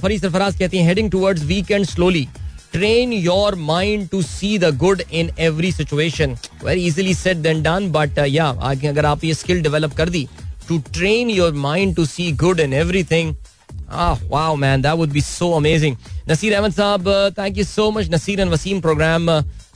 Farid 0.03 0.23
Sarfaraz 0.23 0.59
कहती 0.59 0.79
हैं 0.79 0.87
heading 0.87 1.11
towards 1.11 1.45
weekend 1.45 1.87
slowly 1.87 2.27
train 2.73 3.13
your 3.13 3.55
mind 3.55 4.09
to 4.09 4.23
see 4.23 4.59
the 4.59 4.77
good 4.79 5.03
in 5.13 5.31
every 5.39 5.73
situation 5.73 6.37
very 6.65 7.15
said 7.15 7.43
then 7.43 7.63
done 7.63 7.91
but 7.97 8.19
uh, 8.19 8.29
yeah 8.29 8.53
अगर 8.87 9.07
आप 9.07 9.25
ये 9.25 9.35
skill 9.35 9.63
develop 9.63 9.95
कर 9.97 10.09
दी 10.09 10.29
to 10.71 10.79
train 10.97 11.31
your 11.31 11.53
mind 11.63 11.97
to 11.97 12.07
see 12.07 12.29
good 12.43 12.61
in 12.61 12.77
everything. 12.83 13.33
Ah 14.01 14.17
wow 14.31 14.51
man 14.57 14.83
that 14.83 14.99
would 14.99 15.13
be 15.13 15.23
so 15.27 15.51
amazing. 15.55 15.97
Naseer 16.29 16.55
Ahmed 16.55 16.73
साहब 16.73 17.09
thank 17.39 17.59
you 17.59 17.65
so 17.65 17.91
much 17.91 18.11
Naseer 18.11 18.41
and 18.41 18.51
Waseem 18.51 18.81
program 18.81 19.31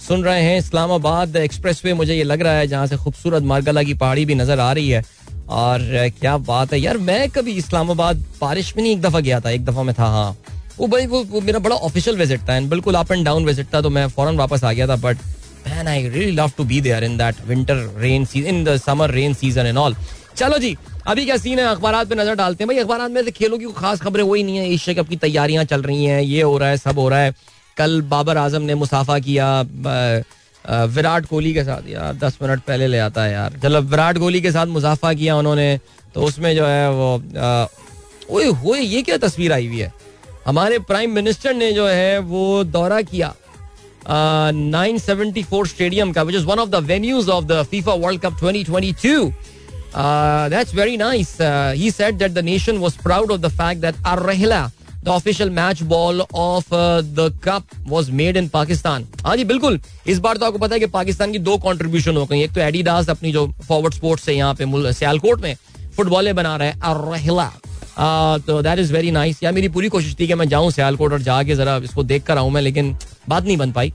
सुन 0.07 0.25
रहे 0.25 0.43
हैं 0.43 0.59
Islamabad 0.59 1.37
express 1.37 1.85
way 1.85 1.95
मुझे 1.95 2.15
ये 2.15 2.25
लग 2.25 2.43
रहा 2.43 2.59
है 2.59 2.67
जहाँ 2.69 2.87
से 2.87 2.97
खूबसूरत 2.97 3.43
मारगला 3.53 3.83
की 3.83 3.95
पहाड़ी 4.03 4.25
भी 4.25 4.35
नज़र 4.35 4.61
आ 4.61 4.73
रही 4.73 4.89
है। 4.91 5.03
और 5.49 5.81
क्या 6.21 6.37
बात 6.47 6.73
है 6.73 6.81
यार 6.81 6.99
मैं 6.99 7.29
कभी 7.31 7.53
इस्लामाबाद 7.59 8.25
बारिश 8.41 8.73
में 8.77 8.83
नहीं 8.83 8.93
एक 8.93 9.01
दफ़ा 9.03 9.21
गया 9.21 9.41
था 9.41 9.51
एक 9.51 9.65
दफ़ा 9.65 9.83
में 9.83 9.95
था 9.95 10.07
हाँ। 10.07 10.37
वो 10.79 10.87
भाई 10.87 11.07
वो, 11.07 11.23
वो 11.25 11.41
मेरा 11.41 11.59
बड़ा 11.59 11.77
ऑफिशियल 11.89 12.17
विज़िट 12.17 12.49
था 12.49 12.57
एंड 12.57 12.69
बिल्कुल 12.71 12.95
अप 12.95 13.13
एंड 13.13 13.25
डाउन 13.25 13.45
विज़िट 13.47 13.67
था 13.75 13.81
तो 13.81 13.91
मैं 13.91 14.07
फ़ौरन 14.09 14.37
वापस 14.37 14.65
आ 14.65 14.73
गया 14.73 14.87
था 14.89 14.97
but 15.05 15.19
man 15.67 15.89
I 15.89 16.09
really 16.09 16.31
love 16.33 16.53
to 16.57 16.65
be 16.65 16.81
there 16.81 17.05
in 17.05 17.17
that 17.19 17.45
winter 17.47 17.87
rain 17.99 18.25
season 18.25 18.49
in 18.49 18.65
the 18.65 18.77
summer 18.87 19.11
rain 19.11 19.35
season 19.35 19.67
and 19.67 19.79
all 19.79 19.97
चलो 20.37 20.59
जी 20.59 20.77
अभी 21.07 21.25
क्या 21.25 21.37
सीन 21.37 21.59
है? 21.59 21.65
अखबार 21.67 22.05
पे 22.05 22.15
नज़र 22.15 22.35
डालते 22.35 22.65
हैं। 22.65 22.69
भाई 22.69 22.79
अखबार 22.79 23.09
में 23.09 23.23
से 23.25 23.31
खेलों 23.31 23.59
की 23.59 23.67
खास 23.77 24.01
खबरें 24.01 24.23
वही 24.25 24.43
नहीं 24.43 24.57
है। 24.57 24.69
एशिया 24.73 25.03
कप 25.03 25.09
की 25.09 25.17
तैयारियाँ 25.17 25.65
चल 25.65 25.83
रही 25.83 26.05
हैं। 26.05 26.21
ये 26.23 26.43
हो 26.43 26.57
रहा 26.59 26.69
है 26.69 26.77
सब 26.77 26.99
हो 26.99 27.09
रहा 27.09 27.19
है। 27.21 27.35
कल 27.77 28.01
बाबर 28.11 28.37
आज़म 28.39 28.63
ने 28.63 28.75
मुसाफा 28.75 29.19
किया 29.19 29.61
विराट 30.87 31.27
कोहली 31.27 31.53
के 31.55 31.65
साथ। 31.65 31.89
यार 31.89 32.15
दस 32.17 32.39
मिनट 32.43 32.61
पहले 32.67 32.87
ले 32.87 32.99
आता 32.99 33.25
है 33.25 33.33
यार। 33.33 33.59
चलो 33.63 33.81
विराट 33.83 34.19
कोहली 34.19 34.41
के 34.41 34.53
साथ 34.53 34.67
मुसाफा 34.67 35.13
किया 35.15 35.37
उन्होंने 35.37 35.79
तो 36.15 36.23
उसमें 36.23 36.55
जो 36.57 36.67
है 36.67 36.91
वो 36.91 37.09
ओए 38.31 38.45
होए 38.45 38.81
ये 38.81 39.03
क्या 39.03 39.17
तस्वीर 39.19 39.53
आई 39.53 39.67
हुई 39.67 39.79
है? 39.79 39.93
हमारे 40.47 40.79
प्राइम 40.89 41.15
मिनिस्टर 41.15 41.55
ने 41.55 41.73
जो 41.73 41.87
है 41.87 42.19
वो 42.19 42.65
दौरा 42.67 43.01
किया 43.03 43.35
नाइन 44.09 44.99
सेवेंटी 44.99 45.43
फोर 45.43 45.67
स्टेडियम 45.69 46.13
का 46.13 46.23
which 46.23 46.37
is 46.37 46.45
one 46.47 46.59
of 46.59 46.69
the 46.71 46.85
venues 46.87 47.29
of 47.29 47.45
the 47.45 47.63
FIFA 47.71 47.93
world 47.95 48.21
cup 48.21 48.41
2022 48.45 49.19
Uh, 49.25 49.31
that's 49.31 49.54
nice. 49.95 51.41
Uh, 51.41 51.73
he 51.77 51.91
said 51.91 52.19
that 52.19 52.35
the 52.35 52.43
nation 52.43 52.81
was 52.81 52.97
proud 52.97 53.31
of 53.31 53.41
the 53.41 53.51
fact 53.51 53.81
that 53.81 53.95
Ar-Rahla, 54.05 54.73
the 55.03 55.13
official 55.13 55.51
match 55.51 55.87
ball 55.87 56.23
of 56.35 56.73
uh, 56.73 57.03
the 57.03 57.31
cup, 57.41 57.65
was 57.87 58.11
made 58.11 58.37
in 58.37 58.49
Pakistan. 58.49 59.07
हाँ 59.25 59.37
जी 59.37 59.45
बिल्कुल. 59.45 59.81
इस 60.07 60.19
बार 60.19 60.37
तो 60.37 60.47
आपको 60.47 60.59
पता 60.59 60.75
है 60.75 60.81
कि 60.81 60.87
पाकिस्तान 60.87 61.33
की 61.33 61.39
दो 61.39 61.57
कंट्रीब्यूशन 61.59 62.17
हो 62.17 62.25
गई 62.27 62.43
एक 62.43 62.53
तो 62.55 62.61
एडिडास 62.61 63.09
अपनी 63.11 63.33
जो 63.33 63.47
फॉरवर्ड 63.69 63.95
स्पोर्ट्स 63.95 64.29
है 64.29 64.35
यहाँ 64.35 64.55
पे 64.55 64.93
सियालकोट 64.93 65.41
में 65.43 65.55
फुटबॉलें 65.97 66.35
बना 66.35 66.57
रहे 66.57 66.69
है 66.69 66.81
Ar-Rahla. 66.81 67.51
तो 68.47 68.61
दैट 68.63 68.79
इज़ 68.79 68.93
वेरी 68.93 69.11
नाइस 69.11 69.43
यार 69.43 69.53
मेरी 69.53 69.69
पूरी 69.69 69.89
कोशिश 69.89 70.17
थी 70.21 70.27
कि 70.27 70.35
मैं 70.35 70.49
जाऊँ 70.49 70.71
सियालकोट 70.71 71.13
और 71.13 71.23
जाके 71.23 71.55
जरा 71.57 71.77
इसको 71.85 72.03
देख 72.03 72.25
कर 72.27 72.39
आऊँ 72.39 72.51
मैं 72.53 72.63
लेकिन 72.63 72.97
बात 73.29 73.45
नहीं 73.45 73.57
बन 73.57 73.73
पाई। 73.73 73.93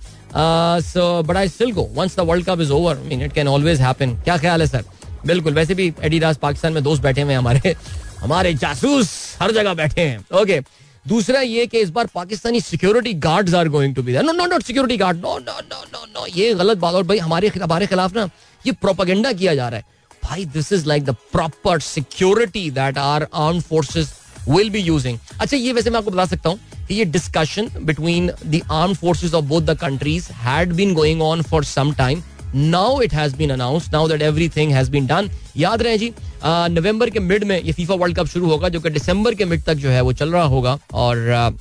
So 0.84 1.24
but 1.24 1.38
I 1.38 1.48
still 1.50 1.72
go 1.72 1.90
once 1.96 2.16
the 2.18 2.20
world 2.30 2.46
cup 2.46 2.62
is 2.62 2.72
over 2.72 2.98
mean 3.10 3.22
it 3.22 3.34
can 3.34 3.48
always 3.48 3.82
happen 3.82 4.16
क्या 4.24 4.38
ख्याल 4.38 4.62
है 4.62 4.68
सर 4.68 4.84
बिल्कुल, 5.26 5.54
वैसे 5.54 5.76
भी 5.76 5.94
एडिडास 6.04 6.38
पाकिस्तान 6.38 6.74
में 6.74 6.84
दोस्त 6.84 7.04
बैठे 7.04 7.22
हुए 7.22 7.32
हैं 7.32 7.40
हमारे। 7.40 7.76
हमारे 8.20 8.54
जासूस 8.56 9.10
हर 9.42 9.52
जगह 9.52 9.74
बैठे 9.74 10.02
हैं। 10.02 10.26
ओके 10.42 10.60
दूसरा 11.06 11.42
ये 11.42 11.66
कि 11.68 11.80
इस 11.80 11.90
बार 11.90 12.08
Pakistani 12.16 12.60
security 12.62 13.14
guards 13.26 13.54
are 13.54 13.68
going 13.70 13.96
to 13.96 14.04
be 14.04 14.14
no 14.14 14.32
no 14.32 14.46
not 14.46 14.64
security 14.64 14.98
guard 14.98 15.18
no 15.18 15.38
no 15.40 15.60
no 15.62 15.84
no 15.94 16.06
no 16.06 16.26
ये 16.36 16.54
गलत 16.54 16.78
बात, 16.78 16.94
और 16.94 17.04
भाई 17.04 17.18
हमारे 17.18 17.48
हमारे 17.58 17.88
खिलाफ 17.88 18.16
ना 18.16 18.30
ये 18.66 18.72
प्रोपागेंडा 18.72 19.32
किया 19.34 19.56
जा 19.56 19.68
रहा 19.70 19.78
है। 19.78 19.86
भाई 20.24 20.46
this 20.48 20.72
is 20.74 20.86
like 20.88 21.04
the 21.06 21.16
proper 21.32 21.80
security 21.82 22.70
that 22.72 22.98
are 22.98 23.28
arm 23.36 23.60
forces 23.62 24.14
will 24.50 24.70
be 24.70 24.80
using 24.80 25.18
अच्छा 25.42 25.58
ये 25.58 25.74
वैसे 25.74 25.90
मैं 25.90 25.98
आपको 26.00 26.12
बता 26.12 26.26
सकता 26.26 26.50
हूँ 26.50 26.60
कि 26.88 26.96
ये 26.96 27.06
discussion 27.08 27.70
between 27.80 28.32
the 28.46 28.62
arm 28.72 28.94
forces 28.96 29.34
of 29.34 29.46
both 29.46 29.62
the 29.62 29.78
countries 29.82 30.32
had 30.36 30.74
been 30.74 30.94
going 30.94 31.22
on 31.22 31.42
for 31.42 31.64
some 31.66 31.94
time 31.94 32.22
now 32.56 33.02
it 33.02 33.14
has 33.14 33.36
been 33.36 33.50
announce 33.50 33.90
now 33.94 34.08
that 34.08 34.22
everything 34.22 34.72
has 34.72 34.92
been 34.92 35.08
done 35.08 35.30
याद 35.58 35.82
रहे 35.82 35.98
जी 35.98 36.14
नवंबर 36.44 37.10
के 37.10 37.20
मिड 37.20 37.44
में 37.44 37.62
ये 37.62 37.72
फीफा 37.72 37.94
वर्ल्ड 37.96 38.18
कप 38.18 38.28
शुरू 38.28 38.50
होगा, 38.50 38.70
जो 38.70 38.80
कि 38.80 38.90
दिसंबर 38.90 39.36
के 39.36 39.46
मिड 39.46 39.64
तक 39.64 39.74
जो 39.76 39.90
है 39.90 40.02
वो 40.02 40.14
चल 40.14 40.32
रहा 40.32 40.44
होगा, 40.46 40.78
और 40.94 41.58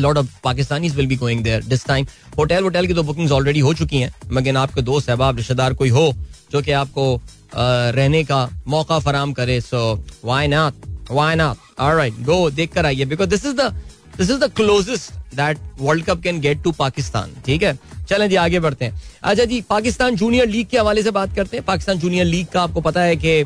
lot 0.00 0.16
of 0.18 0.28
Pakistanis 0.44 0.94
will 0.96 1.06
be 1.06 1.16
going 1.16 1.42
there 1.44 1.64
this 1.64 1.86
time 1.86 2.06
hotel 2.38 2.62
hotel 2.62 2.86
की 2.86 2.94
तो 2.94 3.02
बुकिंग्स 3.02 3.32
ऑलरेडी 3.32 3.60
हो 3.60 3.74
चुकी 3.74 3.98
हैं, 3.98 4.12
मगर 4.32 4.56
आपके 4.56 4.82
दोस्त, 4.82 5.10
अहबाब, 5.10 5.36
रिश्तेदार 5.36 5.74
कोई 5.74 5.88
हो, 5.88 6.12
जो 6.52 6.62
कि 6.62 6.72
आपको 6.72 7.20
रहने 7.56 8.22
का 8.24 8.48
मौका 8.68 8.98
फराम 8.98 9.32
करे 9.32 9.60
so 9.60 9.82
why 10.24 10.46
not 10.48 10.86
why 11.10 11.34
not 11.34 11.80
alright 11.80 12.20
go 12.26 12.38
देख 12.50 12.72
कर 12.74 12.86
आइए 12.86 13.04
because 13.04 13.28
this 13.30 13.44
is 13.46 13.54
the 13.56 13.72
this 14.18 14.30
is 14.30 14.38
the 14.38 14.50
closest 14.56 15.12
that 15.36 15.58
world 15.80 16.04
cup 16.04 16.22
can 16.22 16.40
get 16.40 16.62
to 16.62 16.72
Pakistan 16.72 17.34
ठीक 17.46 17.62
है? 17.62 17.78
चलें 18.08 18.28
जी, 18.28 18.36
आगे 18.36 18.60
बढ़ते 18.60 18.84
हैं। 18.84 19.02
अच्छा 19.22 19.44
जी, 19.44 19.60
पाकिस्तान 19.68 20.16
जूनियर 20.16 20.48
लीग 20.48 20.66
के 20.66 20.78
हवाले 20.78 21.02
से 21.02 21.10
बात 21.10 21.34
करते 21.36 21.56
हैं। 21.56 21.64
पाकिस्तान 21.66 21.98
जूनियर 21.98 22.26
लीग 22.26 22.46
का 22.52 22.62
आपको 22.62 22.80
पता 22.80 23.02
है 23.02 23.16
कि 23.16 23.44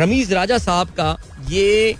रमीज 0.00 0.32
राजा 0.32 0.58
साहब 0.58 0.88
का 0.98 1.16
ये 1.50 1.96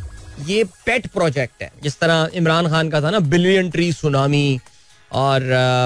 ये 0.47 0.65
पेट 0.87 1.07
प्रोजेक्ट 1.09 1.63
है। 1.63 1.71
जिस 1.83 1.99
तरह 1.99 2.31
इमरान 2.35 2.69
खान 2.69 2.89
का 2.91 3.01
था 3.01 3.11
ना 3.11 3.19
बिलियन 3.27 3.71
ट्री 3.71 3.93
सुनामी 3.93 4.59
और 5.13 5.43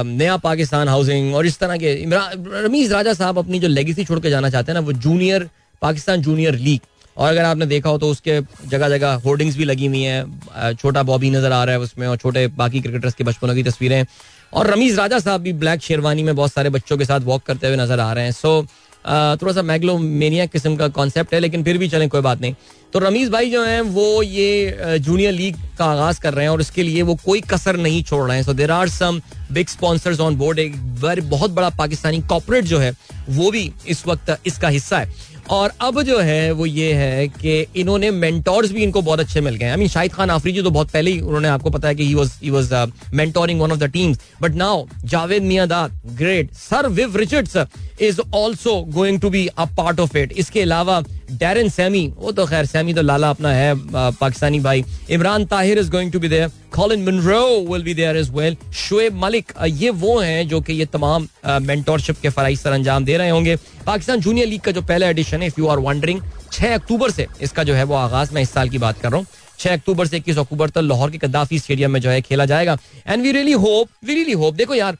नया 0.07 0.37
पाकिस्तान 0.37 0.89
हाउसिंग 0.89 1.35
और 1.35 1.47
इस 1.47 1.59
तरह 1.59 1.76
के 1.76 1.93
इमरान 1.95 2.45
रमीज 2.64 2.93
राजा 2.93 3.12
साहब 3.14 3.39
अपनी 3.39 3.59
जो 3.61 3.68
लेगेसी 3.68 4.05
छोड़ 4.05 4.18
के 4.20 4.31
जाना 4.31 4.51
चाहते 4.51 4.72
हैं 4.72 4.81
ना, 4.81 4.87
वो 4.87 4.93
जूनियर 4.93 5.49
पाकिस्तान 5.83 6.22
जूनियर 6.22 6.55
लीग 6.57 6.81
और 7.16 7.28
अगर 7.28 7.44
आपने 7.44 7.66
देखा 7.66 7.90
हो 7.90 7.98
तो 7.98 8.11
उसके 8.11 8.40
जगह 8.40 8.88
जगह 8.88 9.20
होर्डिंग्स 9.24 9.56
भी 9.56 9.64
लगी 9.64 9.86
हुई 9.86 10.02
हैं। 10.02 10.74
छोटा 10.74 11.02
बॉबी 11.04 11.30
नज़र 11.30 11.52
आ 11.52 11.62
रहा 11.64 11.74
है 11.74 11.80
उसमें 11.80 12.06
और 12.06 12.16
छोटे 12.16 12.46
बाकी 12.56 12.80
क्रिकेटर्स 12.80 13.14
के 13.14 13.24
बचपनों 13.24 13.54
की 13.54 13.62
तस्वीरें। 13.62 14.04
और 14.52 14.66
रमीज 14.66 14.98
राजा 14.98 15.18
साहब 15.18 15.40
भी 15.40 15.52
ब्लैक 15.54 15.82
शेरवानी 15.82 16.22
में 16.22 16.34
बहुत 16.36 16.52
सारे 16.52 16.70
बच्चों 16.70 16.98
के 16.98 17.04
साथ 17.04 17.20
वॉक 17.22 17.42
करते 17.42 17.66
हुए 17.66 17.76
नज़र 17.76 18.00
आ 18.00 18.12
रहे 18.12 18.24
हैं। 18.24 18.32
सो 18.32 18.62
थोड़ा 19.02 19.52
सा 19.52 19.62
मैग्लोमेनिया 19.62 20.44
किस्म 20.46 20.76
का 20.76 20.86
कॉन्सेप्ट 20.90 21.32
है, 21.34 21.38
लेकिन 21.40 21.62
फिर 21.64 21.78
भी 21.78 21.88
चलें, 21.88 22.08
कोई 22.08 22.20
बात 22.20 22.40
नहीं। 22.40 22.54
तो 22.92 22.98
रमीज 22.98 23.28
भाई 23.30 23.50
जो 23.50 23.64
हैं, 23.64 23.80
वो 23.82 24.22
ये 24.22 24.98
जूनियर 24.98 25.32
लीग 25.32 25.56
का 25.78 25.84
आगाज़ 25.84 26.20
कर 26.20 26.34
रहे 26.34 26.44
हैं 26.44 26.50
और 26.50 26.61
इसके 26.61 26.82
लिए 26.82 27.02
वो 27.02 27.14
कोई 27.24 27.40
कसर 27.50 27.76
नहीं 27.78 28.02
छोड़ 28.02 28.26
रहे 28.26 28.36
हैं। 28.36 28.44
So 28.44 28.52
there 28.54 28.70
are 28.70 28.88
some 28.88 29.20
big 29.52 29.68
sponsors 29.68 30.20
on 30.20 30.36
board 30.36 30.58
एक 30.58 30.76
बहुत 31.22 31.50
बड़ा 31.50 31.70
पाकिस्तानी 31.70 32.20
कॉपोरेट 32.22 32.64
जो 32.64 32.78
है, 32.78 32.92
वो 33.28 33.50
भी 33.50 33.70
इस 33.88 34.06
वक्त 34.06 34.36
इसका 34.46 34.68
हिस्सा 34.68 34.98
है। 34.98 35.38
और 35.51 35.72
अब 35.80 36.01
जो 36.03 36.18
है, 36.18 36.51
वो 36.53 36.66
ये 36.66 36.92
है 36.94 37.26
कि 37.28 37.61
इन्होंने 37.76 38.11
मेंटोर्स 38.11 38.72
भी 38.72 38.82
इनको 38.82 39.03
बहुत 39.03 39.20
अच्छे 39.20 39.40
मिल 39.40 39.55
गए 39.55 39.66
आई 39.66 39.76
मीन 39.76 39.88
शाहिद 39.88 40.12
खान 40.12 40.30
आफरीजी 40.30 40.62
तो 40.62 40.70
बहुत 40.70 40.90
पहले 40.90 41.11
ही 41.11 41.20
उन्होंने 41.20 41.48
आपको 41.48 41.70
पता 41.70 41.88
है 41.88 41.94
कि 41.94 42.07
he 42.07 42.14
was 42.14 42.32
he 42.42 42.51
was 42.51 42.72
mentoring 43.14 43.61
one 43.61 43.72
of 43.72 43.78
the 43.78 43.90
teams 43.92 44.18
but 44.42 44.55
now 44.55 44.86
Javed 45.05 45.42
Miandad 45.42 46.01
great 46.16 46.53
sir 46.55 46.88
Viv 46.90 47.16
Richards 47.16 47.57
is 48.01 48.20
also 48.36 48.80
going 48.90 49.20
to 49.20 49.30
be 49.30 49.46
a 49.48 49.64
part 49.76 50.01
of 50.01 50.16
it 50.18 50.32
इसके 50.32 50.62
अलावा 50.62 51.03
डैरन 51.33 51.68
सैमी, 51.68 52.07
वो 52.16 52.33
तो 52.33 52.47
खैर 52.47 52.66
सैमी 52.66 52.95
तो 52.95 53.03
लाला 53.03 53.31
अपना 53.31 53.53
है 53.53 53.74
पाकिस्तानी 54.12 54.61
भाई। 54.61 54.85
Imran 55.11 55.45
Tahir 55.47 55.78
is 55.78 55.91
going 55.91 56.12
to 56.12 56.20
be 56.20 56.28
there 56.28 56.51
Colin 56.72 57.01
Munro 57.01 57.41
will 57.70 57.83
be 57.83 57.95
there 57.95 58.16
is 58.16 58.31
well 58.33 58.57
Shoaib 58.78 59.14
Malik 59.22 59.53
ये 59.66 59.91
वो 59.93 60.18
हैं 60.20 60.47
जो 60.49 60.61
कि 60.61 60.72
ये 60.72 60.87
तमाम 60.89 61.28
मेंटोरशिप 61.62 62.20
के 62.22 62.28
फराइज 62.31 62.61
सर 62.61 62.72
अंजाम 62.72 63.05
दे 63.05 63.16
रहे 63.16 63.31
होंगे। 63.31 63.57
पाकिस्तान 63.87 64.20
जूनियर 64.20 64.47
लीग 64.49 64.61
का 64.61 64.72
जो 64.72 64.83
पहला 64.83 65.09
एडिशन 65.09 65.43
है 65.43 65.47
इफ़ 65.47 65.61
यू 65.61 65.66
आर 65.66 65.78
वंडरिंग 65.81 66.20
छह 66.53 66.74
अक्टूबर 66.74 67.11
से 67.11 67.26
इसका 67.43 67.64
जो 67.64 67.74
है 67.74 67.85
वो 67.85 67.95
आगाज़, 67.95 68.35
मैं 68.35 68.43
इस 68.43 68.51
साल 68.51 68.68
की 68.68 68.78
बात 68.78 69.01
कर 69.01 69.11
रहा 69.11 69.18
हूँ। 69.18 69.26
छह 69.61 69.72
अक्टूबर 69.72 70.06
से 70.06 70.16
इक्कीस 70.16 70.38
अक्टूबर 70.38 70.70
तक 70.70 70.80
लाहौर 70.82 71.11
के 71.11 71.18
कद्दाफी 71.18 71.58
स्टेडियम 71.58 71.90
में 71.90 72.00
जो 72.00 72.11
है 72.11 72.20
खेला 72.22 72.44
जाएगा। 72.46 72.76
And 73.06 73.22
we 73.22 73.32
really 73.32 73.52
hope 73.54 73.88
we 74.04 74.14
really 74.14 74.32
hope 74.32 74.54
देखो 74.54 74.74
यार 74.74 74.96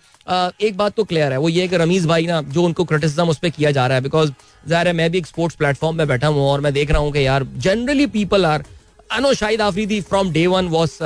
एक 0.61 0.77
बात 0.77 0.95
तो 0.95 1.05
क्लियर 1.05 1.33
है, 1.33 1.39
वो 1.39 1.49
ये 1.49 1.67
कि 1.69 1.77
रमीज 1.77 2.07
भाई 2.07 2.27
ना, 2.27 2.41
जो 2.43 2.63
उनको 2.63 2.85
क्रिटिसिज्म 2.85 3.29
उस 3.29 3.39
पर 3.39 3.49
किया 3.51 3.71
जा 3.71 3.87
रहा 3.87 3.97
है 3.97 4.03
बिकॉज़ 4.03 4.31
ज़ाहिर 4.65 4.87
है 4.87 4.93
मैं 4.93 5.11
भी 5.11 5.19
एक 5.19 5.27
स्पोर्ट्स 5.27 5.57
प्लेटफॉर्म 5.57 5.97
में 5.97 6.07
बैठा 6.09 6.27
हूँ 6.29 6.43
और 6.43 6.61
मैं 6.61 6.73
देख 6.73 6.91
रहा 6.91 7.01
हूँ 7.01 7.13
कि 7.13 7.27
यार 7.27 7.47
generally 7.59 8.07
people 8.09 8.47
are 8.47 8.65
I 9.13 9.21
know 9.21 9.33
Shahid 9.35 9.61
Afridi 9.63 10.01
from 10.03 10.33
day 10.33 10.47
one 10.47 10.69
was 10.69 11.03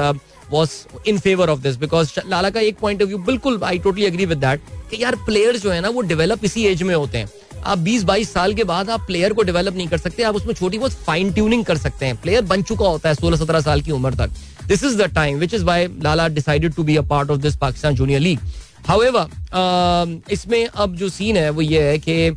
was 0.50 0.70
in 1.08 1.18
favour 1.18 1.50
of 1.50 1.60
this 1.60 1.76
because 1.76 2.12
Lala 2.28 2.50
का 2.50 2.60
एक 2.60 2.78
पॉइंट 2.78 3.02
ऑफ़ 3.02 3.08
व्यू 3.08 3.18
बिल्कुल 3.24 3.60
I 3.64 3.78
totally 3.78 4.04
agree 4.04 4.26
with 4.26 4.38
that 4.38 4.60
कि 4.90 5.02
यार 5.02 5.16
प्लेयर्स 5.26 5.62
जो 5.62 5.70
है 5.70 5.80
ना, 5.80 5.88
वो 5.88 6.00
डेवलप 6.02 6.44
इसी 6.44 6.66
एज 6.66 6.82
में 6.82 6.94
होते 6.94 7.18
हैं। 7.18 7.28
आप 7.66 7.78
20-22 7.78 8.32
साल 8.32 8.54
के 8.54 8.64
बाद 8.64 8.90
आप 8.90 9.06
प्लेयर 9.06 9.32
को 9.32 9.42
डेवलप 9.42 9.74
नहीं 9.74 9.88
कर 9.88 9.98
सकते, 9.98 10.22
आप 10.22 10.34
उसमें 10.36 10.54
छोटी 10.54 10.78
बहुत 10.78 10.92
फाइन 11.06 11.32
ट्यूनिंग 11.32 11.64
कर 11.64 11.78
सकते 11.78 12.06
हैं। 12.06 12.16
प्लेयर 12.16 12.42
बन 12.44 12.62
चुका 12.62 12.86
होता 12.86 13.08
है 13.08 13.14
16-17 13.14 13.60
साल 13.60 13.80
की 13.82 13.92
उम्र 13.92 14.14
तक। 14.14 14.30
This 14.66 14.84
is 14.84 14.96
the 14.98 15.06
time 15.14 15.38
which 15.38 15.54
is 15.54 15.64
why 15.64 15.86
Lala 16.02 16.28
decided 16.30 16.74
to 16.74 16.82
be 16.82 16.96
a 16.96 17.02
part 17.04 17.30
of 17.30 17.40
this 17.40 17.56
Pakistan 17.56 17.94
junior 17.94 18.20
league 18.20 18.38
however 18.86 20.20
इसमें 20.32 20.66
अब 20.66 20.96
जो 20.96 21.08
सीन 21.08 21.36
है 21.36 21.50
वो 21.50 21.62
ये 21.62 21.82
है 21.82 21.98
कि 21.98 22.36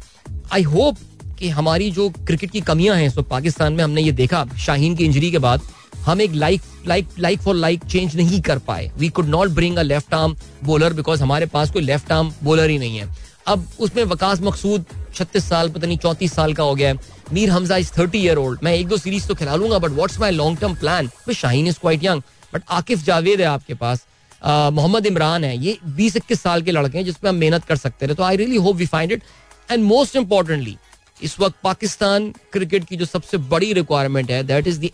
आई 0.54 0.64
होप 0.64 0.98
कि 1.40 1.50
हमारी 1.50 1.90
जो 1.92 2.10
क्रिकेट 2.28 2.52
की 2.52 2.62
कमियाँ 2.62 2.96
हैं 2.96 3.10
सो 3.10 3.22
पाकिस्तान 3.24 3.74
में 3.74 3.84
हमने 3.84 4.02
ये 4.02 4.12
देखा 4.14 4.46
शाहीन 4.66 4.96
की 4.96 5.06
इंजरी 5.06 5.32
के 5.32 5.38
बाद 5.40 5.62
हम 6.06 6.22
एक 6.22 6.34
like 6.34 6.62
like 6.88 7.08
like 7.20 7.42
for 7.42 7.56
like 7.56 7.84
change 7.84 8.16
नहीं 8.16 8.42
कर 8.42 8.58
पाए। 8.68 8.92
We 8.98 9.10
could 9.10 9.28
not 9.28 9.50
bring 9.52 9.78
a 9.78 9.82
left 9.82 10.14
arm 10.14 10.36
bowler 10.66 10.94
because 10.94 11.22
हमारे 11.24 11.46
पास 11.46 11.72
कोई 11.72 11.82
लेफ़्ट 11.82 12.12
आर्म 12.12 12.32
बॉलर 12.44 12.70
ही 12.70 12.78
नहीं 12.78 12.98
है। 12.98 13.08
अब 13.48 13.68
उसमें 13.80 14.04
वकास 14.06 14.42
मकसूद 14.42 14.86
छत्तीस 15.16 15.48
साल, 15.50 15.70
पता 15.70 15.88
नहीं 15.88 15.98
चौंतीस 15.98 16.34
साल 16.34 16.54
का 16.54 16.64
हो 16.64 16.76
गया 16.76 16.88
है। 16.90 16.96
Mir 17.34 17.50
Hamza 17.50 17.78
is 17.78 17.92
thirty 17.98 18.18
year 18.18 18.38
old 18.38 18.60
मैं 18.64 18.74
एक 18.74 18.88
दो 18.88 18.98
सीरीज़ 18.98 19.28
तो 19.28 19.36
खिला 19.36 19.56
लूँगा 19.56 19.80
but 19.80 19.92
what's 19.92 20.20
my 20.20 20.32
long 20.32 20.60
term 20.60 20.76
plan 20.76 21.10
Shaheen 21.34 21.68
is 21.68 21.80
quite 21.82 22.04
young 22.04 22.22
but 22.54 22.64
Akif 22.72 23.04
Javed 23.06 23.42
है 23.42 23.48
आपके 23.48 23.74
पास। 23.74 24.06
मोहम्मद 24.42 25.06
इमरान 25.06 25.44
है। 25.44 25.58
ये 25.58 25.78
बीस 25.96 26.16
इक्कीस 26.16 26.42
साल 26.42 26.62
के 26.62 26.72
लड़के 26.72 26.98
हैं 26.98 27.06
जिसपे 27.06 27.30
हम 27.30 27.36
मेहनत 27.36 27.64
कर 27.66 27.76
सकते 27.76 28.06
हैं। 28.06 28.16
तो 28.16 28.24
I 28.24 28.36
really 28.38 28.58
hope 28.58 28.76
we 28.76 28.86
find 28.86 29.12
it 29.12 29.24
and 29.72 29.84
most 29.84 30.16
importantly 30.16 30.78
इस 31.20 31.40
वक्त 31.40 31.56
पाकिस्तान 31.64 32.30
क्रिकेट 32.54 32.84
की 32.88 32.96
जो 32.98 33.06
सबसे 33.06 33.38
बड़ी 33.52 33.72
रिक्वायरमेंट 33.74 34.32
है 34.32 34.44
that 34.44 34.68
is 34.68 34.80
the 34.80 34.90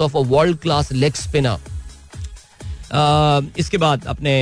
of 0.00 0.16
a 0.16 0.20
world 0.28 0.58
class 0.58 0.92
leg 0.92 1.14
spinner 1.14 1.58
इसके 3.58 3.78
बाद 3.78 4.06
अपने 4.06 4.34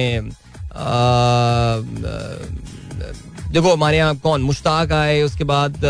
देखो, 3.46 3.72
हमारे 3.72 3.96
यहाँ 3.96 4.16
कौन? 4.18 4.42
मुश्ताक 4.42 4.92
आए, 4.92 5.22
उसके 5.22 5.44
बाद 5.44 5.84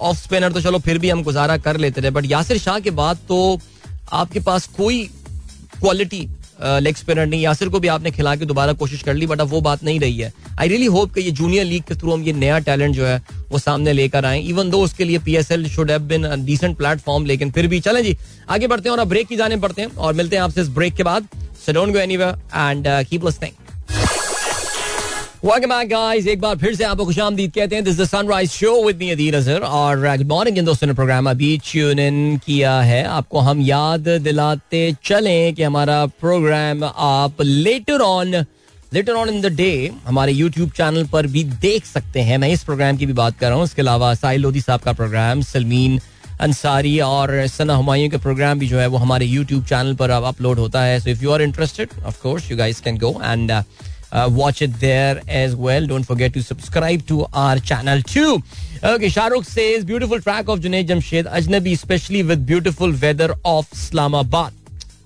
ऑफ़ 0.00 0.16
स्पिनर 0.18 0.52
तो 0.52 0.60
चलो 0.60 0.78
फिर 0.78 0.98
भी 0.98 1.10
हम 1.10 1.22
गुजारा 1.22 1.56
कर 1.58 1.76
लेते 1.76 2.02
थे 2.02 2.10
बट 2.10 2.24
यासिर 2.26 2.58
शाह 2.58 2.78
के 2.80 2.90
बाद 2.92 3.18
तो 3.28 3.60
आपके 4.12 4.40
पास 4.42 4.66
कोई 4.76 5.02
क्वालिटी 5.74 6.28
लेग 6.62 6.96
स्पिनर 6.96 7.26
नहीं। 7.26 7.40
यासिर 7.42 7.68
को 7.68 7.78
भी 7.80 7.88
आपने 7.88 8.10
खिला 8.10 8.34
के 8.36 8.46
दोबारा 8.46 8.72
कोशिश 8.74 9.02
कर 9.02 9.14
ली 9.14 9.26
बट 9.26 9.40
अब 9.40 9.48
वो 9.48 9.60
बात 9.60 9.82
नहीं 9.84 10.00
रही 10.00 10.18
है। 10.18 10.32
आई 10.60 10.68
रियली 10.68 10.86
होप 10.86 11.14
कि 11.14 11.20
ये 11.20 11.30
जूनियर 11.32 11.64
लीग 11.64 11.82
के 11.82 11.94
थ्रू 11.94 12.12
हम 12.12 12.22
ये 12.24 12.32
नया 12.32 12.58
टैलेंट 12.60 12.94
जो 12.94 13.06
है, 13.06 13.20
वो 13.50 13.58
सामने 13.58 13.92
लेकर 13.92 14.24
आए। 14.24 14.40
इवन 14.40 14.70
दो 14.70 14.82
उसके 14.82 15.04
लिए 15.04 15.18
P 15.18 15.36
S 15.36 15.50
L 15.50 15.68
should 15.68 15.90
have 15.90 16.02
been 16.02 16.44
decent 16.44 16.76
platform 16.76 17.26
लेकिन 17.26 17.50
फिर 17.50 17.66
भी 17.66 17.80
चलें 17.80 18.02
जी, 18.04 18.16
आगे 18.48 18.66
बढ़ते 18.66 18.88
हैं 18.88 18.96
और 18.96 19.02
अब 19.02 19.08
ब्रेक 19.08 19.28
की 19.28 19.36
जाने 19.36 19.56
पड़ते 19.56 19.82
हैं, 19.82 19.90
और 19.90 20.14
मिलते 20.14 20.36
हैं 20.36 20.42
आपसे 20.42 20.60
इस 20.60 20.68
ब्रेक 20.70 20.94
के 20.94 21.02
बाद। 21.02 21.28
So 21.66 21.72
don't 21.72 21.92
go 21.92 21.98
anywhere 21.98 22.38
and 22.54 22.86
keep 23.08 23.24
listening 23.24 23.63
welcome 25.44 25.68
back 25.68 25.88
guys 25.88 26.26
एक 26.26 26.40
बार 26.40 26.56
फिर 26.58 26.74
से 26.74 26.84
आपको 26.84 27.04
खुशामदीद 27.04 27.52
कहते 27.52 27.76
हैं। 27.76 27.84
This 27.84 27.98
the 27.98 28.04
sunrise 28.04 28.50
show 28.50 28.70
with 28.84 28.96
me 28.98 29.10
Adeel 29.10 29.34
Azhar 29.36 29.60
और 29.60 30.00
गुड 30.00 30.26
मॉर्निंग 30.28 30.58
इन 30.58 30.64
दोस्तों 30.64 30.86
ने 30.86 30.92
प्रोग्राम 30.94 31.28
अभी 31.30 31.58
ट्यून 31.64 31.98
इन 31.98 32.38
किया 32.46 32.80
है। 32.80 33.02
आपको 33.06 33.40
हम 33.40 33.60
याद 33.60 34.08
दिलाते 34.24 34.80
चलें 35.04 35.54
कि 35.54 35.62
हमारा 35.62 36.06
प्रोग्राम 36.20 36.84
आप 36.84 37.42
later 37.42 38.00
on 38.00 38.34
later 38.94 39.12
on 39.12 39.28
in 39.28 39.40
the 39.40 39.52
day 39.56 39.90
हमारे 40.06 40.32
यूट्यूब 40.32 40.70
चैनल 40.70 41.06
पर 41.12 41.26
भी 41.26 41.44
देख 41.60 41.86
सकते 41.86 42.20
हैं। 42.20 42.38
मैं 42.38 42.48
इस 42.48 42.64
प्रोग्राम 42.64 42.96
की 42.96 43.06
भी 43.06 43.12
बात 43.12 43.38
कर 43.38 43.46
रहा 43.46 43.56
हूँ। 43.56 43.64
इसके 43.64 43.82
अलावा 43.82 44.14
साहिल 44.14 44.40
लोधी 44.40 44.60
साहब 44.60 44.80
का 44.80 44.92
प्रोग्राम 44.94 45.42
सलमीन 45.52 46.00
अंसारी 46.40 46.98
और 47.02 47.46
सना 47.48 47.74
हुमायूं 47.74 48.10
का 48.10 48.18
प्रोग्राम 48.18 48.58
भी 48.58 48.68
जो 48.68 48.78
है 48.78 48.86
वो 48.86 48.98
हमारे 48.98 49.26
यूट्यूब 49.26 49.64
चैनल 49.64 49.94
पर 49.94 50.10
अब 50.10 50.24
अपलोड 50.26 50.58
होता 50.58 50.82
है। 50.82 51.00
So 51.00 51.10
if 51.10 51.22
you 51.24 51.30
are 51.30 51.42
interested 51.42 52.04
of 52.06 52.22
course 52.22 52.50
you 52.50 52.56
guys 52.56 52.80
can 52.80 52.98
go 52.98 53.18
and 53.24 53.62
Watch 54.14 54.62
it 54.62 54.78
there 54.80 55.20
as 55.28 55.56
well. 55.56 55.86
Don't 55.86 56.04
forget 56.04 56.32
to 56.34 56.42
subscribe 56.42 57.06
to 57.06 57.26
our 57.34 57.58
channel 57.58 58.00
too. 58.02 58.42
Okay, 58.82 59.08
Shahrukh 59.08 59.44
says 59.46 59.84
beautiful 59.84 60.20
track 60.20 60.48
of 60.48 60.60
Junaid 60.60 60.86
Jamshed 60.86 61.24
Ajnabi, 61.28 61.72
especially 61.72 62.22
with 62.22 62.46
beautiful 62.46 62.92
weather 63.02 63.34
of 63.44 63.66
Islamabad. 63.72 64.52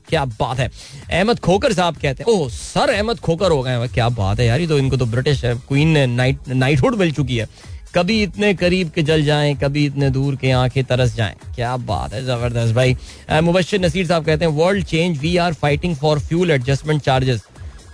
क्या 0.08 0.24
बात 0.24 0.58
है 0.58 0.68
अहमद 1.10 1.38
खोकर 1.44 1.72
साहब 1.72 1.96
कहते 2.02 2.24
हैं 2.24 2.32
oh 2.32 2.48
sir 2.50 2.90
Ahmad 2.90 3.18
खोकर 3.20 3.50
हो 3.50 3.62
गए 3.62 3.88
क्या 3.94 4.08
बात 4.18 4.38
है 4.40 4.46
यार 4.46 4.60
ये 4.60 4.66
तो 4.66 4.78
इनको 4.78 4.96
तो 4.96 5.06
ब्रिटिश 5.06 5.44
है 5.44 5.54
क्वीन 5.68 5.88
ने 5.96 6.06
नाइट 6.06 6.48
नाइटहुड 6.48 6.94
मिल 6.98 7.12
चुकी 7.12 7.36
है 7.36 7.48
कभी 7.94 8.22
इतने 8.22 8.52
करीब 8.54 8.90
के 8.94 9.02
जल 9.02 9.24
जाएँ 9.24 9.54
कभी 9.62 9.84
इतने 9.86 10.10
दूर 10.10 10.36
के 10.36 10.50
आँखें 10.52 10.82
तरस 10.84 11.14
जाएँ 11.16 11.34
क्या 11.54 11.76
बात 11.90 12.12
है 12.12 12.24
ज़बरदस्त 12.24 12.74
भाई 12.74 12.96
मुबशर 13.42 13.78
नसीर 13.80 14.06
साहब 14.06 14.24
कहते 14.24 14.44
हैं 14.44 14.52
world 14.52 14.84
change 14.86 15.18
we 15.20 15.36
are 15.44 15.54
fighting 15.62 15.96
for 15.96 16.18
fuel 16.28 16.50
adjustment 16.50 17.02
charges 17.02 17.42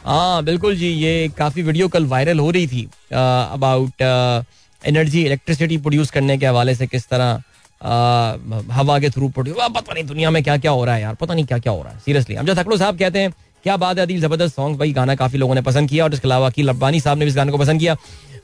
हाँ 0.05 0.43
बिल्कुल 0.45 0.77
जी, 0.77 0.89
ये 0.89 1.29
काफ़ी 1.39 1.63
वीडियो 1.63 1.89
कल 1.89 2.07
वायरल 2.07 2.39
हो 2.39 2.51
रही 2.51 2.67
थी 2.67 2.83
अबाउट 3.13 4.03
एनर्जी 4.83 5.25
इलेक्ट्रिसिटी 5.25 5.79
प्रोड्यूस 5.79 6.11
करने 6.11 6.37
के 6.39 6.47
हवाले 6.47 6.75
से 6.75 6.87
किस 6.87 7.09
तरह 7.09 7.43
हवा 8.73 8.99
के 8.99 9.11
थ्रू 9.11 9.29
प्रोड्यूस 9.29 9.57
पता 9.75 9.93
नहीं 9.93 10.05
दुनिया 10.05 10.31
में 10.31 10.43
क्या 10.43 10.57
क्या 10.57 10.71
हो 10.71 10.85
रहा 10.85 10.95
है 10.95 11.03
यार, 11.03 11.15
पता 11.15 11.35
नहीं 11.35 11.45
क्या 11.47 11.59
क्या 11.59 11.73
हो 11.73 11.83
रहा 11.83 11.93
है 11.93 11.99
सीरियसली 11.99 12.35
हम 12.35 12.47
जो 12.47 12.55
थकलो 12.55 12.77
साहब 12.77 12.99
कहते 12.99 13.19
हैं, 13.19 13.33
क्या 13.65 13.77
बात 13.77 13.99
है 13.99 14.03
अदील, 14.03 14.21
ज़बरदस्त 14.21 14.57
सॉन्ग 14.57 14.79
भाई, 14.79 14.93
गाना 14.93 15.15
काफ़ी 15.15 15.39
लोगों 15.39 15.55
ने 15.55 15.63
पसंद 15.63 15.89
किया 15.89 16.05
और 16.05 16.15
इसके 16.15 16.29
अलावा 16.29 16.47
अकील 16.47 16.69
रब्बानी 16.71 17.01
साहब 17.01 17.19
ने 17.19 17.25
भी 17.25 17.31
इस 17.31 17.37
गाने 17.37 17.53
को 17.53 17.59
पसंद 17.59 17.81
किया। 17.81 17.97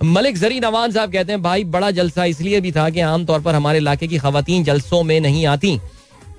मलिक 0.04 0.36
जरी 0.38 0.60
नवान 0.60 0.92
साहब 0.92 1.12
कहते 1.12 1.32
हैं, 1.32 1.42
भाई, 1.42 1.64
बड़ा 1.66 1.90
जलसा 1.92 2.24
इसलिए 2.26 2.60
भी 2.60 2.72
था 2.72 2.88
कि 2.90 3.00
आमतौर 3.06 3.40
पर 3.40 3.54
हमारे 3.54 3.78
इलाके 3.78 4.06
की 4.08 4.18
खातन 4.18 4.62
जलसों 4.64 5.02
में 5.02 5.18
नहीं 5.20 5.46
आती 5.46 5.78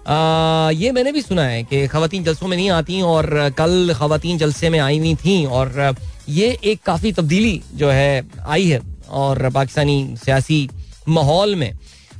ये 0.02 0.92
मैंने 0.92 1.12
भी 1.12 1.22
सुना 1.22 1.44
है 1.44 1.64
कि 1.64 1.88
खातन 1.88 2.24
जलसों 2.24 2.48
में 2.48 2.56
नहीं 2.58 2.70
आती 2.72 3.02
और 3.02 3.30
कल 3.58 3.94
खातन 3.94 4.38
जलसे 4.38 4.70
में 4.70 4.80
आई 4.80 4.98
हुई 5.00 5.16
थी 5.16 5.46
और 5.46 5.96
ये 6.30 6.48
एक 6.64 6.82
काफ़ी 6.86 7.12
तब्दीली 7.12 7.62
जो 7.76 7.90
है, 7.90 8.24
आई 8.40 8.68
है 8.68 8.80
और 9.10 9.50
पाकिस्तानी 9.50 10.16
सियासी 10.18 10.70
माहौल 11.10 11.56
में। 11.56 11.72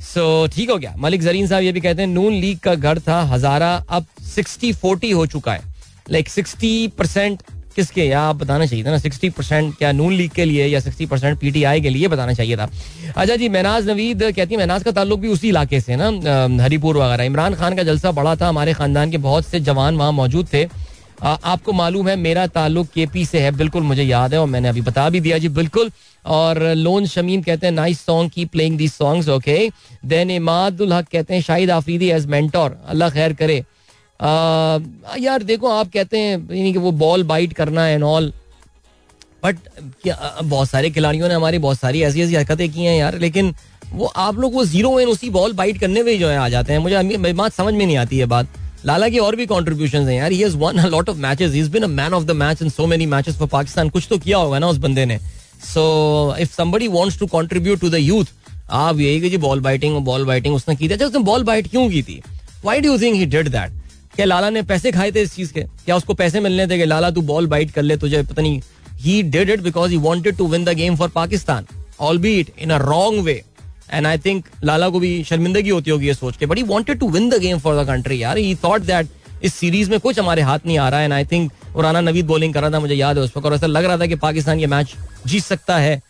सो 0.02 0.46
ठीक 0.46 0.70
हो 0.70 0.76
गया। 0.76 0.94
मलिक 0.98 1.22
जरीन 1.22 1.46
साहब 1.46 1.62
ये 1.62 1.72
भी 1.72 1.80
कहते 1.80 2.02
हैं, 2.02 2.08
नून 2.08 2.32
लीग 2.32 2.58
का 2.58 2.74
घर 2.74 2.98
था, 2.98 3.20
हजारा 3.24 3.74
अब 3.88 4.06
सिक्सटी 4.34 4.72
फोर्टी 4.72 5.10
हो 5.10 5.26
चुका 5.26 5.52
है। 5.52 5.62
लाइक 6.10 6.28
सिक्सटी 6.28 6.88
परसेंट 6.88 7.42
किसके? 7.72 8.02
या 8.02 8.20
आप 8.22 8.36
बताना 8.36 8.66
चाहिए 8.66 8.84
था 8.84 8.90
ना 8.90 8.98
सिक्सटी 8.98 9.30
परसेंट 9.30 9.74
क्या 9.78 9.92
नून 9.92 10.12
लीग 10.12 10.30
के 10.30 10.44
लिए 10.44 10.66
या 10.66 10.80
सिक्सटी 10.80 11.06
परसेंट 11.06 11.38
पीटीआई 11.40 11.80
के 11.80 11.90
लिए 11.90 12.08
बताना 12.08 12.32
चाहिए 12.32 12.56
था। 12.56 12.68
अच्छा 13.16 13.36
जी 13.36 13.48
महनाज 13.48 13.88
नवीद 13.88 14.22
कहती 14.24 14.54
है 14.54 14.60
महनाज 14.60 14.82
का 14.82 14.90
ताल्लुक 14.92 15.20
भी 15.20 15.28
उसी 15.28 15.48
इलाके 15.48 15.80
से 15.80 15.96
ना 15.96 16.08
हरिपुर 16.62 16.96
वगैरह। 16.96 17.24
इमरान 17.24 17.54
खान 17.54 17.76
का 17.76 17.82
जलसा 17.82 18.12
बड़ा 18.12 18.36
था 18.36 18.48
हमारे 18.48 18.72
खानदान 18.74 19.10
के 19.10 19.18
बहुत 19.20 19.46
से 19.46 19.60
जवान 19.62 19.96
वहाँ 19.96 20.12
मौजूद 20.12 20.48
थे। 20.52 20.64
आ, 21.22 21.32
आपको 21.44 21.72
मालूम 21.72 22.08
है 22.08 22.14
मेरा 22.18 22.46
ताल्लुक 22.48 22.86
के 22.94 23.06
पी 23.06 23.24
से 23.26 23.40
है 23.40 23.50
बिल्कुल 23.56 23.82
मुझे 23.82 24.02
याद 24.02 24.32
है 24.34 24.40
और 24.40 24.46
मैंने 24.48 24.68
अभी 24.68 24.80
बता 24.82 25.08
भी 25.10 25.20
दिया 25.20 25.38
जी 25.38 25.48
बिल्कुल। 25.50 25.90
और 26.24 26.62
लोन 26.76 27.06
शमीम 27.06 27.42
कहते 27.42 27.66
हैं 27.66 27.74
nice 27.74 28.00
song 28.06 28.30
keep 28.30 28.44
playing 28.46 28.78
the 28.78 28.88
songs 28.88 29.28
okay 29.28 29.58
then 30.04 30.30
Imadul 30.30 30.92
Haq 30.92 31.06
कहते 31.12 31.34
हैं 31.34 31.40
शाहिद 31.42 31.70
आफरीदी 31.70 32.10
एज 32.10 32.26
मेंटोर 32.26 32.76
अल्लाह 32.88 33.10
खैर 33.10 33.32
करे। 33.34 33.64
यार, 34.22 35.42
देखो, 35.42 35.68
आप 35.68 35.90
कहते 35.92 36.18
हैं 36.18 36.72
कि 36.72 36.78
वो 36.78 36.90
बॉल 36.92 37.22
बाइट 37.24 37.52
करना 37.52 37.88
एंड 37.88 38.02
ऑल 38.04 38.32
बट 39.44 39.56
बहुत 40.44 40.68
सारे 40.68 40.90
खिलाड़ियों 40.90 41.28
ने 41.28 41.34
हमारी 41.34 41.58
बहुत 41.58 41.78
सारी 41.78 42.02
ऐसी 42.02 42.22
ऐसी 42.22 42.34
हरकतें 42.34 42.68
की 42.72 42.84
हैं 42.84 42.98
यार, 42.98 43.18
लेकिन 43.18 43.54
वो, 43.92 44.06
आप 44.06 44.38
लोग, 44.38 44.54
वो 44.54 44.64
ज़ीरो 44.64 44.98
इन 45.00 45.08
उसी 45.08 45.30
बॉल 45.30 45.52
बाइट 45.52 45.78
करने 45.78 46.02
में 46.02 46.18
जो 46.18 46.28
है 46.28 46.36
आ 46.38 46.48
जाते 46.48 46.72
हैं। 46.72 46.80
मुझे 46.80 47.32
बात 47.32 47.52
समझ 47.52 47.74
में 47.74 47.84
नहीं 47.86 47.96
आती 47.96 48.18
है 48.18 48.26
बात। 48.26 48.48
लाला 48.86 49.08
की 49.08 49.18
और 49.18 49.36
भी 49.36 49.46
कॉन्ट्रीब्यूशन 49.46 50.08
है 50.08 50.14
यार। 50.16 50.32
Has 50.32 50.56
won 50.56 50.80
lot 50.86 51.08
of 51.08 51.16
matches 51.18 51.54
is 51.54 51.70
been 51.70 51.82
a 51.82 51.86
man 51.88 52.14
of 52.14 52.24
the 52.24 52.30
match 52.36 52.62
in 52.62 52.68
so 52.68 52.86
many 52.86 53.06
matches 53.06 53.36
for 53.38 53.48
Pakistan 53.48 53.88
कुछ 53.88 54.06
तो 54.10 54.18
किया 54.18 54.38
होगा 54.38 54.58
ना 54.58 54.68
उस 54.68 54.76
बंदे 54.78 55.04
ने। 55.06 55.18
So 55.64 56.34
if 56.40 56.54
somebody 56.54 56.88
wants 56.88 57.18
to 57.18 57.26
contribute 57.28 57.80
to 57.80 57.90
the 57.90 57.94
youth 57.94 58.32
आप 58.70 59.00
यही 59.00 59.20
कि 59.20 59.30
जी 59.30 59.36
बॉल 59.38 59.60
बाइटिंग 59.60 59.98
बॉल 60.04 60.24
बाइटिंग 60.24 60.54
उसने 60.54 60.76
की 60.76 60.88
थी। 60.88 60.92
अच्छा 60.92 61.06
उसने 61.06 61.20
बॉल 61.22 61.44
बाइट 61.44 61.68
क्यों 61.70 61.88
की 61.90 62.02
थी? 62.02 62.20
Why 62.64 62.80
do 62.80 62.98
think 62.98 63.16
he 63.16 63.26
did 63.26 63.48
that 63.48 63.81
क्या 64.16 64.26
लाला 64.26 64.50
ने 64.50 64.62
पैसे 64.62 64.90
खाए 64.92 65.10
थे 65.12 65.22
इस 65.22 65.34
चीज़ 65.34 65.52
के? 65.52 65.60
क्या 65.60 65.96
उसको 65.96 66.14
पैसे 66.14 66.40
मिलने 66.40 66.66
थे 66.66 66.78
कि, 66.78 66.84
लाला, 66.84 67.10
तू 67.10 67.22
बॉल 67.22 67.46
बाइट 67.46 67.70
कर 67.70 67.82
ले, 67.82 67.96
तुझे 67.96 68.22
पता 68.22 68.42
नहीं 68.42 68.60
he 68.96 69.22
did 69.22 69.50
it 69.50 69.60
because 69.60 69.90
he 69.90 69.96
wanted 69.98 70.36
to 70.36 70.46
win 70.46 70.64
the 70.64 70.72
game 70.76 70.96
for 70.96 71.08
Pakistan 71.08 71.66
all 72.00 72.18
be 72.18 72.38
it 72.40 72.52
in 72.58 72.70
a 72.70 72.76
wrong 72.78 73.24
way 73.24 73.42
and 73.92 74.06
I 74.06 74.18
think 74.18 74.44
Lala 74.64 74.88
को 74.88 75.00
भी 75.00 75.22
शर्मिंदगी 75.24 75.70
होती 75.70 75.90
होगी 75.90 76.06
ये 76.06 76.14
सोच 76.14 76.36
के 76.36 76.46
but 76.46 76.56
he 76.56 76.62
wanted 76.62 76.98
to 76.98 77.08
win 77.08 77.28
the 77.30 77.40
game 77.40 77.58
for 77.58 77.82
the 77.82 77.86
country 77.86 78.22
यार. 78.22 78.38
He 78.38 78.54
thought 78.64 78.82
that 78.82 79.08
इस 79.42 79.54
सीरीज़ 79.54 79.90
में 79.90 79.98
कुछ 80.00 80.18
हमारे 80.18 80.42
हाथ 80.42 80.58
नहीं 80.66 80.78
आ 80.78 80.88
रहा 80.88 81.00
है. 81.00 81.04
And 81.04 81.12
I 81.12 81.24
think 81.24 81.52
Rana 81.76 82.00
Naveed 82.00 82.26
bowling 82.26 82.54
कर 82.54 82.60
रहा 82.60 82.70
था, 82.70 82.80
मुझे 82.80 82.94
याद 82.94 83.18
है 83.18 83.24
उस 83.24 83.32
वक्त, 83.36 83.46
और 83.46 83.54
ऐसा 83.54 83.66
लग 83.66 83.84
रहा 83.84 83.98
था 83.98 84.06
कि 84.06 84.14
पाकिस्तान 84.14 84.60
ये 84.60 84.66
मैच 84.66 84.94
जीत 85.26 85.44
सकता 85.44 85.78
है। 85.78 86.00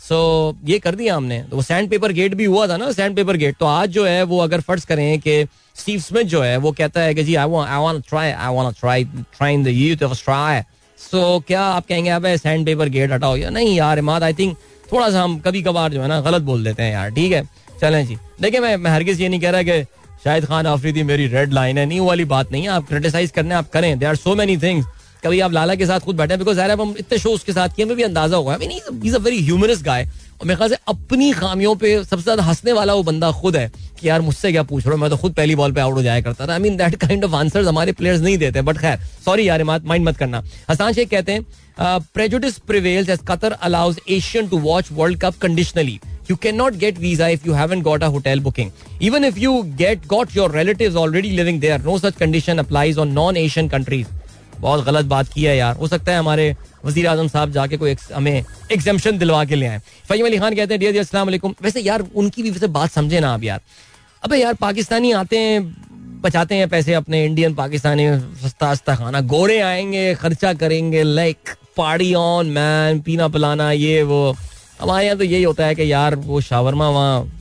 सो 0.00 0.18
so, 0.52 0.68
ये 0.70 0.78
कर 0.78 0.94
दिया 0.94 1.16
हमने। 1.16 1.38
तो 1.42 1.56
वो 1.56 1.62
सैंड 1.62 1.88
पेपर 1.90 2.12
गेट 2.12 2.34
भी 2.34 2.44
हुआ 2.44 2.66
था 2.68 2.76
ना 2.76 2.90
सैंड 2.92 3.16
पेपर 3.16 3.36
गेट 3.36 3.56
तो 3.56 3.66
आज 3.66 3.88
जो 3.88 4.04
है 4.06 4.22
वो 4.22 4.38
अगर 4.38 4.60
फ़र्ज़ 4.60 4.86
करें 4.86 5.20
कि 5.20 5.44
स्टीव 5.76 6.00
स्मिथ 6.00 6.24
जो 6.24 6.40
है 6.42 6.56
वो 6.56 6.72
कहता 6.72 7.00
है 7.00 7.14
कि 7.14 7.24
जी 7.24 7.34
I 7.34 7.46
want 7.46 8.04
try 8.08 8.30
I 8.30 8.54
want 8.54 8.78
try 8.80 9.04
trying 9.04 9.64
the 9.64 9.68
youth 9.68 10.02
of 10.02 10.24
try 10.24 10.60
so 10.98 11.38
क्या 11.48 11.62
आप 11.62 11.86
कहेंगे 11.86 12.10
अब 12.10 12.26
सैंड 12.36 12.66
पेपर 12.66 12.88
गेट 12.88 13.12
हटाओ? 13.12 13.36
या 13.36 13.50
नहीं 13.50 13.74
यार 13.76 13.98
इमाद 13.98 14.22
आई 14.22 14.32
थिंक 14.32 14.56
थोड़ा 14.92 15.10
सा 15.10 15.22
हम 15.22 15.38
कभी 15.38 15.62
कभार 15.62 15.92
जो 15.92 16.02
है 16.02 16.08
ना 16.08 16.20
गलत 16.20 16.42
बोल 16.42 16.64
देते 16.64 16.82
हैं 16.82 16.92
यार 16.92 17.10
ठीक 17.10 17.32
है? 17.32 17.42
चलें 17.80 18.06
जी। 18.06 18.16
देखिए 18.40 18.60
मैं 18.60 18.76
मैं 18.76 18.90
हरगिज 18.90 19.20
ये 19.20 19.28
नहीं 19.28 19.40
कह 19.40 19.50
रहा 19.50 19.62
कि 19.62 19.82
शाहिद 20.24 20.44
खान 20.44 20.66
आफरीदी 20.66 21.02
मेरी 21.02 21.26
रेड 21.26 21.52
लाइन 21.52 21.78
है 21.78 21.84
नहीं 21.86 22.00
वाली 22.00 22.24
बात 22.24 22.50
नहीं 22.52 22.62
है। 22.62 22.68
आप 22.68 22.88
क्रिटिसाइज 22.88 23.30
करने 23.30 23.54
आप 23.54 23.68
करें। 23.68 23.98
They 23.98 24.06
are 24.06 24.16
so 24.16 24.34
many 24.36 24.56
things 24.56 24.86
कभी 25.24 25.40
आप 25.40 25.52
लाला 25.52 25.74
के 25.74 25.86
साथ 25.86 26.00
खुद 26.00 26.16
बैठे 26.16 26.36
बिकॉज़ 26.36 26.60
हम 26.60 26.94
इतने 26.98 27.18
शो 27.18 27.30
उसके 27.30 27.52
साथ 27.52 27.68
किए, 27.76 27.84
हमें 27.84 27.96
भी 27.96 28.02
अंदाज़ा 28.02 28.36
होगा। 28.36 28.58
Is 29.04 29.16
a 29.16 29.18
very 29.18 29.42
humorous 29.44 29.82
guy 29.82 30.04
और 30.40 30.46
मेरे 30.46 30.56
ख्याल 30.56 30.70
से 30.70 30.76
अपनी 30.88 31.32
खामियों 31.32 31.74
पे 31.76 32.02
सबसे 32.04 32.22
ज़्यादा 32.22 32.42
हंसने 32.42 32.72
वाला 32.72 32.94
वो 32.94 33.02
बंदा 33.02 33.30
खुद 33.40 33.56
है, 33.56 33.70
कि 34.00 34.08
यार 34.08 34.20
मुझसे 34.20 34.52
क्या 34.52 34.62
पूछ 34.62 34.84
रहा 34.86 34.94
हो? 34.94 35.00
मैं 35.00 35.10
तो 35.10 35.16
खुद 35.16 35.32
पहली 35.32 35.54
बॉल 35.54 35.72
पे 35.72 35.80
आउट 35.80 35.94
हो 35.94 36.02
जाया 36.02 36.20
करता 36.20 36.46
था। 36.46 36.52
I 36.52 36.58
mean 36.58 36.76
that 36.76 36.94
kind 37.00 37.24
of 37.24 37.34
answers 37.36 37.66
हमारे 37.68 37.92
प्लेयर्स 37.92 38.20
नहीं 38.20 38.38
देते 38.38 38.62
बट 38.62 38.78
खैर 38.78 38.98
सॉरी 39.24 39.48
यार 39.48 39.64
माइंड 39.64 40.04
मत 40.08 40.16
करना। 40.16 40.42
हसान 40.70 40.92
शेख 40.92 41.10
कहते 41.10 41.32
हैं 41.32 41.98
prejudice 42.14 42.58
prevails 42.68 43.08
as 43.08 43.20
Qatar 43.28 43.52
allows 43.52 44.00
Asian 44.10 44.48
to 44.48 44.58
watch 44.60 44.92
world 44.92 45.20
cup 45.20 45.38
conditionally 45.42 46.00
you 46.30 46.34
cannot 46.42 46.76
get 46.80 46.98
visa 47.02 47.28
if 47.36 47.46
you 47.46 47.54
haven't 47.58 47.84
got 47.86 48.02
a 48.06 48.10
hotel 48.16 48.42
booking. 48.42 48.68
Even 49.06 49.24
if 49.28 49.38
you 49.44 49.54
get, 49.80 50.06
got 50.12 50.36
your 50.36 50.48
relatives 50.50 50.98
already 51.02 51.32
living 51.38 51.58
there, 51.64 51.78
no 51.86 51.98
such 52.02 52.20
condition 52.20 52.62
applies 52.64 53.00
on 53.04 53.14
non 53.16 53.40
asian 53.40 53.70
countries. 53.72 54.12
बहुत 54.60 54.84
गलत 54.84 55.04
बात 55.04 55.32
की 55.32 55.44
है 55.44 55.56
यार। 55.56 55.76
हो 55.76 55.88
सकता 55.88 56.12
है 56.12 56.18
हमारे 56.18 56.54
वज़ीर 56.84 57.06
आज़म 57.06 57.28
साहब 57.28 57.52
जाके 57.52 57.76
कोई 57.76 57.96
हमें 58.14 58.44
एग्जामेशन 58.72 59.18
दिलवा 59.18 59.44
के 59.44 59.54
ले 59.54 59.66
आए। 59.66 59.80
फहीम 60.08 60.26
अली 60.26 60.38
खान 60.38 60.54
कहते 60.54 60.74
हैं 60.74 60.98
अस्सलाम 61.00 61.30
वैसे 61.62 61.80
यार, 61.80 62.04
उनकी 62.14 62.42
भी 62.42 62.50
वैसे 62.50 62.66
बात 62.68 62.90
समझे 62.90 63.20
ना 63.20 63.32
आप 63.34 63.44
यार। 63.44 63.60
अबे 64.22 64.36
यार, 64.36 64.54
पाकिस्तानी 64.54 65.12
आते 65.12 65.38
हैं, 65.38 65.76
बचाते 66.22 66.54
हैं 66.54 66.68
पैसे 66.68 66.94
अपने 66.94 67.24
इंडियन 67.24 67.54
पाकिस्तानी, 67.54 68.06
सस्ता 68.42 68.74
सस्ता 68.74 68.94
खाना। 68.96 69.20
गोरे 69.20 69.60
आएँगे, 69.60 70.14
खर्चा 70.14 70.52
करेंगे 70.52 71.02
लाइक 71.02 71.36
पार्टी 71.76 72.14
ऑन 72.14 72.46
मैन 72.46 73.00
पीना 73.00 73.28
पिलाना, 73.28 73.70
ये, 73.72 74.02
वो। 74.02 74.36
हमारे 74.80 75.06
यहाँ 75.06 75.18
तो 75.18 75.24
यही 75.24 75.42
होता 75.42 75.66
है 75.66 75.74
कि 75.74 75.92
यार, 75.92 76.14
वो 76.14 76.40
शावरमा 76.40 76.88
वहाँ 76.88 77.38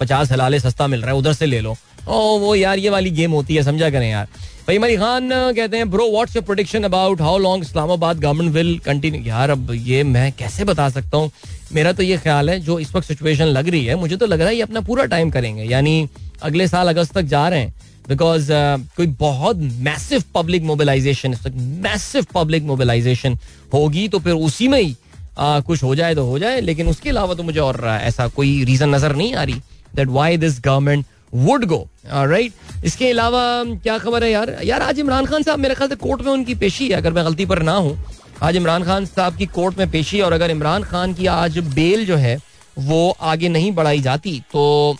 पचास 0.00 0.32
हलाले 0.32 0.60
सस्ता 0.60 0.86
मिल 0.86 1.02
रहा 1.02 1.10
है, 1.10 1.16
उधर 1.16 1.32
से 1.32 1.46
ले 1.46 1.60
लो। 1.60 1.76
ओ, 2.08 2.38
वो 2.38 2.54
यार, 2.54 2.78
ये 2.78 2.90
वाली 2.90 3.10
गेम 3.10 3.32
होती 3.32 3.54
है, 3.54 3.62
समझा 3.62 3.90
करें 3.90 4.10
यार। 4.10 4.28
भाई 4.68 4.78
मरी 4.78 4.96
खान 4.96 5.30
कहते 5.32 5.76
हैं 5.76 5.88
bro 5.90 6.06
what's 6.12 6.34
your 6.36 6.44
prediction 6.44 6.84
about 6.84 7.20
how 7.20 7.36
long 7.38 7.62
Islamabad 7.64 8.18
government 8.20 8.52
will 8.54 8.78
continue 8.86 9.22
यार 9.26 9.50
अब 9.50 9.70
ये 9.74 10.02
मैं 10.04 10.32
कैसे 10.38 10.64
बता 10.64 10.88
सकता 10.88 11.16
हूँ? 11.16 11.30
मेरा 11.72 11.92
तो 11.92 12.02
ये 12.02 12.16
ख्याल 12.18 12.50
है 12.50 12.58
जो 12.60 12.78
इस 12.78 12.94
वक्त 12.94 13.08
सिचुएशन 13.08 13.44
लग 13.46 13.68
रही 13.68 13.84
है 13.84 13.94
मुझे 13.96 14.16
तो 14.16 14.26
लग 14.26 14.40
रहा 14.40 14.48
है 14.48 14.56
ये 14.56 14.62
अपना 14.62 14.80
पूरा 14.80 15.04
टाइम 15.14 15.30
करेंगे। 15.30 15.64
यानी 15.64 16.08
अगले 16.42 16.68
साल 16.68 16.88
अगस्त 16.88 17.14
तक 17.14 17.22
जा 17.32 17.48
रहे 17.48 17.60
हैं। 17.60 17.74
बिकॉज़ 18.08 18.52
uh, 18.52 18.80
कोई 18.96 19.06
बहुत 19.06 19.56
मैसिव 19.56 20.24
पब्लिक 20.34 20.62
मोबिलाइजेशन 20.64 21.32
इस 21.32 21.46
वक्त 21.46 21.56
मैसिव 21.88 22.26
पब्लिक 22.34 22.62
मोबिलाइजेशन 22.64 23.38
होगी 23.74 24.08
तो 24.08 24.18
फिर 24.18 24.32
उसी 24.34 24.68
में 24.68 24.80
ही 24.80 24.92
uh, 24.92 25.62
कुछ 25.62 25.82
हो 25.82 25.94
जाए 25.94 26.14
तो 26.14 26.26
हो 26.26 26.38
जाए। 26.38 26.60
लेकिन 26.60 26.88
उसके 26.88 27.10
अलावा 27.10 27.34
तो 27.34 27.42
मुझे 27.42 27.60
और 27.60 27.80
uh, 27.80 28.00
ऐसा 28.08 28.28
कोई 28.28 28.64
रीजन 28.64 28.94
नज़र 28.94 29.16
नहीं 29.16 29.34
आ 29.34 29.42
रही 29.42 29.60
that 29.94 30.08
why 30.08 30.36
this 30.36 30.60
government 30.60 31.06
would 31.34 31.64
go 31.64 31.86
right 32.06 32.52
इसके 32.84 33.10
अलावा 33.10 33.40
क्या 33.82 33.96
खबर 33.98 34.24
है 34.24 34.30
यार? 34.30 34.56
यार, 34.64 34.82
आज 34.82 34.98
इमरान 34.98 35.26
खान 35.26 35.42
साहब 35.42 35.58
मेरे 35.58 35.74
ख्याल 35.74 35.88
से 35.88 35.96
कोर्ट 35.96 36.22
में 36.22 36.32
उनकी 36.32 36.54
पेशी 36.56 36.88
है, 36.88 36.94
अगर 36.94 37.12
मैं 37.12 37.24
गलती 37.24 37.46
पर 37.46 37.62
ना 37.62 37.72
हूँ। 37.74 37.98
आज 38.42 38.56
इमरान 38.56 38.84
खान 38.84 39.06
साहब 39.06 39.36
की 39.36 39.46
कोर्ट 39.48 39.78
में 39.78 39.90
पेशी 39.90 40.20
और 40.20 40.32
अगर 40.32 40.50
इमरान 40.50 40.82
खान 40.84 41.14
की 41.14 41.26
आज 41.28 41.58
बेल 41.74 42.04
जो 42.06 42.16
है, 42.16 42.38
वो 42.78 43.16
आगे 43.22 43.48
नहीं 43.48 43.72
बढ़ाई 43.72 44.00
जाती 44.00 44.40
तो 44.52 44.96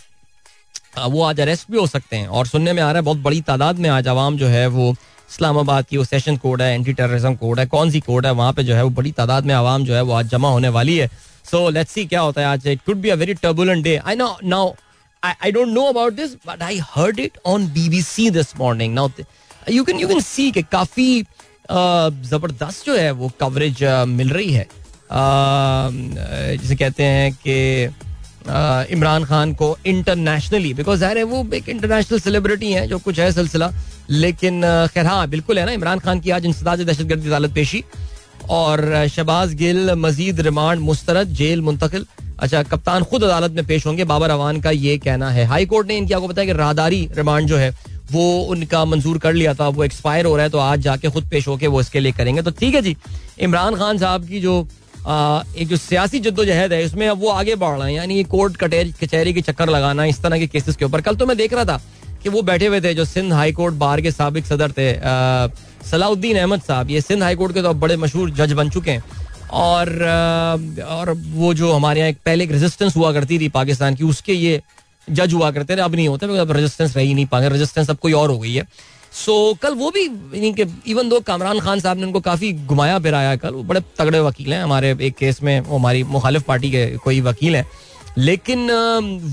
वो 0.99 1.23
आज 1.23 1.39
अरेस्ट 1.39 1.71
भी 1.71 1.77
हो 1.77 1.85
सकते 1.87 2.15
हैं। 2.15 2.27
और 2.27 2.47
सुनने 2.47 2.73
में 2.73 2.81
आ 2.81 2.85
रहा 2.85 2.95
है, 2.95 3.01
बहुत 3.01 3.17
बड़ी 3.19 3.41
तादाद 3.41 3.79
में 3.79 3.89
आज 3.89 4.07
आवाम 4.07 4.37
जो 4.37 4.47
है, 4.47 4.65
वो 4.67 4.91
इस्लामाबाद 5.31 5.85
की 5.85 5.97
वो 5.97 6.03
सेशन 6.03 6.37
कोड 6.37 6.61
है 6.61 6.73
एंटी 6.73 6.93
टेररिज्म 6.93 7.33
कोड 7.35 7.59
है, 7.59 7.65
कौन 7.67 7.91
सी 7.91 7.99
कोड 7.99 8.25
है, 8.25 8.31
वहाँ 8.33 8.53
पे 8.53 8.63
जो 8.63 8.75
है, 8.75 8.83
वो 8.83 8.89
बड़ी 8.91 9.11
तादाद 9.11 9.45
में 9.45 9.53
आवाम 9.55 9.83
जो 9.85 9.93
है, 9.93 10.01
वो 10.01 10.13
आज 10.13 10.29
जमा 10.29 10.49
होने 10.49 10.69
वाली 10.69 10.97
है। 10.97 11.07
सो 11.51 11.69
लेट्स 11.69 11.91
सी 11.91 12.05
क्या 12.05 12.21
होता 12.21 12.41
है 12.41 12.47
आज। 12.47 12.67
It 12.67 12.81
could 12.85 12.97
be 12.97 13.09
a 13.09 13.15
very 13.15 13.33
turbulent 13.35 13.83
day 13.83 13.95
I 13.97 14.15
know 14.15 14.35
now 14.43 14.71
I, 15.23 15.35
I 15.41 15.51
don't 15.51 15.73
know 15.73 15.89
about 15.89 16.15
this, 16.15 16.35
but 16.45 16.61
I 16.61 16.75
heard 16.77 17.19
it 17.19 17.37
on 17.43 17.67
BBC 17.67 18.31
this 18.31 18.57
morning. 18.57 18.93
Now 18.93 19.11
you 19.67 19.83
can 19.83 19.99
you 19.99 20.07
can 20.07 20.21
see 20.21 20.51
कि 20.51 20.61
काफ़ी 20.71 21.23
ज़बरदस्त 21.69 22.85
जो 22.85 22.95
है 22.97 23.11
वो 23.11 23.31
कवरेज 23.39 23.83
मिल 24.07 24.29
रही 24.29 24.51
है। 24.51 24.67
जिसे 26.57 26.75
कहते 26.75 27.03
हैं 27.03 27.31
कि 27.45 27.55
इमरान 28.93 29.25
खान 29.25 29.53
को 29.53 29.77
इंटरनेशनली 29.85 30.73
बिकॉज़ 30.73 31.03
है 31.05 31.23
वो 31.23 31.45
एक 31.53 31.69
इंटरनेशनल 31.69 32.19
सेलिब्रिटी 32.19 32.71
है 32.71 32.87
जो 32.87 32.99
कुछ 32.99 33.19
है 33.19 33.31
सिलसिला। 33.31 33.71
लेकिन 34.09 34.61
खैर 34.93 35.05
हाँ 35.05 35.27
बिल्कुल 35.29 35.59
है 35.59 35.65
ना 35.65 35.71
इमरान 35.71 35.99
खान 35.99 36.19
की 36.19 36.29
आज 36.31 36.45
इंसदाज 36.45 36.81
दहशत 36.81 37.05
गर्दी 37.11 37.27
अदालत 37.27 37.53
पेशी 37.55 37.83
और 38.49 39.07
शहबाज 39.07 39.53
गिल 39.55 39.93
मजीद 39.95 40.39
रिमांड 40.47 40.79
मुस्तरद 40.81 41.33
जेल 41.41 41.61
मुंतकिल 41.61 42.05
अच्छा 42.39 42.63
कप्तान 42.65 43.03
खुद 43.03 43.23
अदालत 43.23 43.51
में 43.51 43.65
पेश 43.67 43.85
होंगे। 43.85 44.03
बाबर 44.05 44.29
अवान 44.29 44.59
का 44.61 44.71
ये 44.71 44.97
कहना 44.99 45.29
है। 45.29 45.45
हाई 45.45 45.65
कोर्ट 45.65 45.87
ने 45.87 45.97
इनकी 45.97 46.13
आपको 46.13 46.27
बताया 46.27 46.45
कि 46.47 46.53
राहदारी 46.53 47.09
रिमांड 47.13 47.47
जो 47.47 47.57
है 47.57 47.69
वो 48.11 48.25
उनका 48.49 48.83
मंजूर 48.85 49.17
कर 49.19 49.33
लिया 49.33 49.53
था। 49.53 49.67
वो 49.69 49.83
एक्सपायर 49.83 50.25
हो 50.25 50.35
रहा 50.35 50.43
है 50.43 50.49
तो 50.49 50.57
आज 50.59 50.79
जाके 50.81 51.09
खुद 51.09 51.29
पेश 51.31 51.47
होके 51.47 51.67
वो 51.67 51.81
इसके 51.81 51.99
लिए 51.99 52.11
करेंगे। 52.11 52.41
तो 52.41 52.51
ठीक 52.51 52.75
है 52.75 52.81
जी 52.81 52.95
इमरान 53.39 53.75
खान 53.75 53.97
साहब 53.97 54.25
की 54.27 54.39
जो 54.41 54.67
आ, 54.99 55.41
एक 55.57 55.67
जो 55.67 55.77
सियासी 55.77 56.19
जद्दोजहद 56.19 56.73
है 56.73 56.83
उसमें 56.85 57.07
अब 57.07 57.19
वो 57.19 57.29
आगे 57.31 57.55
बढ़ 57.57 57.77
रहे 57.77 57.91
हैं। 57.91 57.97
यानी 57.97 58.23
कोर्ट 58.25 58.57
कचहरी 58.57 59.33
के 59.33 59.41
चक्कर 59.41 59.69
लगाना 59.69 60.05
इस 60.05 60.21
तरह 60.21 60.39
के 60.39 60.47
केसेस 60.47 60.75
के 60.75 60.85
ऊपर। 60.85 61.01
कल 61.01 61.15
तो 61.15 61.25
मैं 61.25 61.37
देख 61.37 61.53
रहा 61.53 61.65
था 61.65 61.79
कि 62.23 62.29
वो 62.29 62.41
बैठे 62.41 62.67
हुए 62.67 62.81
थे 62.81 62.93
जो 62.93 63.05
सिंध 63.05 63.33
हाई 63.33 63.51
कोर्ट 63.51 63.75
बार 63.75 64.01
के 64.01 64.11
सबक 64.11 64.45
सदर 64.45 64.71
थे। 64.71 64.91
सलाउद्दीन 65.87 66.37
अहमद 66.37 66.61
साहब 66.61 66.89
ये 66.91 67.01
सिंध 67.01 67.23
हाई 67.23 67.35
कोर्ट 67.35 67.53
के 67.53 67.61
तो 67.61 67.73
बड़े 67.75 67.97
मशहूर 67.97 68.31
जज 68.31 68.53
बन 68.53 68.69
चुके 68.69 68.91
हैं। 68.91 69.03
और 69.51 69.89
और 70.87 71.11
वो 71.11 71.53
जो 71.53 71.71
हमारे 71.73 71.99
यहाँ 71.99 72.09
एक 72.09 72.17
पहले 72.25 72.43
एक 72.43 72.51
रेजिस्टेंस 72.51 72.95
हुआ 72.95 73.11
करती 73.13 73.39
थी 73.39 73.49
पाकिस्तान 73.49 73.95
की 73.95 74.03
उसके 74.03 74.33
ये 74.33 74.61
जज 75.07 75.33
हुआ 75.33 75.51
करते 75.51 75.75
थे 75.75 75.81
अब 75.81 75.95
नहीं 75.95 76.07
होते 76.07 76.37
अब 76.39 76.51
रेजिस्टेंस 76.51 76.95
रही 76.97 77.13
नहीं 77.13 77.25
पाएँगे 77.25 77.49
रेजिस्टेंस 77.49 77.89
अब 77.89 77.97
कोई 77.97 78.13
और 78.13 78.29
हो 78.29 78.37
गई 78.39 78.53
है। 78.53 78.67
सो 79.11 79.33
so, 79.51 79.57
कल 79.59 79.73
वो 79.73 79.91
भी 79.91 80.03
इवन 80.91 81.09
दो 81.09 81.19
कामरान 81.19 81.59
खान 81.59 81.79
साहब 81.79 81.97
ने 81.97 82.03
उनको 82.03 82.19
काफ़ी 82.19 82.51
घुमाया 82.53 82.99
फिराया 82.99 83.35
कल 83.35 83.53
वो 83.53 83.63
बड़े 83.63 83.81
तगड़े 83.99 84.19
वकील 84.19 84.53
हैं 84.53 84.61
हमारे 84.63 84.95
एक 85.01 85.15
केस 85.17 85.41
में 85.43 85.59
वो 85.59 85.77
हमारी 85.77 86.03
मुखालिफ 86.03 86.43
पार्टी 86.47 86.71
के 86.71 86.85
कोई 87.03 87.21
वकील 87.21 87.55
हैं। 87.55 87.65
लेकिन 88.17 88.69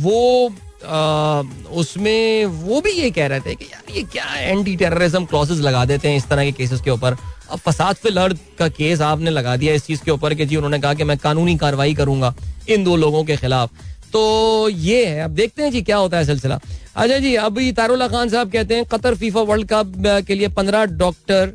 वो 0.02 0.48
उसमें 0.84 2.46
वो 2.46 2.80
भी 2.80 2.90
ये 2.92 3.10
कह 3.10 3.26
रहे 3.26 3.40
थे 3.40 3.54
कि 3.54 3.64
यार, 3.64 3.92
ये 3.92 4.02
क्या 4.04 4.34
एंटी 4.34 4.76
टेररिज्म 4.76 5.24
क्लॉसेस 5.24 5.58
लगा 5.60 5.84
देते 5.84 6.08
हैं 6.08 6.16
इस 6.16 6.28
तरह 6.28 6.44
के 6.44 6.52
केसेस 6.52 6.80
के 6.80 6.90
ऊपर? 6.90 7.16
अब 7.50 7.58
फसाद 7.58 7.96
फिल 7.96 8.18
का 8.58 8.68
केस 8.68 9.00
आपने 9.00 9.30
लगा 9.30 9.56
दिया 9.56 9.74
इस 9.74 9.86
चीज़ 9.86 10.02
के 10.04 10.10
ऊपर 10.10 10.34
कि 10.34 10.46
जी 10.46 10.56
उन्होंने 10.56 10.78
कहा 10.78 10.94
कि 10.94 11.04
मैं 11.04 11.16
कानूनी 11.18 11.56
कार्रवाई 11.56 11.94
करूँगा 11.94 12.34
इन 12.68 12.84
दो 12.84 12.96
लोगों 12.96 13.24
के 13.24 13.36
खिलाफ। 13.36 13.70
तो 14.12 14.68
ये 14.68 15.04
है, 15.06 15.20
अब 15.20 15.30
देखते 15.30 15.62
हैं 15.62 15.70
जी 15.72 15.82
क्या 15.82 15.96
होता 15.96 16.16
है 16.16 16.24
सिलसिला। 16.24 16.58
अच्छा 16.96 17.18
जी, 17.18 17.34
अभी 17.36 17.72
तारुल्ला 17.72 18.08
खान 18.08 18.28
साहब 18.28 18.50
कहते 18.52 18.74
हैं, 18.74 18.84
कतर 18.86 19.14
फीफा 19.14 19.40
वर्ल्ड 19.42 19.68
कप 19.68 19.92
के 20.26 20.34
लिए 20.34 20.48
पंद्रह 20.50 20.84
डॉक्टर 20.96 21.52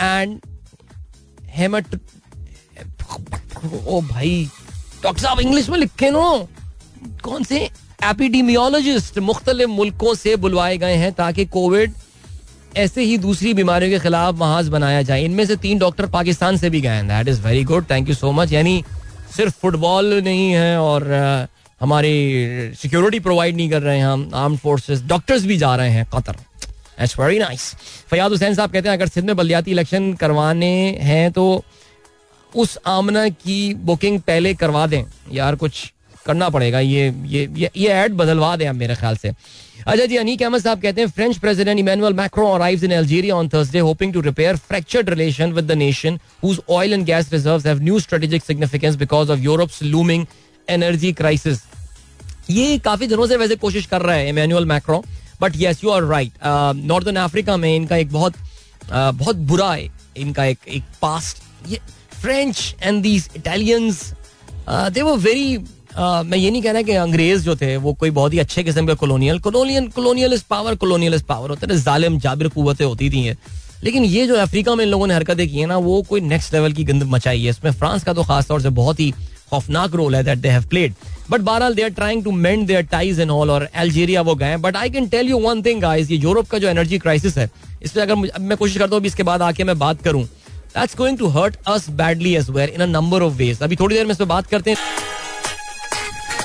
एंड 0.00 0.40
हेमट 1.50 1.94
ओ 3.86 4.00
भाई, 4.02 4.48
डॉक्टर 5.02 5.22
साहब, 5.22 5.40
इंग्लिश 5.40 5.68
में 5.68 5.78
लिखे 5.78 6.10
नो? 6.10 6.48
कौन 7.22 7.44
से 7.44 7.68
एपिडीमियोलॉजिस्ट 8.04 9.18
मुख्तलिफ़ 9.20 9.70
मुल्कों 9.70 10.14
से 10.14 10.34
बुलवाए 10.36 10.76
गए 10.78 10.94
हैं 10.96 11.12
ताकि 11.12 11.44
कोविड 11.46 11.92
ऐसे 12.76 13.02
ही 13.02 13.18
दूसरी 13.18 13.52
बीमारियों 13.54 13.90
के 13.90 13.98
खिलाफ 13.98 14.34
महाज 14.34 14.68
बनाया 14.68 15.02
जाए। 15.02 15.24
इनमें 15.24 15.44
से 15.46 15.56
तीन 15.56 15.78
डॉक्टर 15.78 16.06
पाकिस्तान 16.10 16.56
से 16.56 16.70
भी 16.70 16.80
गए 16.80 16.88
हैं। 16.88 17.06
That 17.08 17.28
is 17.28 17.40
very 17.40 17.64
good 17.64 17.84
thank 17.90 18.08
you 18.08 18.14
so 18.14 18.32
much 18.32 18.52
यानी 18.52 18.82
सिर्फ़ 19.36 19.54
फुटबॉल 19.60 20.14
नहीं 20.24 20.50
है 20.50 20.78
और 20.80 21.08
हमारी 21.80 22.72
सिक्योरिटी 22.76 23.20
प्रोवाइड 23.20 23.56
नहीं 23.56 23.70
कर 23.70 23.82
रहे 23.82 23.98
हैं 23.98 24.06
हम 24.06 24.30
आर्म 24.34 24.56
फोर्सेस 24.56 25.02
डॉक्टर्स 25.04 25.44
भी 25.44 25.56
जा 25.56 25.74
रहे 25.76 25.90
हैं 25.90 26.04
Qatar. 26.14 26.36
It's 27.00 27.18
very 27.20 27.38
nice 27.38 27.72
Fayyad 28.10 28.30
Hussain 28.30 28.54
साहब 28.54 28.70
कहते 28.70 28.88
हैं, 28.88 28.96
अगर 28.96 29.08
सिंध 29.08 29.26
में 29.26 29.36
बलियाती 29.36 29.70
इलेक्शन 29.70 30.12
करवाने 30.14 30.74
हैं 31.00 31.30
तो 31.32 31.64
उस 32.52 32.78
आमना 32.86 33.28
की 33.28 33.74
बुकिंग 33.74 34.20
पहले 34.20 34.54
करवा 34.54 34.86
दें। 34.86 35.04
यार 35.32 35.54
कुछ 35.54 35.92
करना 36.26 36.48
पड़ेगा। 36.48 36.80
ये 36.80 37.12
ये 37.26 37.48
ये, 37.56 37.70
ये 37.76 37.88
ऐड 37.88 38.12
बदलवा 38.14 38.54
दें 38.56 38.70
मेरे 38.72 38.94
ख्याल 38.94 39.16
से। 39.16 39.28
अच्छा 39.86 40.04
जी 40.06 40.16
अनीक 40.16 40.42
अहमद 40.42 40.62
साहब 40.62 40.80
कहते 40.80 41.00
हैं 41.00 41.08
French 41.10 41.38
president 41.38 41.78
Emmanuel 41.78 42.12
Macron 42.14 42.46
arrives 42.48 42.82
in 42.84 42.92
Algeria 42.94 43.36
on 43.36 43.48
Thursday 43.54 43.78
hoping 43.78 44.12
to 44.14 44.20
repair 44.20 44.56
fractured 44.68 45.08
relation 45.10 45.52
with 45.52 45.64
the 45.64 45.72
nation 45.78 46.18
whose 46.44 46.60
oil 46.70 46.92
and 46.92 47.04
gas 47.06 47.32
reserves 47.32 47.66
have 47.66 47.82
new 47.82 47.98
strategic 48.00 48.44
significance 48.44 48.96
because 48.96 49.32
of 49.32 49.40
Europe's 49.40 49.82
looming 49.82 50.26
energy 50.68 51.12
crisis 51.12 51.62
ये 52.50 52.78
काफ़ी 52.84 53.06
दिनों 53.06 53.26
से 53.26 53.36
वैसे 53.36 53.56
कोशिश 53.56 53.86
कर 53.86 54.02
रहा 54.02 54.16
है 54.16 54.28
Emmanuel 54.28 54.64
Macron 54.66 55.02
but 55.40 55.52
yes 55.56 55.84
you 55.84 55.90
are 55.90 56.02
right 56.04 56.32
northern 56.86 57.16
Africa 57.16 57.56
में 57.56 57.74
इनका 57.74 57.96
एक 57.96 58.12
बहुत 58.12 58.32
uh, 58.32 59.12
बहुत 59.14 59.36
बुरा 59.36 59.72
है। 59.72 59.88
इनका 60.16 60.44
एक 60.44 60.58
एक 60.68 60.82
past 61.02 61.36
French 62.20 62.74
and 62.82 63.02
these 63.02 63.28
Italians 63.36 64.02
they 64.68 65.02
were 65.02 65.16
very 65.18 65.56
मैं 65.94 66.38
ये 66.38 66.50
नहीं 66.50 66.62
कहना 66.62 66.82
कि 66.82 66.92
अंग्रेज़ 66.96 67.42
जो 67.44 67.56
थे, 67.56 67.76
वो 67.76 67.92
कोई 67.94 68.10
बहुत 68.12 68.32
ही 68.32 68.38
अच्छे 68.38 68.62
किस्म 68.62 68.86
के 68.86 68.94
colonial 68.96 69.38
colonial 69.40 69.88
colonial 69.88 70.38
power 70.50 70.74
colonial 70.76 71.14
is 71.14 71.24
power 71.24 71.50
होते 71.50 71.66
थे, 71.66 71.76
जालिम, 71.80 72.18
जाबिर 72.18 72.48
कुतें 72.50 72.84
होती 72.84 73.10
थी 73.10 73.22
हैं 73.22 73.36
लेकिन 73.84 74.04
ये 74.04 74.26
जो 74.26 74.34
अफ्रीका 74.36 74.74
में 74.74 74.84
इन 74.84 74.90
लोगों 74.90 75.06
ने 75.06 75.14
हरकतें 75.14 75.48
की 75.48 75.58
है 75.58 75.66
ना, 75.66 75.76
वो 75.78 76.02
कोई 76.02 76.20
नेक्स्ट 76.22 76.54
लेवल 76.54 76.72
की 76.72 76.84
गंद 76.84 77.02
मचाई 77.04 77.42
है। 77.42 77.50
इसमें 77.50 77.70
फ्रांस 77.72 78.04
का 78.04 78.12
तो 78.12 78.22
खास 78.24 78.46
तौर 78.48 78.60
से 78.62 78.68
बहुत 78.72 79.00
ही 79.00 79.10
खौफनाक 79.50 79.94
रोल 79.94 80.14
है 80.16 80.22
that 80.24 80.38
they 80.38 80.48
have 80.48 80.64
played 80.66 80.94
but 81.30 81.40
बहरहाल 81.40 81.74
they 81.74 81.82
are 81.82 81.88
trying 81.90 82.22
to 82.24 82.30
mend 82.32 82.66
their 82.66 82.82
ties 82.86 83.20
in 83.20 83.30
all 83.30 83.50
और 83.50 83.68
अल्जीरिया 83.74 84.22
वो 84.22 84.34
गए 84.34 84.56
but 84.58 84.76
I 84.76 84.90
can 84.90 85.08
tell 85.08 85.28
you 85.28 85.38
one 85.40 85.62
thing 85.62 85.80
guys 85.82 86.10
ये 86.10 86.16
यूरोप 86.18 86.48
का 86.48 86.58
जो 86.58 86.68
एनर्जी 86.68 86.98
क्राइसिस 86.98 87.38
है, 87.38 87.50
इस 87.82 87.92
पर 87.92 88.00
अगर 88.00 88.40
मैं 88.40 88.56
कोशिश 88.56 88.78
करता 88.78 88.96
हूँ 88.96 89.04
इसके 89.06 89.22
बाद 89.22 89.42
आके 89.42 89.64
मैं 89.64 89.78
बात 89.78 90.02
करूँ। 90.02 90.24
That's 90.24 90.96
going 90.96 91.18
to 91.18 91.28
hurt 91.30 91.56
us 91.68 91.88
badly 91.92 92.34
as 92.36 92.50
we're 92.50 92.68
in 92.68 92.80
a 92.80 92.86
number 92.88 93.22
of 93.22 93.34
ways 93.34 93.62
अभी 93.62 93.76
थोड़ी 93.76 93.96
देर 93.96 94.04
में 94.06 94.12
इस 94.12 94.18
पर 94.18 94.24
बात 94.26 94.46
करते 94.46 94.70
हैं। 94.70 94.76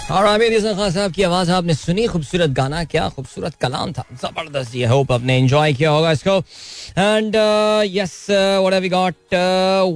और 0.08 0.26
आमिर 0.26 0.54
खान 0.74 0.92
साहब 0.92 1.12
की 1.12 1.24
आवाज़ 1.24 1.50
आपने 1.52 1.74
सुनी, 1.74 2.06
खूबसूरत 2.08 2.50
गाना 2.56 2.84
क्या, 2.84 3.08
खूबसूरत 3.16 3.54
कलाम 3.62 3.92
था, 3.92 4.04
ज़बरदस्त 4.22 4.72
जी 4.72 4.84
होप 4.84 5.12
आपने 5.12 5.38
एंजॉय 5.38 5.74
किया 5.74 5.90
होगा 5.92 6.12
इसको। 6.12 6.38
And 6.98 7.36
yes 7.96 8.16
what 8.30 8.74
have 8.74 8.82
we 8.82 8.90
got 8.90 9.36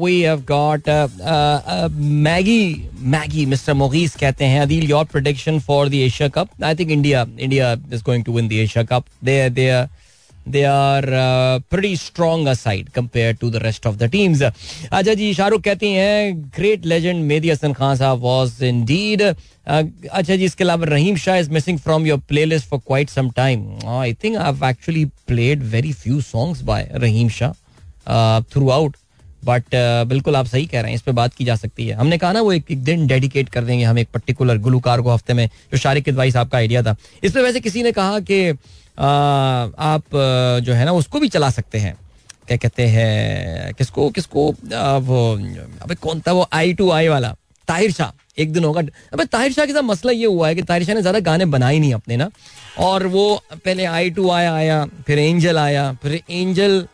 we 0.04 0.20
have 0.22 0.44
got 0.48 0.90
Maggie 2.28 2.90
Maggie 3.16 3.46
mister 3.46 3.74
Moggies 3.74 4.16
कहते 4.20 4.46
हैं 4.46 4.62
Adeel 4.62 4.90
your 4.90 5.06
prediction 5.12 5.60
for 5.70 5.90
the 5.90 5.94
Asia 5.94 6.30
cup 6.36 6.64
I 6.64 6.76
think 6.76 6.92
India 6.92 7.26
India 7.40 7.72
is 7.94 8.04
going 8.04 8.26
to 8.26 8.34
win 8.34 8.48
the 8.48 8.60
Asia 8.68 8.84
cup 8.92 9.06
they 9.24 9.50
they 9.50 9.70
they 10.46 10.66
are 10.66 11.06
uh, 11.06 11.60
pretty 11.70 11.96
strong 11.96 12.48
aside 12.48 12.94
compared 12.94 13.40
to 13.40 13.50
the 13.50 13.60
rest 13.60 13.86
of 13.86 13.98
the 13.98 14.08
teams. 14.08 14.42
अच्छा 14.42 15.14
जी 15.14 15.34
शाहरुख 15.34 15.62
कहती 15.64 15.92
हैं 15.94 16.52
great 16.58 16.86
legend 16.86 17.24
Mehdi 17.26 17.50
Hasan 17.50 17.74
Khan 17.74 17.96
साहब 17.98 18.22
was 18.24 18.64
indeed 18.64 19.22
अच्छा 19.22 20.36
जी 20.36 20.44
इसके 20.46 20.64
अलावा 20.64 20.86
Rahim 20.90 21.16
Shah 21.18 21.38
is 21.38 21.52
missing 21.52 21.80
from 21.80 22.08
your 22.08 22.20
playlist 22.30 22.68
for 22.70 22.80
quite 22.88 23.10
some 23.10 23.30
time 23.36 23.68
I 23.90 24.14
think 24.24 24.38
I 24.38 24.44
have 24.46 24.66
actually 24.70 25.06
played 25.28 25.64
very 25.72 25.94
few 25.94 26.22
songs 26.22 26.62
by 26.72 26.90
Rahim 26.96 27.30
Shah 27.30 28.40
throughout 28.70 28.98
but 29.46 29.76
बिल्कुल 30.08 30.36
आप 30.36 30.46
सही 30.46 30.66
कह 30.66 30.82
रहे 30.82 30.92
हैं 30.92 30.96
इस 30.96 31.02
पर 31.02 31.12
बात 31.12 31.34
की 31.34 31.46
जा 31.46 31.56
सकती 31.56 31.88
है 31.88 31.96
हमने 31.98 32.18
कहा 32.18 32.32
ना 32.32 32.42
वो 32.42 32.52
एक, 32.54 32.72
एक 32.72 32.84
दिन 32.84 33.08
डेडिकेट 33.08 33.50
कर 33.50 33.64
देंगे 33.64 33.84
हम 33.84 34.00
एक 34.00 34.08
पर्टिकुलर 34.14 34.58
गुलकार 34.58 35.02
को 35.02 35.10
हफ़्ते 35.10 35.34
में 35.34 35.48
जो 35.48 35.78
शारिक 35.78 36.06
किदवाई 36.06 36.32
साहब 36.32 36.50
का 36.50 36.58
आइडिया 36.58 36.84
था 36.84 36.96
इस 37.24 37.32
पर 37.32 37.42
वैसे 37.42 37.60
किसी 37.60 37.84
ने 37.84 37.92
कहा 37.92 38.20
कि 38.20 38.52
आप 39.02 40.04
जो 40.64 40.74
है 40.74 40.86
ना, 40.86 40.92
उसको 40.94 41.20
भी 41.20 41.30
चला 41.30 41.50
सकते 41.50 41.78
हैं। 41.78 41.98
क्या 42.48 42.58
कहते 42.58 42.86
हैं, 42.88 43.74
किसको 43.74 44.10
किसको 44.10 44.50
वो, 45.02 45.20
अबे 45.82 45.96
कौन 45.96 46.22
था 46.22 46.32
वो, 46.32 46.48
आई 46.54 46.74
टू 46.74 46.90
आई 46.92 47.08
वाला? 47.08 47.36
ताहिर 47.68 47.92
शाह। 47.92 48.12
एक 48.42 48.52
दिन 48.54 48.64
होगा। 48.64 48.82
अबे 49.14 49.26
ताहिर 49.26 49.54
शाह 49.54 49.66
के 49.66 49.74
साथ 49.74 49.82
मसला 49.84 50.12
ये 50.12 50.26
हुआ 50.26 50.48
है 50.48 50.56
कि 50.56 50.62
ताहिर 50.64 50.84
शाह 50.86 50.96
ने 50.96 51.02
ज़्यादा 51.02 51.20
गाने 51.22 51.46
बनाए 51.48 51.80
नहीं 51.80 51.94
अपने 51.94 52.18
ना। 52.18 52.30
और 52.80 53.06
वो 53.08 53.42
पहले 53.56 53.86
आई 53.86 54.10
टू 54.10 54.30
आई 54.32 54.46
आया, 54.46 54.86
फिर 55.08 55.20
एंजल 55.20 55.58
आया, 55.58 55.92
फिर 56.04 56.22
एंजल 56.30 56.86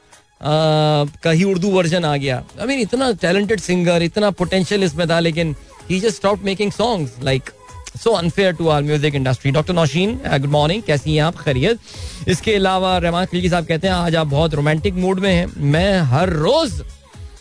का 0.43 1.31
ही 1.31 1.43
उर्दू 1.43 1.69
वर्जन 1.71 2.05
आ 2.05 2.15
गया। 2.17 2.43
आई 2.59 2.67
मीन 2.67 2.79
इतना 2.79 3.11
टैलेंटेड 3.21 3.59
सिंगर 3.59 4.03
इतना 4.03 4.29
पोटेंशियल 4.31 4.83
इसमें 4.83 5.07
था, 5.09 5.19
लेकिन 5.19 5.55
he 5.89 5.99
just 5.99 6.15
stop 6.15 6.43
making 6.43 6.71
songs 6.71 7.11
like 7.23 7.49
so 7.97 8.11
unfair 8.13 8.53
to 8.53 8.67
our 8.67 8.83
music 8.83 9.15
industry 9.15 9.51
doctor 9.51 9.73
Nausheen 9.73 10.19
good 10.25 10.49
morning 10.51 10.83
कैसी 10.83 11.15
हैं 11.15 11.23
आप? 11.23 11.37
खैरियत। 11.37 11.79
इसके 12.27 12.55
अलावा 12.55 12.97
रहमान 12.97 13.25
खिलकी 13.25 13.49
साहब 13.49 13.65
कहते 13.65 13.87
हैं 13.87 13.93
आज 13.95 14.15
आप 14.15 14.27
बहुत 14.27 14.53
रोमांटिक 14.55 14.93
मूड 14.95 15.19
में 15.19 15.33
हैं। 15.33 15.47
मैं 15.71 15.99
हर 16.11 16.29
रोज 16.29 16.81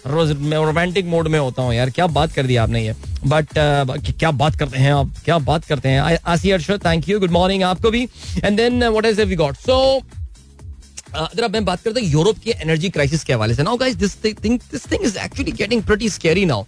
रोज 0.07 0.31
मैं 0.41 0.59
रोमांटिक 0.65 1.07
मोड 1.07 1.29
में 1.29 1.39
होता 1.39 1.63
हूँ 1.63 1.75
यार। 1.75 1.91
क्या 1.91 2.07
बात 2.09 2.33
कर 2.33 2.47
दी 2.47 2.57
आपने 2.57 2.85
ये। 2.85 2.95
बट 3.27 3.47
uh, 3.47 4.19
क्या 4.19 4.31
बात 4.33 4.57
करते 4.57 4.79
हैं 4.79 4.93
आप? 4.93 5.15
क्या 5.25 5.39
बात 5.41 5.65
करते 5.65 5.89
हैं? 5.89 6.19
आसी 6.25 6.51
Arshad 6.51 6.85
thank 6.85 7.09
you 7.09 7.19
good 7.21 7.31
morning 7.31 7.63
आपको 7.65 7.91
भी। 7.91 8.03
And 8.45 8.57
then 8.57 8.85
what 8.85 9.07
is 9.07 9.21
we 9.23 9.37
got 9.37 9.57
so 9.57 10.03
अब 11.15 11.53
मैं 11.53 11.65
बात 11.65 11.81
करता 11.83 12.01
हूँ 12.01 12.09
यूरोप 12.09 12.39
की 12.39 12.51
एनर्जी 12.53 12.89
क्राइसिस 12.91 13.25
के 13.25 13.33
हवाले 13.33 13.55
से। 13.55 13.63
Now 13.63 13.77
guys 13.77 13.95
this 13.97 14.17
thing 14.25 14.59
this 14.73 14.91
thing 14.93 15.05
is 15.05 15.19
actually 15.19 15.53
getting 15.53 15.83
pretty 15.83 16.09
scary 16.11 16.45
now 16.45 16.65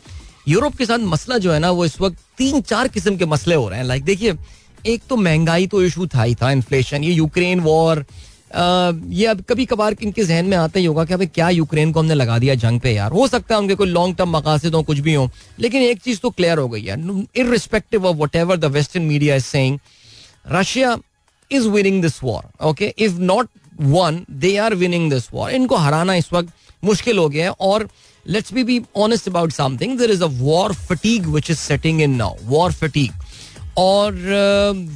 Europe 0.48 0.76
के 0.76 0.86
साथ 0.86 0.98
मसला 1.06 1.38
जो 1.38 1.52
है 1.52 1.58
ना, 1.58 1.70
वो 1.70 1.84
इस 1.84 2.00
वक्त 2.00 2.18
तीन 2.38 2.60
चार 2.62 2.88
किस्म 2.88 3.16
के 3.16 3.26
मसले 3.26 3.54
हो 3.54 3.68
रहे 3.68 3.78
हैं। 3.78 3.86
लाइक 3.86 4.04
देखिए, 4.04 4.34
एक 4.86 5.02
तो 5.08 5.16
महँगाई 5.18 5.66
तो 5.66 5.82
इशू 5.82 6.06
था 6.06 6.22
ही 6.22 6.34
था 6.34 6.50
इन्फ्लेशन 6.52 7.04
ये 7.04 7.12
यूक्रेन 7.12 7.60
वॉर 7.60 8.04
ये 8.50 9.24
अब 9.26 9.42
कभी 9.48 9.64
कभार 9.66 9.94
इनके 10.02 10.24
जहन 10.24 10.46
में 10.46 10.56
आता 10.56 10.78
ही 10.78 10.84
होगा 10.84 11.04
कि 11.04 11.14
अभी 11.14 11.26
क्या 11.28 11.48
यूक्रेन 11.50 11.90
को 11.92 12.00
हमने 12.00 12.14
लगा 12.14 12.38
दिया 12.38 12.54
जंग 12.54 12.80
पे 12.80 12.92
यार। 12.92 13.10
हो 13.12 13.26
सकता 13.28 13.54
है 13.54 13.60
उनके 13.60 13.74
कोई 13.74 13.88
लॉन्ग 13.88 14.16
टर्म 14.16 14.36
मकासद 14.36 14.74
हो, 14.74 14.82
कुछ 14.82 14.98
भी 14.98 15.14
हो, 15.14 15.28
लेकिन 15.60 15.82
एक 15.82 16.00
चीज़ 16.02 16.20
तो 16.20 16.30
क्लियर 16.30 16.58
हो 16.58 16.68
गई 16.68 16.82
है। 16.82 16.94
In 16.94 17.50
respective 17.50 18.06
of 18.06 18.16
whatever 18.36 18.56
the 18.56 18.64
western 18.72 19.04
media 19.04 19.36
is 19.36 19.44
saying 19.44 19.78
Russia 20.52 20.96
is 21.50 21.68
winning 21.68 22.00
this 22.02 22.22
war 22.22 22.44
okay 22.68 22.92
if 22.98 23.18
not 23.20 23.48
won 23.80 24.24
they 24.30 24.56
are 24.58 24.74
winning 24.76 25.10
this 25.10 25.28
war 25.32 25.50
इनको 25.50 25.76
हराना 25.76 26.14
इस 26.14 26.32
वक्त 26.32 26.52
मुश्किल 26.84 27.18
हो 27.18 27.28
गया 27.28 27.44
है 27.44 27.54
और 27.60 27.88
let's 28.30 28.52
be 28.54 28.62
be 28.64 28.80
honest 28.96 29.28
about 29.28 29.52
something 29.52 29.98
there 29.98 30.10
is 30.10 30.22
a 30.22 30.26
war 30.26 30.72
fatigue 30.74 31.26
which 31.26 31.50
is 31.50 31.58
setting 31.58 32.00
in 32.02 32.14
now 32.16 32.36
war 32.44 32.72
fatigue 32.72 33.12
और 33.78 34.14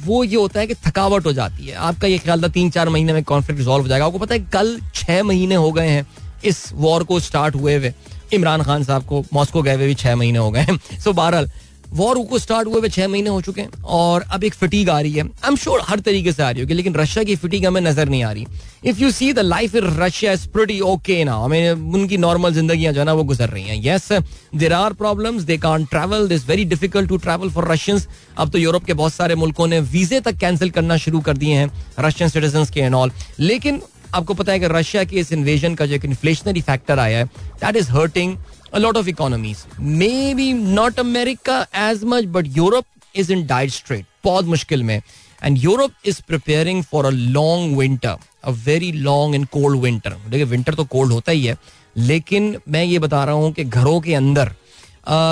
वो 0.05 0.23
ये 0.23 0.35
होता 0.35 0.59
है 0.59 0.67
कि 0.67 0.75
थकावट 0.87 1.25
हो 1.25 1.33
जाती 1.33 1.65
है। 1.65 1.75
आपका 1.75 2.07
ये 2.07 2.17
ख्याल 2.17 2.43
था 2.43 2.47
तीन 2.47 2.69
चार 2.69 2.89
महीने 2.89 3.13
में 3.13 3.23
कॉन्फ्लिक्ट 3.23 3.59
रिजॉल्व 3.59 3.81
हो 3.81 3.87
जाएगा। 3.87 4.05
आपको 4.05 4.19
पता 4.19 4.35
है, 4.35 4.39
कल 4.53 4.79
छः 4.95 5.23
महीने 5.23 5.55
हो 5.55 5.71
गए 5.71 5.87
हैं 5.87 6.07
इस 6.45 6.69
वॉर 6.73 7.03
को 7.03 7.19
स्टार्ट 7.19 7.55
हुए 7.55 7.75
हुए। 7.75 7.93
इमरान 8.33 8.63
खान 8.63 8.83
साहब 8.83 9.05
को 9.05 9.23
मॉस्को 9.33 9.61
गए 9.61 9.75
हुए 9.75 9.87
भी 9.87 9.95
छः 9.95 10.15
महीने 10.15 10.39
हो 10.39 10.51
गए 10.51 10.61
हैं। 10.61 10.99
सो 10.99 11.13
बहरहाल 11.13 11.49
वॉर 11.93 12.19
को 12.29 12.39
स्टार्ट 12.39 12.67
हुए 12.67 12.89
छह 12.89 13.07
महीने 13.07 13.29
हो 13.29 13.41
चुके 13.41 13.61
हैं 13.61 13.81
और 13.83 14.25
अब 14.31 14.43
एक 14.43 14.53
फिटीग 14.53 14.89
आ 14.89 14.99
रही 14.99 15.11
है। 15.11 15.23
आई 15.23 15.47
एम 15.47 15.55
श्योर 15.55 15.81
हर 15.87 15.99
तरीके 15.99 16.31
से 16.31 16.43
आ 16.43 16.49
रही 16.49 16.61
होगी, 16.61 16.73
लेकिन 16.73 16.95
रशिया 16.95 17.23
की 17.23 17.35
फिटीग 17.35 17.65
हमें 17.65 17.81
नज़र 17.81 18.09
नहीं 18.09 18.23
आ 18.23 18.31
रही। 18.31 18.45
If 18.85 18.99
you 18.99 19.11
see 19.11 19.31
the 19.33 19.39
life 19.39 19.75
in 19.75 19.85
Russia 19.97 20.31
is 20.33 20.47
pretty 20.49 20.79
okay 20.81 21.23
ना 21.23 21.35
हमें 21.35 21.71
उनकी 21.71 22.17
नॉर्मल 22.17 22.53
जिंदगियाँ 22.53 22.93
जो 22.93 22.99
है 22.99 23.05
ना, 23.05 23.13
वो 23.13 23.23
गुजर 23.23 23.49
रही 23.49 23.63
हैं। 23.63 23.81
Yes 23.83 24.11
there 24.55 24.73
are 24.73 24.93
problem 24.93 25.39
they 25.41 25.57
can't 25.59 25.85
travel 25.85 26.27
this 26.27 26.47
very 26.49 26.65
difficult 26.65 27.09
to 27.09 27.17
travel 27.17 27.49
for 27.49 27.71
Russians 27.71 28.07
अब 28.37 28.49
तो 28.49 28.59
यूरोप 28.59 28.85
के 28.85 28.93
बहुत 28.93 29.13
सारे 29.13 29.35
मुल्कों 29.35 29.67
ने 29.67 29.79
वीजे 29.93 30.19
तक 30.21 30.37
कैंसिल 30.39 30.69
करना 30.69 30.97
शुरू 30.97 31.19
कर 31.21 31.37
दिए 31.37 31.55
हैं 31.55 31.71
रशियन 31.99 32.29
सिटीजन 32.29 32.65
के 32.73 32.81
एंड 32.81 32.95
ऑल 32.95 33.11
लेकिन 33.39 33.81
आपको 34.15 34.33
पता 34.33 34.51
है 34.51 34.59
कि 34.59 34.67
रशिया 34.69 35.03
के 35.03 35.15
इस 35.19 35.31
इन्वेजन 35.33 35.75
का 35.75 35.85
जो 35.85 35.95
एक 35.95 36.03
इन्फ्लेशनरी 36.05 36.61
फैक्टर 36.61 36.99
आया 36.99 37.17
है 37.17 37.25
that 37.61 37.75
is 37.75 37.89
hurting 37.91 38.35
a 38.73 38.79
lot 38.79 38.97
of 38.97 39.07
economies. 39.07 39.67
Maybe 39.79 40.53
not 40.53 40.97
America 40.97 41.67
as 41.73 42.03
much, 42.03 42.31
but 42.31 42.47
Europe 42.47 42.87
is 43.15 43.29
in 43.29 43.45
dire 43.47 43.69
strait. 43.69 44.05
बहुत 44.23 44.45
मुश्किल 44.45 44.83
में 44.83 45.01
and 45.43 45.57
Europe 45.57 45.93
is 46.05 46.21
preparing 46.27 46.83
for 46.91 47.05
a 47.05 47.09
long 47.09 47.77
winter 47.77 48.17
a 48.43 48.51
very 48.67 48.91
long 49.07 49.35
and 49.35 49.45
cold 49.55 49.79
winter 49.81 50.13
देखिए 50.29 50.45
winter 50.51 50.75
तो 50.75 50.83
cold 50.93 51.11
होता 51.13 51.31
ही 51.31 51.43
है 51.45 51.57
लेकिन 51.97 52.55
मैं 52.67 52.83
ये 52.83 52.99
बता 52.99 53.23
रहा 53.23 53.35
हूँ 53.35 53.51
कि 53.53 53.63
घरों 53.63 53.99
के 54.01 54.13
अंदर 54.15 54.51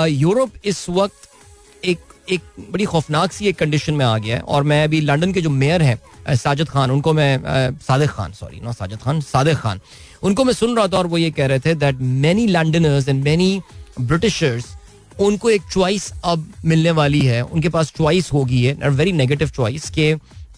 यूरोप 0.08 0.52
इस 0.64 0.88
वक्त 0.90 1.28
एक 1.84 2.11
एक 2.30 2.40
बड़ी 2.70 2.84
खौफनाक 2.84 3.32
सी 3.32 3.46
एक 3.46 3.56
कंडीशन 3.58 3.94
में 3.94 4.04
आ 4.04 4.16
गया 4.18 4.36
है 4.36 4.42
और 4.42 4.62
मैं 4.62 4.82
अभी 4.84 5.00
लंदन 5.00 5.32
के 5.32 5.40
जो 5.42 5.50
मेयर 5.50 5.82
हैं 5.82 6.34
साजिद 6.36 6.68
खान, 6.68 6.90
उनको 6.90 7.12
मैं 7.12 7.78
सादिक 7.86 8.10
खान 8.10 8.32
सॉरी 8.32 8.60
नॉट 8.60 8.74
साजिद 8.74 8.98
खान, 8.98 9.20
सादिक 9.20 9.56
खान, 9.56 9.80
उनको 10.22 10.44
मैं 10.44 10.52
सुन 10.52 10.76
रहा 10.76 10.86
था 10.88 10.98
और 10.98 11.06
वो 11.06 11.18
ये 11.18 11.30
कह 11.30 11.46
रहे 11.46 11.60
थे 11.60 11.74
that 11.74 12.00
many 12.00 12.46
Londoners 12.46 13.08
and 13.08 13.22
many 13.24 13.60
Britishers 14.00 14.66
उनको 15.20 15.50
एक 15.50 15.62
चॉइस 15.72 16.12
अब 16.24 16.52
मिलने 16.64 16.90
वाली 16.90 17.20
है, 17.20 17.42
उनके 17.42 17.68
पास 17.68 17.92
चॉइस 17.96 18.32
होगी 18.32 18.64
है 18.64 18.88
वेरी 18.90 19.12
नेगेटिव 19.12 19.48
चॉइस 19.48 19.90
के 19.90 20.14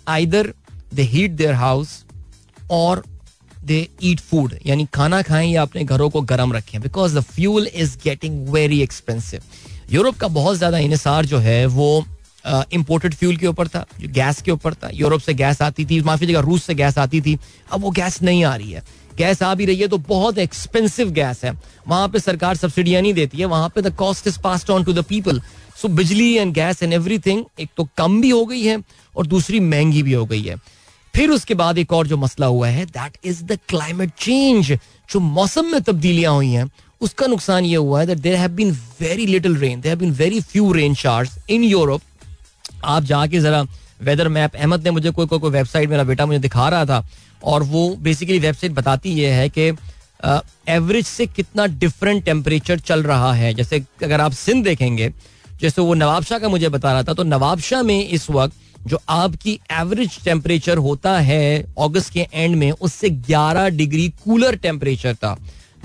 either 0.08 0.52
they 0.94 1.02
heat 1.02 1.30
their 1.30 1.54
house 1.54 2.02
और 2.70 3.02
दे 3.64 3.86
ईट 4.02 4.20
फ़ूड 4.20 4.54
यानी 4.66 4.86
खाना 4.94 5.20
खाएँ 5.22 5.50
या 5.52 5.62
अपने 5.62 5.84
घरों 5.84 6.08
को 6.10 6.20
गर्म 6.22 6.52
रखें 6.52 6.80
because 6.80 7.18
the 7.18 7.20
fuel 7.24 7.66
is 7.66 7.96
getting 8.04 8.48
very 8.48 8.80
expensive 8.82 9.42
Europe 9.90 10.16
का 10.16 10.28
बहुत 10.30 10.56
ज़्यादा 10.56 10.78
इनसार 10.80 11.26
जो 11.26 11.38
है 11.38 11.64
वो 11.68 12.04
इम्पोर्टेड 12.46 13.14
फ्यूल 13.14 13.36
के 13.36 13.46
ऊपर 13.46 13.68
था, 13.68 13.84
जो 14.00 14.08
गैस 14.10 14.40
के 14.42 14.50
ऊपर 14.50 14.74
था। 14.74 14.88
यूरोप 14.94 15.20
से 15.20 15.34
गैस 15.34 15.62
आती 15.62 15.84
थी, 15.84 16.00
माफ़ी 16.02 16.26
जगह 16.26 16.40
रूस 16.40 16.64
से 16.64 16.74
गैस 16.74 16.98
आती 16.98 17.20
थी। 17.20 17.38
अब 17.72 17.80
वो 17.80 17.90
गैस 17.90 18.20
नहीं 18.22 18.44
आ 18.44 18.54
रही 18.56 18.72
है। 18.72 18.82
गैस 19.18 19.42
आ 19.42 19.54
भी 19.54 19.64
रही 19.66 19.76
है 19.76 19.88
तो 19.88 19.98
बहुत 19.98 20.38
एक्सपेंसिव 20.38 21.10
गैस 21.12 21.44
है। 21.44 21.52
वहाँ 21.88 22.08
पे 22.08 22.20
सरकार 22.20 22.56
सब्सिडियाँ 22.56 23.02
नहीं 23.02 23.14
देती 23.14 23.38
है, 23.38 23.44
वहाँ 23.46 23.68
पे 23.74 23.82
the 23.82 23.94
cost 23.96 24.26
is 24.26 24.38
passed 24.40 24.70
on 24.70 24.84
to 24.84 24.92
the 24.92 25.04
people 25.04 25.40
so 25.80 25.88
बिजली 25.90 26.32
एंड 26.34 26.52
गैस 26.54 26.82
एंड 26.82 26.92
एवरीथिंग 26.92 27.44
एक 27.60 27.70
तो 27.76 27.88
कम 27.98 28.20
भी 28.20 28.30
हो 28.30 28.44
गई 28.46 28.62
है 28.62 28.78
और 29.14 29.26
दूसरी 29.26 29.60
महँगी 29.62 30.02
भी 30.02 30.12
हो 30.12 30.24
गई 30.26 30.42
है। 30.42 30.56
फिर 31.14 31.30
उसके 31.30 31.54
बाद 31.54 31.78
एक 31.78 31.92
और 31.92 32.06
जो 32.06 32.16
मसला 32.16 32.46
हुआ 32.46 32.68
है 32.68 32.84
that 32.86 33.18
is 33.24 33.42
the 33.44 33.58
climate 33.68 34.10
change 34.18 34.72
जो 35.08 35.20
मौसम 35.20 35.66
में 35.72 35.80
तब्दीलियाँ 35.82 36.34
हुई 36.34 36.50
हैं 36.50 36.70
उसका 37.04 37.26
नुकसान 37.26 37.64
ये 37.64 37.76
हुआ 37.76 38.00
है 38.00 38.06
that 38.06 38.18
there 38.18 38.36
have 38.36 38.50
been 38.50 38.70
very 39.00 39.26
little 39.26 39.56
rain 39.56 39.80
there 39.80 39.94
have 39.94 39.98
been 40.00 40.12
very 40.14 40.40
few 40.40 40.72
rain 40.72 40.94
showers 40.94 41.38
in 41.50 41.64
Europe 41.64 42.02
आप 42.84 43.02
जाके 43.04 43.40
जरा 43.40 43.62
वेदर 44.02 44.28
मैप 44.28 44.56
अहमद 44.56 44.84
ने 44.84 44.90
मुझे 44.90 45.10
कोई 45.10 45.26
कोई, 45.26 45.38
कोई 45.38 45.50
वेबसाइट 45.50 45.90
मेरा 45.90 46.04
बेटा 46.04 46.26
मुझे 46.26 46.38
दिखा 46.38 46.68
रहा 46.68 46.84
था 46.84 47.06
और 47.44 47.62
वो 47.62 47.88
बेसिकली 48.00 48.38
वेबसाइट 48.38 48.72
बताती 48.72 49.12
ये 49.12 49.30
है 49.30 49.48
कि 49.48 49.68
एवरेज 50.68 51.06
से 51.06 51.26
कितना 51.26 51.66
डिफरेंट 51.78 52.24
टेम्परेचर 52.24 52.78
चल 52.80 53.02
रहा 53.02 53.32
है। 53.32 53.52
जैसे 53.54 53.82
अगर 54.02 54.20
आप 54.20 54.32
सिंध 54.32 54.64
देखेंगे 54.64 55.12
जैसे 55.60 55.82
वो 55.82 55.94
नवाबशाह 55.94 56.38
का 56.38 56.48
मुझे 56.48 56.68
बता 56.68 56.92
रहा 56.92 57.02
था 57.02 57.14
तो 57.14 57.22
नवाबशाह 57.22 57.82
में 57.82 58.08
इस 58.08 58.30
वक्त 58.30 58.86
जो 58.86 58.98
आपकी 59.08 59.58
एवरेज 59.72 60.18
टेम्परेचर 60.24 60.78
होता 60.78 61.18
है 61.20 61.44
अगस्त 61.80 62.12
के 62.12 62.26
एंड 62.34 62.56
में 62.56 62.70
उससे 62.70 63.10
11 63.30 63.68
डिग्री 63.76 64.08
कूलर 64.24 64.56
टेम्परेचर 64.56 65.14
था। 65.14 65.36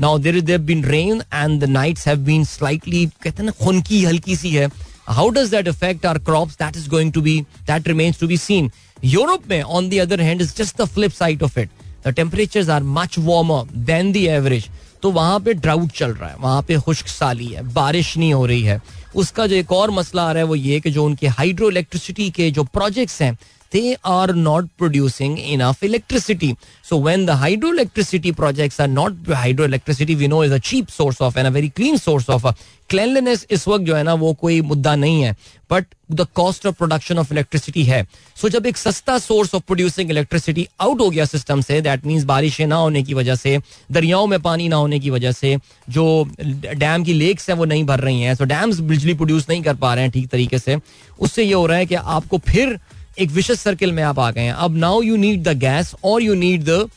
Now 0.02 0.18
there 0.20 0.40
there 0.42 0.58
been 0.58 0.84
rain 0.86 1.22
and 1.34 1.60
the 1.62 1.70
nights 1.70 2.08
have 2.08 2.18
been 2.26 2.44
slightly 2.46 3.06
कहते 3.24 3.44
ना, 3.44 3.52
खुनकी, 3.52 4.04
हल्की 4.04 4.36
सी 4.36 4.50
है। 4.50 4.70
How 5.08 5.30
does 5.30 5.50
that 5.52 5.68
affect 5.68 6.06
our 6.06 6.18
crops 6.20 6.56
that 6.56 6.78
is 6.78 6.90
going 6.90 7.14
to 7.14 7.22
be 7.22 7.40
that 7.68 7.88
remains 7.88 8.20
to 8.20 8.28
be 8.28 8.38
seen 8.38 8.72
Europe 9.06 9.50
में 9.50 9.62
on 9.62 9.90
the 9.90 10.00
other 10.00 10.22
hand 10.22 10.42
is 10.42 10.56
just 10.58 10.82
the 10.82 10.86
flip 10.88 11.12
side 11.12 11.44
of 11.44 11.60
it 11.60 11.70
the 12.06 12.14
temperature 12.16 12.70
are 12.72 12.84
much 12.84 13.20
warmer 13.20 13.74
than 13.86 14.12
the 14.12 14.18
average 14.18 14.70
तो 15.02 15.10
वहाँ 15.12 15.40
पे 15.40 15.54
drought 15.54 15.92
चल 15.92 16.12
रहा 16.12 16.30
है, 16.30 16.36
वहाँ 16.40 16.62
पे 16.68 16.78
खुश्क 16.78 17.08
साली 17.08 17.46
है, 17.48 17.62
बारिश 17.74 18.16
नहीं 18.18 18.34
हो 18.34 18.46
रही 18.46 18.64
है। 18.64 18.82
उसका 19.16 19.46
जो 19.48 19.56
एक 19.56 19.72
और 19.72 19.92
मसला 19.92 20.24
आ 20.24 20.32
रहा 20.32 20.44
है, 20.44 20.48
वो 20.48 20.56
ये 20.56 20.80
कि 20.80 20.92
जो 20.92 21.06
उनके 21.06 21.28
हाइड्रो 21.28 21.70
इलेक्ट्रिसिटी 21.70 22.30
के 22.30 22.50
जो 22.52 22.64
प्रोजेक्ट्स 22.64 23.22
हैं 23.22 23.38
they 23.72 23.96
are 24.04 24.34
not 24.34 24.66
producing 24.78 25.38
enough 25.38 25.84
electricity. 25.84 26.58
So 26.84 26.98
when 26.98 27.26
the 27.26 27.34
hydroelectricity 27.34 28.36
projects 28.36 28.80
are 28.80 28.88
not 28.88 29.14
hydroelectricity, 29.14 30.18
we 30.18 30.28
know 30.28 30.42
is 30.42 30.52
a 30.52 30.60
cheap 30.60 30.90
source 30.92 31.22
of 31.22 31.38
and 31.38 31.48
a 31.48 31.52
very 31.52 31.70
clean 31.70 31.98
source 31.98 32.30
of. 32.30 32.46
cleanliness 32.90 33.46
इस 33.52 33.68
वक्त 33.68 33.84
जो 33.86 33.96
है 33.96 34.04
ना 34.04 34.14
वो 34.22 34.34
कोई 34.34 34.62
मुद्दा 34.62 34.96
नहीं 34.96 35.22
है 35.24 35.36
but 35.72 35.86
the 36.12 36.26
cost 36.36 36.66
of 36.68 36.76
production 36.76 37.18
of 37.18 37.34
electricity 37.34 37.84
है 37.84 38.02
सो 38.04 38.48
so, 38.48 38.54
जब 38.54 38.66
एक 38.66 38.78
सस्ता 38.78 39.18
source 39.20 39.54
of 39.56 39.64
producing 39.68 40.12
electricity 40.12 40.68
out 40.82 41.02
हो 41.02 41.10
गया 41.10 41.26
सिस्टम 41.26 41.62
से 41.62 41.80
दैट 41.82 42.06
मीन्स 42.06 42.24
बारिशें 42.32 42.66
ना 42.68 42.76
होने 42.76 43.04
की 43.04 43.14
वजह 43.14 43.36
से 43.36 43.58
दरियाओं 43.92 44.28
में 44.28 44.40
पानी 44.42 44.68
ना 44.70 44.76
होने 44.76 45.00
की 45.00 45.10
वजह 45.10 45.32
से 45.32 45.56
जो 45.90 46.06
डैम 46.42 47.04
की 47.04 47.14
लेक्स 47.14 47.50
हैं 47.50 47.58
वो 47.58 47.66
नहीं 47.66 47.84
भर 47.86 48.00
रही 48.00 48.22
हैं 48.22 48.36
सो 48.36 48.46
डैम्स 48.54 48.80
बिजली 48.94 49.14
प्रोड्यूस 49.22 49.50
नहीं 49.50 49.62
कर 49.64 49.76
पा 49.84 49.94
रहे 49.94 50.04
हैं 50.04 50.12
ठीक 50.12 50.30
तरीके 50.30 50.60
से 50.60 50.78
उससे 51.20 51.44
ये 51.44 51.54
हो 51.54 51.66
रहा 51.66 51.78
है 51.78 51.86
कि 51.86 51.96
आपको 52.18 52.38
फिर 52.48 52.80
एक 53.18 53.30
विशेष 53.32 53.60
सर्किल 53.60 53.92
में 53.92 54.02
आप 54.04 54.20
आ 54.20 54.30
गए 54.32 54.42
हैं। 54.42 54.54
अब 54.54 54.78
now 54.78 55.02
you 55.02 55.16
need 55.18 55.44
the 55.44 55.58
gas 55.60 55.94
और 56.04 56.22
you 56.24 56.34
need 56.36 56.64
the 56.64 56.90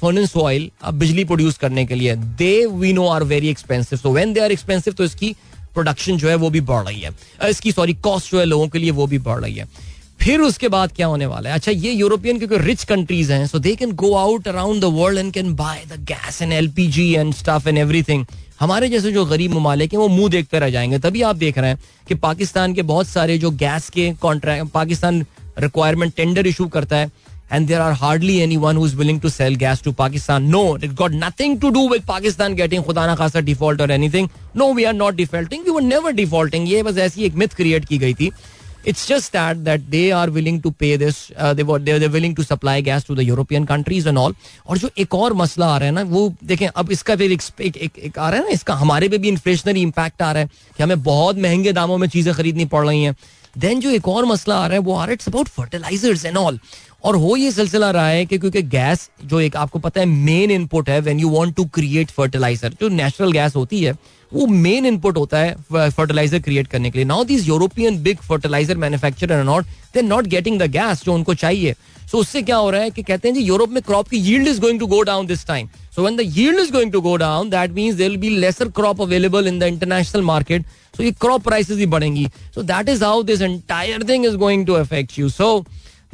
furnace 0.00 0.36
oil 0.36 0.70
अब 0.82 0.94
बिजली 0.94 1.24
प्रोड्यूस 1.24 1.56
करने 1.58 1.84
के 1.86 1.94
लिए। 1.94 2.14
They 2.16 2.54
we 2.66 2.92
know 2.92 3.06
are 3.08 3.24
very 3.24 3.48
expensive 3.48 3.98
so 3.98 4.12
when 4.12 4.32
they 4.32 4.40
are 4.40 4.52
expensive 4.52 4.94
तो 4.94 5.04
इसकी 5.04 5.34
प्रोडक्शन 5.74 6.16
जो 6.16 6.28
है 6.28 6.34
वो 6.34 6.50
भी 6.50 6.60
बढ़ 6.60 6.84
रही 6.84 7.00
है। 7.00 7.10
इसकी 7.50 7.72
सॉरी 7.72 7.94
कॉस्ट 7.94 8.30
जो 8.32 8.38
है 8.38 8.44
लोगों 8.44 8.68
के 8.68 8.78
लिए 8.78 8.90
वो 8.90 9.06
भी 9.06 9.18
बढ़ 9.20 9.40
रही 9.40 9.54
है। 9.54 9.68
फिर 10.22 10.40
उसके 10.40 10.68
बाद 10.68 10.92
क्या 10.96 11.06
होने 11.06 11.26
वाला 11.26 11.50
है 11.50 11.54
अच्छा 11.54 11.72
ये 11.72 11.92
यूरोपियन 11.92 12.38
क्योंकि 12.38 12.56
रिच 12.58 12.84
कंट्रीज़ 12.84 13.32
हैं 13.32 13.46
so 13.46 13.58
they 13.58 13.74
can 13.76 13.92
go 14.02 14.14
out 14.16 14.48
around 14.48 14.80
the 14.80 14.90
world 14.94 15.18
and 15.18 15.32
can 15.32 15.54
buy 15.54 15.82
the 15.92 15.98
gas 16.08 16.40
and 16.42 16.52
L 16.52 16.68
P 16.76 16.86
G 16.96 17.12
and 17.14 17.32
stuff 17.34 17.66
and 17.66 17.78
everything 17.78 18.24
हमारे 18.60 18.88
जैसे 18.88 19.12
जो 19.12 19.24
गरीब 19.24 19.52
ममालिक 19.54 19.92
हैं 19.92 20.00
वो 20.00 20.08
मुँह 20.08 20.28
देखते 20.30 20.58
रह 20.58 20.70
जाएँगे 20.70 20.98
तभी 20.98 21.22
आप 21.30 21.36
देख 21.36 21.58
रहे 21.58 21.70
हैं 21.70 21.78
कि 22.08 22.14
पाकिस्तान 22.26 22.74
के 22.74 22.82
बहुत 22.92 23.06
सारे 23.06 23.38
जो 23.38 23.50
गैस 23.64 23.88
के 23.90 24.12
contract 24.22 24.70
Pakistan 24.72 25.24
requirement 25.58 26.14
tender 26.16 26.46
issue 26.46 26.66
करता 26.76 26.96
है 26.96 27.10
and 27.54 27.68
there 27.68 27.80
are 27.82 27.92
hardly 27.92 28.34
anyone 28.42 28.78
who's 28.80 28.94
willing 28.98 29.20
to 29.22 29.28
sell 29.28 29.56
gas 29.56 29.82
to 29.82 29.92
Pakistan 29.92 30.44
no 30.50 30.62
it 30.84 30.92
got 30.92 31.12
nothing 31.14 31.58
to 31.60 31.70
do 31.70 31.80
with 31.88 32.06
Pakistan 32.08 32.54
getting 32.56 32.84
खुदा 32.86 33.06
ना 33.06 33.14
खासा 33.16 33.40
default 33.40 33.80
or 33.80 33.90
anything. 33.90 34.30
No, 34.56 34.68
we 34.78 34.86
are 34.86 34.94
not 34.94 35.18
defaulting. 35.18 35.66
We 35.66 35.74
were 35.76 35.84
never 35.88 36.12
defaulting. 36.12 36.66
ये 36.66 36.82
बस 36.82 36.98
ऐसी 36.98 37.24
एक 37.24 37.34
myth 37.34 37.56
create 37.56 37.84
की 37.84 37.98
गई 37.98 38.14
थी. 38.14 38.30
It's 38.84 39.06
just 39.06 39.32
that 39.32 39.64
that 39.64 39.82
they 39.90 40.10
are 40.10 40.28
willing 40.28 40.60
to 40.62 40.72
pay 40.72 40.96
this. 40.96 41.30
Uh, 41.36 41.54
they 41.54 41.62
they 41.62 41.98
they're 41.98 42.10
willing 42.10 42.34
to 42.34 42.44
supply 42.44 42.80
gas 42.80 43.04
to 43.04 43.14
the 43.14 43.24
European 43.24 43.66
countries 43.66 44.06
and 44.06 44.18
all. 44.18 44.34
और 44.66 44.78
जो 44.78 44.90
एक 44.98 45.14
और 45.14 45.32
मसला 45.34 45.66
आ 45.66 45.76
रहा 45.78 45.88
है 45.88 45.94
ना 45.94 46.02
वो 46.14 46.22
देखें 46.44 46.66
अब 46.66 46.90
इसका 46.92 47.16
फिर 47.16 47.32
एक, 47.32 47.42
एक, 47.60 47.76
एक, 47.76 47.98
एक 47.98 48.18
आ 48.18 48.30
रहा 48.30 48.40
है 48.40 48.44
ना 48.46 48.52
इसका 48.52 48.74
हमारे 48.74 49.08
पे 49.08 49.18
भी 49.18 49.28
इन्फ्लेशनरी 49.28 49.82
इम्पैक्ट 49.82 50.22
आ 50.22 50.32
रहा 50.32 50.42
है 50.42 50.48
कि 50.76 50.82
हमें 50.82 51.02
बहुत 51.02 51.38
महँगे 51.46 51.72
दामों 51.72 51.98
में 51.98 52.08
चीज़ें 52.08 52.34
खरीदनी 52.34 52.64
पड़ 52.74 52.86
रही 52.86 53.02
हैं 53.02 53.14
देन 53.58 53.80
जो 53.80 53.90
एक 53.90 54.08
और 54.08 54.24
मसला 54.24 54.56
आ 54.56 54.66
रहा 54.66 54.74
है 54.74 54.82
वो 54.82 54.94
आ 54.94 55.04
रहा 55.04 55.06
है 55.06 55.12
it's 55.12 55.28
about 55.28 55.48
fertilisers 55.48 56.24
and 56.24 56.36
all 56.36 56.58
और 57.04 57.16
हो 57.16 57.36
ये 57.36 57.50
सिलसिला 57.52 57.90
रहा 57.90 58.08
है 58.08 58.24
कि 58.26 58.38
क्योंकि 58.38 58.62
गैस 58.62 59.08
जो 59.24 59.40
एक 59.40 59.56
आपको 59.56 59.78
पता 59.78 60.00
है 60.00 60.06
मेन 60.06 60.50
इनपुट 60.50 60.88
है 60.88 61.00
when 61.00 61.20
you 61.20 61.30
want 61.30 61.54
to 61.56 61.64
create 61.74 62.10
fertiliser 62.10 62.74
जो 62.80 62.88
नेचुरल 62.88 63.32
गैस 63.32 63.56
होती 63.56 63.82
है, 63.82 63.92
वो 64.32 64.46
मेन 64.46 64.86
इनपुट 64.86 65.16
होता 65.16 65.38
है 65.38 65.54
फर्टिलाइज़र 65.72 66.40
क्रिएट 66.40 66.66
करने 66.66 66.90
के 66.90 66.98
लिए। 66.98 67.04
Now 67.06 67.24
these 67.24 67.48
European 67.48 68.02
big 68.02 68.18
fertiliser 68.28 68.76
manufacturer 68.76 69.42
not 69.44 69.64
they 69.94 70.02
not 70.02 70.26
getting 70.26 70.60
the 70.60 70.70
gas 70.70 71.04
जो 71.04 71.14
उनको 71.14 71.34
चाहिए। 71.34 71.74
सो 72.10 72.18
उससे 72.18 72.42
क्या 72.42 72.56
हो 72.56 72.70
रहा 72.70 72.80
है 72.82 72.90
कि 72.90 73.02
कहते 73.02 73.28
हैं 73.28 73.34
जी 73.34 73.40
यूरोप 73.42 73.70
में 73.70 73.82
क्रॉप 73.82 74.08
की 74.08 74.16
yield 74.18 74.48
is 74.48 74.60
going 74.60 74.80
to 74.80 74.86
go 74.86 75.02
down 75.02 75.26
this 75.26 75.46
time 75.46 75.68
so 75.96 76.02
when 76.02 76.16
the 76.16 76.20
yield 76.38 76.60
is 76.60 76.72
going 76.72 76.92
to 76.92 77.00
go 77.00 77.16
down 77.16 77.50
that 77.50 77.70
means 77.72 77.94
there 77.94 78.16
be 78.16 78.28
lesser 78.30 78.68
crop 78.70 79.02
available 79.02 79.46
in 79.48 79.58
the 79.58 79.62
international 79.64 80.22
market 80.22 80.66
so 80.96 81.02
ये 81.02 81.10
crop 81.20 81.42
prices 81.44 81.78
ही 81.78 81.86
बढ़ेंगी। 81.86 82.26
So 82.54 82.62
that 82.62 82.88
is 82.88 83.04
how 83.04 83.22
this 83.22 83.42
entire 83.42 84.04
thing 84.08 84.26
is 84.26 84.36
going 84.36 84.66
to 84.66 84.72
affect 84.74 85.18
you 85.18 85.28
so 85.28 85.58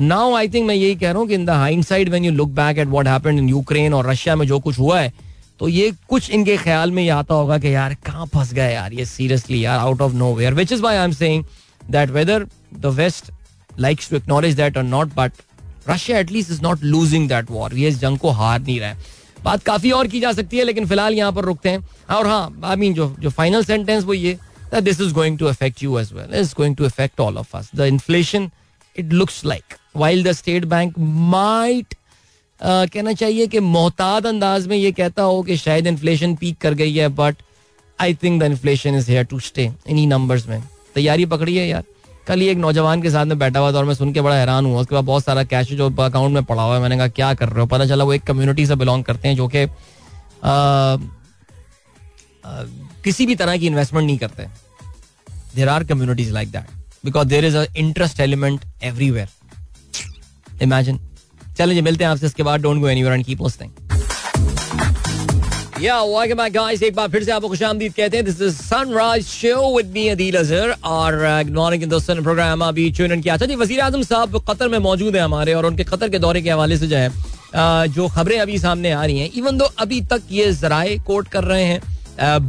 now 0.01 0.34
I 0.36 0.49
think 0.49 0.66
मैं 0.66 0.74
यही 0.74 0.94
कह 0.96 1.11
रहा 1.11 1.18
हूँ 1.18 1.28
कि 1.28 1.34
in 1.34 1.44
the 1.44 1.51
hindsight 1.84 2.09
when 2.09 2.24
you 2.24 2.32
look 2.32 2.49
back 2.55 2.78
at 2.78 2.88
what 2.88 3.09
happen 3.09 3.38
in 3.38 3.49
Ukraine 3.49 3.94
और 3.94 4.07
रशिया 4.07 4.36
में 4.36 4.46
जो 4.46 4.59
कुछ 4.61 4.78
हुआ 4.78 5.01
है 5.01 5.12
तो 5.61 5.68
ये 5.68 5.90
कुछ 6.09 6.30
इनके 6.30 6.57
ख्याल 6.57 6.92
में 6.92 7.03
ये 7.03 7.09
आता 7.11 7.34
होगा 7.34 7.59
कि 7.59 7.74
यार 7.74 7.94
कहाँ 8.07 8.26
फंस 8.26 8.53
गए 8.55 8.72
यार 8.72 8.92
ये 8.92 9.05
सीरियसली 9.05 9.64
यार 9.64 9.78
out 9.78 10.03
of 10.03 10.12
nowhere 10.34 10.55
which 10.55 10.72
is 10.72 10.82
why 10.82 10.96
I 10.96 11.05
am 11.05 11.12
saying 11.12 11.44
that 11.80 12.11
whether 12.11 12.46
the 12.74 12.94
west 12.96 13.30
likes 13.80 14.11
to 14.11 14.16
acknowledge 14.16 14.55
that 14.57 14.76
और 14.76 14.84
not 14.84 15.14
but 15.16 15.32
Russia 15.88 16.18
at least 16.18 16.51
is 16.51 16.62
not 16.62 16.84
losing 16.84 17.28
that 17.28 17.51
war 17.51 17.74
ये 17.74 17.88
इस 17.88 18.01
जंग 18.01 18.18
को 18.18 18.30
हार 18.32 18.61
नहीं 18.61 18.80
रहा 18.80 18.88
है 18.88 19.16
बात 19.44 19.62
काफ़ी 19.62 19.90
और 19.90 20.07
की 20.09 20.20
जा 20.20 20.32
सकती 20.32 20.59
है 20.59 20.64
लेकिन 20.64 20.86
फ़िलहाल 20.86 21.14
यहाँ 21.14 21.32
पर 21.32 21.44
रुकते 21.44 21.68
हैं 21.68 21.82
और 22.11 22.26
हाँ 22.26 22.61
आई 22.64 22.76
मीन 22.76 22.94
जो 22.94 23.14
जो 23.18 23.30
फाइनल 23.30 23.64
सेंटेंस 23.64 24.05
वो 24.05 24.14
ये 24.14 24.38
that 24.70 24.84
this 24.84 25.01
is 25.01 25.12
going 25.12 25.36
to 25.38 25.49
affect 25.49 25.82
you 25.82 25.99
as 25.99 26.12
well. 26.12 26.32
It's 26.32 26.55
going 26.55 26.74
to 26.76 26.84
affect 26.84 27.20
all 27.20 27.38
of 27.38 27.55
us. 27.55 27.70
The 27.70 27.86
inflation, 27.86 28.53
it 28.96 29.09
looks 29.11 29.44
the 29.95 30.34
state 30.34 30.68
bank 30.68 30.97
might 31.32 31.95
uh, 32.61 32.91
कहना 32.91 33.12
चाहिए 33.12 33.47
कि 33.47 33.61
मोहताद 33.61 34.26
अंदाज 34.26 34.66
में 34.66 34.76
ये 34.76 34.93
कहता 34.93 35.22
हो 35.22 35.43
कि 35.43 35.57
शायद 35.57 35.86
इन्फ्लेशन 35.86 36.34
पीक 36.36 36.59
कर 36.59 36.74
गई 36.74 36.95
है 36.97 37.09
but 37.09 37.36
I 38.01 38.14
think 38.14 38.41
the 38.43 38.45
inflation 38.45 38.95
is 38.95 39.11
here 39.11 39.24
to 39.24 39.39
stay 39.41 39.70
इन्हीं 39.86 40.07
नंबर्स 40.09 40.47
में। 40.49 40.62
तैयारी 40.95 41.26
पकड़ी 41.26 41.57
है 41.57 41.68
यार। 41.68 41.84
कल 42.26 42.41
ही 42.41 42.47
एक 42.49 42.59
नौजवान 42.59 43.03
के 43.03 43.11
साथ 43.11 43.26
में 43.26 43.39
बैठा 43.39 43.61
हुआ 43.61 43.72
था 43.72 43.76
और 43.78 43.84
मैं 43.84 43.95
सुन 43.95 44.12
के 44.12 44.20
बड़ा 44.20 44.34
हैरान 44.36 44.66
हुआ। 44.66 44.80
उसके 44.80 44.95
बाद 44.95 45.05
बहुत 45.05 45.24
सारा 45.24 45.45
कैश 45.45 45.72
जो 45.72 45.91
अकाउंट 45.91 46.34
में 46.34 46.45
पड़ा 46.45 46.62
हुआ 46.62 46.74
है। 46.74 46.80
मैंने 46.82 46.97
कहा 46.97 47.09
क्या 47.09 47.32
कर 47.34 47.49
रहे 47.49 47.61
हो? 47.61 47.66
पता 47.66 47.86
चला 47.86 48.05
वो 48.05 48.12
एक 48.12 48.22
कम्युनिटी 48.22 48.66
से 48.66 48.74
बिलोंग 48.76 49.05
करते 49.05 49.28
हैं 49.28 49.36
जो 49.36 49.49
कि 49.55 49.66
किसी 53.05 53.26
भी 53.26 53.34
तरह 53.34 53.57
की 53.57 53.66
इन्वेस्टमेंट 53.66 54.07
नहीं 54.07 54.18
करते। 54.18 54.47
There 55.55 55.68
are 55.68 55.84
communities 55.84 56.30
like 56.32 56.51
that 56.51 56.64
because 57.05 57.28
there 57.28 57.45
is 57.45 57.57
a 57.57 57.64
interest 57.76 58.20
element 58.20 58.61
everywhere 58.82 59.28
imagine 60.63 60.99
चलें 61.59 61.75
जी, 61.75 61.81
मिलते 61.83 62.05
हैं 62.05 62.11
आपसे 62.11 62.27
इसके 62.27 62.43
बाद. 62.43 62.61
Don't 62.63 62.81
go 62.81 62.89
anywhere 62.89 63.15
and 63.15 63.25
keep 63.27 63.43
listening 63.43 63.71
yeah 65.83 66.49
guys 66.51 66.83
एक 66.83 66.95
बार 66.95 67.09
फिर 67.09 67.25
से 67.25 67.33
आपको 67.33 67.49
खुशामदीद 67.49 67.93
कहते 67.95 68.17
हैं. 68.17 68.25
This 68.27 68.41
is 68.43 68.55
sunrise 68.55 69.27
show 69.27 69.77
with 69.77 69.91
me 69.95 70.07
Adeel 70.09 70.37
Azhar 70.37 70.71
और 70.85 71.17
गुड 71.45 71.55
मॉर्निंग 71.57 71.93
प्रोग्राम 72.23 72.65
अभी 72.65 72.91
ट्यून 72.91 73.21
किया. 73.21 73.35
अच्छा 73.35 73.47
जी 73.47 73.57
वज़ीर 73.57 73.81
आज़म 73.81 74.03
साहब 74.03 74.39
कतर 74.49 74.69
में 74.69 74.79
मौजूद 74.79 75.17
है 75.17 75.23
हमारे 75.23 75.55
और 75.55 75.67
उनके 75.67 75.85
कतर 75.85 76.09
के 76.09 76.19
दौरे 76.19 76.43
के 76.43 76.51
हवाले 76.51 76.79
से 76.79 76.87
जो 76.87 76.97
है 76.97 77.87
जो 77.89 78.09
खबरें 78.09 78.39
अभी 78.41 78.59
सामने 78.59 78.91
आ 78.93 79.05
रही 79.05 79.19
हैं. 79.19 79.31
इवन 79.35 79.59
दो 79.59 79.65
अभी 79.79 80.01
तक 80.07 80.23
ये 80.31 80.51
जराए 80.53 80.99
कोट 81.07 81.29
कर 81.29 81.45
रहे 81.45 81.65
हैं 81.65 81.81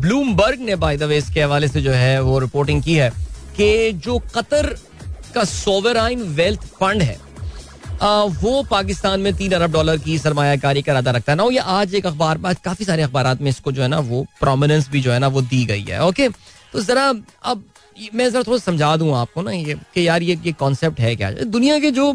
ब्लूमबर्ग 0.02 0.60
ने 0.62 0.76
बाय 0.78 0.98
द 0.98 1.04
वे 1.04 1.18
इसके 1.18 1.42
हवाले 1.42 1.68
से 1.68 1.82
जो 1.82 1.92
है 1.92 2.22
वो 2.22 2.40
रिपोर्टिंग 2.40 2.82
की 2.84 2.96
है 2.96 3.10
कि 3.58 3.92
जो 3.96 4.18
कतर 4.36 4.76
का 5.36 5.44
सोवराइन 5.46 6.22
वेल्थ 6.36 6.66
फंड 6.76 7.02
है 7.02 7.18
वो 8.02 8.62
पाकिस्तान 8.64 9.20
में 9.20 9.34
तीन 9.36 9.52
अरब 9.52 9.72
डॉलर 9.72 9.98
की 9.98 10.18
सरमाकारी 10.20 10.82
का 10.82 10.92
इरादा 10.92 11.12
रखता 11.12 11.32
है। 11.32 11.38
ना 11.38 11.44
ये 11.44 11.60
आज 11.60 11.96
एक 11.96 12.06
अखबार 12.06 12.40
आज 12.46 12.58
काफ़ी 12.66 12.86
सारे 12.86 13.04
अखबार 13.04 13.38
में 13.42 13.50
इसको 13.50 13.72
जो 13.72 13.82
है 13.82 13.88
ना 13.88 14.00
वो 14.02 14.26
प्रोमिनेंस 14.40 14.90
भी 14.90 15.02
जो 15.02 15.12
है 15.12 15.20
ना 15.20 15.28
वो 15.28 15.42
दी 15.44 15.64
गई 15.66 15.84
है। 15.84 16.04
ओके 16.06 16.30
तो 16.74 16.82
जरा 16.82 17.14
अब 17.44 17.64
मैं 18.14 18.30
जरा 18.32 18.44
थोड़ा 18.44 18.58
समझा 18.58 18.96
दूँ 18.98 19.14
आपको 19.18 19.42
ना 19.42 19.52
ये 19.52 19.74
कि 19.94 20.08
यार 20.08 20.24
ये 20.24 20.40
ये 20.46 20.52
कॉन्सेप्ट 20.54 21.00
है 21.00 21.16
क्या? 21.16 21.32
दुनिया 21.32 21.80
के 21.80 21.92
जो 21.92 22.14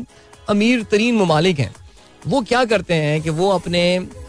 अमीर 0.49 0.83
तरीन 0.83 1.17
ममालिक 1.17 1.59
हैं 1.59 1.75
वो 2.27 2.41
क्या 2.43 2.65
करते 2.65 2.95
हैं 2.95 3.21
कि 3.23 3.31
वो 3.31 3.49
अपने 3.51 3.81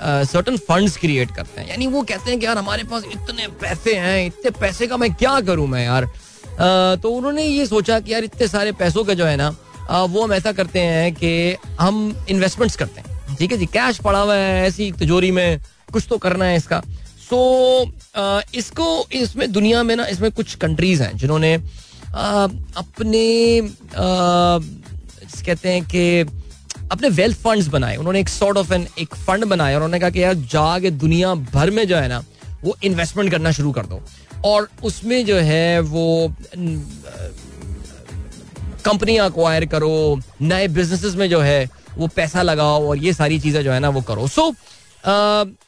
सर्टन 0.02 0.58
फंड्स 0.60 0.98
क्रिएट 0.98 1.32
करते 1.36 1.62
हैं। 1.62 1.70
यानी 1.70 1.88
वो 1.88 2.02
कहते 2.04 2.32
हैं 2.32 2.40
कि 2.40 2.46
यार 2.46 2.58
हमारे 2.58 2.84
पास 2.84 3.04
इतने 3.06 3.48
पैसे 3.62 3.96
हैं 3.96 4.26
इतने 4.26 4.52
पैसे 4.60 4.88
का 4.88 4.98
मैं 4.98 5.14
क्या 5.14 5.40
करूँ 5.42 5.68
मैं 5.68 5.84
यार? 5.86 6.04
आ, 6.04 6.96
तो 6.96 7.10
उन्होंने 7.10 7.44
ये 7.44 7.66
सोचा 7.66 8.00
कि 8.00 8.14
यार 8.14 8.24
इतने 8.24 8.48
सारे 8.48 8.72
पैसों 8.74 9.04
का 9.06 9.14
जो 9.14 9.26
है 9.26 9.36
ना 9.38 9.56
वो 9.86 10.24
हम 10.24 10.34
ऐसा 10.34 10.52
करते 10.52 10.80
हैं 10.80 11.14
कि 11.14 11.56
हम 11.80 12.26
इन्वेस्टमेंट्स 12.30 12.76
करते 12.76 13.02
हैं। 13.02 13.36
ठीक 13.38 13.52
है 13.52 13.58
जी? 13.58 13.66
कैश 13.68 13.98
पड़ा 14.00 14.20
हुआ 14.20 14.36
है 14.36 14.66
ऐसी 14.68 14.92
तिजोरी 14.92 15.32
में 15.32 15.60
कुछ 15.94 16.06
तो 16.10 16.18
करना 16.18 16.46
है 16.46 16.56
इसका। 16.58 16.82
सो 17.30 17.38
so, 17.86 18.56
इसको 18.56 19.06
इसमें 19.14 19.52
दुनिया 19.52 19.84
में 19.84 19.96
ना 19.96 20.06
इसमें 20.08 20.32
कुछ 20.32 20.56
कंट्रीज़ 20.56 21.04
हैं 21.04 21.16
जिन्होंने 21.18 21.54
अपने 22.76 23.62
कहते 25.46 25.70
हैं 25.70 25.84
कि 25.86 26.22
अपने 26.92 27.10
वेल्थ 27.10 27.38
फंड्स 27.38 27.68
बनाए। 27.68 27.96
उन्होंने 27.96 28.20
एक 28.20 28.30
सॉर्ट 28.30 28.58
ऑफ़ 28.58 28.74
एन 28.74 28.88
एक 29.00 29.16
फंड 29.18 29.46
बनाया 29.46 29.76
उन्होंने 29.78 30.00
कहा 30.00 30.10
कि 30.10 30.24
यार 30.24 30.34
जाके 30.54 30.92
दुनिया 30.94 31.34
भर 31.54 31.72
में 31.72 31.88
जो 31.88 31.96
है 31.98 32.08
ना 32.08 32.24
वो 32.64 32.76
इन्वेस्टमेंट 32.84 33.32
करना 33.32 33.52
शुरू 33.52 33.72
कर 33.72 33.86
दो। 33.86 34.02
और 34.46 34.70
उसमें 34.84 35.26
जो 35.26 35.36
है 35.38 35.80
वो 35.82 36.34
कंपनी 38.86 39.18
अक्वायर 39.20 39.66
करो 39.66 40.20
नए 40.42 40.68
बिजनेसेस 40.70 41.16
में 41.16 41.30
जो 41.30 41.40
है 41.42 41.68
वो 41.98 42.08
पैसा 42.16 42.42
लगाओ 42.42 42.88
और 42.88 42.98
ये 42.98 43.14
सारी 43.14 43.40
चीज़ें 43.40 43.64
जो 43.64 43.72
है 43.72 43.80
ना 43.80 43.90
वो 43.90 44.02
करो। 44.04 44.28
सो 44.28 44.42
so, 44.42 44.56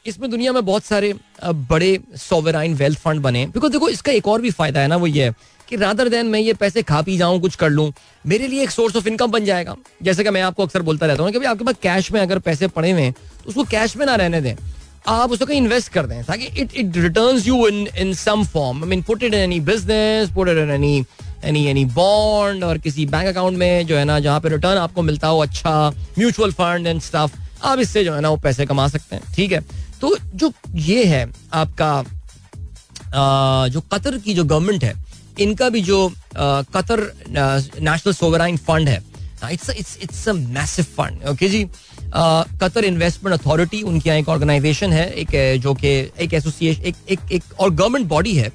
इसमें 0.05 0.30
दुनिया 0.32 0.51
में 0.53 0.65
बहुत 0.65 0.84
सारे 0.84 1.13
बड़े 1.45 1.99
सोवराइन 2.18 2.74
वेल्थ 2.76 2.99
फंड 2.99 3.22
बने। 3.22 3.45
बिकॉज़ 3.47 3.72
देखो 3.72 3.89
इसका 3.89 4.11
एक 4.11 4.28
और 4.28 4.41
भी 4.41 4.51
फ़ायदा 4.51 4.80
है 4.80 4.88
ना 4.88 4.95
वो 4.95 5.07
ये 5.07 5.26
है 5.26 5.36
कि 5.68 5.76
रादर 5.76 6.09
देन 6.09 6.26
मैं 6.26 6.39
ये 6.39 6.53
पैसे 6.53 6.82
खा 6.84 7.01
पी 7.01 7.18
जाऊँ 7.18 7.39
कुछ 7.41 7.55
कर 7.55 7.70
लूँ 7.70 7.91
मेरे 8.26 8.47
लिए 8.47 8.63
एक 8.63 8.72
सोर्स 8.72 8.95
ऑफ़ 8.95 9.07
इनकम 9.07 9.32
बन 9.32 9.45
जाएगा। 9.45 9.76
जैसे 10.03 10.24
कि 10.24 10.30
मैं 10.30 10.41
आपको 10.41 10.63
अक्सर 10.63 10.82
बोलता 10.82 11.05
रहता 11.05 11.24
हूँ 11.24 11.32
कि 11.32 11.45
आपके 11.45 11.63
पास 11.63 11.76
कैश 11.84 12.11
में 12.11 12.20
अगर 12.22 12.39
पैसे 12.39 12.68
पड़े 12.70 12.91
हुए 12.91 13.01
हैं 13.01 13.11
तो 13.11 13.49
उसको 13.49 13.63
कैश 13.65 13.95
में 13.97 14.05
ना 14.05 14.15
रहने 14.15 14.41
दें। 14.41 14.55
आप 15.07 15.32
उसको 15.32 15.45
कहीं 15.45 15.57
इन्वेस्ट 15.57 15.91
कर 15.91 16.05
दें 16.05 16.24
ताकि 16.26 16.45
it 16.61 16.76
it 16.76 16.97
return 16.97 17.38
you 17.45 17.68
in 17.68 17.88
in 17.97 18.13
some 18.15 18.43
form 18.45 18.84
I 18.84 18.89
mean 18.89 19.01
put 19.01 19.24
it 19.24 19.34
in 19.34 19.39
any 19.39 19.59
business 19.70 20.30
put 20.36 20.49
it 20.49 20.57
in 20.57 20.72
any 20.72 21.03
any 21.45 21.65
any 21.67 21.85
bond 21.85 22.63
और 22.63 22.77
किसी 22.77 23.05
बैंक 23.05 23.27
अकाउंट 23.27 23.57
में 23.57 23.85
जो 23.88 23.97
है 23.97 24.03
ना 24.05 24.19
जहाँ 24.19 24.39
पे 24.39 24.49
रिटर्न 24.49 24.77
आपको 24.77 25.01
मिलता 25.01 25.27
हो 25.27 25.39
अच्छा 25.39 25.89
म्यूचुअल 26.17 26.51
फंड 26.51 26.88
एंड 26.88 27.01
स्टफ़ 27.01 27.35
आप 27.63 27.79
इससे 27.79 28.03
जो 28.03 28.13
है 28.13 28.21
ना 28.21 28.29
वो 28.29 28.38
पैसे 28.38 28.65
कमा 28.65 28.88
सकते 28.88 29.15
हैं 29.15 29.33
ठीक 29.35 29.51
है? 29.51 29.59
तो 30.01 30.15
जो 30.35 30.51
ये 30.75 31.03
है 31.05 31.25
आपका 31.53 31.91
आ, 33.13 33.67
जो 33.67 33.81
कतर 33.93 34.17
की 34.17 34.33
जो 34.33 34.43
गवर्नमेंट 34.43 34.83
है 34.83 34.93
इनका 35.39 35.69
भी 35.69 35.81
जो 35.81 36.11
कतर 36.38 37.11
नेशनल 37.29 38.13
सोवराइन 38.13 38.57
फंड 38.57 38.89
है 38.89 39.01
it's 39.51 39.69
it's 39.69 39.97
it's 40.03 40.27
a 40.29 40.33
massive 40.33 40.85
fund 40.97 41.27
okay 41.29 41.49
ji? 41.49 41.67
Qatar 42.15 42.85
investment 42.85 43.39
authority 43.39 43.81
उनकी 43.81 44.09
यहाँ 44.09 44.19
एक 44.19 44.29
ऑर्गेनाइजेशन 44.29 44.93
है 44.93 45.09
एक 45.13 45.59
जो 45.61 45.73
कि 45.73 45.88
एक 46.19 46.33
एसोसिएशन 46.33 46.81
एक 46.81 46.95
एक 47.09 47.31
एक 47.31 47.43
और 47.59 47.69
गवर्नमेंट 47.69 48.07
बॉडी 48.07 48.33
है 48.33 48.51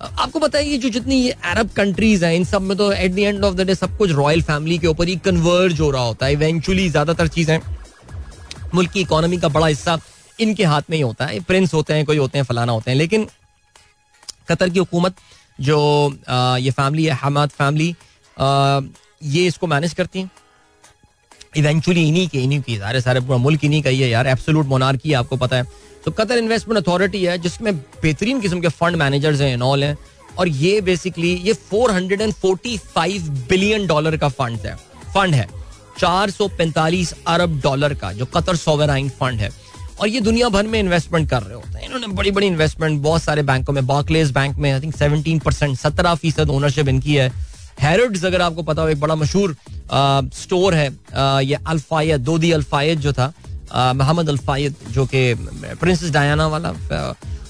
आपको 0.00 0.38
पता 0.38 0.58
है 0.58 0.68
ये 0.68 0.78
जो 0.78 0.88
जितनी 0.88 1.16
ये 1.16 1.30
अरब 1.44 1.70
कंट्रीज़ 1.76 2.24
हैं 2.24 2.34
इन 2.34 2.44
सब 2.44 2.62
में 2.62 2.76
तो 2.78 2.90
at 2.92 3.12
the 3.12 3.18
end 3.18 3.44
of 3.44 3.54
the 3.54 3.66
day 3.66 3.74
सब 3.74 3.96
कुछ 3.98 4.10
रॉयल 4.12 4.42
फैमिली 4.42 4.78
के 4.78 4.86
ऊपर 4.86 5.08
ही 5.08 5.16
कन्वर्ज 5.24 5.80
हो 5.80 5.90
रहा 5.90 6.02
होता 6.02 6.26
है। 6.26 6.32
इवेंचुअली 6.32 6.88
ज़्यादातर 6.88 7.28
चीज़ें 7.28 7.58
मुल्क 8.74 8.90
की 8.92 9.00
इकोनॉमी 9.00 9.38
का 9.38 9.48
बड़ा 9.48 9.66
हिस्सा 9.66 9.98
इनके 10.38 10.64
हाथ 10.64 10.90
में 10.90 10.96
ही 10.96 11.02
होता 11.02 11.26
है। 11.26 11.40
प्रिंस 11.42 11.74
होते 11.74 11.94
हैं 11.94 12.04
कोई 12.06 12.16
होते 12.16 12.38
हैं 12.38 12.44
फलाना 12.44 12.72
होते 12.72 12.90
हैं। 12.90 12.98
लेकिन 12.98 13.26
कतर 14.48 14.68
की 14.68 14.78
हुकूमत 14.78 15.14
जो 15.60 15.78
आ, 16.28 16.56
ये 16.56 16.70
फैमिली 16.70 17.04
है 17.04 17.12
हमाद 17.14 17.50
फैमिली 17.50 17.94
आ, 18.36 18.80
ये 19.22 19.46
इसको 19.46 19.66
मैनेज 19.66 19.94
करती 19.94 20.20
हैं। 20.20 20.30
इवेंचुअली 21.56 22.08
इन्हीं 22.08 22.28
के 22.28 22.38
इन्हीं 22.38 22.60
की 22.62 22.76
सारे 22.78 23.00
सारे 23.00 23.20
पूरा 23.20 23.36
मुल्क 23.38 23.64
इन्हीं 23.64 23.82
का 23.82 23.90
ही 23.90 24.00
है 24.00 24.08
यार। 24.08 24.26
एब्सोलूट 24.26 24.66
मोनार्की 24.66 25.12
आपको 25.14 25.36
पता 25.36 25.56
है। 25.56 25.64
तो 26.06 26.10
कतर 26.12 26.38
इन्वेस्टमेंट 26.38 26.78
अथॉरिटी 26.78 27.24
है 27.24 27.36
जिसमें 27.38 27.76
बेहतरीन 27.76 28.40
किस्म 28.40 28.60
के 28.60 28.68
फंड 28.70 28.96
मैनेजर्स 28.96 29.40
हैं 29.40 29.52
इनऑल 29.54 29.84
हैं 29.84 29.96
और 30.38 30.48
ये 30.48 30.80
बेसिकली 30.80 31.32
ये 31.44 31.54
445 31.72 33.28
बिलियन 33.48 33.86
डॉलर 33.86 34.16
का 34.16 34.28
फंड 34.28 34.66
है। 34.66 34.74
फंड 35.14 35.34
है। 35.34 35.46
445 35.98 37.12
अरब 37.26 37.60
डॉलर 37.62 37.94
का 37.94 38.12
जो 38.12 38.26
कतर 38.26 38.56
सोवराइन 38.56 39.08
फंड 39.20 39.40
है। 39.40 39.50
और 40.00 40.08
ये 40.08 40.20
दुनिया 40.20 40.48
भर 40.48 40.66
में 40.66 40.78
इन्वेस्टमेंट 40.80 41.28
कर 41.30 41.42
रहे 41.42 41.54
होते 41.54 41.78
हैं। 41.78 41.84
इन्होंने 41.84 42.06
बड़ी 42.06 42.30
बड़ी 42.30 42.46
इन्वेस्टमेंट 42.46 43.00
बहुत 43.02 43.22
सारे 43.22 43.42
बैंकों 43.42 43.72
में 43.72 43.86
बाकलेस 43.86 44.30
बैंक 44.30 44.56
में 44.56 44.70
आई 44.72 44.80
थिंक 44.80 44.96
सेवनटीन 44.96 45.38
परसेंट 45.38 45.76
सत्रह 45.78 46.14
फ़ीसद 46.14 46.50
ओनरशिप 46.50 46.88
इनकी 46.88 47.14
है। 47.14 47.30
हैरड्स 47.80 48.24
अगर 48.24 48.40
आपको 48.40 48.62
पता 48.62 48.82
हो 48.82 48.88
एक 48.88 49.00
बड़ा 49.00 49.14
मशहूर 49.14 49.56
स्टोर 50.34 50.74
है 50.74 50.88
आ, 51.14 51.40
ये 51.40 51.58
अल्फायद 51.66 52.20
दोदी 52.20 52.50
अल्फायद 52.52 53.00
जो 53.00 53.12
था 53.12 53.32
मोहम्मद 53.72 54.28
अल्फायद, 54.28 54.74
जो 54.90 55.06
कि 55.06 55.34
प्रिंसेस 55.80 56.10
डायना 56.10 56.46
वाला 56.46 56.74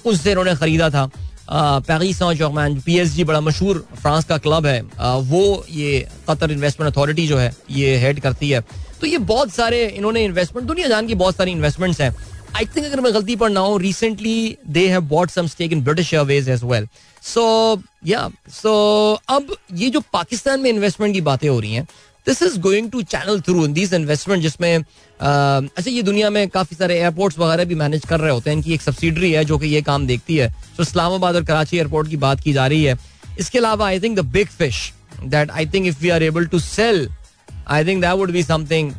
उससे 0.07 0.31
इन्होंने 0.31 0.55
खरीदा 0.57 0.91
था। 0.91 1.11
Paris 1.51 2.19
Germain 2.19 2.81
P 2.81 2.99
S 2.99 3.09
G 3.15 3.25
बड़ा 3.25 3.41
मशहूर 3.41 3.85
फ्रांस 3.97 4.25
का 4.25 4.39
क्लब 4.39 4.67
है। 4.67 4.81
वो 5.23 5.65
ये 5.71 6.07
कतर 6.29 6.51
इन्वेस्टमेंट 6.51 6.93
अथॉरिटी 6.93 7.27
जो 7.27 7.39
है, 7.39 7.53
ये 7.71 7.97
हेड 7.99 8.21
करती 8.21 8.51
है। 8.51 8.61
तो 9.01 9.07
ये 9.07 9.19
बहुत 9.21 9.51
सारे 9.53 9.87
इन्होंने 9.89 10.25
इन्वेस्टमेंट 10.25 10.67
दुनिया 10.69 10.89
जान 10.89 11.07
की 11.07 11.15
बहुत 11.15 11.37
सारी 11.37 11.53
इन्वेस्टमेंट्स 11.53 12.01
हैं। 12.01 12.15
आई 12.57 12.65
थिंक 12.67 12.87
अगर 12.87 13.01
मैं 13.01 13.13
गलती 13.15 13.37
पर 13.37 13.51
ना 13.51 13.61
हूँ 13.61 13.79
recently 13.81 14.57
they 14.69 14.87
have 14.89 15.01
bought 15.09 15.31
some 15.31 15.47
stake 15.47 15.73
in 15.73 15.83
British 15.85 16.13
Airways 16.15 16.49
as 16.49 16.63
well 16.65 16.89
so 17.23 17.45
yeah 18.07 18.29
so 18.53 18.73
अब 19.29 19.55
ये 19.75 19.91
जो 19.91 20.01
पाकिस्तान 20.13 20.61
में 20.61 20.71
इन्वेस्टमेंट 20.71 21.15
की 21.15 21.21
बातें 21.21 21.49
हो 21.49 21.59
रही 21.61 21.75
हैं 21.75 21.87
this 22.27 22.43
is 22.43 22.59
going 22.61 22.91
to 22.91 23.03
channel 23.05 23.41
through 23.41 23.67
this 23.69 23.93
investment 23.93 24.43
जिसमें 24.43 24.77
अच्छा 24.77 25.91
ये 25.91 26.03
दुनिया 26.03 26.31
में 26.31 26.49
काफ़ी 26.49 26.77
सारे 26.77 26.99
एयरपोर्ट्स 27.01 27.39
वगैरह 27.39 27.65
भी 27.65 27.75
मैनेज 27.75 28.07
कर 28.09 28.21
रहे 28.21 28.31
होते 28.31 28.51
हैं। 28.51 28.57
इनकी 28.57 28.75
एक 28.75 28.83
सब्सिडरी 28.83 29.31
है 29.33 29.45
जो 29.45 29.59
कि 29.59 29.67
ये 29.67 29.83
काम 29.83 30.07
देखती 30.07 30.37
है। 30.37 30.49
तो 30.77 30.83
इस्लामाबाद 30.83 31.37
और 31.37 31.45
कराची 31.45 31.77
एयरपोर्ट 31.77 32.09
की 32.11 32.17
बात 32.17 32.41
की 32.41 32.53
जा 32.53 32.67
रही 32.67 32.85
है। 32.85 32.97
इसके 33.41 33.59
अलावा 33.59 33.87
I 33.87 34.01
think 34.01 34.19
the 34.19 34.25
big 34.27 34.49
fish 34.49 34.93
that 35.25 35.51
I 35.51 35.67
think 35.67 35.87
if 35.87 36.03
we 36.03 36.09
are 36.09 36.23
able 36.23 36.47
to 36.47 36.59
sell 36.59 37.09
I 37.69 37.85
think 37.85 38.01
that 38.03 38.15
would 38.19 38.31
be 38.33 38.43
something 38.43 38.93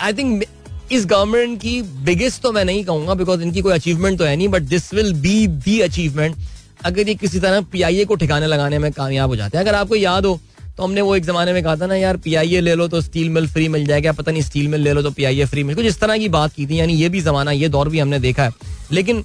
I 0.00 0.12
think 0.12 0.44
इस 0.92 1.06
गवर्नमेंट 1.06 1.60
की 1.60 1.80
बिगेस्ट 2.04 2.42
तो 2.42 2.52
मैं 2.52 2.64
नहीं 2.64 2.84
कहूँगा 2.84 3.14
बिकॉज़ 3.14 3.42
इनकी 3.42 3.60
कोई 3.62 3.72
अचीवमेंट 3.72 4.18
तो 4.18 4.24
है 4.24 4.36
नहीं 4.36 4.48
but 4.48 4.62
this 4.62 4.92
will 4.94 5.12
be 5.22 5.46
the 5.46 5.78
achievement 5.80 6.36
अगर 6.84 7.08
ये 7.08 7.14
किसी 7.14 7.40
तरह 7.40 7.60
पीआईए 7.72 8.04
को 8.04 8.14
ठिकाने 8.14 8.46
लगाने 8.46 8.78
में 8.78 8.90
कामयाब 8.92 9.30
हो 9.30 9.36
जाते 9.36 9.58
हैं। 9.58 9.64
अगर 9.64 9.74
आपको 9.74 9.96
याद 9.96 10.26
हो 10.26 10.38
तो 10.80 10.84
हमने 10.84 11.00
वो 11.00 11.14
एक 11.16 11.24
जमाने 11.24 11.52
में 11.52 11.62
कहा 11.62 11.74
था 11.76 11.86
ना, 11.86 11.94
यार 11.94 12.16
पीआईए 12.16 12.60
ले 12.60 12.74
लो 12.74 12.86
तो 12.88 13.00
स्टील 13.00 13.28
मिल 13.30 13.46
फ्री 13.48 13.66
मिल 13.68 13.84
जाएगा 13.86 14.12
पता 14.12 14.32
नहीं 14.32 14.42
स्टील 14.42 14.68
मिल 14.68 14.80
ले 14.80 14.92
लो 14.92 15.02
तो 15.02 15.10
पीआईए 15.10 15.44
फ्री 15.46 15.62
मिल 15.64 15.76
कुछ 15.76 15.86
इस 15.86 16.00
तरह 16.00 16.18
की 16.18 16.28
बात 16.30 16.52
की 16.54 16.66
थी, 16.66 16.78
यानी 16.78 16.94
ये 16.94 17.08
भी 17.08 17.20
जमाना, 17.20 17.50
ये 17.52 17.68
दौर 17.68 17.88
भी 17.88 17.98
हमने 17.98 18.18
देखा 18.18 18.44
है। 18.44 18.52
लेकिन 18.92 19.24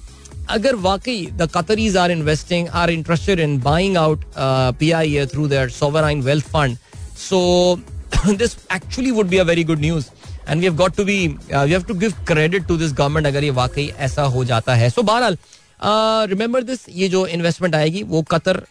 अगर 0.50 0.74
वाकई 0.82 1.26
the 1.32 1.48
Qataris 1.54 1.96
are 1.96 2.10
investing 2.10 2.68
are 2.70 2.90
interested 2.90 3.40
in 3.40 3.58
buying 3.62 3.96
out 3.96 4.24
P 4.78 4.90
I 4.92 5.16
A 5.16 5.26
through 5.26 5.46
their 5.48 5.70
sovereign 5.70 6.20
wealth 6.22 6.46
fund 6.48 6.76
so 7.20 7.40
this 8.28 8.56
actually 8.74 9.10
would 9.10 9.28
be 9.28 9.38
a 9.38 9.44
very 9.44 9.64
good 9.64 9.80
news 9.80 10.06
and 10.48 10.60
we 10.60 10.64
have 10.64 10.76
got 10.76 10.96
to 10.96 11.04
be 11.04 11.26
we 11.28 11.72
have 11.72 11.82
to 11.82 11.94
give 11.94 12.24
credit 12.28 12.66
to 12.68 12.76
this 12.76 12.92
government 12.92 13.26
अगर 13.26 13.44
ये 13.44 13.50
वाकई 13.62 13.92
ऐसा 13.98 14.22
हो 14.36 14.44
जाता 14.44 14.74
है। 14.74 14.90
सो 14.90 15.02
बहरहाल 15.04 15.38
remember 16.30 16.62
this 16.64 16.86
ये 16.90 17.08
जो 17.08 17.26
इन्वेस्टमेंट 17.28 17.74
आएगी, 17.74 18.02
वो 18.02 18.22
Qatar 18.30 18.62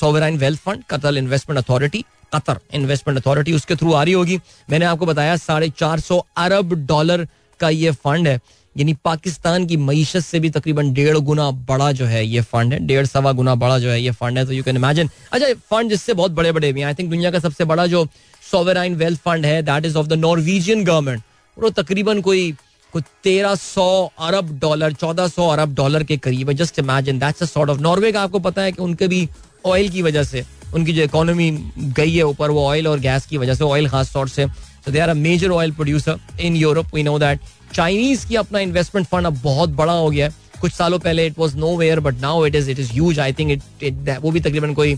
sovereign 0.00 0.36
wealth 0.38 0.60
fund 0.60 0.82
Qatar 0.90 1.16
investment 1.18 1.58
authority 1.60 2.04
Qatar 2.34 2.58
investment 2.74 3.18
authority 3.18 3.52
उसके 3.52 3.76
थ्रू 3.76 3.92
आ 3.92 4.02
रही 4.02 4.14
होगी। 4.14 4.40
मैंने 4.70 4.84
आपको 4.86 5.06
बताया 5.06 5.36
साढ़े 5.38 5.68
चार 5.78 6.00
सौ 6.00 6.24
अरब 6.36 6.74
डॉलर 6.86 7.26
का 7.60 7.68
ये 7.70 7.90
फंड 7.92 8.28
है। 8.28 8.40
यानी 8.76 8.94
पाकिस्तान 9.04 9.66
की 9.66 9.76
मीशत 9.76 10.20
से 10.20 10.40
भी 10.40 10.50
तकरीबन 10.50 10.92
डेढ़ 10.92 11.16
गुना 11.20 11.50
बड़ा 11.68 11.90
जो 11.92 12.06
है 12.06 12.24
ये 12.26 12.40
फंड 12.42 12.72
है। 12.72 12.78
डेढ़ 12.86 13.06
सवा 13.06 13.32
गुना 13.32 13.54
बड़ा 13.54 13.78
जो 13.78 13.90
है 13.90 14.00
ये 14.02 14.10
फंड 14.12 14.38
है। 14.38 14.44
तो 14.46 14.52
यू 14.52 14.62
कैन 14.62 14.76
इमेजिन 14.76 15.10
अच्छा 15.32 15.52
फंड 15.70 15.90
जिससे 15.90 16.14
बहुत 16.14 16.30
बड़े 16.32 16.52
बड़े 16.52 16.72
भी 16.72 16.82
आई 16.82 16.94
थिंक 16.94 17.10
दुनिया 17.10 17.30
का 17.30 17.38
सबसे 17.38 17.64
बड़ा 17.64 17.86
जो 17.86 18.06
सोवराइन 18.42 18.94
वेल्थ 18.94 19.20
फंड 19.20 19.46
है 19.46 19.62
that 19.62 19.86
is 19.86 19.96
of 19.98 20.06
the 20.06 20.12
Norwegian 20.18 20.84
government 20.84 21.22
वो 21.56 21.70
तकरीबन 21.72 22.20
कोई 22.20 22.50
कुछ 22.92 23.04
तेरह 23.24 23.54
सौ 23.54 23.84
अरब 24.20 24.58
डॉलर 24.60 24.92
चौदह 24.92 25.28
सौ 25.28 25.48
अरब 25.48 25.74
डॉलर 25.74 26.02
के 26.04 26.16
करीब 26.16 26.48
है। 26.48 26.54
Just 26.54 26.78
imagine 26.78 27.18
that's 27.18 27.42
a 27.42 27.46
sort 27.46 27.70
of 27.70 27.80
Norway 27.80 28.12
का 28.12 28.22
आपको 28.22 28.38
पता 28.40 28.62
है 28.62 28.72
कि 28.72 28.82
उनके 28.82 29.08
भी 29.08 29.28
ऑयल 29.66 29.88
की 29.88 30.02
वजह 30.02 30.24
से 30.24 30.44
उनकी 30.74 30.92
जो 30.92 31.02
इकोनॉमी 31.02 31.50
गई 31.96 32.14
है 32.14 32.22
ऊपर 32.24 32.50
वो 32.50 32.66
ऑयल 32.66 32.88
और 32.88 33.00
गैस 33.00 33.26
की 33.26 33.38
वजह 33.38 33.54
से 33.54 33.64
ऑयल 33.64 33.88
खास 33.88 34.12
तौर 34.12 34.28
से 34.28 34.46
So 34.84 34.90
they 34.90 35.00
are 35.00 35.10
a 35.10 35.14
major 35.16 35.52
oil 35.52 35.70
producer 35.70 36.18
in 36.38 36.56
Europe. 36.56 36.86
We 36.92 37.02
know 37.02 37.18
that. 37.18 37.50
Chinese 37.74 38.26
की 38.26 38.36
अपना 38.36 38.58
इन्वेस्टमेंट 38.58 39.06
फंड 39.06 39.26
अब 39.26 39.38
बहुत 39.42 39.70
बड़ा 39.70 39.92
हो 39.92 40.08
गया 40.10 40.26
है 40.26 40.34
कुछ 40.60 40.72
सालों 40.72 40.98
पहले 40.98 41.26
it 41.26 41.38
was 41.38 41.56
nowhere 41.76 42.00
but 42.00 42.20
now 42.20 42.44
it 42.46 42.54
is 42.54 42.70
it 42.70 42.78
is 42.78 42.90
huge 42.92 43.20
I 43.20 43.32
think 43.32 43.50
it 43.50 43.82
it 43.82 44.10
वो 44.22 44.30
भी 44.30 44.40
तकरीबन 44.40 44.74
कोई 44.74 44.94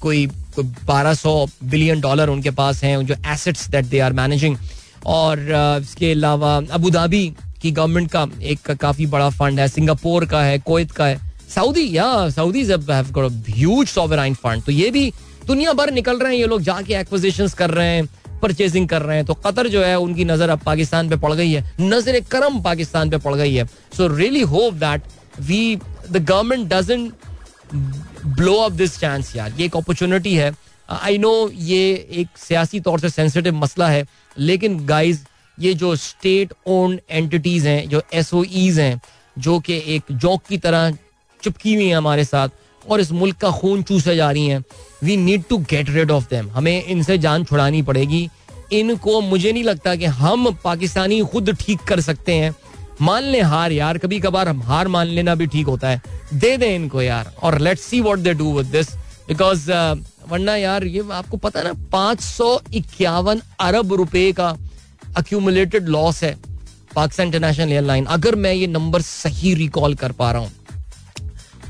कोई 0.00 0.26
बारह 0.86 1.14
सौ 1.14 1.32
बिलियन 1.64 2.00
डॉलर 2.00 2.28
उनके 2.28 2.50
पास 2.58 2.82
हैं 2.84 3.06
जो 3.06 3.14
assets 3.26 3.68
that 3.70 3.84
they 3.84 4.00
are 4.00 4.12
managing 4.12 4.56
और 5.06 5.36
uh, 5.38 5.82
इसके 5.82 6.10
अलावा 6.12 6.56
अबू 6.56 6.90
धाबी 6.90 7.26
की 7.62 7.70
गवर्नमेंट 7.70 8.10
का 8.10 8.26
एक 8.44 8.70
काफ़ी 8.72 9.06
बड़ा 9.06 9.30
फंड 9.30 9.60
है 9.60 9.68
सिंगापुर 9.68 10.26
का 10.26 10.42
है 10.42 10.58
कोयत 10.66 10.90
का 10.92 11.06
है 11.06 11.20
सऊदी, 11.48 11.88
या, 11.96 12.28
सऊदी 12.30 12.64
ह्यूज 13.50 13.86
सॉवराइन 13.88 14.34
फंड 14.34 14.62
तो 14.62 14.72
ये 14.72 14.90
भी 14.90 15.12
दुनिया 15.46 15.72
भर 15.72 15.90
निकल 15.92 16.18
रहे 16.18 16.32
हैं, 16.32 16.40
ये 16.40 16.46
लोग 16.46 16.62
जाके 16.62 16.94
एक्विजिशंस 16.94 17.54
कर 17.54 17.70
रहे 17.70 17.86
हैं 17.88 18.08
परचेजिंग 18.42 18.88
कर 18.88 19.02
रहे 19.02 19.16
हैं 19.16 19.24
तो 19.26 19.34
कतर 19.36 19.68
जो 19.68 19.82
है, 19.82 19.94
उनकी 19.98 20.24
नज़र 20.24 20.50
अब 20.50 20.60
पाकिस्तान 20.64 21.08
पे 21.08 21.16
पड़ 21.16 21.32
गई 21.34 21.52
है, 21.52 21.64
नज़र 21.80 22.20
करम 22.30 22.60
पाकिस्तान 22.62 23.10
पे 23.10 23.18
पड़ 23.18 23.34
गई 23.34 23.54
है। 23.54 23.66
So 23.96 24.06
really 24.08 24.40
hope 24.42 24.74
that 24.74 25.02
we 25.40 25.78
the 26.10 26.16
government 26.18 26.68
doesn't 26.68 27.12
blow 28.26 28.54
up 28.56 28.72
this 28.72 28.98
chance 28.98 29.34
यार, 29.36 29.52
ये 29.58 29.66
एक 29.66 29.76
अपॉर्चुनिटी 29.76 30.34
है। 30.34 30.54
आई 30.88 31.18
नो 31.18 31.50
ये 31.52 31.82
एक 32.12 32.38
सियासी 32.38 32.80
तौर 32.80 33.00
से 33.00 33.08
सेंसिटिव 33.10 33.54
मसला 33.54 33.88
है, 33.88 34.06
लेकिन 34.36 34.78
गाइज़ 34.86 35.20
ये 35.58 35.74
जो 35.74 35.94
स्टेट 35.96 36.52
ओन 36.66 36.98
एंटिटीज 37.10 37.66
हैं, 37.66 37.88
जो 37.88 38.02
एस 38.14 38.30
हैं, 38.34 39.00
जो 39.38 39.58
कि 39.60 39.82
एक 39.86 40.12
जौक 40.12 40.42
की 40.48 40.58
तरह 40.58 40.96
चिपकी 41.42 41.74
हुई 41.74 41.86
हैं 41.86 41.96
हमारे 41.96 42.24
साथ 42.24 42.48
और 42.82 43.00
इस 43.00 43.10
मुल्क 43.12 43.36
का 43.36 43.50
खून 43.50 43.82
चूसे 43.82 44.16
जा 44.16 44.30
रही 44.30 44.46
हैं। 44.46 44.62
We 45.04 45.16
need 45.16 45.42
to 45.48 45.58
get 45.70 45.90
rid 45.90 46.10
of 46.10 46.28
them 46.30 46.50
हमें 46.50 46.84
इनसे 46.84 47.18
जान 47.18 47.44
छुड़ानी 47.44 47.82
पड़ेगी। 47.82 48.28
इनको 48.72 49.20
मुझे 49.20 49.52
नहीं 49.52 49.64
लगता 49.64 49.94
कि 49.96 50.04
हम 50.04 50.50
पाकिस्तानी 50.64 51.20
खुद 51.24 51.50
ठीक 51.60 51.80
कर 51.88 52.00
सकते 52.00 52.34
हैं। 52.34 52.54
मान 53.00 53.24
ले 53.24 53.40
हार 53.42 53.72
यार 53.72 53.98
कभी 53.98 54.18
कभार 54.20 54.48
हम 54.48 54.62
हार 54.62 54.88
मान 54.88 55.06
लेना 55.06 55.34
भी 55.34 55.46
ठीक 55.46 55.66
होता 55.66 55.88
है। 55.88 56.02
दे 56.34 56.56
दें 56.56 56.74
इनको 56.74 57.02
यार 57.02 57.32
और 57.42 57.58
let's 57.58 57.82
see 57.82 58.00
what 58.00 58.18
they 58.18 58.34
do 58.34 58.52
with 58.56 58.66
this 58.66 58.94
because 59.28 59.70
वरना 60.28 60.56
यार, 60.56 60.84
ये 60.84 61.02
आपको 61.12 61.36
पता 61.36 61.62
ना, 61.62 61.72
पाँच 61.92 62.20
सौ 62.20 62.60
इक्यावन 62.74 63.40
अरब 63.60 63.92
रुपए 63.92 64.30
का 64.32 64.48
अक्यूमुलेटेड 65.16 65.88
लॉस 65.88 66.22
है। 66.24 66.36
पाकिस्तान 66.94 67.26
इंटरनेशनल 67.26 67.72
एयरलाइन 67.72 68.04
अगर 68.06 68.34
मैं 68.36 68.52
ये 68.52 68.66
नंबर 68.66 69.02
सही 69.02 69.54
रिकॉल 69.54 69.94
कर 69.94 70.12
पा 70.12 70.30
रहा 70.32 70.42
हूँ। 70.42 70.50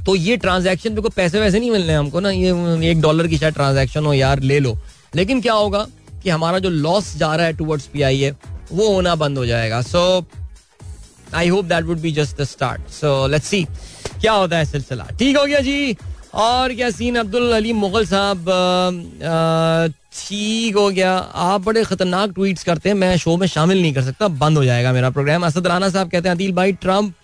तो 0.09 0.15
ये 0.17 0.37
ट्रांजैक्शन 0.37 0.95
पे 0.95 1.01
कोई 1.01 1.11
पैसे 1.17 1.41
वैसे 1.41 1.59
नहीं 1.61 1.71
मिलने 1.71 1.95
हमको 1.95 2.21
ना, 2.21 2.31
ये 2.31 2.91
एक 2.91 3.01
डॉलर 3.01 3.27
की 3.29 3.39
शायद 3.39 3.55
ट्रांजैक्शन 3.55 4.05
हो 4.07 4.13
यार, 4.15 4.41
ले 4.41 4.59
लो। 4.61 4.77
लेकिन 5.15 5.41
क्या 5.41 5.55
होगा 5.55 5.87
कि 6.23 6.31
हमारा 6.31 6.59
जो 6.59 6.71
लॉस 6.71 7.15
जा 7.17 7.35
रहा 7.37 7.47
है 7.47 7.53
टुवर्ड्स 7.57 7.87
पी 7.87 8.03
आई 8.03 8.23
ए 8.23 8.31
वो 8.73 8.89
होना 8.89 9.15
बंद 9.15 9.39
हो 9.39 9.45
जाएगा। 9.47 9.81
So 9.83 10.25
I 11.35 11.49
hope 11.49 11.65
that 11.65 11.85
would 11.85 11.99
be 12.01 12.13
just 12.13 12.41
the 12.41 12.45
start 12.45 12.89
so 12.91 13.27
let's 13.27 13.47
see 13.47 13.63
क्या 14.21 14.33
होता 14.33 14.59
है 14.59 14.65
सिलसिला। 14.65 15.07
ठीक 15.19 15.37
हो 15.37 15.45
गया 15.45 15.61
जी। 15.61 15.97
और 16.37 16.75
क्या 16.75 16.91
सीन 16.91 17.17
अब्दुल 17.17 17.53
अली 17.53 17.73
मुगल 17.75 18.07
साहब 18.07 18.45
ठीक 20.15 20.77
हो 20.77 20.89
गया। 20.91 21.13
आप 21.45 21.61
बड़े 21.61 21.85
खतरनाक 21.85 22.31
ट्वीट्स 22.31 22.65
करते 22.65 22.89
हैं, 22.89 22.97
मैं 22.97 23.17
शो 23.19 23.37
में 23.37 23.47
शामिल 23.49 23.83
नहीं 23.83 23.93
कर 23.95 24.03
सकता, 24.03 24.29
बंद 24.29 24.59
हो 24.59 24.65
जाएगा 24.65 24.93
मेरा 24.93 25.11
प्रोग्राम 25.11 25.47
असद 25.47 25.67
राना 25.67 25.89
साहब 25.91 26.11
कहते 26.11 26.29
हैं, 26.29 26.37
अदिल 26.37 26.53
भाई 26.55 26.73
ट्रंप 26.75 27.15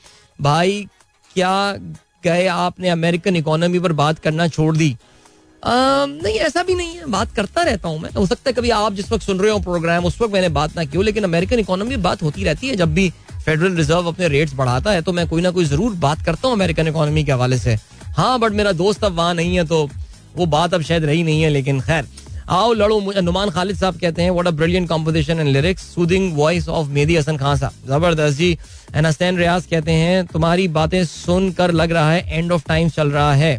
भाई, 0.41 0.87
क्या 1.35 1.77
गए 2.25 2.47
आपने 2.49 2.89
अमेरिकन 2.91 3.37
इकोनॉमी 3.37 3.79
पर 3.79 3.93
बात 3.95 4.19
करना 4.19 4.49
छोड़ 4.49 4.77
दी. 4.77 4.91
आ, 5.63 5.73
नहीं 6.07 6.35
ऐसा 6.41 6.63
भी 6.63 6.75
नहीं 6.75 6.97
है। 6.97 7.07
बात 7.11 7.33
करता 7.33 7.63
रहता 7.63 7.89
हूँ 7.89 8.01
मैं। 8.01 8.11
हो 8.13 8.27
सकता 8.27 8.49
है 8.49 8.53
कभी 8.53 8.71
आप 8.73 8.95
जिस 8.95 9.11
वक्त 9.13 9.25
सुन 9.25 9.39
रहे 9.39 9.51
हो 9.51 9.59
प्रोग्राम 9.61 10.05
उस 10.05 10.21
वक्त 10.21 10.33
मैंने 10.33 10.49
बात 10.51 10.77
ना 10.77 10.85
की 10.85 10.97
हो 10.97 11.03
लेकिन 11.03 11.25
अमेरिकन 11.25 11.59
इकोनॉमी 11.59 11.97
बात 11.99 12.23
होती 12.23 12.45
रहती 12.45 12.69
है। 12.69 12.77
जब 12.77 12.95
भी 12.95 13.09
फेडरल 13.37 13.77
रिज़र्व 13.77 14.09
अपने 14.09 14.29
रेट्स 14.29 14.55
बढ़ाता 14.55 14.91
है 14.91 15.03
तो 15.03 15.13
मैं 15.13 15.27
कोई 15.29 15.43
ना 15.43 15.51
कोई 15.51 15.65
ज़रूर 15.65 15.95
बात 16.01 16.25
करता 16.27 16.49
हूँ 16.49 16.57
अमेरिकन 16.57 16.89
इकोनॉमी 16.89 17.25
के 17.25 17.33
हवाले 17.33 17.59
से। 17.59 17.77
हाँ 18.17 18.39
बट 18.39 18.53
मेरा 18.53 18.73
दोस्त 18.75 19.05
अब 19.05 19.13
वहाँ 19.13 19.35
नहीं 19.35 19.57
है 19.57 19.65
तो 19.65 19.89
वो 20.37 20.47
बात 20.49 20.75
अब 20.75 20.83
शायद 20.83 21.05
रही 21.05 21.23
नहीं 21.23 21.43
है 21.43 21.49
लेकिन 21.51 21.81
खैर। 21.81 22.07
आओ 22.47 22.73
लड़ो 22.75 23.21
नुमान 23.21 23.51
खालिद 23.51 23.77
साहब 23.77 23.99
कहते 23.99 24.23
हैं 24.23 24.31
what 24.31 24.47
a 24.47 24.51
brilliant 24.53 24.89
composition 24.89 25.41
and 25.41 25.49
lyrics 25.49 25.83
soothing 25.95 26.33
voice 26.37 26.69
of 26.69 26.89
Mehdi 26.89 27.17
Hassan 27.17 27.37
Khan 27.37 27.57
साहब। 27.57 27.73
ज़बरदस्त 27.89 28.37
जी 28.39 28.59
एनास्टैन 28.97 29.37
रियाज 29.39 29.67
कहते 29.67 29.93
हैं, 29.93 30.27
तुम्हारी 30.27 30.67
बातें 30.71 31.05
सुनकर 31.05 31.71
लग 31.73 31.93
रहा 31.93 32.11
है 32.11 32.39
एंड 32.39 32.53
ऑफ़ 32.53 32.67
टाइम 32.69 32.89
चल 32.89 33.11
रहा 33.11 33.35
है। 33.35 33.59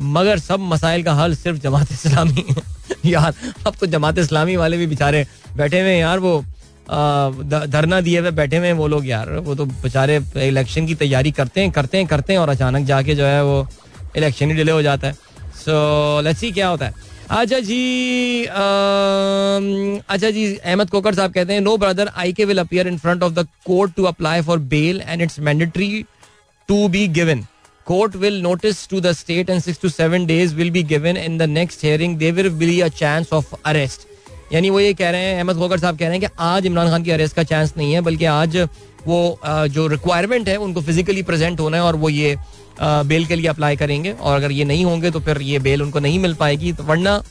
मगर 0.00 0.38
सब 0.38 0.60
मसाइल 0.62 1.02
का 1.04 1.12
हल 1.14 1.34
सिर्फ़ 1.34 1.58
जमात 1.60 1.92
इस्लामी 1.92 2.44
यार, 3.06 3.34
अब 3.66 3.74
तो 3.80 3.86
जमात 3.86 4.18
इस्लामी 4.18 4.56
वाले 4.56 4.76
भी 4.76 4.86
बेचारे 4.86 5.26
बैठे 5.56 5.80
हुए 5.80 5.96
यार, 5.98 6.18
वो 6.18 6.44
धरना 6.86 8.00
दिए 8.00 8.20
हुए 8.20 8.30
बैठे 8.32 8.56
हुए 8.56 8.72
वो 8.72 8.86
लोग 8.88 9.06
यार। 9.06 9.30
वो 9.38 9.54
तो 9.54 9.64
बेचारे 9.66 10.20
इलेक्शन 10.38 10.86
की 10.86 10.94
तैयारी 10.94 11.30
करते 11.32 11.60
हैं 11.60 11.70
करते 11.72 11.98
हैं 11.98 12.06
करते 12.06 12.32
हैं, 12.32 12.40
और 12.40 12.48
अचानक 12.48 12.86
जाके 12.86 13.14
जो 13.14 13.24
है 13.24 13.42
वो 13.44 13.66
इलेक्शन 14.16 14.50
ही 14.50 14.56
डिले 14.56 14.72
हो 14.72 14.82
जाता 14.82 15.08
है। 15.08 15.14
सो 15.56 16.20
लेट्स 16.20 16.40
सी 16.40 16.50
क्या 16.52 16.68
होता 16.68 16.86
है। 16.86 17.12
अच्छा 17.30 17.58
जी 17.58 18.44
अच्छा 18.44 20.30
जी, 20.30 20.54
अहमद 20.56 20.90
कोकर 20.90 21.14
साहब 21.14 21.32
कहते 21.32 21.52
हैं 21.52 21.60
नो 21.60 21.76
ब्रदर 21.76 22.08
आई 22.16 22.32
के 22.32 22.44
will 22.44 22.58
appear 22.58 22.88
in 22.88 22.98
front 22.98 23.22
of 23.22 23.32
the 23.32 23.46
court 23.66 23.94
to 23.96 24.04
apply 24.04 24.42
for 24.42 24.58
bail 24.74 25.00
and 25.08 25.22
it's 25.22 25.38
mandatory 25.40 26.04
to 26.68 26.88
be 26.88 27.06
given 27.18 27.44
court 27.86 28.16
will 28.16 28.40
notice 28.42 28.88
to 28.88 29.00
the 29.00 29.12
state 29.12 29.50
and 29.50 29.60
six 29.62 29.80
to 29.82 29.88
seven 29.88 30.26
days 30.26 30.54
will 30.54 30.70
be 30.70 30.82
given 30.92 31.16
in 31.16 31.38
the 31.38 31.42
next 31.50 31.84
hearing 31.84 32.16
they 32.18 32.30
will 32.30 32.48
be 32.50 32.80
a 32.80 32.88
chance 33.00 33.32
of 33.32 33.54
arrest 33.66 34.06
यानी 34.52 34.70
वो 34.70 34.80
ये 34.80 34.92
कह 34.94 35.10
रहे 35.10 35.20
हैं, 35.20 35.36
अहमद 35.36 35.56
खोकर 35.56 35.78
साहब 35.78 35.98
कह 35.98 36.08
रहे 36.08 36.18
हैं 36.18 36.28
कि 36.28 36.36
आज 36.40 36.66
इमरान 36.66 36.88
खान 36.90 37.02
की 37.04 37.10
अरेस्ट 37.10 37.36
का 37.36 37.42
चांस 37.42 37.72
नहीं 37.76 37.92
है, 37.92 38.00
बल्कि 38.00 38.24
आज 38.24 38.56
वो 39.06 39.38
जो 39.46 39.86
रिक्वायरमेंट 39.86 40.48
है, 40.48 40.56
उनको 40.56 40.80
फिजिकली 40.80 41.22
प्रेजेंट 41.22 41.60
होना 41.60 41.76
है 41.76 41.82
और 41.82 41.96
वो 41.96 42.08
ये 42.08 42.36
बेल 42.80 43.26
के 43.26 43.36
लिए 43.36 43.46
अप्लाई 43.46 43.76
करेंगे। 43.76 44.12
और 44.12 44.36
अगर 44.36 44.52
ये 44.52 44.64
नहीं 44.64 44.84
होंगे 44.84 45.10
तो 45.10 45.20
फिर 45.20 45.40
ये 45.42 45.58
बेल 45.58 45.82
उनको 45.82 46.00
नहीं 46.00 46.18
मिल 46.18 46.34
पाएगी। 46.34 46.72
तो 46.72 46.82
वरना 46.82 47.22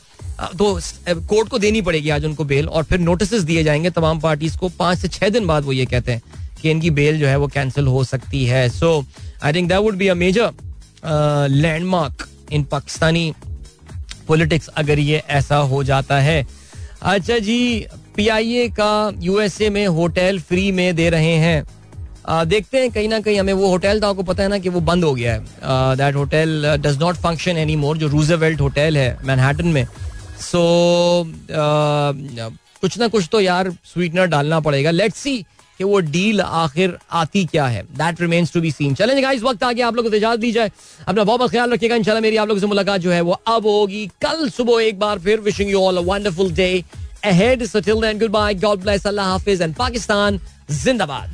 तो 0.58 0.78
कोर्ट 1.08 1.48
को 1.48 1.58
देनी 1.58 1.80
पड़ेगी 1.82 2.10
आज 2.10 2.24
उनको 2.24 2.44
बेल 2.44 2.68
और 2.68 2.84
फिर 2.84 2.98
नोटिस 3.00 3.32
दिए 3.34 3.62
जाएँगे 3.64 3.90
तमाम 3.90 4.20
पार्टीज़ 4.20 4.56
को। 4.58 4.68
पाँच 4.68 4.98
से 4.98 5.08
छह 5.08 5.28
दिन 5.28 5.46
बाद 5.46 5.64
वो 5.64 5.72
ये 5.72 5.84
कहते 5.86 6.12
हैं 6.12 6.22
कि 6.62 6.70
इनकी 6.70 6.90
बेल 6.90 7.18
जो 7.18 7.26
है 7.26 7.36
वो 7.36 7.46
कैंसिल 7.48 7.86
हो 7.86 8.04
सकती 8.04 8.44
है। 8.46 8.68
So 8.70 9.04
I 9.42 9.52
think 9.52 9.68
that 9.68 9.78
would 9.78 9.96
be 9.96 10.08
a 10.08 10.14
major 10.14 10.50
landmark 11.50 12.28
in 12.52 12.62
Pakistani 12.64 13.32
politics 14.28 14.68
अगर 14.68 14.98
ये 14.98 15.22
ऐसा 15.30 15.56
हो 15.56 15.82
जाता 15.84 16.18
है। 16.20 16.46
अच्छा 17.02 17.38
जी 17.38 17.86
पीआईए 18.16 18.68
का 18.70 19.12
यूएसए 19.20 19.68
में 19.70 19.86
होटल 19.88 20.38
फ्री 20.40 20.70
में 20.72 20.94
दे 20.96 21.08
रहे 21.10 21.34
हैं। 21.36 21.62
देखते 22.28 22.78
हैं 22.78 22.90
कहीं 22.90 23.08
ना 23.08 23.20
कहीं 23.20 23.38
हमें 23.38 23.52
वो 23.52 23.68
होटल 23.68 24.00
था 24.00 24.08
आपको 24.08 24.22
पता 24.22 24.42
है 24.42 24.48
ना 24.48 24.58
कि 24.58 24.68
वो 24.68 24.80
बंद 24.80 25.04
हो 25.04 25.14
गया 25.14 25.32
है। 25.32 25.96
That 25.96 26.14
hotel 26.16 26.76
does 26.82 26.98
not 27.00 27.16
function 27.22 27.56
any 27.58 27.76
more 27.76 27.98
जो 27.98 28.08
रूजेवेल्ट 28.08 28.60
होटल 28.60 28.96
है 28.96 29.18
मैनहाटन 29.24 29.66
में। 29.68 29.84
सो 30.40 30.60
so, 31.24 31.52
कुछ 32.80 32.98
ना 32.98 33.08
कुछ 33.08 33.28
तो 33.32 33.40
यार 33.40 33.70
स्वीटनर 33.92 34.26
डालना 34.26 34.60
पड़ेगा। 34.60 34.90
लेट्स 34.90 35.18
सी 35.18 35.36
कि 35.78 35.84
वो 35.84 35.98
डील 36.00 36.40
आखिर 36.40 36.96
आती 37.12 37.44
क्या 37.44 37.66
है। 37.66 37.82
That 37.98 38.20
remains 38.20 38.52
to 38.52 38.60
be 38.60 38.70
seen 38.70 38.94
चलें 38.94 39.22
गाइस 39.22 39.42
वक्त 39.42 39.64
आ 39.64 39.72
गया 39.72 39.86
आप 39.88 39.96
लोगों 39.96 40.10
को 40.10 40.16
इजाज़त 40.16 40.40
दी 40.40 40.52
जाए। 40.52 40.70
अपना 41.06 41.24
बहुत 41.24 41.38
बहुत 41.38 41.50
ख्याल 41.50 41.72
रखिएगा 41.72 41.96
इंशाल्लाह 41.96 42.22
मेरी 42.22 42.36
आप 42.36 42.48
लोगों 42.48 42.60
से 42.60 42.66
मुलाकात 42.66 43.00
जो 43.00 43.10
है 43.10 43.20
वो 43.20 43.32
अब 43.32 43.66
होगी। 43.66 44.06
कल 44.22 44.48
सुबह 44.50 44.82
एक 44.82 44.98
बार 44.98 45.18
फिर 45.18 45.40
wishing 45.40 45.70
you 45.70 45.80
all 45.82 45.96
a 45.96 46.00
wonderful 46.12 46.52
day 46.54 46.84
ahead 47.26 47.62
so 47.68 47.80
till 47.84 48.00
then 48.02 48.18
goodbye 48.20 48.54
god 48.62 48.80
bless 48.80 49.04
allah 49.10 49.24
hafiz 49.26 49.60
and 49.66 49.74
pakistan 49.76 50.34
zindabad 50.78 51.28